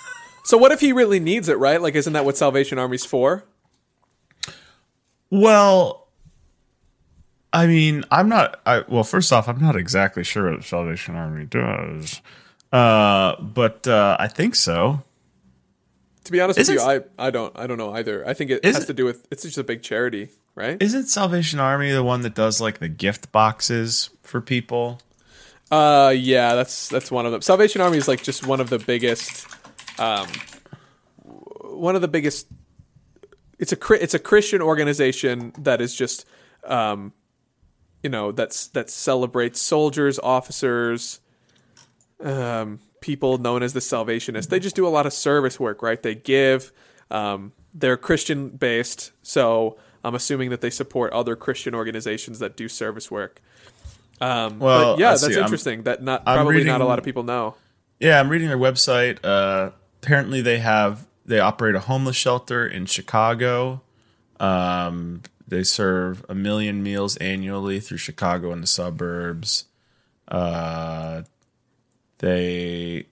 So 0.47 0.57
what 0.59 0.71
if 0.71 0.79
he 0.79 0.93
really 0.93 1.19
needs 1.19 1.49
it? 1.49 1.57
Right? 1.57 1.81
Like, 1.81 1.95
isn't 1.95 2.13
that 2.13 2.23
what 2.23 2.37
Salvation 2.37 2.77
Army's 2.77 3.03
for? 3.03 3.45
Well, 5.31 6.07
I 7.51 7.67
mean, 7.67 8.03
I'm 8.11 8.29
not. 8.29 8.61
I 8.65 8.83
well, 8.87 9.03
first 9.03 9.33
off, 9.33 9.47
I'm 9.49 9.59
not 9.59 9.75
exactly 9.75 10.23
sure 10.23 10.51
what 10.51 10.63
Salvation 10.63 11.15
Army 11.15 11.45
does, 11.45 12.21
uh, 12.71 13.41
but 13.41 13.87
uh, 13.87 14.17
I 14.19 14.27
think 14.27 14.53
so. 14.55 15.01
To 16.25 16.31
be 16.31 16.41
honest 16.41 16.57
with 16.59 16.69
Isn't- 16.69 16.75
you, 16.87 17.03
I, 17.19 17.27
I 17.27 17.29
don't 17.31 17.57
I 17.57 17.67
don't 17.67 17.77
know 17.77 17.93
either. 17.93 18.27
I 18.27 18.33
think 18.33 18.51
it 18.51 18.65
has 18.65 18.85
to 18.85 18.93
do 18.93 19.05
with 19.05 19.25
it's 19.31 19.43
just 19.43 19.57
a 19.57 19.63
big 19.63 19.83
charity, 19.83 20.29
right? 20.55 20.81
Isn't 20.81 21.05
Salvation 21.05 21.59
Army 21.59 21.91
the 21.91 22.03
one 22.03 22.21
that 22.21 22.33
does 22.35 22.59
like 22.59 22.79
the 22.79 22.89
gift 22.89 23.31
boxes 23.31 24.09
for 24.23 24.41
people? 24.41 24.99
Uh, 25.71 26.13
yeah, 26.15 26.55
that's 26.55 26.89
that's 26.89 27.11
one 27.11 27.25
of 27.25 27.31
them. 27.31 27.41
Salvation 27.41 27.81
Army 27.81 27.97
is 27.97 28.07
like 28.07 28.23
just 28.23 28.45
one 28.45 28.59
of 28.59 28.69
the 28.69 28.79
biggest, 28.79 29.47
um, 29.99 30.27
one 31.23 31.95
of 31.95 32.01
the 32.01 32.07
biggest. 32.07 32.47
It's 33.57 33.71
a 33.71 33.93
it's 33.93 34.13
a 34.13 34.19
Christian 34.19 34.61
organization 34.61 35.53
that 35.59 35.79
is 35.79 35.95
just, 35.95 36.25
um, 36.65 37.13
you 38.03 38.09
know, 38.09 38.31
that's 38.31 38.67
that 38.69 38.89
celebrates 38.89 39.61
soldiers, 39.61 40.19
officers, 40.19 41.19
um, 42.19 42.79
people 43.05 43.37
known 43.37 43.61
as 43.61 43.73
the 43.73 43.79
Salvationists. 43.79 44.47
They 44.49 44.59
just 44.59 44.75
do 44.75 44.87
a 44.87 44.89
lot 44.89 45.05
of 45.05 45.13
service 45.13 45.59
work, 45.59 45.83
right? 45.83 46.01
They 46.01 46.15
give. 46.15 46.71
Um, 47.11 47.51
they're 47.73 47.97
Christian 47.97 48.49
based, 48.49 49.11
so 49.21 49.77
I'm 50.03 50.15
assuming 50.15 50.49
that 50.49 50.61
they 50.61 50.71
support 50.71 51.13
other 51.13 51.35
Christian 51.35 51.75
organizations 51.75 52.39
that 52.39 52.57
do 52.57 52.67
service 52.67 53.11
work. 53.11 53.41
Um, 54.19 54.57
Well, 54.59 54.93
but 54.93 54.99
yeah, 54.99 55.09
that's 55.11 55.25
see, 55.25 55.33
I'm- 55.35 55.43
interesting. 55.43 55.83
that 55.83 56.01
not 56.01 56.23
I'm 56.25 56.37
probably 56.37 56.63
not 56.63 56.81
a 56.81 56.85
lot 56.85 56.97
of 56.97 57.05
people 57.05 57.23
know. 57.23 57.55
Yeah, 57.99 58.19
I'm 58.19 58.29
reading 58.29 58.47
their 58.47 58.57
website. 58.57 59.19
Uh, 59.23 59.71
apparently, 60.01 60.41
they 60.41 60.57
have 60.59 61.05
they 61.25 61.39
operate 61.39 61.75
a 61.75 61.81
homeless 61.81 62.15
shelter 62.15 62.65
in 62.67 62.85
Chicago. 62.87 63.81
Um, 64.39 65.21
they 65.47 65.63
serve 65.63 66.25
a 66.27 66.33
million 66.35 66.81
meals 66.81 67.17
annually 67.17 67.79
through 67.79 67.97
Chicago 67.97 68.51
and 68.51 68.63
the 68.63 68.67
suburbs. 68.67 69.65
Uh, 70.27 71.21
they 72.19 73.05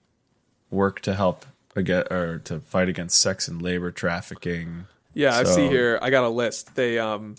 work 0.70 1.00
to 1.00 1.14
help 1.14 1.46
against 1.76 2.10
or 2.10 2.38
to 2.40 2.60
fight 2.60 2.88
against 2.88 3.20
sex 3.20 3.48
and 3.48 3.60
labor 3.60 3.90
trafficking. 3.90 4.86
Yeah, 5.12 5.36
I 5.36 5.44
see 5.44 5.68
here. 5.68 5.98
I 6.02 6.10
got 6.10 6.24
a 6.24 6.28
list. 6.28 6.74
They 6.74 6.98
um, 6.98 7.36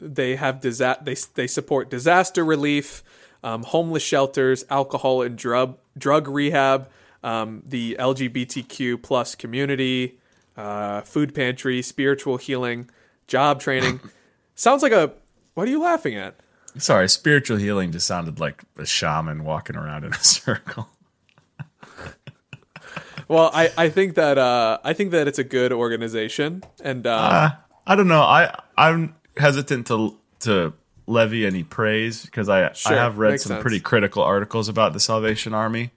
they 0.00 0.36
have 0.36 0.60
disa- 0.60 0.98
they 1.02 1.16
they 1.34 1.46
support 1.46 1.90
disaster 1.90 2.44
relief, 2.44 3.02
um, 3.42 3.62
homeless 3.62 4.02
shelters, 4.02 4.64
alcohol 4.68 5.22
and 5.22 5.36
drug 5.36 5.78
drug 5.96 6.28
rehab, 6.28 6.90
um, 7.22 7.62
the 7.66 7.96
LGBTQ 7.98 9.02
plus 9.02 9.34
community, 9.34 10.18
uh, 10.56 11.00
food 11.02 11.34
pantry, 11.34 11.80
spiritual 11.82 12.36
healing, 12.36 12.90
job 13.26 13.60
training. 13.60 14.00
Sounds 14.54 14.82
like 14.82 14.92
a. 14.92 15.12
What 15.54 15.68
are 15.68 15.70
you 15.70 15.82
laughing 15.82 16.14
at? 16.14 16.34
Sorry, 16.78 17.08
spiritual 17.08 17.58
healing 17.58 17.92
just 17.92 18.06
sounded 18.06 18.40
like 18.40 18.62
a 18.78 18.86
shaman 18.86 19.44
walking 19.44 19.76
around 19.76 20.04
in 20.04 20.12
a 20.12 20.18
circle. 20.22 20.88
Well, 23.28 23.50
I, 23.54 23.70
I 23.78 23.88
think 23.88 24.14
that 24.16 24.36
uh, 24.36 24.78
I 24.84 24.92
think 24.92 25.10
that 25.12 25.26
it's 25.28 25.38
a 25.38 25.44
good 25.44 25.72
organization, 25.72 26.64
and 26.82 27.06
uh, 27.06 27.10
Uh, 27.14 27.50
I 27.86 27.96
don't 27.96 28.08
know. 28.08 28.22
I 28.22 28.54
I'm 28.76 29.14
hesitant 29.36 29.86
to 29.88 30.16
to 30.40 30.72
levy 31.06 31.46
any 31.46 31.62
praise 31.62 32.24
because 32.24 32.48
I 32.48 32.72
Sure, 32.72 32.92
I 32.92 32.96
have 32.96 33.18
read 33.18 33.40
some 33.40 33.50
sense. 33.50 33.62
pretty 33.62 33.80
critical 33.80 34.22
articles 34.22 34.68
about 34.68 34.92
the 34.92 35.00
Salvation 35.00 35.54
Army. 35.54 35.92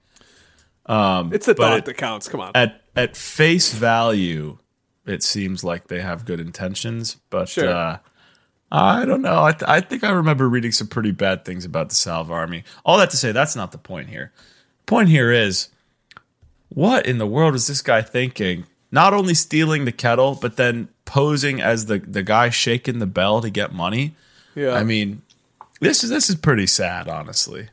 Um, 0.86 1.34
it's 1.34 1.46
the 1.48 1.56
thought 1.56 1.78
it- 1.80 1.86
that 1.86 1.98
counts. 1.98 2.28
Come 2.30 2.40
on. 2.42 2.52
at 2.56 2.82
at 2.96 3.18
face 3.18 3.74
value, 3.74 4.60
it 5.06 5.22
seems 5.24 5.64
like 5.64 5.88
they 5.88 6.02
have 6.02 6.26
good 6.26 6.40
intentions, 6.40 7.18
but 7.30 7.50
Sure. 7.50 8.00
I 8.76 9.06
don't 9.06 9.22
know. 9.22 9.44
I, 9.44 9.52
th- 9.54 9.70
I 9.70 9.80
think 9.80 10.04
I 10.04 10.12
remember 10.12 10.50
reading 10.50 10.72
some 10.72 10.88
pretty 10.88 11.12
bad 11.12 11.46
things 11.46 11.64
about 11.64 11.90
the 11.90 11.96
Salve 11.96 12.30
Army. 12.30 12.64
All 12.84 12.98
that 12.98 13.10
to 13.12 13.18
say, 13.18 13.32
that's 13.32 13.56
not 13.56 13.72
the 13.72 13.78
point 13.78 14.10
here. 14.10 14.32
Point 14.86 15.08
here 15.10 15.32
is, 15.32 15.70
what 16.70 17.06
in 17.06 17.18
the 17.18 17.26
world 17.26 17.56
is 17.56 17.68
this 17.68 17.82
guy 17.82 18.02
thinking? 18.02 18.66
Not 18.92 19.14
only 19.14 19.34
stealing 19.34 19.86
the 19.86 19.92
kettle, 19.92 20.36
but 20.36 20.58
then 20.58 20.90
posing 21.06 21.62
as 21.62 21.86
the 21.86 22.00
the 22.00 22.24
guy 22.24 22.50
shaking 22.50 23.00
the 23.00 23.06
bell 23.06 23.42
to 23.42 23.50
get 23.50 23.74
money. 23.74 24.14
yeah, 24.56 24.72
I 24.74 24.84
mean, 24.84 25.22
this 25.80 26.04
is 26.04 26.10
this 26.10 26.30
is 26.30 26.36
pretty 26.36 26.68
sad, 26.68 27.08
honestly. 27.08 27.70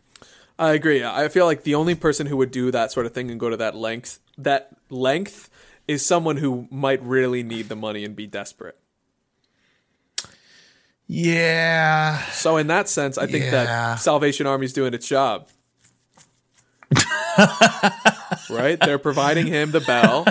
I 0.59 0.73
agree. 0.73 1.05
I 1.05 1.29
feel 1.29 1.47
like 1.47 1.65
the 1.65 1.75
only 1.75 1.95
person 1.97 2.27
who 2.27 2.37
would 2.37 2.51
do 2.53 2.71
that 2.71 2.93
sort 2.93 3.07
of 3.07 3.13
thing 3.13 3.31
and 3.31 3.41
go 3.41 3.51
to 3.51 3.57
that 3.57 3.75
length 3.75 4.21
that 4.39 4.71
length 4.89 5.51
is 5.89 6.05
someone 6.07 6.37
who 6.37 6.69
might 6.71 7.03
really 7.03 7.43
need 7.43 7.69
the 7.69 7.77
money 7.77 8.05
and 8.05 8.15
be 8.15 8.27
desperate. 8.27 8.79
Yeah, 11.09 12.23
So 12.31 12.57
in 12.57 12.69
that 12.69 12.89
sense, 12.89 13.19
I 13.19 13.27
think 13.27 13.45
Yeah. 13.45 13.51
that 13.51 14.01
Salvation 14.01 14.47
Army's 14.47 14.73
doing 14.73 14.95
its 14.95 15.07
job. 15.07 15.49
right? 18.51 18.79
They're 18.81 18.99
providing 18.99 19.47
him 19.47 19.71
the 19.71 19.81
bell, 19.81 20.25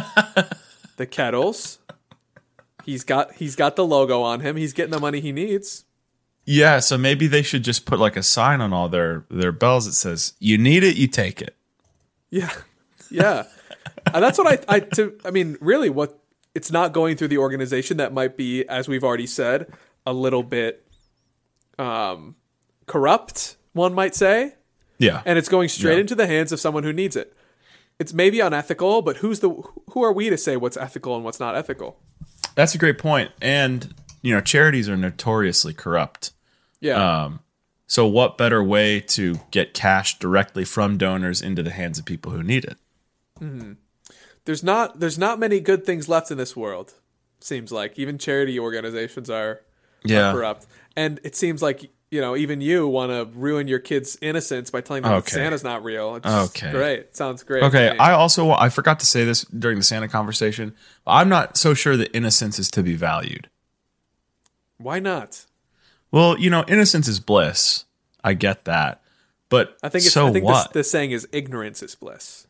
the 0.97 1.05
kettles. 1.05 1.79
He's 2.85 3.03
got 3.03 3.33
he's 3.35 3.55
got 3.55 3.75
the 3.75 3.85
logo 3.85 4.21
on 4.21 4.39
him. 4.39 4.55
He's 4.55 4.73
getting 4.73 4.91
the 4.91 4.99
money 4.99 5.19
he 5.19 5.31
needs. 5.31 5.85
Yeah, 6.45 6.79
so 6.79 6.97
maybe 6.97 7.27
they 7.27 7.43
should 7.43 7.63
just 7.63 7.85
put 7.85 7.99
like 7.99 8.17
a 8.17 8.23
sign 8.23 8.61
on 8.61 8.73
all 8.73 8.89
their 8.89 9.25
their 9.29 9.51
bells 9.51 9.85
that 9.85 9.93
says, 9.93 10.33
"You 10.39 10.57
need 10.57 10.83
it, 10.83 10.95
you 10.95 11.07
take 11.07 11.41
it." 11.41 11.55
Yeah, 12.31 12.51
yeah. 13.11 13.43
and 14.13 14.23
that's 14.23 14.37
what 14.39 14.47
I 14.67 14.75
I 14.75 14.79
to 14.79 15.15
I 15.23 15.29
mean, 15.31 15.57
really, 15.61 15.89
what 15.89 16.17
it's 16.55 16.71
not 16.71 16.91
going 16.91 17.17
through 17.17 17.27
the 17.29 17.37
organization 17.37 17.97
that 17.97 18.13
might 18.13 18.35
be, 18.35 18.67
as 18.67 18.87
we've 18.87 19.03
already 19.03 19.27
said, 19.27 19.71
a 20.05 20.13
little 20.13 20.43
bit 20.43 20.85
um, 21.79 22.35
corrupt. 22.87 23.57
One 23.73 23.93
might 23.93 24.15
say, 24.15 24.55
Yeah. 24.97 25.21
and 25.25 25.37
it's 25.37 25.49
going 25.49 25.69
straight 25.69 25.95
Yeah. 25.95 26.01
into 26.01 26.15
the 26.15 26.27
hands 26.27 26.51
of 26.51 26.59
someone 26.59 26.83
who 26.83 26.93
needs 26.93 27.15
it. 27.15 27.35
It's 27.99 28.13
maybe 28.13 28.39
unethical, 28.39 29.01
but 29.03 29.17
who's 29.17 29.39
the 29.41 29.49
who 29.91 30.03
are 30.03 30.11
we 30.11 30.29
to 30.29 30.37
say 30.37 30.57
what's 30.57 30.77
ethical 30.77 31.15
and 31.15 31.23
what's 31.23 31.39
not 31.39 31.55
ethical? 31.55 31.99
That's 32.55 32.73
a 32.75 32.77
great 32.77 32.97
point. 32.97 33.31
And, 33.41 33.93
you 34.21 34.33
know, 34.33 34.41
charities 34.41 34.89
are 34.89 34.97
notoriously 34.97 35.73
corrupt. 35.73 36.31
Yeah, 36.79 37.23
Um 37.25 37.39
so 37.87 38.07
what 38.07 38.37
better 38.37 38.63
way 38.63 39.01
to 39.01 39.39
get 39.51 39.73
cash 39.73 40.17
directly 40.17 40.63
from 40.65 40.97
donors 40.97 41.41
into 41.41 41.61
the 41.61 41.71
hands 41.71 41.99
of 41.99 42.05
people 42.05 42.31
who 42.31 42.41
need 42.41 42.63
it? 42.65 42.77
there's 44.45 44.63
not 44.63 44.99
there's 44.99 45.17
not 45.17 45.39
many 45.39 45.59
good 45.59 45.85
things 45.85 46.07
left 46.09 46.31
in 46.31 46.37
this 46.37 46.55
world. 46.55 46.93
Seems 47.39 47.71
like 47.71 47.97
even 47.97 48.17
charity 48.17 48.59
organizations 48.59 49.29
are 49.29 49.61
Yeah. 50.03 50.31
corrupt. 50.31 50.67
And 50.95 51.19
it 51.23 51.35
seems 51.35 51.61
like 51.61 51.89
you 52.09 52.19
know 52.19 52.35
even 52.35 52.59
you 52.61 52.87
want 52.87 53.11
to 53.11 53.25
ruin 53.37 53.67
your 53.67 53.79
kid's 53.79 54.17
innocence 54.21 54.69
by 54.69 54.81
telling 54.81 55.03
them 55.03 55.11
that 55.11 55.17
Okay. 55.19 55.31
Santa's 55.35 55.63
not 55.63 55.83
real. 55.83 56.15
It's 56.15 56.25
Okay. 56.25 56.71
great. 56.71 57.15
Sounds 57.15 57.43
great. 57.43 57.63
Okay. 57.63 57.95
I 57.97 58.11
also 58.13 58.51
I 58.51 58.69
forgot 58.69 58.99
to 59.01 59.05
say 59.05 59.23
this 59.23 59.43
during 59.45 59.77
the 59.77 59.83
Santa 59.83 60.07
conversation. 60.07 60.73
I'm 61.07 61.29
not 61.29 61.55
so 61.57 61.73
sure 61.73 61.95
that 61.97 62.15
innocence 62.15 62.59
is 62.59 62.69
to 62.71 62.83
be 62.83 62.95
valued. 62.95 63.49
Why 64.77 64.99
not? 64.99 65.45
Well, 66.11 66.37
you 66.39 66.49
know, 66.49 66.65
innocence 66.67 67.07
is 67.07 67.19
bliss. 67.19 67.85
I 68.23 68.33
get 68.33 68.65
that. 68.65 69.01
But 69.49 69.77
I 69.83 69.89
think 69.89 70.05
it's, 70.05 70.13
so 70.13 70.27
I 70.27 70.31
think 70.31 70.45
what? 70.45 70.73
the 70.73 70.83
saying 70.83 71.11
is 71.11 71.27
ignorance 71.31 71.83
is 71.83 71.95
bliss. 71.95 72.47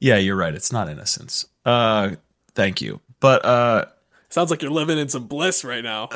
Yeah, 0.00 0.16
you're 0.16 0.36
right. 0.36 0.54
It's 0.54 0.72
not 0.72 0.88
innocence. 0.88 1.46
Uh, 1.64 2.12
thank 2.54 2.80
you. 2.82 3.00
But 3.20 3.44
uh, 3.44 3.86
Sounds 4.32 4.50
like 4.50 4.62
you're 4.62 4.70
living 4.70 4.96
in 4.96 5.10
some 5.10 5.26
bliss 5.26 5.62
right 5.62 5.84
now. 5.84 6.08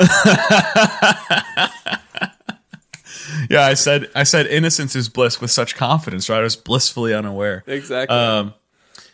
yeah, 3.50 3.66
I 3.66 3.74
said 3.74 4.08
I 4.14 4.22
said 4.22 4.46
innocence 4.46 4.96
is 4.96 5.10
bliss 5.10 5.38
with 5.38 5.50
such 5.50 5.76
confidence. 5.76 6.30
Right? 6.30 6.38
I 6.38 6.42
was 6.42 6.56
blissfully 6.56 7.12
unaware. 7.12 7.62
exactly. 7.66 8.16
Um, 8.16 8.54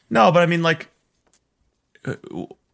no, 0.08 0.30
but 0.30 0.44
I 0.44 0.46
mean, 0.46 0.62
like, 0.62 0.88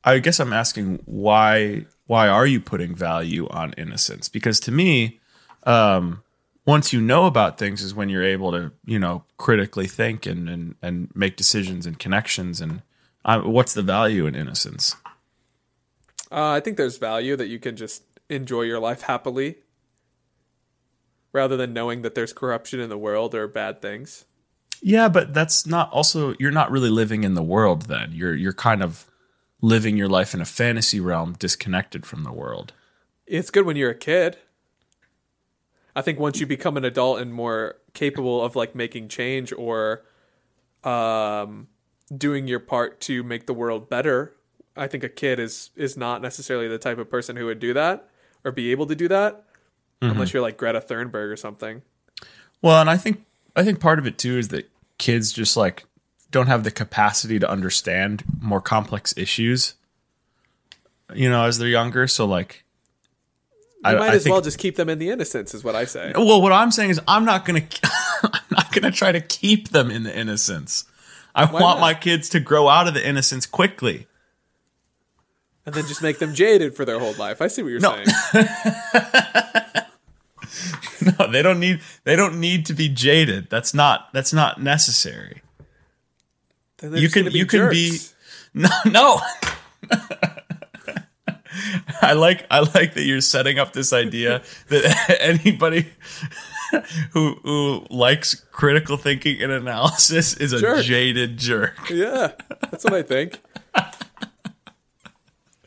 I 0.04 0.18
guess 0.18 0.38
I'm 0.38 0.52
asking 0.52 1.00
why 1.06 1.86
why 2.08 2.28
are 2.28 2.46
you 2.46 2.60
putting 2.60 2.94
value 2.94 3.48
on 3.48 3.72
innocence? 3.78 4.28
Because 4.28 4.60
to 4.60 4.70
me, 4.70 5.20
um, 5.62 6.22
once 6.66 6.92
you 6.92 7.00
know 7.00 7.24
about 7.24 7.56
things 7.56 7.80
is 7.82 7.94
when 7.94 8.10
you're 8.10 8.22
able 8.22 8.52
to 8.52 8.70
you 8.84 8.98
know 8.98 9.24
critically 9.38 9.86
think 9.86 10.26
and 10.26 10.46
and, 10.46 10.74
and 10.82 11.10
make 11.14 11.38
decisions 11.38 11.86
and 11.86 11.98
connections 11.98 12.60
and 12.60 12.82
uh, 13.24 13.40
what's 13.40 13.72
the 13.72 13.82
value 13.82 14.26
in 14.26 14.34
innocence? 14.34 14.94
Uh, 16.30 16.50
I 16.50 16.60
think 16.60 16.76
there's 16.76 16.98
value 16.98 17.36
that 17.36 17.48
you 17.48 17.58
can 17.58 17.76
just 17.76 18.02
enjoy 18.28 18.62
your 18.62 18.78
life 18.78 19.02
happily 19.02 19.56
rather 21.32 21.56
than 21.56 21.72
knowing 21.72 22.02
that 22.02 22.14
there's 22.14 22.32
corruption 22.32 22.80
in 22.80 22.88
the 22.88 22.98
world 22.98 23.34
or 23.34 23.46
bad 23.48 23.80
things. 23.80 24.24
Yeah, 24.80 25.08
but 25.08 25.34
that's 25.34 25.66
not 25.66 25.90
also 25.92 26.34
you're 26.38 26.50
not 26.50 26.70
really 26.70 26.90
living 26.90 27.24
in 27.24 27.34
the 27.34 27.42
world 27.42 27.82
then. 27.82 28.12
You're 28.12 28.34
you're 28.34 28.52
kind 28.52 28.82
of 28.82 29.06
living 29.60 29.96
your 29.96 30.08
life 30.08 30.34
in 30.34 30.40
a 30.40 30.44
fantasy 30.44 31.00
realm 31.00 31.34
disconnected 31.38 32.06
from 32.06 32.22
the 32.22 32.32
world. 32.32 32.72
It's 33.26 33.50
good 33.50 33.66
when 33.66 33.76
you're 33.76 33.90
a 33.90 33.94
kid. 33.94 34.38
I 35.96 36.02
think 36.02 36.20
once 36.20 36.38
you 36.38 36.46
become 36.46 36.76
an 36.76 36.84
adult 36.84 37.20
and 37.20 37.34
more 37.34 37.76
capable 37.92 38.42
of 38.42 38.54
like 38.54 38.74
making 38.74 39.08
change 39.08 39.52
or 39.52 40.04
um, 40.84 41.66
doing 42.16 42.46
your 42.46 42.60
part 42.60 43.00
to 43.02 43.24
make 43.24 43.46
the 43.46 43.52
world 43.52 43.90
better, 43.90 44.36
I 44.78 44.86
think 44.86 45.04
a 45.04 45.08
kid 45.08 45.38
is 45.38 45.70
is 45.76 45.96
not 45.96 46.22
necessarily 46.22 46.68
the 46.68 46.78
type 46.78 46.98
of 46.98 47.10
person 47.10 47.36
who 47.36 47.46
would 47.46 47.60
do 47.60 47.74
that 47.74 48.08
or 48.44 48.52
be 48.52 48.70
able 48.70 48.86
to 48.86 48.94
do 48.94 49.08
that. 49.08 49.44
Mm-hmm. 50.00 50.12
unless 50.12 50.32
you're 50.32 50.42
like 50.42 50.56
Greta 50.56 50.80
Thunberg 50.80 51.32
or 51.32 51.36
something. 51.36 51.82
Well, 52.62 52.80
and 52.80 52.88
I 52.88 52.96
think 52.96 53.24
I 53.56 53.64
think 53.64 53.80
part 53.80 53.98
of 53.98 54.06
it 54.06 54.16
too 54.16 54.38
is 54.38 54.48
that 54.48 54.70
kids 54.98 55.32
just 55.32 55.56
like 55.56 55.86
don't 56.30 56.46
have 56.46 56.62
the 56.62 56.70
capacity 56.70 57.38
to 57.40 57.50
understand 57.50 58.22
more 58.40 58.60
complex 58.60 59.12
issues. 59.16 59.74
You 61.12 61.28
know, 61.28 61.44
as 61.44 61.58
they're 61.58 61.68
younger, 61.68 62.06
so 62.06 62.26
like 62.26 62.64
You 63.84 63.90
I, 63.90 63.94
might 63.94 64.10
I 64.10 64.14
as 64.14 64.22
think, 64.22 64.32
well 64.34 64.42
just 64.42 64.58
keep 64.58 64.76
them 64.76 64.88
in 64.88 64.98
the 64.98 65.10
innocence, 65.10 65.54
is 65.54 65.64
what 65.64 65.74
I 65.74 65.84
say. 65.84 66.12
Well, 66.14 66.42
what 66.42 66.52
I'm 66.52 66.70
saying 66.70 66.90
is 66.90 67.00
I'm 67.08 67.24
not 67.24 67.44
gonna 67.44 67.62
I'm 68.22 68.40
not 68.50 68.72
gonna 68.72 68.92
try 68.92 69.10
to 69.10 69.20
keep 69.20 69.70
them 69.70 69.90
in 69.90 70.04
the 70.04 70.16
innocence. 70.16 70.84
I 71.34 71.44
want 71.44 71.78
not? 71.78 71.80
my 71.80 71.94
kids 71.94 72.28
to 72.30 72.40
grow 72.40 72.68
out 72.68 72.88
of 72.88 72.94
the 72.94 73.06
innocence 73.06 73.46
quickly. 73.46 74.06
And 75.68 75.74
then 75.74 75.86
just 75.86 76.00
make 76.00 76.18
them 76.18 76.32
jaded 76.34 76.74
for 76.74 76.86
their 76.86 76.98
whole 76.98 77.12
life. 77.12 77.42
I 77.42 77.48
see 77.48 77.62
what 77.62 77.68
you're 77.68 77.80
No. 77.80 77.94
saying. 78.32 78.46
No, 81.18 81.26
they 81.30 81.42
don't 81.42 81.60
need 81.60 81.80
they 82.04 82.16
don't 82.16 82.40
need 82.40 82.64
to 82.66 82.72
be 82.74 82.88
jaded. 82.88 83.48
That's 83.50 83.72
not 83.74 84.08
that's 84.12 84.32
not 84.32 84.60
necessary. 84.62 85.42
You 86.82 87.08
can 87.10 87.30
you 87.30 87.44
can 87.46 87.68
be 87.70 87.98
no 88.54 88.68
no. 88.86 89.20
I 92.02 92.14
like 92.14 92.46
I 92.50 92.60
like 92.60 92.94
that 92.94 93.04
you're 93.04 93.20
setting 93.20 93.58
up 93.58 93.72
this 93.74 93.92
idea 93.92 94.42
that 94.68 95.16
anybody 95.20 95.86
who 97.12 97.34
who 97.44 97.86
likes 97.90 98.34
critical 98.52 98.96
thinking 98.96 99.40
and 99.42 99.52
analysis 99.52 100.34
is 100.36 100.52
a 100.52 100.60
Jerk. 100.60 100.82
jaded 100.84 101.36
jerk. 101.38 101.74
Yeah, 101.90 102.32
that's 102.70 102.84
what 102.84 102.94
I 102.94 103.02
think. 103.02 103.40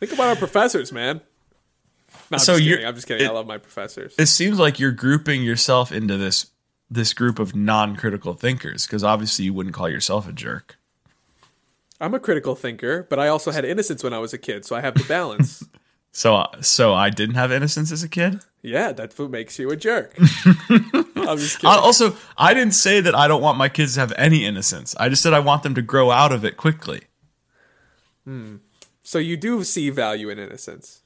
Think 0.01 0.13
about 0.13 0.27
our 0.29 0.35
professors, 0.35 0.91
man. 0.91 1.21
No, 2.29 2.35
I'm 2.35 2.39
So 2.39 2.57
just 2.57 2.67
kidding. 2.67 2.85
I'm 2.85 2.95
just 2.95 3.07
kidding. 3.07 3.27
I 3.27 3.31
love 3.31 3.47
my 3.47 3.57
professors. 3.57 4.13
It 4.17 4.25
seems 4.27 4.59
like 4.59 4.79
you're 4.79 4.91
grouping 4.91 5.43
yourself 5.43 5.91
into 5.91 6.17
this 6.17 6.47
this 6.89 7.13
group 7.13 7.39
of 7.39 7.55
non-critical 7.55 8.33
thinkers 8.33 8.85
because 8.85 9.01
obviously 9.01 9.45
you 9.45 9.53
wouldn't 9.53 9.73
call 9.73 9.87
yourself 9.87 10.27
a 10.27 10.33
jerk. 10.33 10.77
I'm 12.01 12.13
a 12.13 12.19
critical 12.19 12.53
thinker, 12.55 13.07
but 13.09 13.17
I 13.17 13.29
also 13.29 13.51
had 13.51 13.63
innocence 13.63 14.03
when 14.03 14.13
I 14.13 14.17
was 14.19 14.33
a 14.33 14.37
kid, 14.37 14.65
so 14.65 14.75
I 14.75 14.81
have 14.81 14.95
the 14.95 15.03
balance. 15.05 15.63
So 16.13 16.45
so 16.59 16.93
I 16.93 17.09
didn't 17.09 17.35
have 17.35 17.53
innocence 17.53 17.89
as 17.89 18.03
a 18.03 18.09
kid. 18.09 18.41
yeah, 18.61 18.91
that's 18.91 19.17
what 19.17 19.29
makes 19.31 19.57
you 19.57 19.71
a 19.71 19.77
jerk. 19.77 20.13
I'm 20.19 21.37
just 21.37 21.59
kidding. 21.59 21.69
I, 21.69 21.77
also, 21.77 22.17
I 22.37 22.53
didn't 22.53 22.73
say 22.73 22.99
that 22.99 23.15
I 23.15 23.29
don't 23.29 23.41
want 23.41 23.57
my 23.57 23.69
kids 23.69 23.93
to 23.93 24.01
have 24.01 24.11
any 24.17 24.43
innocence. 24.45 24.93
I 24.99 25.07
just 25.07 25.23
said 25.23 25.31
I 25.31 25.39
want 25.39 25.63
them 25.63 25.73
to 25.75 25.81
grow 25.81 26.11
out 26.11 26.33
of 26.33 26.43
it 26.43 26.57
quickly. 26.57 27.03
Hmm. 28.25 28.57
So 29.03 29.19
you 29.19 29.37
do 29.37 29.63
see 29.63 29.89
value 29.89 30.29
in 30.29 30.39
innocence. 30.39 31.01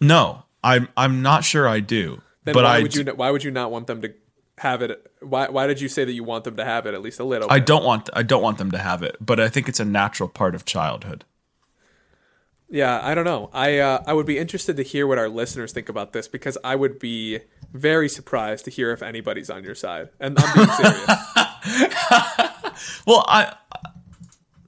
No, 0.00 0.44
I'm 0.64 0.88
I'm 0.96 1.22
not 1.22 1.44
sure 1.44 1.68
I 1.68 1.80
do. 1.80 2.22
Then 2.44 2.54
but 2.54 2.64
why 2.64 2.78
I 2.78 2.82
would 2.82 2.94
you? 2.94 3.04
Why 3.04 3.30
would 3.30 3.44
you 3.44 3.50
not 3.50 3.70
want 3.70 3.86
them 3.86 4.02
to 4.02 4.12
have 4.58 4.82
it? 4.82 5.10
Why? 5.20 5.48
Why 5.48 5.66
did 5.66 5.80
you 5.80 5.88
say 5.88 6.04
that 6.04 6.12
you 6.12 6.24
want 6.24 6.44
them 6.44 6.56
to 6.56 6.64
have 6.64 6.86
it 6.86 6.94
at 6.94 7.02
least 7.02 7.20
a 7.20 7.24
little? 7.24 7.50
I 7.50 7.58
bit? 7.58 7.66
don't 7.66 7.84
want 7.84 8.08
I 8.12 8.22
don't 8.22 8.42
want 8.42 8.58
them 8.58 8.70
to 8.70 8.78
have 8.78 9.02
it, 9.02 9.16
but 9.20 9.38
I 9.38 9.48
think 9.48 9.68
it's 9.68 9.80
a 9.80 9.84
natural 9.84 10.28
part 10.28 10.54
of 10.54 10.64
childhood. 10.64 11.24
Yeah, 12.72 13.00
I 13.02 13.14
don't 13.14 13.24
know. 13.24 13.50
I 13.52 13.78
uh, 13.78 14.02
I 14.06 14.12
would 14.12 14.26
be 14.26 14.38
interested 14.38 14.76
to 14.76 14.82
hear 14.82 15.06
what 15.06 15.18
our 15.18 15.28
listeners 15.28 15.72
think 15.72 15.88
about 15.88 16.12
this 16.12 16.28
because 16.28 16.56
I 16.62 16.76
would 16.76 16.98
be 16.98 17.40
very 17.72 18.08
surprised 18.08 18.64
to 18.66 18.70
hear 18.70 18.92
if 18.92 19.02
anybody's 19.02 19.50
on 19.50 19.64
your 19.64 19.74
side. 19.74 20.10
And 20.20 20.38
I'm 20.38 20.54
being 20.54 20.68
serious. 20.68 21.10
Well, 23.06 23.24
I 23.28 23.54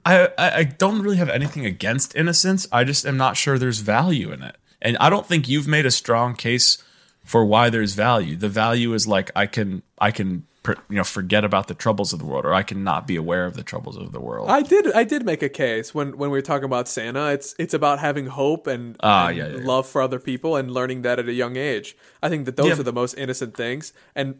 I 0.05 0.29
I 0.37 0.63
don't 0.63 1.01
really 1.01 1.17
have 1.17 1.29
anything 1.29 1.65
against 1.65 2.15
innocence. 2.15 2.67
I 2.71 2.83
just 2.83 3.05
am 3.05 3.17
not 3.17 3.37
sure 3.37 3.57
there's 3.57 3.79
value 3.79 4.31
in 4.31 4.43
it. 4.43 4.57
And 4.81 4.97
I 4.97 5.09
don't 5.09 5.25
think 5.25 5.47
you've 5.47 5.67
made 5.67 5.85
a 5.85 5.91
strong 5.91 6.35
case 6.35 6.77
for 7.23 7.45
why 7.45 7.69
there's 7.69 7.93
value. 7.93 8.35
The 8.35 8.49
value 8.49 8.93
is 8.93 9.07
like 9.07 9.31
I 9.35 9.45
can 9.45 9.81
I 9.99 10.11
can 10.11 10.45
you 10.89 10.95
know 10.95 11.03
forget 11.03 11.43
about 11.43 11.67
the 11.67 11.73
troubles 11.73 12.13
of 12.13 12.19
the 12.19 12.25
world 12.25 12.45
or 12.45 12.53
I 12.53 12.63
can 12.63 12.83
not 12.85 13.05
be 13.05 13.17
aware 13.17 13.45
of 13.45 13.55
the 13.55 13.63
troubles 13.63 13.97
of 13.97 14.11
the 14.13 14.19
world. 14.19 14.49
I 14.49 14.61
did 14.61 14.91
I 14.93 15.03
did 15.05 15.25
make 15.25 15.41
a 15.41 15.49
case 15.49 15.93
when 15.95 16.17
when 16.17 16.29
we 16.31 16.37
were 16.37 16.41
talking 16.41 16.65
about 16.65 16.87
Santa. 16.89 17.27
It's 17.31 17.55
it's 17.57 17.73
about 17.73 17.99
having 17.99 18.27
hope 18.27 18.67
and, 18.67 18.97
Ah, 19.01 19.27
and 19.27 19.37
yeah, 19.37 19.47
yeah, 19.47 19.57
yeah. 19.57 19.65
love 19.65 19.87
for 19.87 20.01
other 20.01 20.19
people 20.19 20.55
and 20.57 20.69
learning 20.71 21.01
that 21.03 21.17
at 21.19 21.27
a 21.29 21.33
young 21.33 21.55
age. 21.55 21.95
I 22.21 22.27
think 22.29 22.45
that 22.45 22.57
those 22.57 22.67
Yeah. 22.67 22.79
are 22.79 22.83
the 22.83 22.93
most 22.93 23.13
innocent 23.17 23.55
things 23.55 23.93
and 24.15 24.35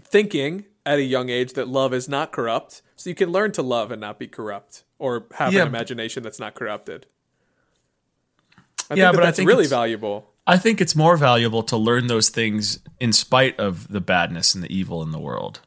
thinking 0.00 0.64
at 0.84 0.98
a 0.98 1.02
young 1.02 1.28
age 1.28 1.52
that 1.54 1.68
love 1.68 1.94
is 1.94 2.08
not 2.08 2.32
corrupt, 2.32 2.82
so 2.96 3.08
you 3.10 3.14
can 3.16 3.30
learn 3.30 3.52
to 3.52 3.62
love 3.62 3.90
and 3.92 4.00
not 4.00 4.18
be 4.18 4.26
corrupt 4.26 4.84
or 5.02 5.26
have 5.34 5.52
Yeah. 5.52 5.62
an 5.62 5.66
imagination 5.68 6.22
that's 6.22 6.38
not 6.38 6.54
corrupted. 6.54 7.06
I 8.88 8.94
Yeah, 8.94 9.06
think 9.08 9.12
that 9.12 9.12
but 9.14 9.22
I 9.22 9.26
that's 9.26 9.38
really 9.40 9.52
it's- 9.64 9.70
valuable. 9.70 10.28
I 10.46 10.58
think 10.58 10.80
it's 10.80 10.96
more 10.96 11.16
valuable 11.16 11.62
to 11.64 11.76
learn 11.76 12.06
those 12.08 12.28
things 12.28 12.78
in 13.00 13.12
spite 13.12 13.58
of 13.60 13.88
the 13.88 14.00
badness 14.00 14.54
and 14.54 14.62
the 14.64 14.74
evil 14.76 15.02
in 15.02 15.10
the 15.12 15.18
world. 15.20 15.60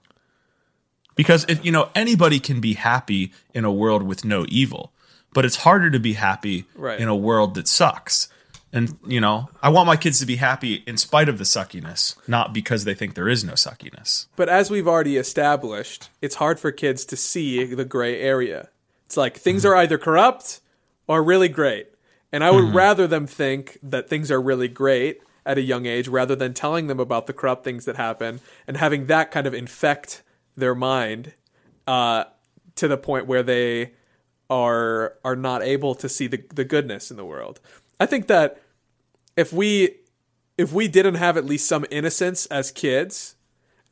Because 1.15 1.45
if 1.47 1.63
you 1.63 1.71
know 1.71 1.89
anybody 1.95 2.39
can 2.39 2.59
be 2.59 2.73
happy 2.73 3.31
in 3.53 3.63
a 3.65 3.71
world 3.71 4.03
with 4.03 4.25
no 4.25 4.45
evil, 4.49 4.91
but 5.33 5.45
it's 5.45 5.57
harder 5.57 5.89
to 5.89 5.99
be 5.99 6.13
happy 6.13 6.65
Right. 6.75 6.99
in 6.99 7.07
a 7.07 7.15
world 7.15 7.55
that 7.55 7.67
sucks. 7.69 8.27
And 8.73 8.97
you 9.07 9.21
know, 9.21 9.49
I 9.63 9.69
want 9.69 9.87
my 9.87 9.95
kids 9.95 10.19
to 10.19 10.25
be 10.25 10.35
happy 10.35 10.83
in 10.85 10.97
spite 10.97 11.29
of 11.29 11.37
the 11.37 11.45
suckiness, 11.45 12.15
not 12.27 12.51
because 12.51 12.83
they 12.83 12.93
think 12.93 13.15
there 13.15 13.29
is 13.29 13.45
no 13.45 13.53
suckiness. 13.53 14.27
But 14.35 14.49
as 14.49 14.69
we've 14.69 14.87
already 14.89 15.15
established, 15.15 16.09
it's 16.21 16.35
hard 16.35 16.59
for 16.59 16.73
kids 16.73 17.05
to 17.05 17.15
see 17.15 17.63
the 17.63 17.85
gray 17.85 18.19
area. 18.19 18.67
It's 19.15 19.17
like 19.17 19.37
things 19.37 19.63
Mm-hmm. 19.63 19.71
are 19.71 19.75
either 19.77 19.97
corrupt 19.97 20.59
or 21.07 21.23
really 21.23 21.47
great. 21.47 21.87
And 22.33 22.43
I 22.43 22.51
would 22.51 22.75
rather 22.75 23.07
them 23.07 23.27
think 23.27 23.77
that 23.81 24.09
things 24.09 24.29
are 24.29 24.41
really 24.41 24.67
great 24.67 25.21
at 25.45 25.57
a 25.57 25.61
young 25.61 25.85
age 25.85 26.09
rather 26.09 26.35
than 26.35 26.53
telling 26.53 26.87
them 26.87 26.99
about 26.99 27.25
the 27.25 27.31
corrupt 27.31 27.63
things 27.63 27.85
that 27.85 27.95
happen 27.95 28.41
and 28.67 28.75
having 28.75 29.05
that 29.05 29.31
kind 29.31 29.47
of 29.47 29.53
infect 29.53 30.21
their 30.57 30.75
mind 30.75 31.31
uh, 31.87 32.25
to 32.75 32.89
the 32.89 32.97
point 32.97 33.25
where 33.25 33.41
they 33.41 33.93
are 34.49 35.13
are 35.23 35.37
not 35.37 35.63
able 35.63 35.95
to 35.95 36.09
see 36.09 36.27
the, 36.27 36.43
the 36.53 36.65
goodness 36.65 37.09
in 37.09 37.15
the 37.15 37.25
world. 37.25 37.61
I 38.01 38.05
think 38.05 38.27
that 38.27 38.61
if 39.37 39.53
we 39.53 39.95
if 40.57 40.73
we 40.73 40.89
didn't 40.89 41.15
have 41.15 41.37
at 41.37 41.45
least 41.45 41.67
some 41.69 41.85
innocence 41.89 42.47
as 42.47 42.69
kids, 42.69 43.35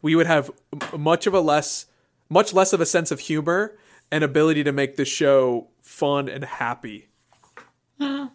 we 0.02 0.16
would 0.16 0.28
have 0.28 0.52
much 0.98 1.28
of 1.28 1.34
a 1.34 1.40
less 1.40 1.86
much 2.30 2.52
less 2.52 2.74
of 2.74 2.82
a 2.82 2.86
sense 2.86 3.10
of 3.10 3.22
humor 3.22 3.78
and 4.14 4.23
ability 4.23 4.64
to 4.64 4.72
make 4.72 4.95
the 4.95 5.06
show 5.06 5.69
fun 5.81 6.30
and 6.30 6.44
happy. 6.44 7.10
I 7.99 8.30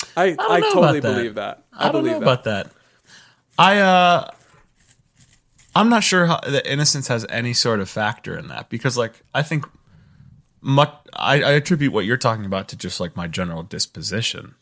I, 0.16 0.26
about 0.26 0.60
totally 0.72 1.00
that. 1.00 1.12
believe 1.16 1.34
that. 1.34 1.64
I, 1.72 1.88
I, 1.88 1.92
don't 1.92 2.04
believe 2.04 2.12
know 2.12 2.20
that. 2.20 2.22
about 2.22 2.44
that. 2.44 2.70
I 3.58 3.78
uh 3.80 4.30
I'm 5.74 5.88
not 5.88 6.04
sure 6.04 6.26
how 6.26 6.38
that 6.46 6.70
innocence 6.70 7.08
has 7.08 7.26
any 7.28 7.52
sort 7.52 7.80
of 7.80 7.90
factor 7.90 8.38
in 8.38 8.46
that 8.46 8.68
because 8.68 8.96
like 8.96 9.22
I 9.34 9.42
think 9.42 9.66
much 10.60 10.94
I, 11.12 11.42
I 11.42 11.50
attribute 11.50 11.92
what 11.92 12.04
you're 12.04 12.16
talking 12.16 12.44
about 12.44 12.68
to 12.68 12.76
just 12.76 13.00
like 13.00 13.16
my 13.16 13.26
general 13.26 13.64
disposition. 13.64 14.54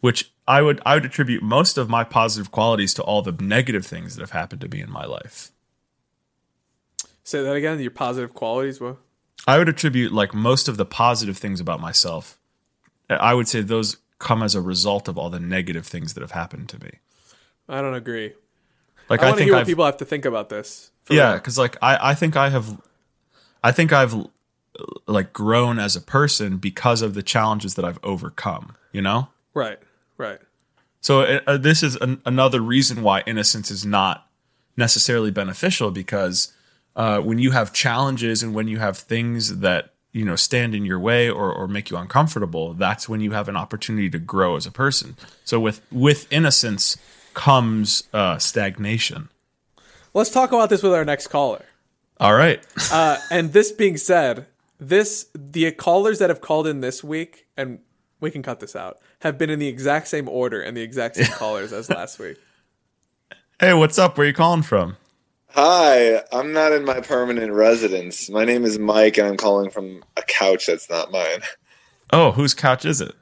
Which 0.00 0.32
I 0.46 0.60
would 0.60 0.82
I 0.84 0.96
would 0.96 1.06
attribute 1.06 1.42
most 1.42 1.78
of 1.78 1.88
my 1.88 2.04
positive 2.04 2.50
qualities 2.50 2.92
to 2.94 3.02
all 3.02 3.22
the 3.22 3.32
negative 3.32 3.86
things 3.86 4.16
that 4.16 4.20
have 4.20 4.32
happened 4.32 4.60
to 4.60 4.68
me 4.68 4.82
in 4.82 4.90
my 4.90 5.06
life. 5.06 5.50
Say 7.24 7.42
that 7.42 7.54
again. 7.54 7.80
Your 7.80 7.90
positive 7.90 8.34
qualities. 8.34 8.78
Well, 8.82 8.98
I 9.46 9.58
would 9.58 9.68
attribute 9.68 10.12
like 10.12 10.34
most 10.34 10.68
of 10.68 10.76
the 10.76 10.84
positive 10.84 11.36
things 11.38 11.60
about 11.60 11.80
myself. 11.80 12.38
I 13.10 13.34
would 13.34 13.48
say 13.48 13.60
those 13.60 13.96
come 14.18 14.42
as 14.42 14.54
a 14.54 14.60
result 14.60 15.08
of 15.08 15.18
all 15.18 15.30
the 15.30 15.40
negative 15.40 15.86
things 15.86 16.14
that 16.14 16.20
have 16.20 16.30
happened 16.30 16.68
to 16.70 16.82
me. 16.82 16.92
I 17.68 17.82
don't 17.82 17.94
agree. 17.94 18.32
Like 19.08 19.22
I 19.22 19.30
I, 19.30 19.32
think 19.32 19.42
hear 19.46 19.54
what 19.54 19.66
people 19.66 19.84
have 19.84 19.96
to 19.98 20.04
think 20.04 20.24
about 20.24 20.48
this. 20.48 20.90
Yeah 21.10 21.34
because 21.34 21.58
like 21.58 21.76
I, 21.82 22.10
I 22.10 22.14
think 22.14 22.36
i 22.36 22.48
have 22.48 22.80
i 23.62 23.72
think 23.72 23.92
i've 23.92 24.14
like 25.06 25.32
grown 25.32 25.78
as 25.78 25.96
a 25.96 26.00
person 26.00 26.56
because 26.58 27.02
of 27.02 27.14
the 27.14 27.22
challenges 27.22 27.74
that 27.74 27.84
i've 27.84 27.98
overcome 28.02 28.76
you 28.92 29.02
know 29.02 29.28
Right. 29.54 29.78
Right. 30.16 30.38
so 31.00 31.22
uh, 31.22 31.40
uh, 31.46 31.56
this 31.58 31.82
is 31.82 31.96
an, 31.96 32.22
another 32.24 32.60
reason 32.60 33.02
why 33.02 33.22
innocence 33.26 33.70
is 33.70 33.84
not 33.84 34.28
necessarily 34.76 35.30
beneficial 35.30 35.90
because 35.90 36.52
uh, 36.96 37.20
when 37.20 37.38
you 37.38 37.50
have 37.52 37.72
challenges 37.72 38.42
and 38.42 38.54
when 38.54 38.68
you 38.68 38.78
have 38.78 38.98
things 38.98 39.58
that 39.58 39.94
you 40.12 40.24
know 40.24 40.36
stand 40.36 40.74
in 40.74 40.84
your 40.84 40.98
way 40.98 41.28
or, 41.28 41.52
or 41.52 41.66
make 41.66 41.90
you 41.90 41.96
uncomfortable 41.96 42.74
that's 42.74 43.08
when 43.08 43.20
you 43.20 43.30
have 43.32 43.48
an 43.48 43.56
opportunity 43.56 44.10
to 44.10 44.18
grow 44.18 44.56
as 44.56 44.66
a 44.66 44.70
person. 44.70 45.16
So 45.44 45.58
with 45.58 45.80
with 45.90 46.30
innocence 46.32 46.96
comes 47.34 48.04
uh, 48.12 48.38
stagnation. 48.38 49.28
Let's 50.14 50.30
talk 50.30 50.52
about 50.52 50.68
this 50.68 50.82
with 50.82 50.92
our 50.92 51.04
next 51.04 51.28
caller. 51.28 51.64
all 52.20 52.34
right. 52.34 52.62
Uh, 52.92 53.16
and 53.30 53.54
this 53.54 53.72
being 53.72 53.96
said, 53.96 54.46
this 54.78 55.26
the 55.34 55.70
callers 55.72 56.18
that 56.18 56.28
have 56.28 56.42
called 56.42 56.66
in 56.66 56.80
this 56.80 57.02
week, 57.02 57.46
and 57.56 57.78
we 58.20 58.30
can 58.30 58.42
cut 58.42 58.60
this 58.60 58.76
out, 58.76 58.98
have 59.20 59.38
been 59.38 59.48
in 59.48 59.58
the 59.58 59.68
exact 59.68 60.08
same 60.08 60.28
order 60.28 60.60
and 60.60 60.76
the 60.76 60.82
exact 60.82 61.16
same 61.16 61.26
callers 61.32 61.72
as 61.72 61.88
last 61.88 62.18
week. 62.18 62.36
hey 63.58 63.72
what's 63.72 63.98
up? 63.98 64.18
Where 64.18 64.26
you 64.26 64.34
calling 64.34 64.62
from 64.62 64.96
Hi, 65.54 66.22
I'm 66.32 66.52
not 66.52 66.72
in 66.72 66.84
my 66.84 67.00
permanent 67.00 67.52
residence. 67.52 68.30
My 68.30 68.44
name 68.44 68.64
is 68.64 68.78
Mike, 68.78 69.18
and 69.18 69.28
I'm 69.28 69.36
calling 69.36 69.70
from 69.70 70.02
a 70.16 70.22
couch 70.22 70.66
that's 70.66 70.88
not 70.88 71.12
mine. 71.12 71.40
Oh, 72.10 72.32
whose 72.32 72.54
couch 72.54 72.86
is 72.86 73.02
it? 73.02 73.14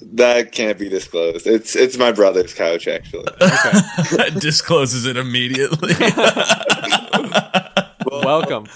That 0.00 0.52
can't 0.52 0.78
be 0.78 0.88
disclosed. 0.88 1.46
It's 1.46 1.76
it's 1.76 1.98
my 1.98 2.12
brother's 2.12 2.54
couch 2.54 2.88
actually. 2.88 3.24
That 3.40 4.36
discloses 4.40 5.04
it 5.04 5.16
immediately. 5.18 5.92
well, 8.10 8.24
Welcome. 8.24 8.66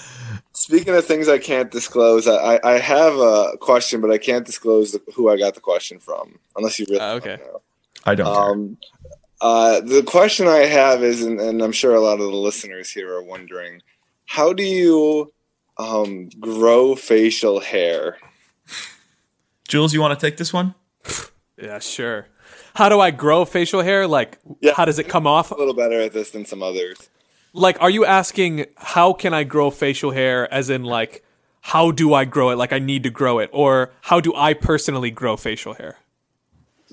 Speaking 0.51 0.93
of 0.95 1.05
things 1.05 1.27
I 1.27 1.39
can't 1.39 1.71
disclose, 1.71 2.27
I, 2.27 2.59
I 2.63 2.73
have 2.77 3.15
a 3.15 3.57
question, 3.59 3.99
but 3.99 4.11
I 4.11 4.19
can't 4.19 4.45
disclose 4.45 4.95
who 5.15 5.29
I 5.29 5.37
got 5.37 5.55
the 5.55 5.61
question 5.61 5.97
from, 5.99 6.37
unless 6.55 6.77
you 6.77 6.85
really 6.87 6.99
Uh, 7.01 7.13
want 7.13 7.25
okay. 7.25 7.37
to 7.37 7.43
know. 7.43 7.61
I 8.05 8.15
don't 8.15 8.33
care. 8.33 8.43
Um, 8.51 8.77
uh, 9.43 9.81
the 9.81 10.01
question 10.03 10.47
I 10.47 10.65
have 10.65 11.03
is, 11.03 11.21
and, 11.21 11.39
and 11.39 11.61
I'm 11.61 11.71
sure 11.73 11.93
a 11.93 12.01
lot 12.01 12.13
of 12.13 12.31
the 12.31 12.37
listeners 12.37 12.89
here 12.89 13.13
are 13.13 13.21
wondering, 13.23 13.81
how 14.25 14.53
do 14.53 14.63
you 14.63 15.31
um, 15.77 16.29
grow 16.39 16.95
facial 16.95 17.59
hair? 17.59 18.17
Jules, 19.67 19.93
you 19.93 20.01
want 20.01 20.17
to 20.17 20.25
take 20.25 20.37
this 20.37 20.53
one? 20.53 20.75
Yeah, 21.61 21.79
sure. 21.79 22.27
How 22.75 22.89
do 22.89 22.99
I 22.99 23.11
grow 23.11 23.45
facial 23.45 23.81
hair? 23.81 24.07
Like, 24.07 24.39
Yeah. 24.61 24.73
how 24.75 24.85
does 24.85 24.97
it 24.97 25.07
come 25.09 25.27
off? 25.27 25.51
A 25.51 25.55
little 25.55 25.73
better 25.73 25.99
at 26.01 26.13
this 26.13 26.31
than 26.31 26.45
some 26.45 26.63
others. 26.63 27.09
Like, 27.53 27.79
are 27.81 27.89
you 27.89 28.05
asking 28.05 28.65
how 28.77 29.13
can 29.13 29.33
I 29.33 29.43
grow 29.43 29.69
facial 29.69 30.11
hair? 30.11 30.51
As 30.51 30.69
in, 30.69 30.83
like, 30.83 31.23
how 31.61 31.91
do 31.91 32.13
I 32.13 32.25
grow 32.25 32.49
it? 32.49 32.55
Like, 32.57 32.73
I 32.73 32.79
need 32.79 33.03
to 33.03 33.09
grow 33.09 33.39
it, 33.39 33.49
or 33.53 33.91
how 34.01 34.19
do 34.19 34.33
I 34.35 34.53
personally 34.53 35.11
grow 35.11 35.37
facial 35.37 35.73
hair? 35.75 35.97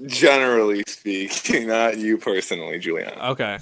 Generally 0.07 0.85
speaking, 0.87 1.67
not 1.69 1.99
you 1.99 2.19
personally, 2.19 2.79
Julian. 2.79 3.12
Okay. 3.19 3.59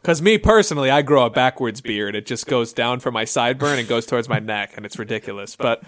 Because 0.00 0.20
me 0.20 0.36
personally, 0.38 0.90
I 0.90 1.02
grow 1.02 1.26
a 1.26 1.30
backwards 1.30 1.80
beard. 1.80 2.16
It 2.16 2.26
just 2.26 2.46
goes 2.46 2.72
down 2.72 2.98
from 3.00 3.14
my 3.14 3.24
sideburn 3.24 3.78
and 3.78 3.86
goes 3.86 4.04
towards 4.04 4.28
my 4.28 4.40
neck, 4.40 4.72
and 4.76 4.84
it's 4.84 4.98
ridiculous. 4.98 5.54
But 5.54 5.84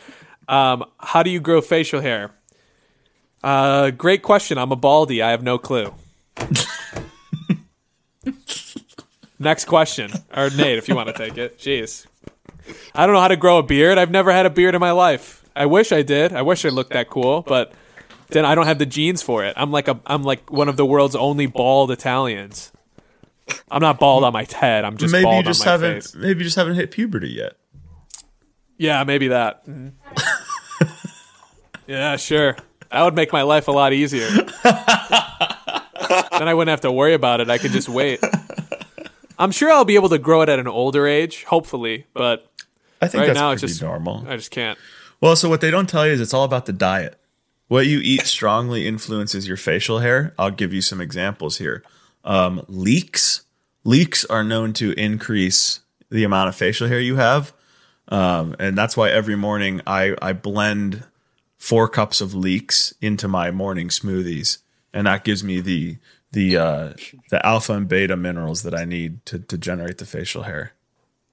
um, 0.47 0.85
how 0.99 1.25
do 1.25 1.31
you 1.31 1.41
grow 1.41 1.61
facial 1.61 2.01
hair? 2.01 2.31
Uh, 3.43 3.91
great 3.91 4.23
question. 4.23 4.57
I'm 4.57 4.71
a 4.71 4.77
baldy. 4.77 5.21
I 5.21 5.33
have 5.33 5.43
no 5.43 5.59
clue. 5.59 5.93
Next 9.39 9.65
question, 9.65 10.13
or 10.35 10.49
Nate, 10.51 10.79
if 10.79 10.89
you 10.89 10.95
want 10.95 11.09
to 11.09 11.13
take 11.13 11.37
it. 11.37 11.59
Jeez, 11.59 12.07
I 12.95 13.05
don't 13.05 13.15
know 13.15 13.21
how 13.21 13.29
to 13.29 13.37
grow 13.37 13.59
a 13.59 13.63
beard. 13.63 13.99
I've 13.99 14.11
never 14.11 14.33
had 14.33 14.47
a 14.47 14.51
beard 14.51 14.75
in 14.75 14.81
my 14.81 14.93
life. 14.93 15.45
I 15.57 15.67
wish 15.67 15.93
I 15.93 16.03
did. 16.03 16.33
I 16.33 16.43
wish 16.43 16.65
I 16.65 16.69
looked 16.69 16.93
that 16.93 17.11
cool, 17.11 17.43
but 17.43 17.73
then 18.35 18.45
I 18.45 18.55
don't 18.55 18.67
have 18.67 18.79
the 18.79 18.87
genes 18.87 19.23
for 19.23 19.45
it. 19.45 19.55
I'm 19.57 19.71
like 19.71 19.89
a 19.89 19.99
I'm 20.07 20.23
like 20.23 20.51
one 20.53 20.69
of 20.69 20.77
the 20.77 20.85
world's 20.85 21.17
only 21.17 21.47
bald 21.47 21.91
Italians. 21.91 22.71
I'm 23.71 23.81
not 23.81 23.99
bald 23.99 24.25
on 24.25 24.33
my 24.33 24.47
head. 24.53 24.85
I'm 24.85 24.97
just 24.97 25.13
maybe 25.13 25.25
bald 25.25 25.45
you 25.47 25.51
just 25.51 25.63
on 25.63 25.67
my 25.67 25.73
haven't. 25.73 25.95
face. 26.03 26.15
Maybe 26.15 26.39
you 26.41 26.45
just 26.45 26.57
haven't 26.57 26.75
hit 26.77 26.91
puberty 26.91 27.31
yet. 27.31 27.55
Yeah, 28.77 29.05
maybe 29.05 29.29
that. 29.29 29.67
Mhm. 29.67 29.93
yeah, 31.87 32.17
sure. 32.17 32.57
That 32.91 33.03
would 33.03 33.15
make 33.15 33.33
my 33.33 33.43
life 33.43 33.69
a 33.69 33.73
lot 33.73 33.93
easier. 33.93 34.29
then 34.29 34.49
I 36.49 36.55
wouldn't 36.55 36.71
have 36.71 36.83
to 36.83 36.93
worry 36.93 37.15
about 37.15 37.41
it. 37.41 37.51
I 37.51 37.59
could 37.59 37.73
just 37.73 37.89
wait. 37.89 38.21
I'm 39.39 39.51
sure 39.51 39.71
I'll 39.71 39.85
be 39.85 39.97
able 39.97 40.09
to 40.11 40.19
grow 40.19 40.43
it 40.43 40.49
at 40.49 40.59
an 40.59 40.69
older 40.69 41.07
age, 41.07 41.45
hopefully, 41.45 42.07
but 42.15 42.49
I 43.03 43.09
think 43.09 43.23
Right 43.23 43.27
that's 43.29 43.39
now, 43.39 43.51
it's 43.51 43.61
pretty 43.63 43.73
just- 43.73 43.83
normal. 43.83 44.25
I 44.29 44.37
just 44.37 44.51
can't. 44.51 44.79
Well, 45.21 45.37
so 45.37 45.49
what 45.49 45.61
they 45.61 45.71
don't 45.71 45.89
tell 45.89 46.07
you 46.07 46.13
is 46.13 46.21
it's 46.21 46.35
all 46.35 46.45
about 46.45 46.67
the 46.67 46.73
diet. 46.73 47.19
What 47.69 47.87
you 47.87 48.01
eat 48.01 48.23
strongly 48.23 48.87
influences 48.87 49.49
your 49.49 49.57
facial 49.57 50.01
hair. 50.01 50.35
I'll 50.39 50.51
give 50.51 50.73
you 50.73 50.83
some 50.83 51.01
examples 51.01 51.59
here. 51.59 51.83
Um, 52.25 52.65
leeks. 52.69 53.43
Leeks 53.85 54.25
are 54.27 54.45
known 54.45 54.73
to 54.75 54.93
increase 54.93 55.81
the 56.11 56.25
amount 56.25 56.49
of 56.49 56.55
facial 56.55 56.89
hair 56.89 57.01
you 57.01 57.17
have. 57.17 57.53
Um, 58.09 58.55
and 58.59 58.77
that's 58.77 58.97
why 58.97 59.11
every 59.11 59.37
morning 59.37 59.81
I, 59.87 60.15
I 60.21 60.33
blend 60.33 61.05
four 61.57 61.89
cups 61.89 62.21
of 62.21 62.35
leeks 62.35 62.93
into 63.01 63.29
my 63.29 63.51
morning 63.51 63.89
smoothies. 63.89 64.59
And 64.93 65.07
that 65.07 65.25
gives 65.25 65.43
me 65.43 65.61
the 65.61 65.99
the 66.33 66.57
uh, 66.57 66.93
the 67.31 67.45
alpha 67.47 67.73
and 67.73 67.89
beta 67.89 68.17
minerals 68.17 68.63
that 68.65 68.75
I 68.75 68.85
need 68.85 69.25
to, 69.27 69.39
to 69.39 69.57
generate 69.57 69.99
the 69.99 70.07
facial 70.07 70.43
hair 70.43 70.73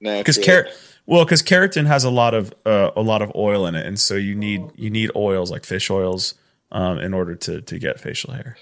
because 0.00 0.38
carrot 0.38 0.72
well 1.06 1.24
because 1.24 1.42
keratin 1.42 1.86
has 1.86 2.04
a 2.04 2.10
lot 2.10 2.34
of 2.34 2.54
uh, 2.66 2.90
a 2.96 3.02
lot 3.02 3.22
of 3.22 3.32
oil 3.34 3.66
in 3.66 3.74
it 3.74 3.86
and 3.86 3.98
so 3.98 4.14
you 4.14 4.34
need 4.34 4.62
you 4.74 4.90
need 4.90 5.10
oils 5.16 5.50
like 5.50 5.64
fish 5.64 5.90
oils 5.90 6.34
um, 6.70 6.98
in 6.98 7.14
order 7.14 7.34
to 7.34 7.60
to 7.60 7.78
get 7.78 8.00
facial 8.00 8.32
hair 8.32 8.56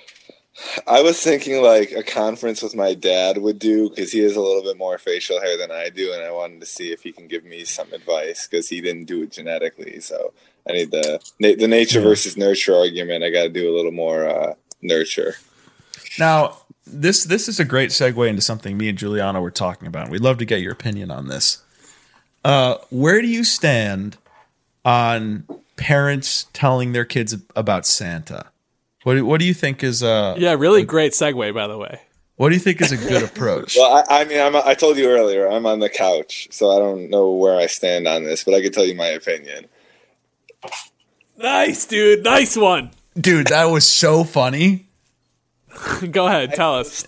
I 0.87 1.01
was 1.01 1.23
thinking 1.23 1.63
like 1.63 1.91
a 1.93 2.03
conference 2.03 2.61
with 2.61 2.75
my 2.75 2.93
dad 2.93 3.39
would 3.39 3.59
do 3.59 3.89
because 3.89 4.13
he 4.13 4.19
has 4.19 4.37
a 4.37 4.41
little 4.43 4.63
bit 4.63 4.77
more 4.77 4.99
facial 4.99 5.41
hair 5.41 5.57
than 5.57 5.71
I 5.71 5.89
do, 5.89 6.13
and 6.13 6.23
I 6.23 6.33
wanted 6.33 6.61
to 6.61 6.67
see 6.67 6.93
if 6.93 7.03
he 7.03 7.13
can 7.13 7.29
give 7.29 7.45
me 7.45 7.65
some 7.65 7.91
advice 7.95 8.47
because 8.47 8.69
he 8.69 8.83
didn't 8.83 9.05
do 9.05 9.23
it 9.23 9.33
genetically. 9.33 10.01
So 10.01 10.35
I 10.69 10.73
need 10.73 10.91
the 10.91 11.19
the 11.39 11.67
nature 11.67 12.03
versus 12.03 12.37
nurture 12.37 12.75
argument. 12.75 13.25
I 13.25 13.31
got 13.31 13.45
to 13.45 13.49
do 13.49 13.73
a 13.73 13.75
little 13.75 13.93
more 13.93 14.29
uh, 14.29 14.55
nurture. 14.83 15.37
now 16.19 16.59
this 16.87 17.25
this 17.25 17.49
is 17.49 17.61
a 17.61 17.65
great 17.65 17.91
segue 17.91 18.29
into 18.29 18.43
something 18.43 18.77
me 18.77 18.89
and 18.89 18.99
juliana 18.99 19.41
were 19.41 19.51
talking 19.51 19.87
about 19.87 20.11
we'd 20.11 20.21
love 20.21 20.39
to 20.39 20.45
get 20.45 20.61
your 20.61 20.73
opinion 20.73 21.11
on 21.11 21.29
this 21.29 21.63
uh, 22.45 22.77
where 22.91 23.21
do 23.21 23.29
you 23.29 23.45
stand 23.45 24.17
on 24.85 25.45
parents 25.77 26.47
telling 26.53 26.93
their 26.93 27.05
kids 27.05 27.37
about 27.57 27.87
santa 27.87 28.47
what 29.03 29.15
do, 29.15 29.25
what 29.25 29.41
do 29.41 29.47
you 29.47 29.55
think 29.55 29.83
is 29.83 30.03
uh 30.03 30.35
Yeah, 30.39 30.55
really 30.59 30.85
great 30.85 31.13
segue, 31.13 31.55
by 31.55 31.67
the 31.67 31.79
way. 31.79 32.01
what 32.37 32.51
do 32.51 32.55
you 32.55 32.61
think 32.61 32.81
is 32.83 32.93
a 32.93 32.97
good 32.97 33.23
approach 33.23 33.77
Well, 33.77 34.05
I, 34.09 34.21
I 34.21 34.25
mean, 34.25 34.41
I'm, 34.41 34.57
I 34.57 34.75
told 34.75 34.99
you 34.99 35.09
earlier, 35.09 35.49
I'm 35.49 35.67
on 35.67 35.79
the 35.81 35.89
couch, 35.89 36.49
so 36.51 36.71
I 36.71 36.79
don't 36.79 37.09
know 37.09 37.31
where 37.31 37.57
I 37.57 37.67
stand 37.67 38.07
on 38.07 38.25
this, 38.25 38.45
but 38.45 38.55
I 38.55 38.61
can 38.61 38.73
tell 38.73 38.85
you 38.85 38.95
my 38.95 39.07
opinion. 39.09 39.67
Nice, 41.39 41.87
dude. 41.87 42.25
Nice 42.25 42.57
one. 42.57 42.91
dude 43.19 43.47
that 43.47 43.65
was 43.67 43.87
so 43.87 44.25
funny 44.25 44.87
Go 46.11 46.27
ahead, 46.27 46.55
tell 46.55 46.77
us. 46.77 47.07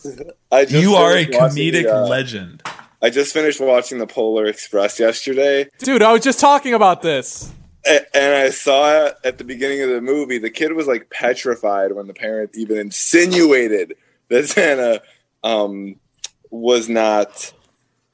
I 0.51 0.65
just 0.65 0.83
you 0.83 0.95
are 0.95 1.17
a 1.17 1.27
comedic 1.27 1.83
the, 1.83 1.97
uh, 1.97 2.07
legend 2.07 2.63
I 3.03 3.11
just 3.11 3.33
finished 3.33 3.61
watching 3.61 3.99
the 3.99 4.07
Polar 4.07 4.47
Express 4.47 5.01
yesterday, 5.01 5.69
Dude, 5.79 6.03
I 6.03 6.13
was 6.13 6.23
just 6.23 6.39
talking 6.39 6.73
about 6.73 7.03
this. 7.03 7.53
And 7.85 8.35
I 8.35 8.51
saw 8.51 9.11
at 9.25 9.39
the 9.39 9.45
beginning 9.45 9.83
of 9.83 9.91
the 9.91 10.01
movie. 10.01 10.39
The 10.39 10.51
kid 10.51 10.73
was 10.73 10.87
like 10.87 11.11
petrified 11.11 11.91
when 11.93 12.07
the 12.07 12.15
parent 12.15 12.53
even 12.55 12.79
insinuated 12.79 13.97
that 14.29 14.49
Santa 14.49 15.03
um, 15.43 15.97
was 16.49 16.89
not 16.89 17.53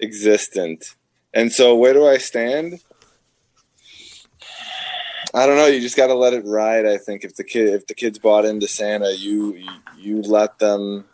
existent. 0.01 0.94
And 1.35 1.52
so, 1.52 1.77
where 1.77 1.93
do 1.93 2.06
I 2.06 2.16
stand? 2.16 2.81
I 5.35 5.44
don't 5.44 5.56
know. 5.56 5.66
You 5.66 5.82
just 5.82 5.98
got 5.98 6.06
to 6.06 6.15
let 6.15 6.32
it 6.32 6.47
ride. 6.47 6.86
I 6.86 6.97
think 6.97 7.23
if 7.23 7.36
the 7.36 7.44
kid 7.44 7.69
if 7.69 7.86
the 7.86 7.94
kids 7.94 8.19
bought 8.19 8.47
into 8.47 8.66
Santa, 8.66 9.15
you, 9.15 9.62
you 9.98 10.23
let 10.23 10.59
them 10.59 11.05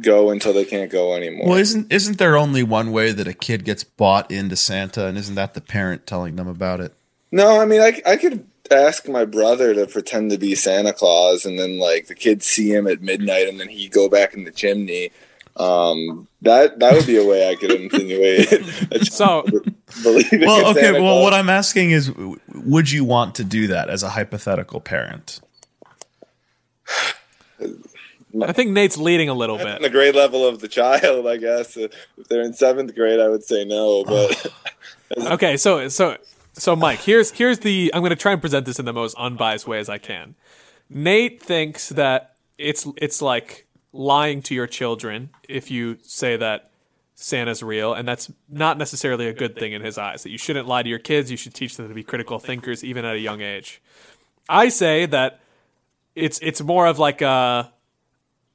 go 0.00 0.30
until 0.30 0.52
they 0.52 0.64
can't 0.64 0.90
go 0.90 1.14
anymore. 1.14 1.48
Well, 1.48 1.58
isn't 1.58 1.92
isn't 1.92 2.18
there 2.18 2.36
only 2.36 2.62
one 2.62 2.92
way 2.92 3.12
that 3.12 3.26
a 3.26 3.34
kid 3.34 3.64
gets 3.64 3.84
bought 3.84 4.30
into 4.30 4.56
Santa, 4.56 5.06
and 5.06 5.18
isn't 5.18 5.34
that 5.34 5.54
the 5.54 5.60
parent 5.60 6.06
telling 6.06 6.36
them 6.36 6.48
about 6.48 6.80
it? 6.80 6.94
No, 7.32 7.60
I 7.60 7.64
mean, 7.64 7.80
I, 7.80 8.00
I 8.06 8.16
could 8.16 8.46
ask 8.70 9.08
my 9.08 9.24
brother 9.24 9.74
to 9.74 9.86
pretend 9.86 10.30
to 10.30 10.38
be 10.38 10.54
Santa 10.54 10.92
Claus, 10.92 11.44
and 11.44 11.58
then 11.58 11.78
like 11.78 12.06
the 12.06 12.14
kids 12.14 12.46
see 12.46 12.72
him 12.72 12.86
at 12.86 13.02
midnight, 13.02 13.48
and 13.48 13.58
then 13.58 13.68
he 13.68 13.88
go 13.88 14.08
back 14.08 14.34
in 14.34 14.44
the 14.44 14.50
chimney. 14.50 15.10
Um, 15.56 16.28
that 16.42 16.78
that 16.78 16.94
would 16.94 17.06
be 17.06 17.18
a 17.18 17.26
way 17.26 17.48
I 17.50 17.56
could 17.56 17.72
insinuate. 17.72 18.52
a 18.92 18.98
child 19.00 19.06
So, 19.06 19.42
believing 20.02 20.40
Well, 20.42 20.70
okay. 20.70 20.80
Santa 20.82 21.02
Well, 21.02 21.14
Claus. 21.14 21.24
what 21.24 21.34
I'm 21.34 21.50
asking 21.50 21.90
is, 21.90 22.12
would 22.54 22.90
you 22.90 23.04
want 23.04 23.34
to 23.36 23.44
do 23.44 23.66
that 23.66 23.90
as 23.90 24.02
a 24.02 24.10
hypothetical 24.10 24.80
parent? 24.80 25.40
I 28.42 28.52
think 28.52 28.70
Nate's 28.70 28.96
leading 28.96 29.28
a 29.28 29.34
little 29.34 29.58
bit. 29.58 29.82
the 29.82 29.90
grade 29.90 30.14
level 30.14 30.46
of 30.46 30.60
the 30.60 30.68
child, 30.68 31.26
I 31.26 31.36
guess. 31.36 31.76
If 31.76 31.92
they're 32.28 32.42
in 32.42 32.52
seventh 32.52 32.94
grade, 32.94 33.20
I 33.20 33.28
would 33.28 33.44
say 33.44 33.64
no. 33.64 34.04
Oh. 34.06 34.28
But 34.28 34.52
Okay, 35.32 35.56
so 35.56 35.88
so 35.88 36.16
so 36.52 36.76
Mike, 36.76 37.00
here's 37.00 37.32
here's 37.32 37.60
the 37.60 37.90
I'm 37.92 38.00
going 38.00 38.10
to 38.10 38.16
try 38.16 38.32
and 38.32 38.40
present 38.40 38.66
this 38.66 38.78
in 38.78 38.84
the 38.84 38.92
most 38.92 39.16
unbiased 39.16 39.66
way 39.66 39.78
as 39.78 39.88
I 39.88 39.98
can. 39.98 40.34
Nate 40.88 41.42
thinks 41.42 41.88
that 41.90 42.34
it's 42.58 42.86
it's 42.96 43.20
like 43.20 43.66
lying 43.92 44.42
to 44.42 44.54
your 44.54 44.66
children 44.66 45.30
if 45.48 45.70
you 45.70 45.98
say 46.02 46.36
that 46.36 46.70
Santa's 47.16 47.62
real, 47.62 47.92
and 47.92 48.06
that's 48.06 48.30
not 48.48 48.78
necessarily 48.78 49.26
a 49.26 49.32
good 49.32 49.56
thing 49.56 49.72
in 49.72 49.82
his 49.82 49.98
eyes. 49.98 50.22
That 50.22 50.30
you 50.30 50.38
shouldn't 50.38 50.66
lie 50.68 50.82
to 50.82 50.88
your 50.88 50.98
kids. 50.98 51.30
You 51.30 51.36
should 51.36 51.54
teach 51.54 51.76
them 51.76 51.88
to 51.88 51.94
be 51.94 52.02
critical 52.02 52.38
thinkers 52.38 52.82
even 52.84 53.04
at 53.04 53.14
a 53.14 53.18
young 53.18 53.40
age. 53.40 53.82
I 54.48 54.68
say 54.68 55.06
that 55.06 55.40
it's 56.14 56.38
it's 56.42 56.60
more 56.62 56.86
of 56.86 56.98
like 56.98 57.20
a 57.20 57.72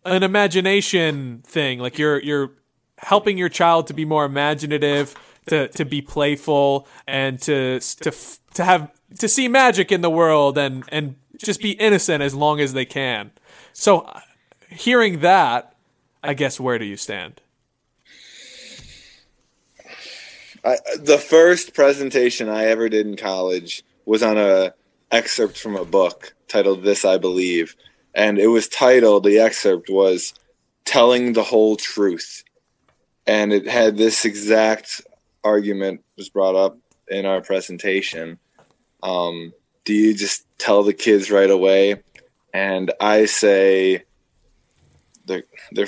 an 0.06 0.24
imagination 0.24 1.44
thing. 1.46 1.80
Like 1.80 1.98
you're 1.98 2.22
you're 2.22 2.52
helping 3.00 3.38
your 3.38 3.50
child 3.50 3.88
to 3.88 3.94
be 3.94 4.06
more 4.06 4.26
imaginative, 4.26 5.16
to 5.48 5.68
to 5.70 5.86
be 5.86 6.02
playful, 6.02 6.88
and 7.08 7.42
to 7.42 7.80
to 7.80 8.12
to 8.54 8.64
have 8.64 8.92
to 9.20 9.28
see 9.28 9.48
magic 9.48 9.92
in 9.92 10.02
the 10.02 10.10
world, 10.10 10.58
and 10.58 10.84
and 10.90 11.16
just 11.38 11.62
be 11.62 11.72
innocent 11.72 12.24
as 12.24 12.34
long 12.34 12.60
as 12.60 12.74
they 12.74 12.86
can. 12.86 13.32
So, 13.74 14.00
uh, 14.00 14.22
hearing 14.70 15.20
that, 15.20 15.76
I 16.24 16.34
guess 16.34 16.60
where 16.60 16.80
do 16.80 16.86
you 16.86 16.98
stand? 16.98 17.42
I, 20.64 20.78
the 20.98 21.20
first 21.20 21.74
presentation 21.74 22.50
I 22.50 22.66
ever 22.66 22.90
did 22.90 23.06
in 23.06 23.18
college 23.18 23.84
was 24.06 24.24
on 24.24 24.38
a 24.38 24.74
excerpt 25.12 25.58
from 25.58 25.76
a 25.76 25.86
book 25.86 26.34
titled 26.48 26.84
"This 26.84 27.06
I 27.06 27.18
Believe," 27.18 27.76
and 28.16 28.40
it 28.40 28.48
was 28.48 28.68
titled. 28.68 29.24
The 29.24 29.40
excerpt 29.40 29.90
was 29.90 30.34
"Telling 30.86 31.34
the 31.34 31.44
Whole 31.44 31.76
Truth," 31.76 32.44
and 33.28 33.54
it 33.54 33.68
had 33.68 33.98
this 33.98 34.26
exact 34.26 35.02
argument 35.44 36.04
was 36.18 36.30
brought 36.30 36.56
up 36.56 36.78
in 37.08 37.26
our 37.26 37.42
presentation. 37.42 38.40
Um, 39.04 39.54
do 39.84 39.94
you 39.94 40.16
just 40.16 40.46
tell 40.58 40.84
the 40.84 40.94
kids 40.94 41.30
right 41.30 41.50
away? 41.50 42.02
And 42.54 42.92
I 43.00 43.26
say, 43.26 44.04
they're, 45.26 45.44
they're, 45.72 45.88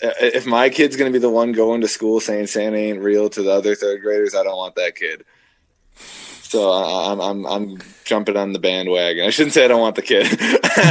if 0.00 0.46
my 0.46 0.68
kid's 0.68 0.96
going 0.96 1.12
to 1.12 1.18
be 1.18 1.22
the 1.22 1.30
one 1.30 1.52
going 1.52 1.80
to 1.80 1.88
school 1.88 2.20
saying 2.20 2.46
Santa 2.46 2.76
ain't 2.76 3.00
real 3.00 3.28
to 3.30 3.42
the 3.42 3.50
other 3.50 3.74
third 3.74 4.02
graders, 4.02 4.34
I 4.34 4.42
don't 4.44 4.56
want 4.56 4.76
that 4.76 4.94
kid. 4.94 5.24
So 6.52 6.70
I- 6.70 7.10
I'm 7.12 7.20
I'm 7.20 7.46
I'm 7.46 7.78
jumping 8.04 8.36
on 8.36 8.52
the 8.52 8.58
bandwagon. 8.58 9.24
I 9.24 9.30
shouldn't 9.30 9.54
say 9.54 9.64
I 9.64 9.68
don't 9.68 9.80
want 9.80 9.96
the 9.96 10.02
kid. 10.02 10.26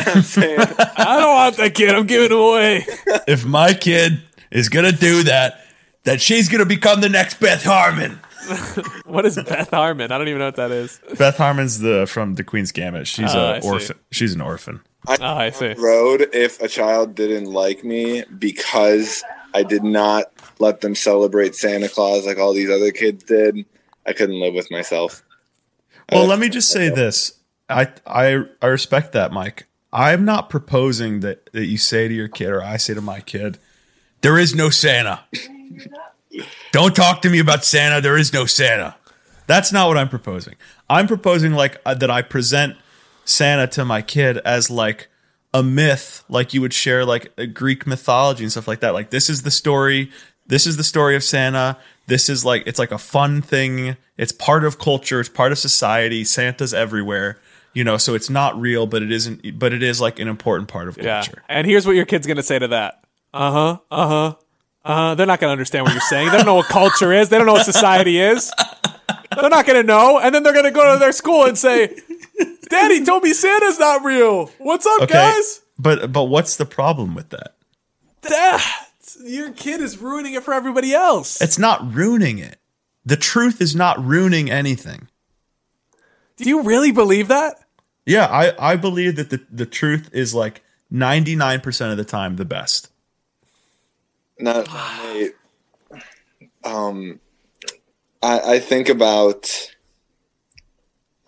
I'm 0.08 0.24
saying 0.24 0.58
I 0.98 1.18
don't 1.20 1.36
want 1.36 1.58
that 1.58 1.76
kid. 1.76 1.94
I'm 1.94 2.08
giving 2.08 2.32
him 2.32 2.44
away. 2.44 2.86
if 3.28 3.46
my 3.46 3.74
kid 3.76 4.22
is 4.50 4.70
gonna 4.70 4.92
do 4.92 5.22
that, 5.24 5.62
that 6.04 6.20
she's 6.20 6.50
gonna 6.50 6.66
become 6.66 7.00
the 7.02 7.10
next 7.10 7.40
Beth 7.40 7.64
Harmon. 7.64 8.20
What 9.06 9.28
is 9.28 9.36
Beth 9.36 9.70
Harmon? 9.70 10.12
I 10.12 10.18
don't 10.18 10.28
even 10.30 10.40
know 10.40 10.46
what 10.46 10.56
that 10.56 10.72
is. 10.72 11.00
Beth 11.20 11.38
Harmon's 11.38 11.78
the 11.78 12.08
from 12.08 12.34
the 12.36 12.44
Queen's 12.44 12.72
Gambit. 12.72 13.06
She's 13.06 13.36
Oh, 13.36 13.40
I 13.40 13.58
a 13.58 13.62
see. 13.62 13.68
orphan. 13.68 14.00
She's 14.10 14.34
an 14.34 14.42
orphan. 14.42 14.82
Oh, 15.08 15.16
I 15.20 15.52
see. 15.52 15.74
road 15.74 16.28
if 16.34 16.60
a 16.60 16.68
child 16.68 17.14
didn't 17.14 17.46
like 17.46 17.84
me 17.84 18.24
because 18.40 19.24
I 19.54 19.62
did 19.62 19.84
not 19.84 20.32
let 20.58 20.82
them 20.82 20.96
celebrate 20.96 21.54
Santa 21.54 21.88
Claus 21.88 22.26
like 22.26 22.40
all 22.40 22.52
these 22.54 22.70
other 22.72 22.92
kids 22.92 23.24
did, 23.26 23.64
I 24.08 24.14
couldn't 24.14 24.40
live 24.40 24.56
with 24.56 24.72
myself. 24.72 25.22
Well, 26.12 26.26
let 26.26 26.40
me 26.40 26.50
just 26.50 26.70
say 26.70 26.90
this. 26.90 27.40
I 27.70 27.92
I 28.06 28.44
I 28.62 28.68
respect 28.68 29.14
that, 29.14 29.32
Mike. 29.32 29.68
I'm 29.94 30.26
not 30.26 30.50
proposing 30.50 31.22
that 31.22 31.52
that 31.54 31.66
you 31.66 31.78
say 31.78 32.08
to 32.08 32.14
your 32.14 32.28
kid 32.28 32.50
or 32.50 32.64
I 32.64 32.78
say 32.78 32.94
to 32.94 33.02
my 33.02 33.22
kid, 33.22 33.58
there 34.22 34.38
is 34.38 34.54
no 34.54 34.70
Santa. 34.70 35.22
Don't 36.72 36.96
talk 36.96 37.22
to 37.24 37.30
me 37.30 37.40
about 37.40 37.66
Santa. 37.66 38.02
There 38.02 38.18
is 38.18 38.34
no 38.34 38.46
Santa. 38.46 38.96
That's 39.48 39.72
not 39.72 39.88
what 39.88 39.98
I'm 39.98 40.10
proposing. 40.10 40.56
I'm 40.90 41.08
proposing 41.08 41.54
like 41.54 41.78
uh, 41.86 41.94
that 41.96 42.10
I 42.10 42.22
present 42.22 42.78
Santa 43.26 43.68
to 43.68 43.86
my 43.86 44.02
kid 44.02 44.38
as 44.40 44.70
like 44.70 45.10
a 45.54 45.62
myth, 45.62 46.24
like 46.30 46.54
you 46.54 46.62
would 46.62 46.74
share 46.74 47.04
like 47.04 47.34
a 47.38 47.48
Greek 47.48 47.86
mythology 47.86 48.44
and 48.44 48.52
stuff 48.52 48.68
like 48.68 48.80
that. 48.80 48.94
Like 48.94 49.10
this 49.10 49.30
is 49.30 49.42
the 49.42 49.52
story. 49.52 50.12
This 50.52 50.68
is 50.68 50.76
the 50.76 50.84
story 50.84 51.15
of 51.15 51.23
Santa. 51.23 51.78
This 52.07 52.28
is 52.28 52.44
like 52.44 52.64
it's 52.65 52.78
like 52.78 52.91
a 52.91 52.98
fun 52.98 53.41
thing. 53.41 53.95
It's 54.18 54.34
part 54.34 54.65
of 54.65 54.78
culture. 54.78 55.22
It's 55.22 55.30
part 55.30 55.53
of 55.53 55.57
society. 55.57 56.26
Santa's 56.26 56.73
everywhere. 56.73 57.40
You 57.73 57.86
know, 57.86 57.95
so 57.95 58.15
it's 58.15 58.30
not 58.30 58.60
real, 58.60 58.86
but 58.86 59.02
it 59.02 59.14
isn't. 59.14 59.57
But 59.57 59.72
it 59.72 59.82
is 59.82 60.02
like 60.02 60.19
an 60.19 60.28
important 60.28 60.68
part 60.68 60.90
of 60.90 60.98
culture. 60.98 61.32
Yeah. 61.38 61.44
And 61.48 61.65
here's 61.65 61.88
what 61.88 61.95
your 61.95 62.03
kid's 62.03 62.28
gonna 62.28 62.44
say 62.44 62.60
to 62.60 62.68
that. 62.68 63.02
Uh 63.34 63.52
huh. 63.52 63.78
Uh 63.90 64.07
huh. 64.07 64.36
Uh 64.84 64.95
huh. 64.95 65.15
They're 65.15 65.26
not 65.26 65.40
gonna 65.40 65.53
understand 65.53 65.86
what 65.86 65.94
you're 65.94 66.02
saying. 66.02 66.32
They 66.32 66.36
don't 66.36 66.45
know 66.45 66.56
what 66.56 66.65
culture 66.65 67.14
is. 67.14 67.30
They 67.30 67.38
don't 67.38 67.48
know 67.48 67.53
what 67.53 67.65
society 67.65 68.19
is. 68.19 68.52
They're 69.40 69.49
not 69.49 69.65
gonna 69.65 69.84
know. 69.84 70.19
And 70.19 70.36
then 70.36 70.44
they're 70.44 70.53
gonna 70.53 70.72
go 70.72 70.91
to 70.91 70.99
their 70.99 71.14
school 71.14 71.45
and 71.45 71.57
say, 71.57 71.98
"Daddy 72.69 73.06
told 73.06 73.23
me 73.23 73.32
Santa's 73.32 73.80
not 73.80 74.03
real. 74.03 74.48
What's 74.57 74.86
up, 74.86 75.03
Okay, 75.03 75.14
guys?" 75.14 75.61
but 75.80 76.11
but 76.11 76.26
what's 76.26 76.57
the 76.57 76.65
problem 76.65 77.15
with 77.15 77.30
that? 77.30 77.56
Dad, 78.22 78.60
your 79.23 79.52
kid 79.52 79.81
is 79.81 79.98
ruining 79.98 80.34
it 80.34 80.43
for 80.43 80.53
everybody 80.53 80.93
else. 80.93 81.41
It's 81.41 81.60
not 81.60 81.93
ruining 81.93 82.39
it. 82.39 82.57
The 83.06 83.18
truth 83.18 83.61
is 83.61 83.76
not 83.76 84.03
ruining 84.03 84.49
anything. 84.52 85.07
Do 86.38 86.49
you 86.49 86.64
really 86.64 86.91
believe 86.91 87.27
that? 87.27 87.56
Yeah, 88.06 88.26
I, 88.26 88.72
I 88.72 88.76
believe 88.76 89.15
that 89.15 89.30
the, 89.30 89.45
the 89.52 89.65
truth 89.65 90.10
is 90.11 90.34
like 90.34 90.64
99% 90.91 91.91
of 91.91 91.98
the 91.98 92.03
time 92.03 92.35
the 92.35 92.45
best. 92.45 92.89
Not 94.39 94.68
Nate, 95.03 95.35
um, 96.64 97.19
I, 98.22 98.56
I 98.56 98.60
think 98.60 98.89
about. 98.89 99.72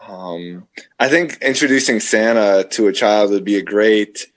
Um, 0.06 0.68
I 1.00 1.08
think 1.08 1.38
introducing 1.42 2.02
Santa 2.02 2.68
to 2.72 2.88
a 2.88 2.94
child 2.94 3.32
would 3.32 3.46
be 3.46 3.56
a 3.56 3.62
great 3.62 4.33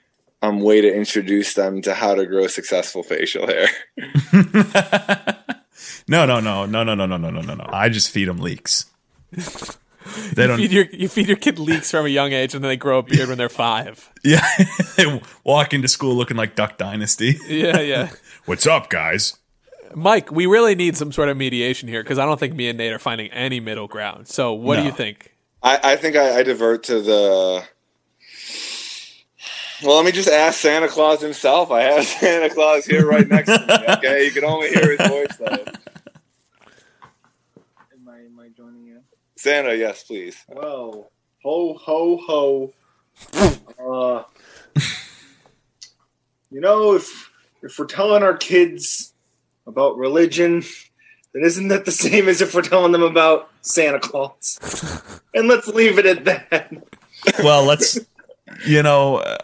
um, 0.46 0.60
way 0.60 0.80
to 0.80 0.94
introduce 0.94 1.54
them 1.54 1.82
to 1.82 1.94
how 1.94 2.14
to 2.14 2.26
grow 2.26 2.46
successful 2.46 3.02
facial 3.02 3.46
hair. 3.46 3.68
No, 6.08 6.24
no, 6.24 6.40
no, 6.40 6.66
no, 6.66 6.84
no, 6.84 6.94
no, 6.94 7.04
no, 7.06 7.16
no, 7.16 7.30
no, 7.30 7.40
no, 7.40 7.54
no. 7.54 7.66
I 7.68 7.88
just 7.88 8.10
feed 8.10 8.28
them 8.28 8.38
leeks. 8.38 8.86
They 9.32 10.42
You 10.42 10.48
don't. 10.48 10.56
feed 10.56 10.72
your 10.72 10.84
you 10.92 11.08
feed 11.08 11.26
your 11.26 11.36
kid 11.36 11.58
leeks 11.58 11.90
from 11.90 12.06
a 12.06 12.08
young 12.08 12.32
age, 12.32 12.54
and 12.54 12.62
then 12.62 12.68
they 12.68 12.76
grow 12.76 12.98
a 12.98 13.02
beard 13.02 13.28
when 13.28 13.38
they're 13.38 13.48
five. 13.48 14.10
Yeah, 14.24 14.44
they 14.96 15.20
walk 15.44 15.72
into 15.74 15.86
school 15.88 16.14
looking 16.14 16.36
like 16.36 16.56
Duck 16.56 16.78
Dynasty. 16.78 17.38
Yeah, 17.48 17.80
yeah. 17.80 18.10
What's 18.44 18.66
up, 18.66 18.88
guys? 18.90 19.36
Mike, 19.94 20.32
we 20.32 20.46
really 20.46 20.74
need 20.74 20.96
some 20.96 21.12
sort 21.12 21.28
of 21.28 21.36
mediation 21.36 21.88
here 21.88 22.02
because 22.02 22.18
I 22.18 22.24
don't 22.24 22.38
think 22.40 22.54
me 22.54 22.68
and 22.68 22.76
Nate 22.78 22.92
are 22.92 22.98
finding 22.98 23.30
any 23.32 23.60
middle 23.60 23.86
ground. 23.86 24.26
So, 24.26 24.52
what 24.52 24.76
do 24.76 24.82
you 24.82 24.90
think? 24.90 25.36
I, 25.62 25.92
I 25.92 25.96
think 25.96 26.16
I, 26.16 26.38
I 26.38 26.42
divert 26.42 26.82
to 26.84 27.00
the. 27.00 27.64
Well, 29.82 29.96
let 29.96 30.06
me 30.06 30.12
just 30.12 30.28
ask 30.28 30.60
Santa 30.60 30.88
Claus 30.88 31.20
himself. 31.20 31.70
I 31.70 31.82
have 31.82 32.04
Santa 32.06 32.52
Claus 32.52 32.86
here 32.86 33.06
right 33.06 33.28
next 33.28 33.48
to 33.48 33.66
me. 33.66 33.94
Okay, 33.94 34.24
you 34.24 34.30
can 34.30 34.44
only 34.44 34.68
hear 34.68 34.96
his 34.96 35.08
voice 35.08 35.36
though. 35.36 35.64
Am 37.92 38.08
I, 38.08 38.18
am 38.20 38.40
I 38.40 38.48
joining 38.56 38.84
you? 38.86 39.00
Santa, 39.36 39.76
yes, 39.76 40.04
please. 40.04 40.36
Well, 40.48 41.10
ho, 41.42 41.74
ho, 41.74 42.20
ho. 42.26 42.72
uh, 43.78 44.22
you 46.50 46.60
know, 46.60 46.94
if 46.94 47.30
if 47.62 47.78
we're 47.78 47.86
telling 47.86 48.22
our 48.22 48.36
kids 48.36 49.12
about 49.66 49.98
religion, 49.98 50.62
then 51.32 51.42
isn't 51.44 51.68
that 51.68 51.84
the 51.84 51.92
same 51.92 52.28
as 52.28 52.40
if 52.40 52.54
we're 52.54 52.62
telling 52.62 52.92
them 52.92 53.02
about 53.02 53.50
Santa 53.60 54.00
Claus? 54.00 54.58
and 55.34 55.48
let's 55.48 55.68
leave 55.68 55.98
it 55.98 56.06
at 56.06 56.24
that. 56.24 56.72
Well, 57.42 57.64
let's. 57.64 57.98
You 58.64 58.82
know, 58.82 59.16
uh, 59.16 59.38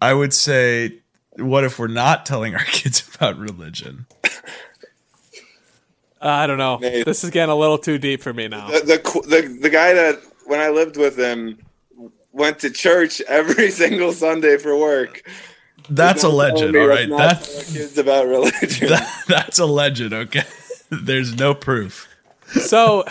I 0.00 0.14
would 0.14 0.32
say, 0.32 1.00
what 1.36 1.64
if 1.64 1.78
we're 1.78 1.86
not 1.88 2.24
telling 2.26 2.54
our 2.54 2.64
kids 2.66 3.08
about 3.14 3.38
religion? 3.38 4.06
Uh, 6.20 6.28
I 6.28 6.46
don't 6.46 6.58
know. 6.58 6.78
Nate. 6.78 7.04
This 7.04 7.22
is 7.22 7.30
getting 7.30 7.50
a 7.52 7.56
little 7.56 7.78
too 7.78 7.96
deep 7.98 8.22
for 8.22 8.32
me 8.32 8.48
now. 8.48 8.68
The, 8.68 8.80
the 8.80 9.20
the 9.28 9.58
the 9.62 9.70
guy 9.70 9.92
that 9.94 10.18
when 10.46 10.58
I 10.60 10.68
lived 10.70 10.96
with 10.96 11.16
him 11.16 11.58
went 12.32 12.58
to 12.60 12.70
church 12.70 13.20
every 13.22 13.70
single 13.82 14.12
Sunday 14.12 14.56
for 14.58 14.76
work. 14.76 15.22
That's 15.90 16.22
a 16.24 16.28
legend, 16.28 16.76
all 16.76 16.86
right. 16.86 17.10
all 17.10 17.16
let's 17.16 17.48
right. 17.48 17.56
not 17.56 17.66
That, 17.66 17.72
kids 17.72 17.98
about 17.98 18.26
religion. 18.28 18.88
that 18.88 19.22
that's 19.28 19.58
a 19.60 19.64
legend. 19.66 20.12
Okay, 20.12 20.42
there's 20.90 21.36
no 21.36 21.54
proof. 21.54 22.08
so, 22.50 23.04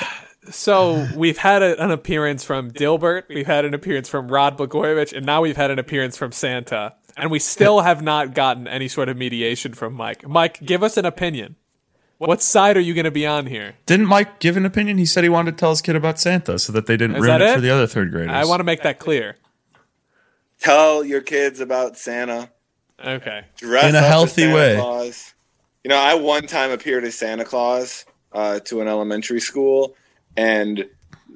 so 0.49 1.07
we've 1.15 1.37
had 1.37 1.61
a, 1.61 1.81
an 1.83 1.91
appearance 1.91 2.43
from 2.43 2.71
Dilbert, 2.71 3.23
we've 3.29 3.47
had 3.47 3.65
an 3.65 3.73
appearance 3.73 4.09
from 4.09 4.27
Rod 4.27 4.57
Blagojevich, 4.57 5.15
and 5.15 5.25
now 5.25 5.41
we've 5.41 5.57
had 5.57 5.71
an 5.71 5.79
appearance 5.79 6.17
from 6.17 6.31
Santa, 6.31 6.95
and 7.15 7.31
we 7.31 7.39
still 7.39 7.81
have 7.81 8.01
not 8.01 8.33
gotten 8.33 8.67
any 8.67 8.87
sort 8.87 9.09
of 9.09 9.17
mediation 9.17 9.73
from 9.73 9.93
Mike. 9.93 10.27
Mike, 10.27 10.59
give 10.63 10.83
us 10.83 10.97
an 10.97 11.05
opinion. 11.05 11.55
What 12.17 12.41
side 12.41 12.77
are 12.77 12.81
you 12.81 12.95
going 12.95 13.05
to 13.05 13.11
be 13.11 13.27
on 13.27 13.45
here? 13.45 13.75
Didn't 13.85 14.07
Mike 14.07 14.39
give 14.39 14.57
an 14.57 14.65
opinion? 14.65 14.97
He 14.97 15.05
said 15.05 15.23
he 15.23 15.29
wanted 15.29 15.51
to 15.51 15.57
tell 15.57 15.69
his 15.69 15.81
kid 15.81 15.95
about 15.95 16.19
Santa 16.19 16.57
so 16.57 16.73
that 16.73 16.87
they 16.87 16.97
didn't 16.97 17.17
Is 17.17 17.21
ruin 17.21 17.41
it, 17.41 17.49
it? 17.49 17.55
for 17.55 17.61
the 17.61 17.69
other 17.69 17.85
third 17.85 18.11
graders. 18.11 18.31
I 18.33 18.45
want 18.45 18.59
to 18.59 18.63
make 18.63 18.81
that 18.81 18.97
clear. 18.97 19.37
Tell 20.59 21.03
your 21.03 21.21
kids 21.21 21.59
about 21.59 21.97
Santa. 21.97 22.49
Okay. 23.03 23.45
Dress 23.57 23.85
In 23.85 23.95
a 23.95 24.01
healthy 24.01 24.51
way. 24.51 24.77
Claus. 24.77 25.33
You 25.83 25.89
know, 25.89 25.97
I 25.97 26.15
one 26.15 26.47
time 26.47 26.71
appeared 26.71 27.03
as 27.03 27.13
Santa 27.15 27.45
Claus 27.45 28.05
uh, 28.33 28.59
to 28.61 28.81
an 28.81 28.87
elementary 28.87 29.39
school, 29.39 29.95
and 30.37 30.85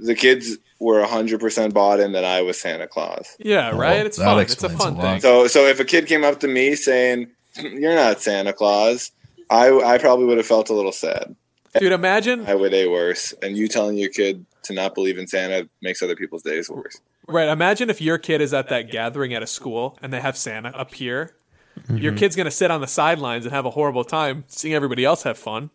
the 0.01 0.15
kids 0.15 0.57
were 0.79 1.03
hundred 1.05 1.39
percent 1.39 1.73
bought 1.73 1.99
in 1.99 2.11
that 2.13 2.25
I 2.25 2.41
was 2.41 2.59
Santa 2.59 2.87
Claus. 2.87 3.35
Yeah, 3.39 3.71
right? 3.71 4.05
It's 4.05 4.17
that 4.17 4.25
fun. 4.25 4.39
It's 4.39 4.63
a 4.63 4.69
fun 4.69 4.97
a 4.97 5.01
thing. 5.01 5.21
So, 5.21 5.47
so 5.47 5.65
if 5.65 5.79
a 5.79 5.85
kid 5.85 6.07
came 6.07 6.23
up 6.23 6.39
to 6.41 6.47
me 6.47 6.75
saying, 6.75 7.27
"You're 7.55 7.95
not 7.95 8.21
Santa 8.21 8.53
Claus," 8.53 9.11
I 9.49 9.71
I 9.71 9.97
probably 9.97 10.25
would 10.25 10.37
have 10.37 10.47
felt 10.47 10.69
a 10.69 10.73
little 10.73 10.91
sad. 10.91 11.35
Dude, 11.79 11.93
imagine 11.93 12.45
I 12.47 12.55
would 12.55 12.73
a 12.73 12.87
worse, 12.87 13.33
and 13.41 13.55
you 13.55 13.67
telling 13.67 13.97
your 13.97 14.09
kid 14.09 14.45
to 14.63 14.73
not 14.73 14.93
believe 14.93 15.17
in 15.17 15.27
Santa 15.27 15.69
makes 15.81 16.01
other 16.01 16.15
people's 16.15 16.43
days 16.43 16.69
worse. 16.69 16.99
Right. 17.27 17.47
Imagine 17.47 17.89
if 17.89 18.01
your 18.01 18.17
kid 18.17 18.41
is 18.41 18.53
at 18.53 18.69
that 18.69 18.91
gathering 18.91 19.33
at 19.33 19.41
a 19.41 19.47
school 19.47 19.97
and 20.01 20.11
they 20.11 20.19
have 20.19 20.35
Santa 20.35 20.71
appear. 20.75 21.35
Mm-hmm. 21.79 21.97
Your 21.97 22.13
kid's 22.13 22.35
going 22.35 22.45
to 22.45 22.51
sit 22.51 22.69
on 22.69 22.81
the 22.81 22.87
sidelines 22.87 23.45
and 23.45 23.53
have 23.53 23.65
a 23.65 23.69
horrible 23.69 24.03
time 24.03 24.43
seeing 24.47 24.73
everybody 24.73 25.05
else 25.05 25.23
have 25.23 25.37
fun. 25.37 25.69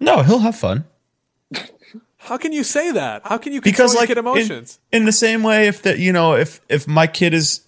no, 0.00 0.22
he'll 0.22 0.38
have 0.38 0.56
fun 0.56 0.84
How 2.22 2.36
can 2.36 2.52
you 2.52 2.62
say 2.62 2.92
that? 2.92 3.22
How 3.24 3.36
can 3.36 3.52
you 3.52 3.60
control 3.60 3.88
because 3.88 3.96
like 3.96 4.06
kid 4.08 4.18
in, 4.18 4.24
emotions? 4.24 4.78
in 4.92 5.04
the 5.06 5.12
same 5.12 5.42
way 5.42 5.66
if 5.66 5.82
that 5.82 5.98
you 5.98 6.12
know 6.12 6.34
if 6.34 6.60
if 6.68 6.86
my 6.86 7.06
kid 7.06 7.34
is 7.34 7.62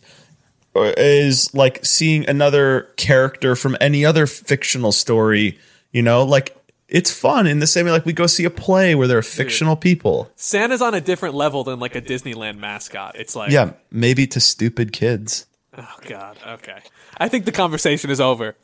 is 0.74 1.52
like 1.54 1.84
seeing 1.84 2.28
another 2.28 2.92
character 2.96 3.56
from 3.56 3.76
any 3.80 4.04
other 4.04 4.26
fictional 4.26 4.92
story, 4.92 5.58
you 5.92 6.02
know, 6.02 6.24
like 6.24 6.56
it's 6.88 7.10
fun 7.10 7.46
in 7.46 7.58
the 7.58 7.66
same 7.66 7.86
way 7.86 7.92
like 7.92 8.06
we 8.06 8.12
go 8.12 8.26
see 8.26 8.44
a 8.44 8.50
play 8.50 8.94
where 8.94 9.08
there 9.08 9.18
are 9.18 9.22
fictional 9.22 9.76
people. 9.76 10.30
Santa's 10.36 10.82
on 10.82 10.94
a 10.94 11.00
different 11.00 11.34
level 11.34 11.64
than 11.64 11.80
like 11.80 11.94
a 11.94 12.02
Disneyland 12.02 12.58
mascot. 12.58 13.16
It's 13.16 13.34
like 13.34 13.50
Yeah, 13.50 13.72
maybe 13.90 14.26
to 14.28 14.40
stupid 14.40 14.92
kids. 14.92 15.46
Oh 15.76 15.96
God. 16.06 16.38
Okay. 16.46 16.78
I 17.18 17.28
think 17.28 17.44
the 17.44 17.52
conversation 17.52 18.10
is 18.10 18.20
over. 18.20 18.54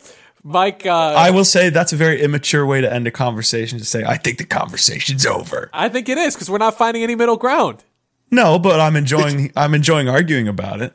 Mike, 0.42 0.86
uh, 0.86 0.90
I 0.90 1.30
will 1.30 1.44
say 1.44 1.68
that's 1.68 1.92
a 1.92 1.96
very 1.96 2.20
immature 2.22 2.64
way 2.64 2.80
to 2.80 2.92
end 2.92 3.06
a 3.06 3.10
conversation 3.10 3.78
to 3.78 3.84
say, 3.84 4.04
I 4.04 4.16
think 4.16 4.38
the 4.38 4.46
conversation's 4.46 5.26
over. 5.26 5.68
I 5.72 5.88
think 5.88 6.08
it 6.08 6.16
is 6.16 6.34
because 6.34 6.48
we're 6.50 6.58
not 6.58 6.78
finding 6.78 7.02
any 7.02 7.14
middle 7.14 7.36
ground. 7.36 7.84
No, 8.30 8.58
but 8.58 8.80
I'm 8.80 8.96
enjoying 8.96 9.52
I'm 9.56 9.74
enjoying 9.74 10.08
arguing 10.08 10.48
about 10.48 10.80
it. 10.80 10.94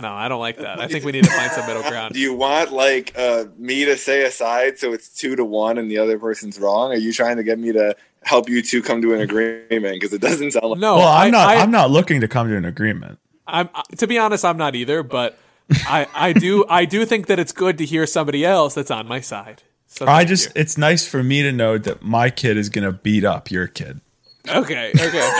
No, 0.00 0.12
I 0.12 0.28
don't 0.28 0.40
like 0.40 0.56
that. 0.56 0.80
I 0.80 0.88
think 0.88 1.04
we 1.04 1.12
need 1.12 1.22
to 1.24 1.30
find 1.30 1.52
some 1.52 1.66
middle 1.66 1.82
ground. 1.82 2.14
Do 2.14 2.18
you 2.18 2.34
want 2.34 2.72
like 2.72 3.16
uh, 3.16 3.44
me 3.56 3.84
to 3.84 3.96
say 3.96 4.24
aside 4.24 4.78
so 4.78 4.92
it's 4.92 5.08
two 5.08 5.36
to 5.36 5.44
one 5.44 5.78
and 5.78 5.88
the 5.88 5.98
other 5.98 6.18
person's 6.18 6.58
wrong? 6.58 6.90
Are 6.90 6.96
you 6.96 7.12
trying 7.12 7.36
to 7.36 7.44
get 7.44 7.60
me 7.60 7.70
to 7.72 7.94
help 8.22 8.48
you 8.48 8.60
two 8.60 8.82
come 8.82 9.02
to 9.02 9.14
an 9.14 9.20
agreement? 9.20 9.94
Because 9.94 10.12
it 10.12 10.20
doesn't 10.20 10.50
sound 10.52 10.70
like 10.70 10.80
No, 10.80 10.96
Well, 10.96 11.06
I'm 11.08 11.28
I- 11.28 11.30
not 11.30 11.48
I, 11.48 11.54
I, 11.54 11.56
am 11.62 11.70
not 11.70 11.90
looking 11.90 12.20
to 12.22 12.28
come 12.28 12.48
to 12.48 12.56
an 12.56 12.64
agreement. 12.64 13.20
I'm 13.46 13.68
to 13.98 14.06
be 14.08 14.18
honest, 14.18 14.44
I'm 14.44 14.56
not 14.56 14.74
either, 14.74 15.02
but 15.04 15.38
I, 15.70 16.06
I 16.14 16.32
do 16.32 16.64
I 16.68 16.84
do 16.84 17.04
think 17.06 17.26
that 17.26 17.38
it's 17.38 17.52
good 17.52 17.78
to 17.78 17.84
hear 17.86 18.06
somebody 18.06 18.44
else 18.44 18.74
that's 18.74 18.90
on 18.90 19.06
my 19.08 19.20
side. 19.20 19.62
So 19.86 20.06
I 20.06 20.24
just 20.24 20.46
you. 20.46 20.52
it's 20.56 20.76
nice 20.76 21.06
for 21.06 21.22
me 21.22 21.42
to 21.42 21.52
know 21.52 21.78
that 21.78 22.02
my 22.02 22.30
kid 22.30 22.56
is 22.56 22.68
gonna 22.68 22.92
beat 22.92 23.24
up 23.24 23.50
your 23.50 23.66
kid. 23.66 24.00
okay, 24.48 24.92
okay. 24.94 25.30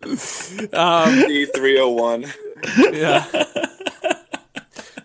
D 1.26 1.46
three 1.46 1.78
hundred 1.78 1.88
one. 1.94 2.22
Yeah. 2.92 3.24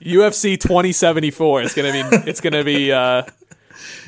UFC 0.02 0.60
2074. 0.60 1.62
It's 1.64 1.74
gonna 1.74 1.92
be 1.92 2.02
it's 2.30 2.42
gonna 2.42 2.64
be 2.64 2.92
uh, 2.92 3.24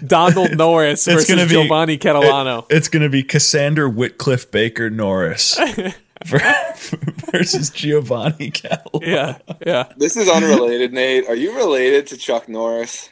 Donald 0.06 0.56
Norris 0.57 1.06
versus 1.06 1.27
gonna 1.27 1.45
be- 1.45 1.53
Giovanni 1.53 1.98
Catalano. 1.98 2.65
It's 2.69 2.88
gonna 2.89 3.10
be 3.10 3.23
Cassander 3.23 3.89
Whitcliffe 3.89 4.49
Baker 4.52 4.89
Norris 4.89 5.57
ver- 5.57 5.94
versus 7.31 7.69
Giovanni 7.69 8.51
Cal. 8.51 8.99
yeah, 9.01 9.37
yeah. 9.65 9.91
This 9.97 10.17
is 10.17 10.29
unrelated, 10.29 10.93
Nate. 10.93 11.27
Are 11.27 11.35
you 11.35 11.55
related 11.55 12.07
to 12.07 12.17
Chuck 12.17 12.49
Norris? 12.49 13.09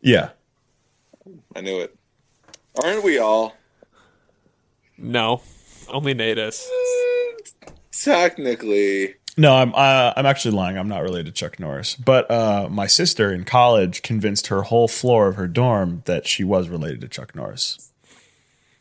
Yeah. 0.00 0.30
I 1.54 1.60
knew 1.60 1.80
it. 1.80 1.96
Aren't 2.82 3.04
we 3.04 3.18
all? 3.18 3.54
No, 4.98 5.42
only 5.88 6.14
Nate 6.14 6.38
is. 6.38 6.68
Technically. 7.92 9.14
No, 9.38 9.54
I'm 9.54 9.74
uh, 9.74 10.14
I'm 10.16 10.24
actually 10.24 10.56
lying. 10.56 10.78
I'm 10.78 10.88
not 10.88 11.02
related 11.02 11.26
to 11.26 11.32
Chuck 11.32 11.60
Norris, 11.60 11.94
but 11.94 12.30
uh, 12.30 12.68
my 12.70 12.86
sister 12.86 13.32
in 13.32 13.44
college 13.44 14.02
convinced 14.02 14.46
her 14.46 14.62
whole 14.62 14.88
floor 14.88 15.28
of 15.28 15.36
her 15.36 15.46
dorm 15.46 16.02
that 16.06 16.26
she 16.26 16.42
was 16.42 16.68
related 16.68 17.02
to 17.02 17.08
Chuck 17.08 17.34
Norris. 17.34 17.92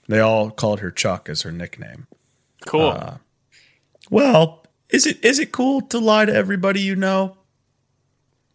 They 0.08 0.20
all 0.20 0.52
called 0.52 0.80
her 0.80 0.92
Chuck 0.92 1.28
as 1.30 1.42
her 1.42 1.52
nickname. 1.52 2.08
Cool. 2.66 2.90
Uh, 2.90 3.18
Well, 4.10 4.64
is 4.90 5.06
it 5.06 5.24
is 5.24 5.40
it 5.40 5.52
cool 5.52 5.82
to 5.82 6.00
lie 6.00 6.26
to 6.26 6.34
everybody 6.34 6.82
you 6.82 6.96
know? 6.96 7.38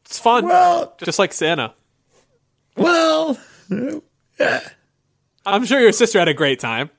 it's 0.04 0.18
fun. 0.18 0.44
Well, 0.46 0.94
just 1.02 1.18
like 1.18 1.32
Santa. 1.32 1.72
well, 2.76 3.38
I'm 5.46 5.64
sure 5.64 5.80
your 5.80 5.92
sister 5.92 6.18
had 6.18 6.28
a 6.28 6.34
great 6.34 6.58
time. 6.60 6.90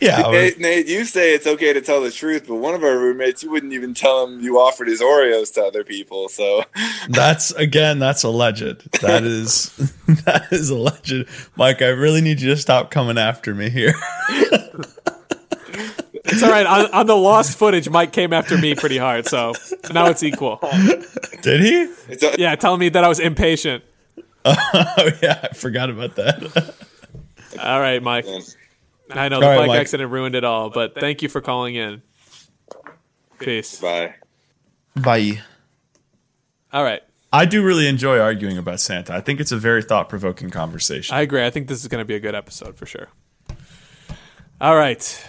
yeah. 0.00 0.26
Was- 0.26 0.32
Nate, 0.32 0.58
Nate, 0.60 0.86
you 0.88 1.04
say 1.04 1.32
it's 1.34 1.46
okay 1.46 1.72
to 1.72 1.80
tell 1.80 2.00
the 2.00 2.10
truth, 2.10 2.46
but 2.48 2.56
one 2.56 2.74
of 2.74 2.82
our 2.82 2.96
roommates, 2.98 3.42
you 3.42 3.50
wouldn't 3.50 3.72
even 3.72 3.94
tell 3.94 4.26
him 4.26 4.40
you 4.40 4.58
offered 4.58 4.88
his 4.88 5.00
Oreos 5.00 5.52
to 5.54 5.64
other 5.64 5.84
people. 5.84 6.28
So 6.28 6.64
That's 7.08 7.50
again, 7.52 7.98
that's 7.98 8.22
alleged. 8.22 9.00
That 9.00 9.22
is 9.24 9.70
that 10.24 10.48
is 10.52 10.70
alleged. 10.70 11.26
Mike, 11.56 11.82
I 11.82 11.88
really 11.88 12.20
need 12.20 12.40
you 12.40 12.50
to 12.50 12.56
stop 12.56 12.90
coming 12.90 13.18
after 13.18 13.54
me 13.54 13.70
here. 13.70 13.94
It's 16.40 16.42
all 16.44 16.50
right. 16.50 16.66
on, 16.66 16.86
on 16.92 17.06
the 17.06 17.16
lost 17.16 17.58
footage, 17.58 17.88
Mike 17.90 18.12
came 18.12 18.32
after 18.32 18.56
me 18.56 18.74
pretty 18.74 18.98
hard, 18.98 19.26
so 19.26 19.52
now 19.92 20.06
it's 20.06 20.22
equal. 20.22 20.58
Did 21.42 21.60
he? 21.60 21.94
Yeah, 22.38 22.54
telling 22.54 22.80
me 22.80 22.88
that 22.90 23.04
I 23.04 23.08
was 23.08 23.20
impatient. 23.20 23.84
Oh 24.44 25.10
yeah, 25.22 25.40
I 25.42 25.54
forgot 25.54 25.90
about 25.90 26.14
that. 26.16 26.74
All 27.60 27.80
right, 27.80 28.02
Mike. 28.02 28.24
I 29.10 29.28
know 29.28 29.40
the 29.40 29.46
All 29.46 29.52
right, 29.52 29.58
bike 29.58 29.68
Mike. 29.68 29.80
accident 29.80 30.10
ruined 30.10 30.34
it 30.34 30.44
all, 30.44 30.70
but 30.70 30.94
thank 30.94 31.20
you 31.22 31.28
for 31.28 31.40
calling 31.42 31.74
in. 31.74 32.02
Peace. 33.40 33.78
bye. 33.80 34.14
Bye. 34.96 35.40
All 36.72 36.82
right. 36.82 37.02
I 37.32 37.44
do 37.44 37.62
really 37.62 37.86
enjoy 37.88 38.18
arguing 38.18 38.56
about 38.56 38.80
Santa. 38.80 39.14
I 39.14 39.20
think 39.20 39.38
it's 39.40 39.52
a 39.52 39.56
very 39.58 39.82
thought 39.82 40.08
provoking 40.08 40.48
conversation. 40.50 41.14
I 41.14 41.20
agree. 41.20 41.44
I 41.44 41.50
think 41.50 41.68
this 41.68 41.80
is 41.82 41.88
going 41.88 42.00
to 42.00 42.06
be 42.06 42.14
a 42.14 42.20
good 42.20 42.34
episode 42.34 42.76
for 42.76 42.86
sure. 42.86 43.08
All 44.60 44.76
right. 44.76 45.26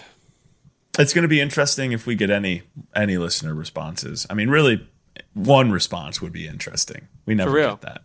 It's 1.00 1.12
going 1.12 1.22
to 1.22 1.28
be 1.28 1.40
interesting 1.40 1.92
if 1.92 2.06
we 2.06 2.14
get 2.14 2.30
any 2.30 2.62
any 2.94 3.16
listener 3.18 3.54
responses. 3.54 4.26
I 4.30 4.34
mean, 4.34 4.48
really, 4.50 4.88
one 5.34 5.70
response 5.70 6.20
would 6.20 6.32
be 6.32 6.46
interesting. 6.46 7.08
We 7.26 7.34
never 7.34 7.50
For 7.50 7.56
real. 7.56 7.70
get 7.76 7.80
that. 7.82 8.02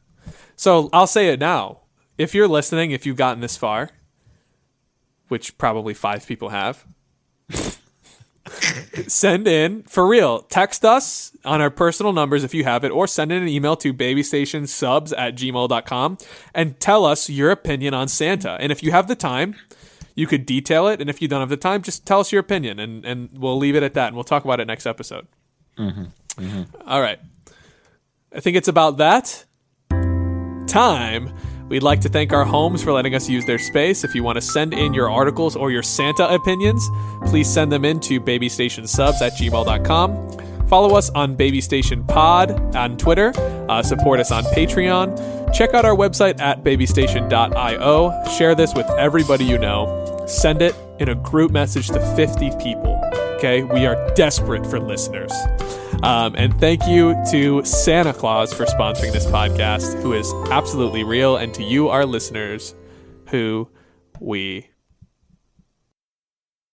So 0.55 0.89
I'll 0.93 1.07
say 1.07 1.29
it 1.29 1.39
now. 1.39 1.81
If 2.17 2.33
you're 2.33 2.47
listening, 2.47 2.91
if 2.91 3.05
you've 3.05 3.17
gotten 3.17 3.41
this 3.41 3.57
far, 3.57 3.89
which 5.27 5.57
probably 5.57 5.93
five 5.93 6.25
people 6.25 6.49
have, 6.49 6.85
send 9.07 9.47
in 9.47 9.83
for 9.83 10.07
real. 10.07 10.43
Text 10.43 10.85
us 10.85 11.35
on 11.43 11.61
our 11.61 11.69
personal 11.69 12.13
numbers 12.13 12.43
if 12.43 12.53
you 12.53 12.63
have 12.63 12.83
it, 12.83 12.91
or 12.91 13.07
send 13.07 13.31
in 13.31 13.41
an 13.41 13.47
email 13.49 13.75
to 13.77 13.93
babystationsubs 13.93 15.13
at 15.17 15.35
gmail.com 15.35 16.17
and 16.53 16.79
tell 16.79 17.05
us 17.05 17.29
your 17.29 17.51
opinion 17.51 17.93
on 17.93 18.07
Santa. 18.07 18.51
And 18.59 18.71
if 18.71 18.81
you 18.83 18.91
have 18.91 19.07
the 19.07 19.15
time, 19.15 19.55
you 20.15 20.25
could 20.27 20.45
detail 20.45 20.87
it. 20.87 21.01
And 21.01 21.09
if 21.09 21.21
you 21.21 21.27
don't 21.27 21.41
have 21.41 21.49
the 21.49 21.57
time, 21.57 21.81
just 21.83 22.05
tell 22.05 22.19
us 22.21 22.31
your 22.31 22.39
opinion 22.39 22.79
and, 22.79 23.05
and 23.05 23.29
we'll 23.37 23.57
leave 23.57 23.75
it 23.75 23.83
at 23.83 23.93
that 23.93 24.07
and 24.07 24.15
we'll 24.15 24.23
talk 24.23 24.43
about 24.45 24.59
it 24.59 24.65
next 24.65 24.85
episode. 24.85 25.27
All 26.87 27.01
right. 27.01 27.19
I 28.33 28.39
think 28.39 28.57
it's 28.57 28.67
about 28.67 28.97
that 28.97 29.45
time. 30.67 31.31
We'd 31.69 31.83
like 31.83 32.01
to 32.01 32.09
thank 32.09 32.31
our 32.31 32.45
homes 32.45 32.83
for 32.83 32.91
letting 32.93 33.15
us 33.15 33.27
use 33.27 33.45
their 33.45 33.57
space. 33.57 34.03
If 34.03 34.13
you 34.13 34.23
want 34.23 34.35
to 34.35 34.41
send 34.41 34.73
in 34.73 34.93
your 34.93 35.09
articles 35.09 35.55
or 35.55 35.71
your 35.71 35.81
Santa 35.83 36.27
opinions, 36.33 36.87
please 37.25 37.51
send 37.51 37.71
them 37.71 37.83
in 37.85 37.99
to 38.01 38.21
babystationsubs 38.21 39.21
at 39.21 39.33
gmail.com. 39.33 40.67
Follow 40.67 40.95
us 40.95 41.09
on 41.11 41.35
Baby 41.35 41.61
Station 41.61 42.03
Pod 42.03 42.75
on 42.75 42.97
Twitter. 42.97 43.31
Uh, 43.69 43.81
support 43.83 44.19
us 44.19 44.31
on 44.31 44.43
Patreon. 44.45 45.53
Check 45.53 45.73
out 45.73 45.85
our 45.85 45.95
website 45.95 46.39
at 46.39 46.63
babystation.io. 46.63 48.29
Share 48.37 48.55
this 48.55 48.73
with 48.75 48.89
everybody 48.91 49.45
you 49.45 49.57
know. 49.57 50.04
Send 50.25 50.61
it 50.61 50.75
in 50.99 51.09
a 51.09 51.15
group 51.15 51.51
message 51.51 51.87
to 51.89 52.15
50 52.15 52.51
people. 52.57 52.99
Okay? 53.37 53.63
We 53.63 53.85
are 53.85 54.13
desperate 54.15 54.65
for 54.65 54.79
listeners. 54.79 55.31
Um, 56.03 56.35
and 56.35 56.57
thank 56.59 56.85
you 56.87 57.15
to 57.31 57.63
Santa 57.63 58.13
Claus 58.13 58.53
for 58.53 58.65
sponsoring 58.65 59.11
this 59.11 59.25
podcast, 59.25 60.01
who 60.01 60.13
is 60.13 60.31
absolutely 60.51 61.03
real, 61.03 61.37
and 61.37 61.53
to 61.53 61.63
you, 61.63 61.89
our 61.89 62.05
listeners, 62.05 62.75
who 63.27 63.67
we 64.19 64.67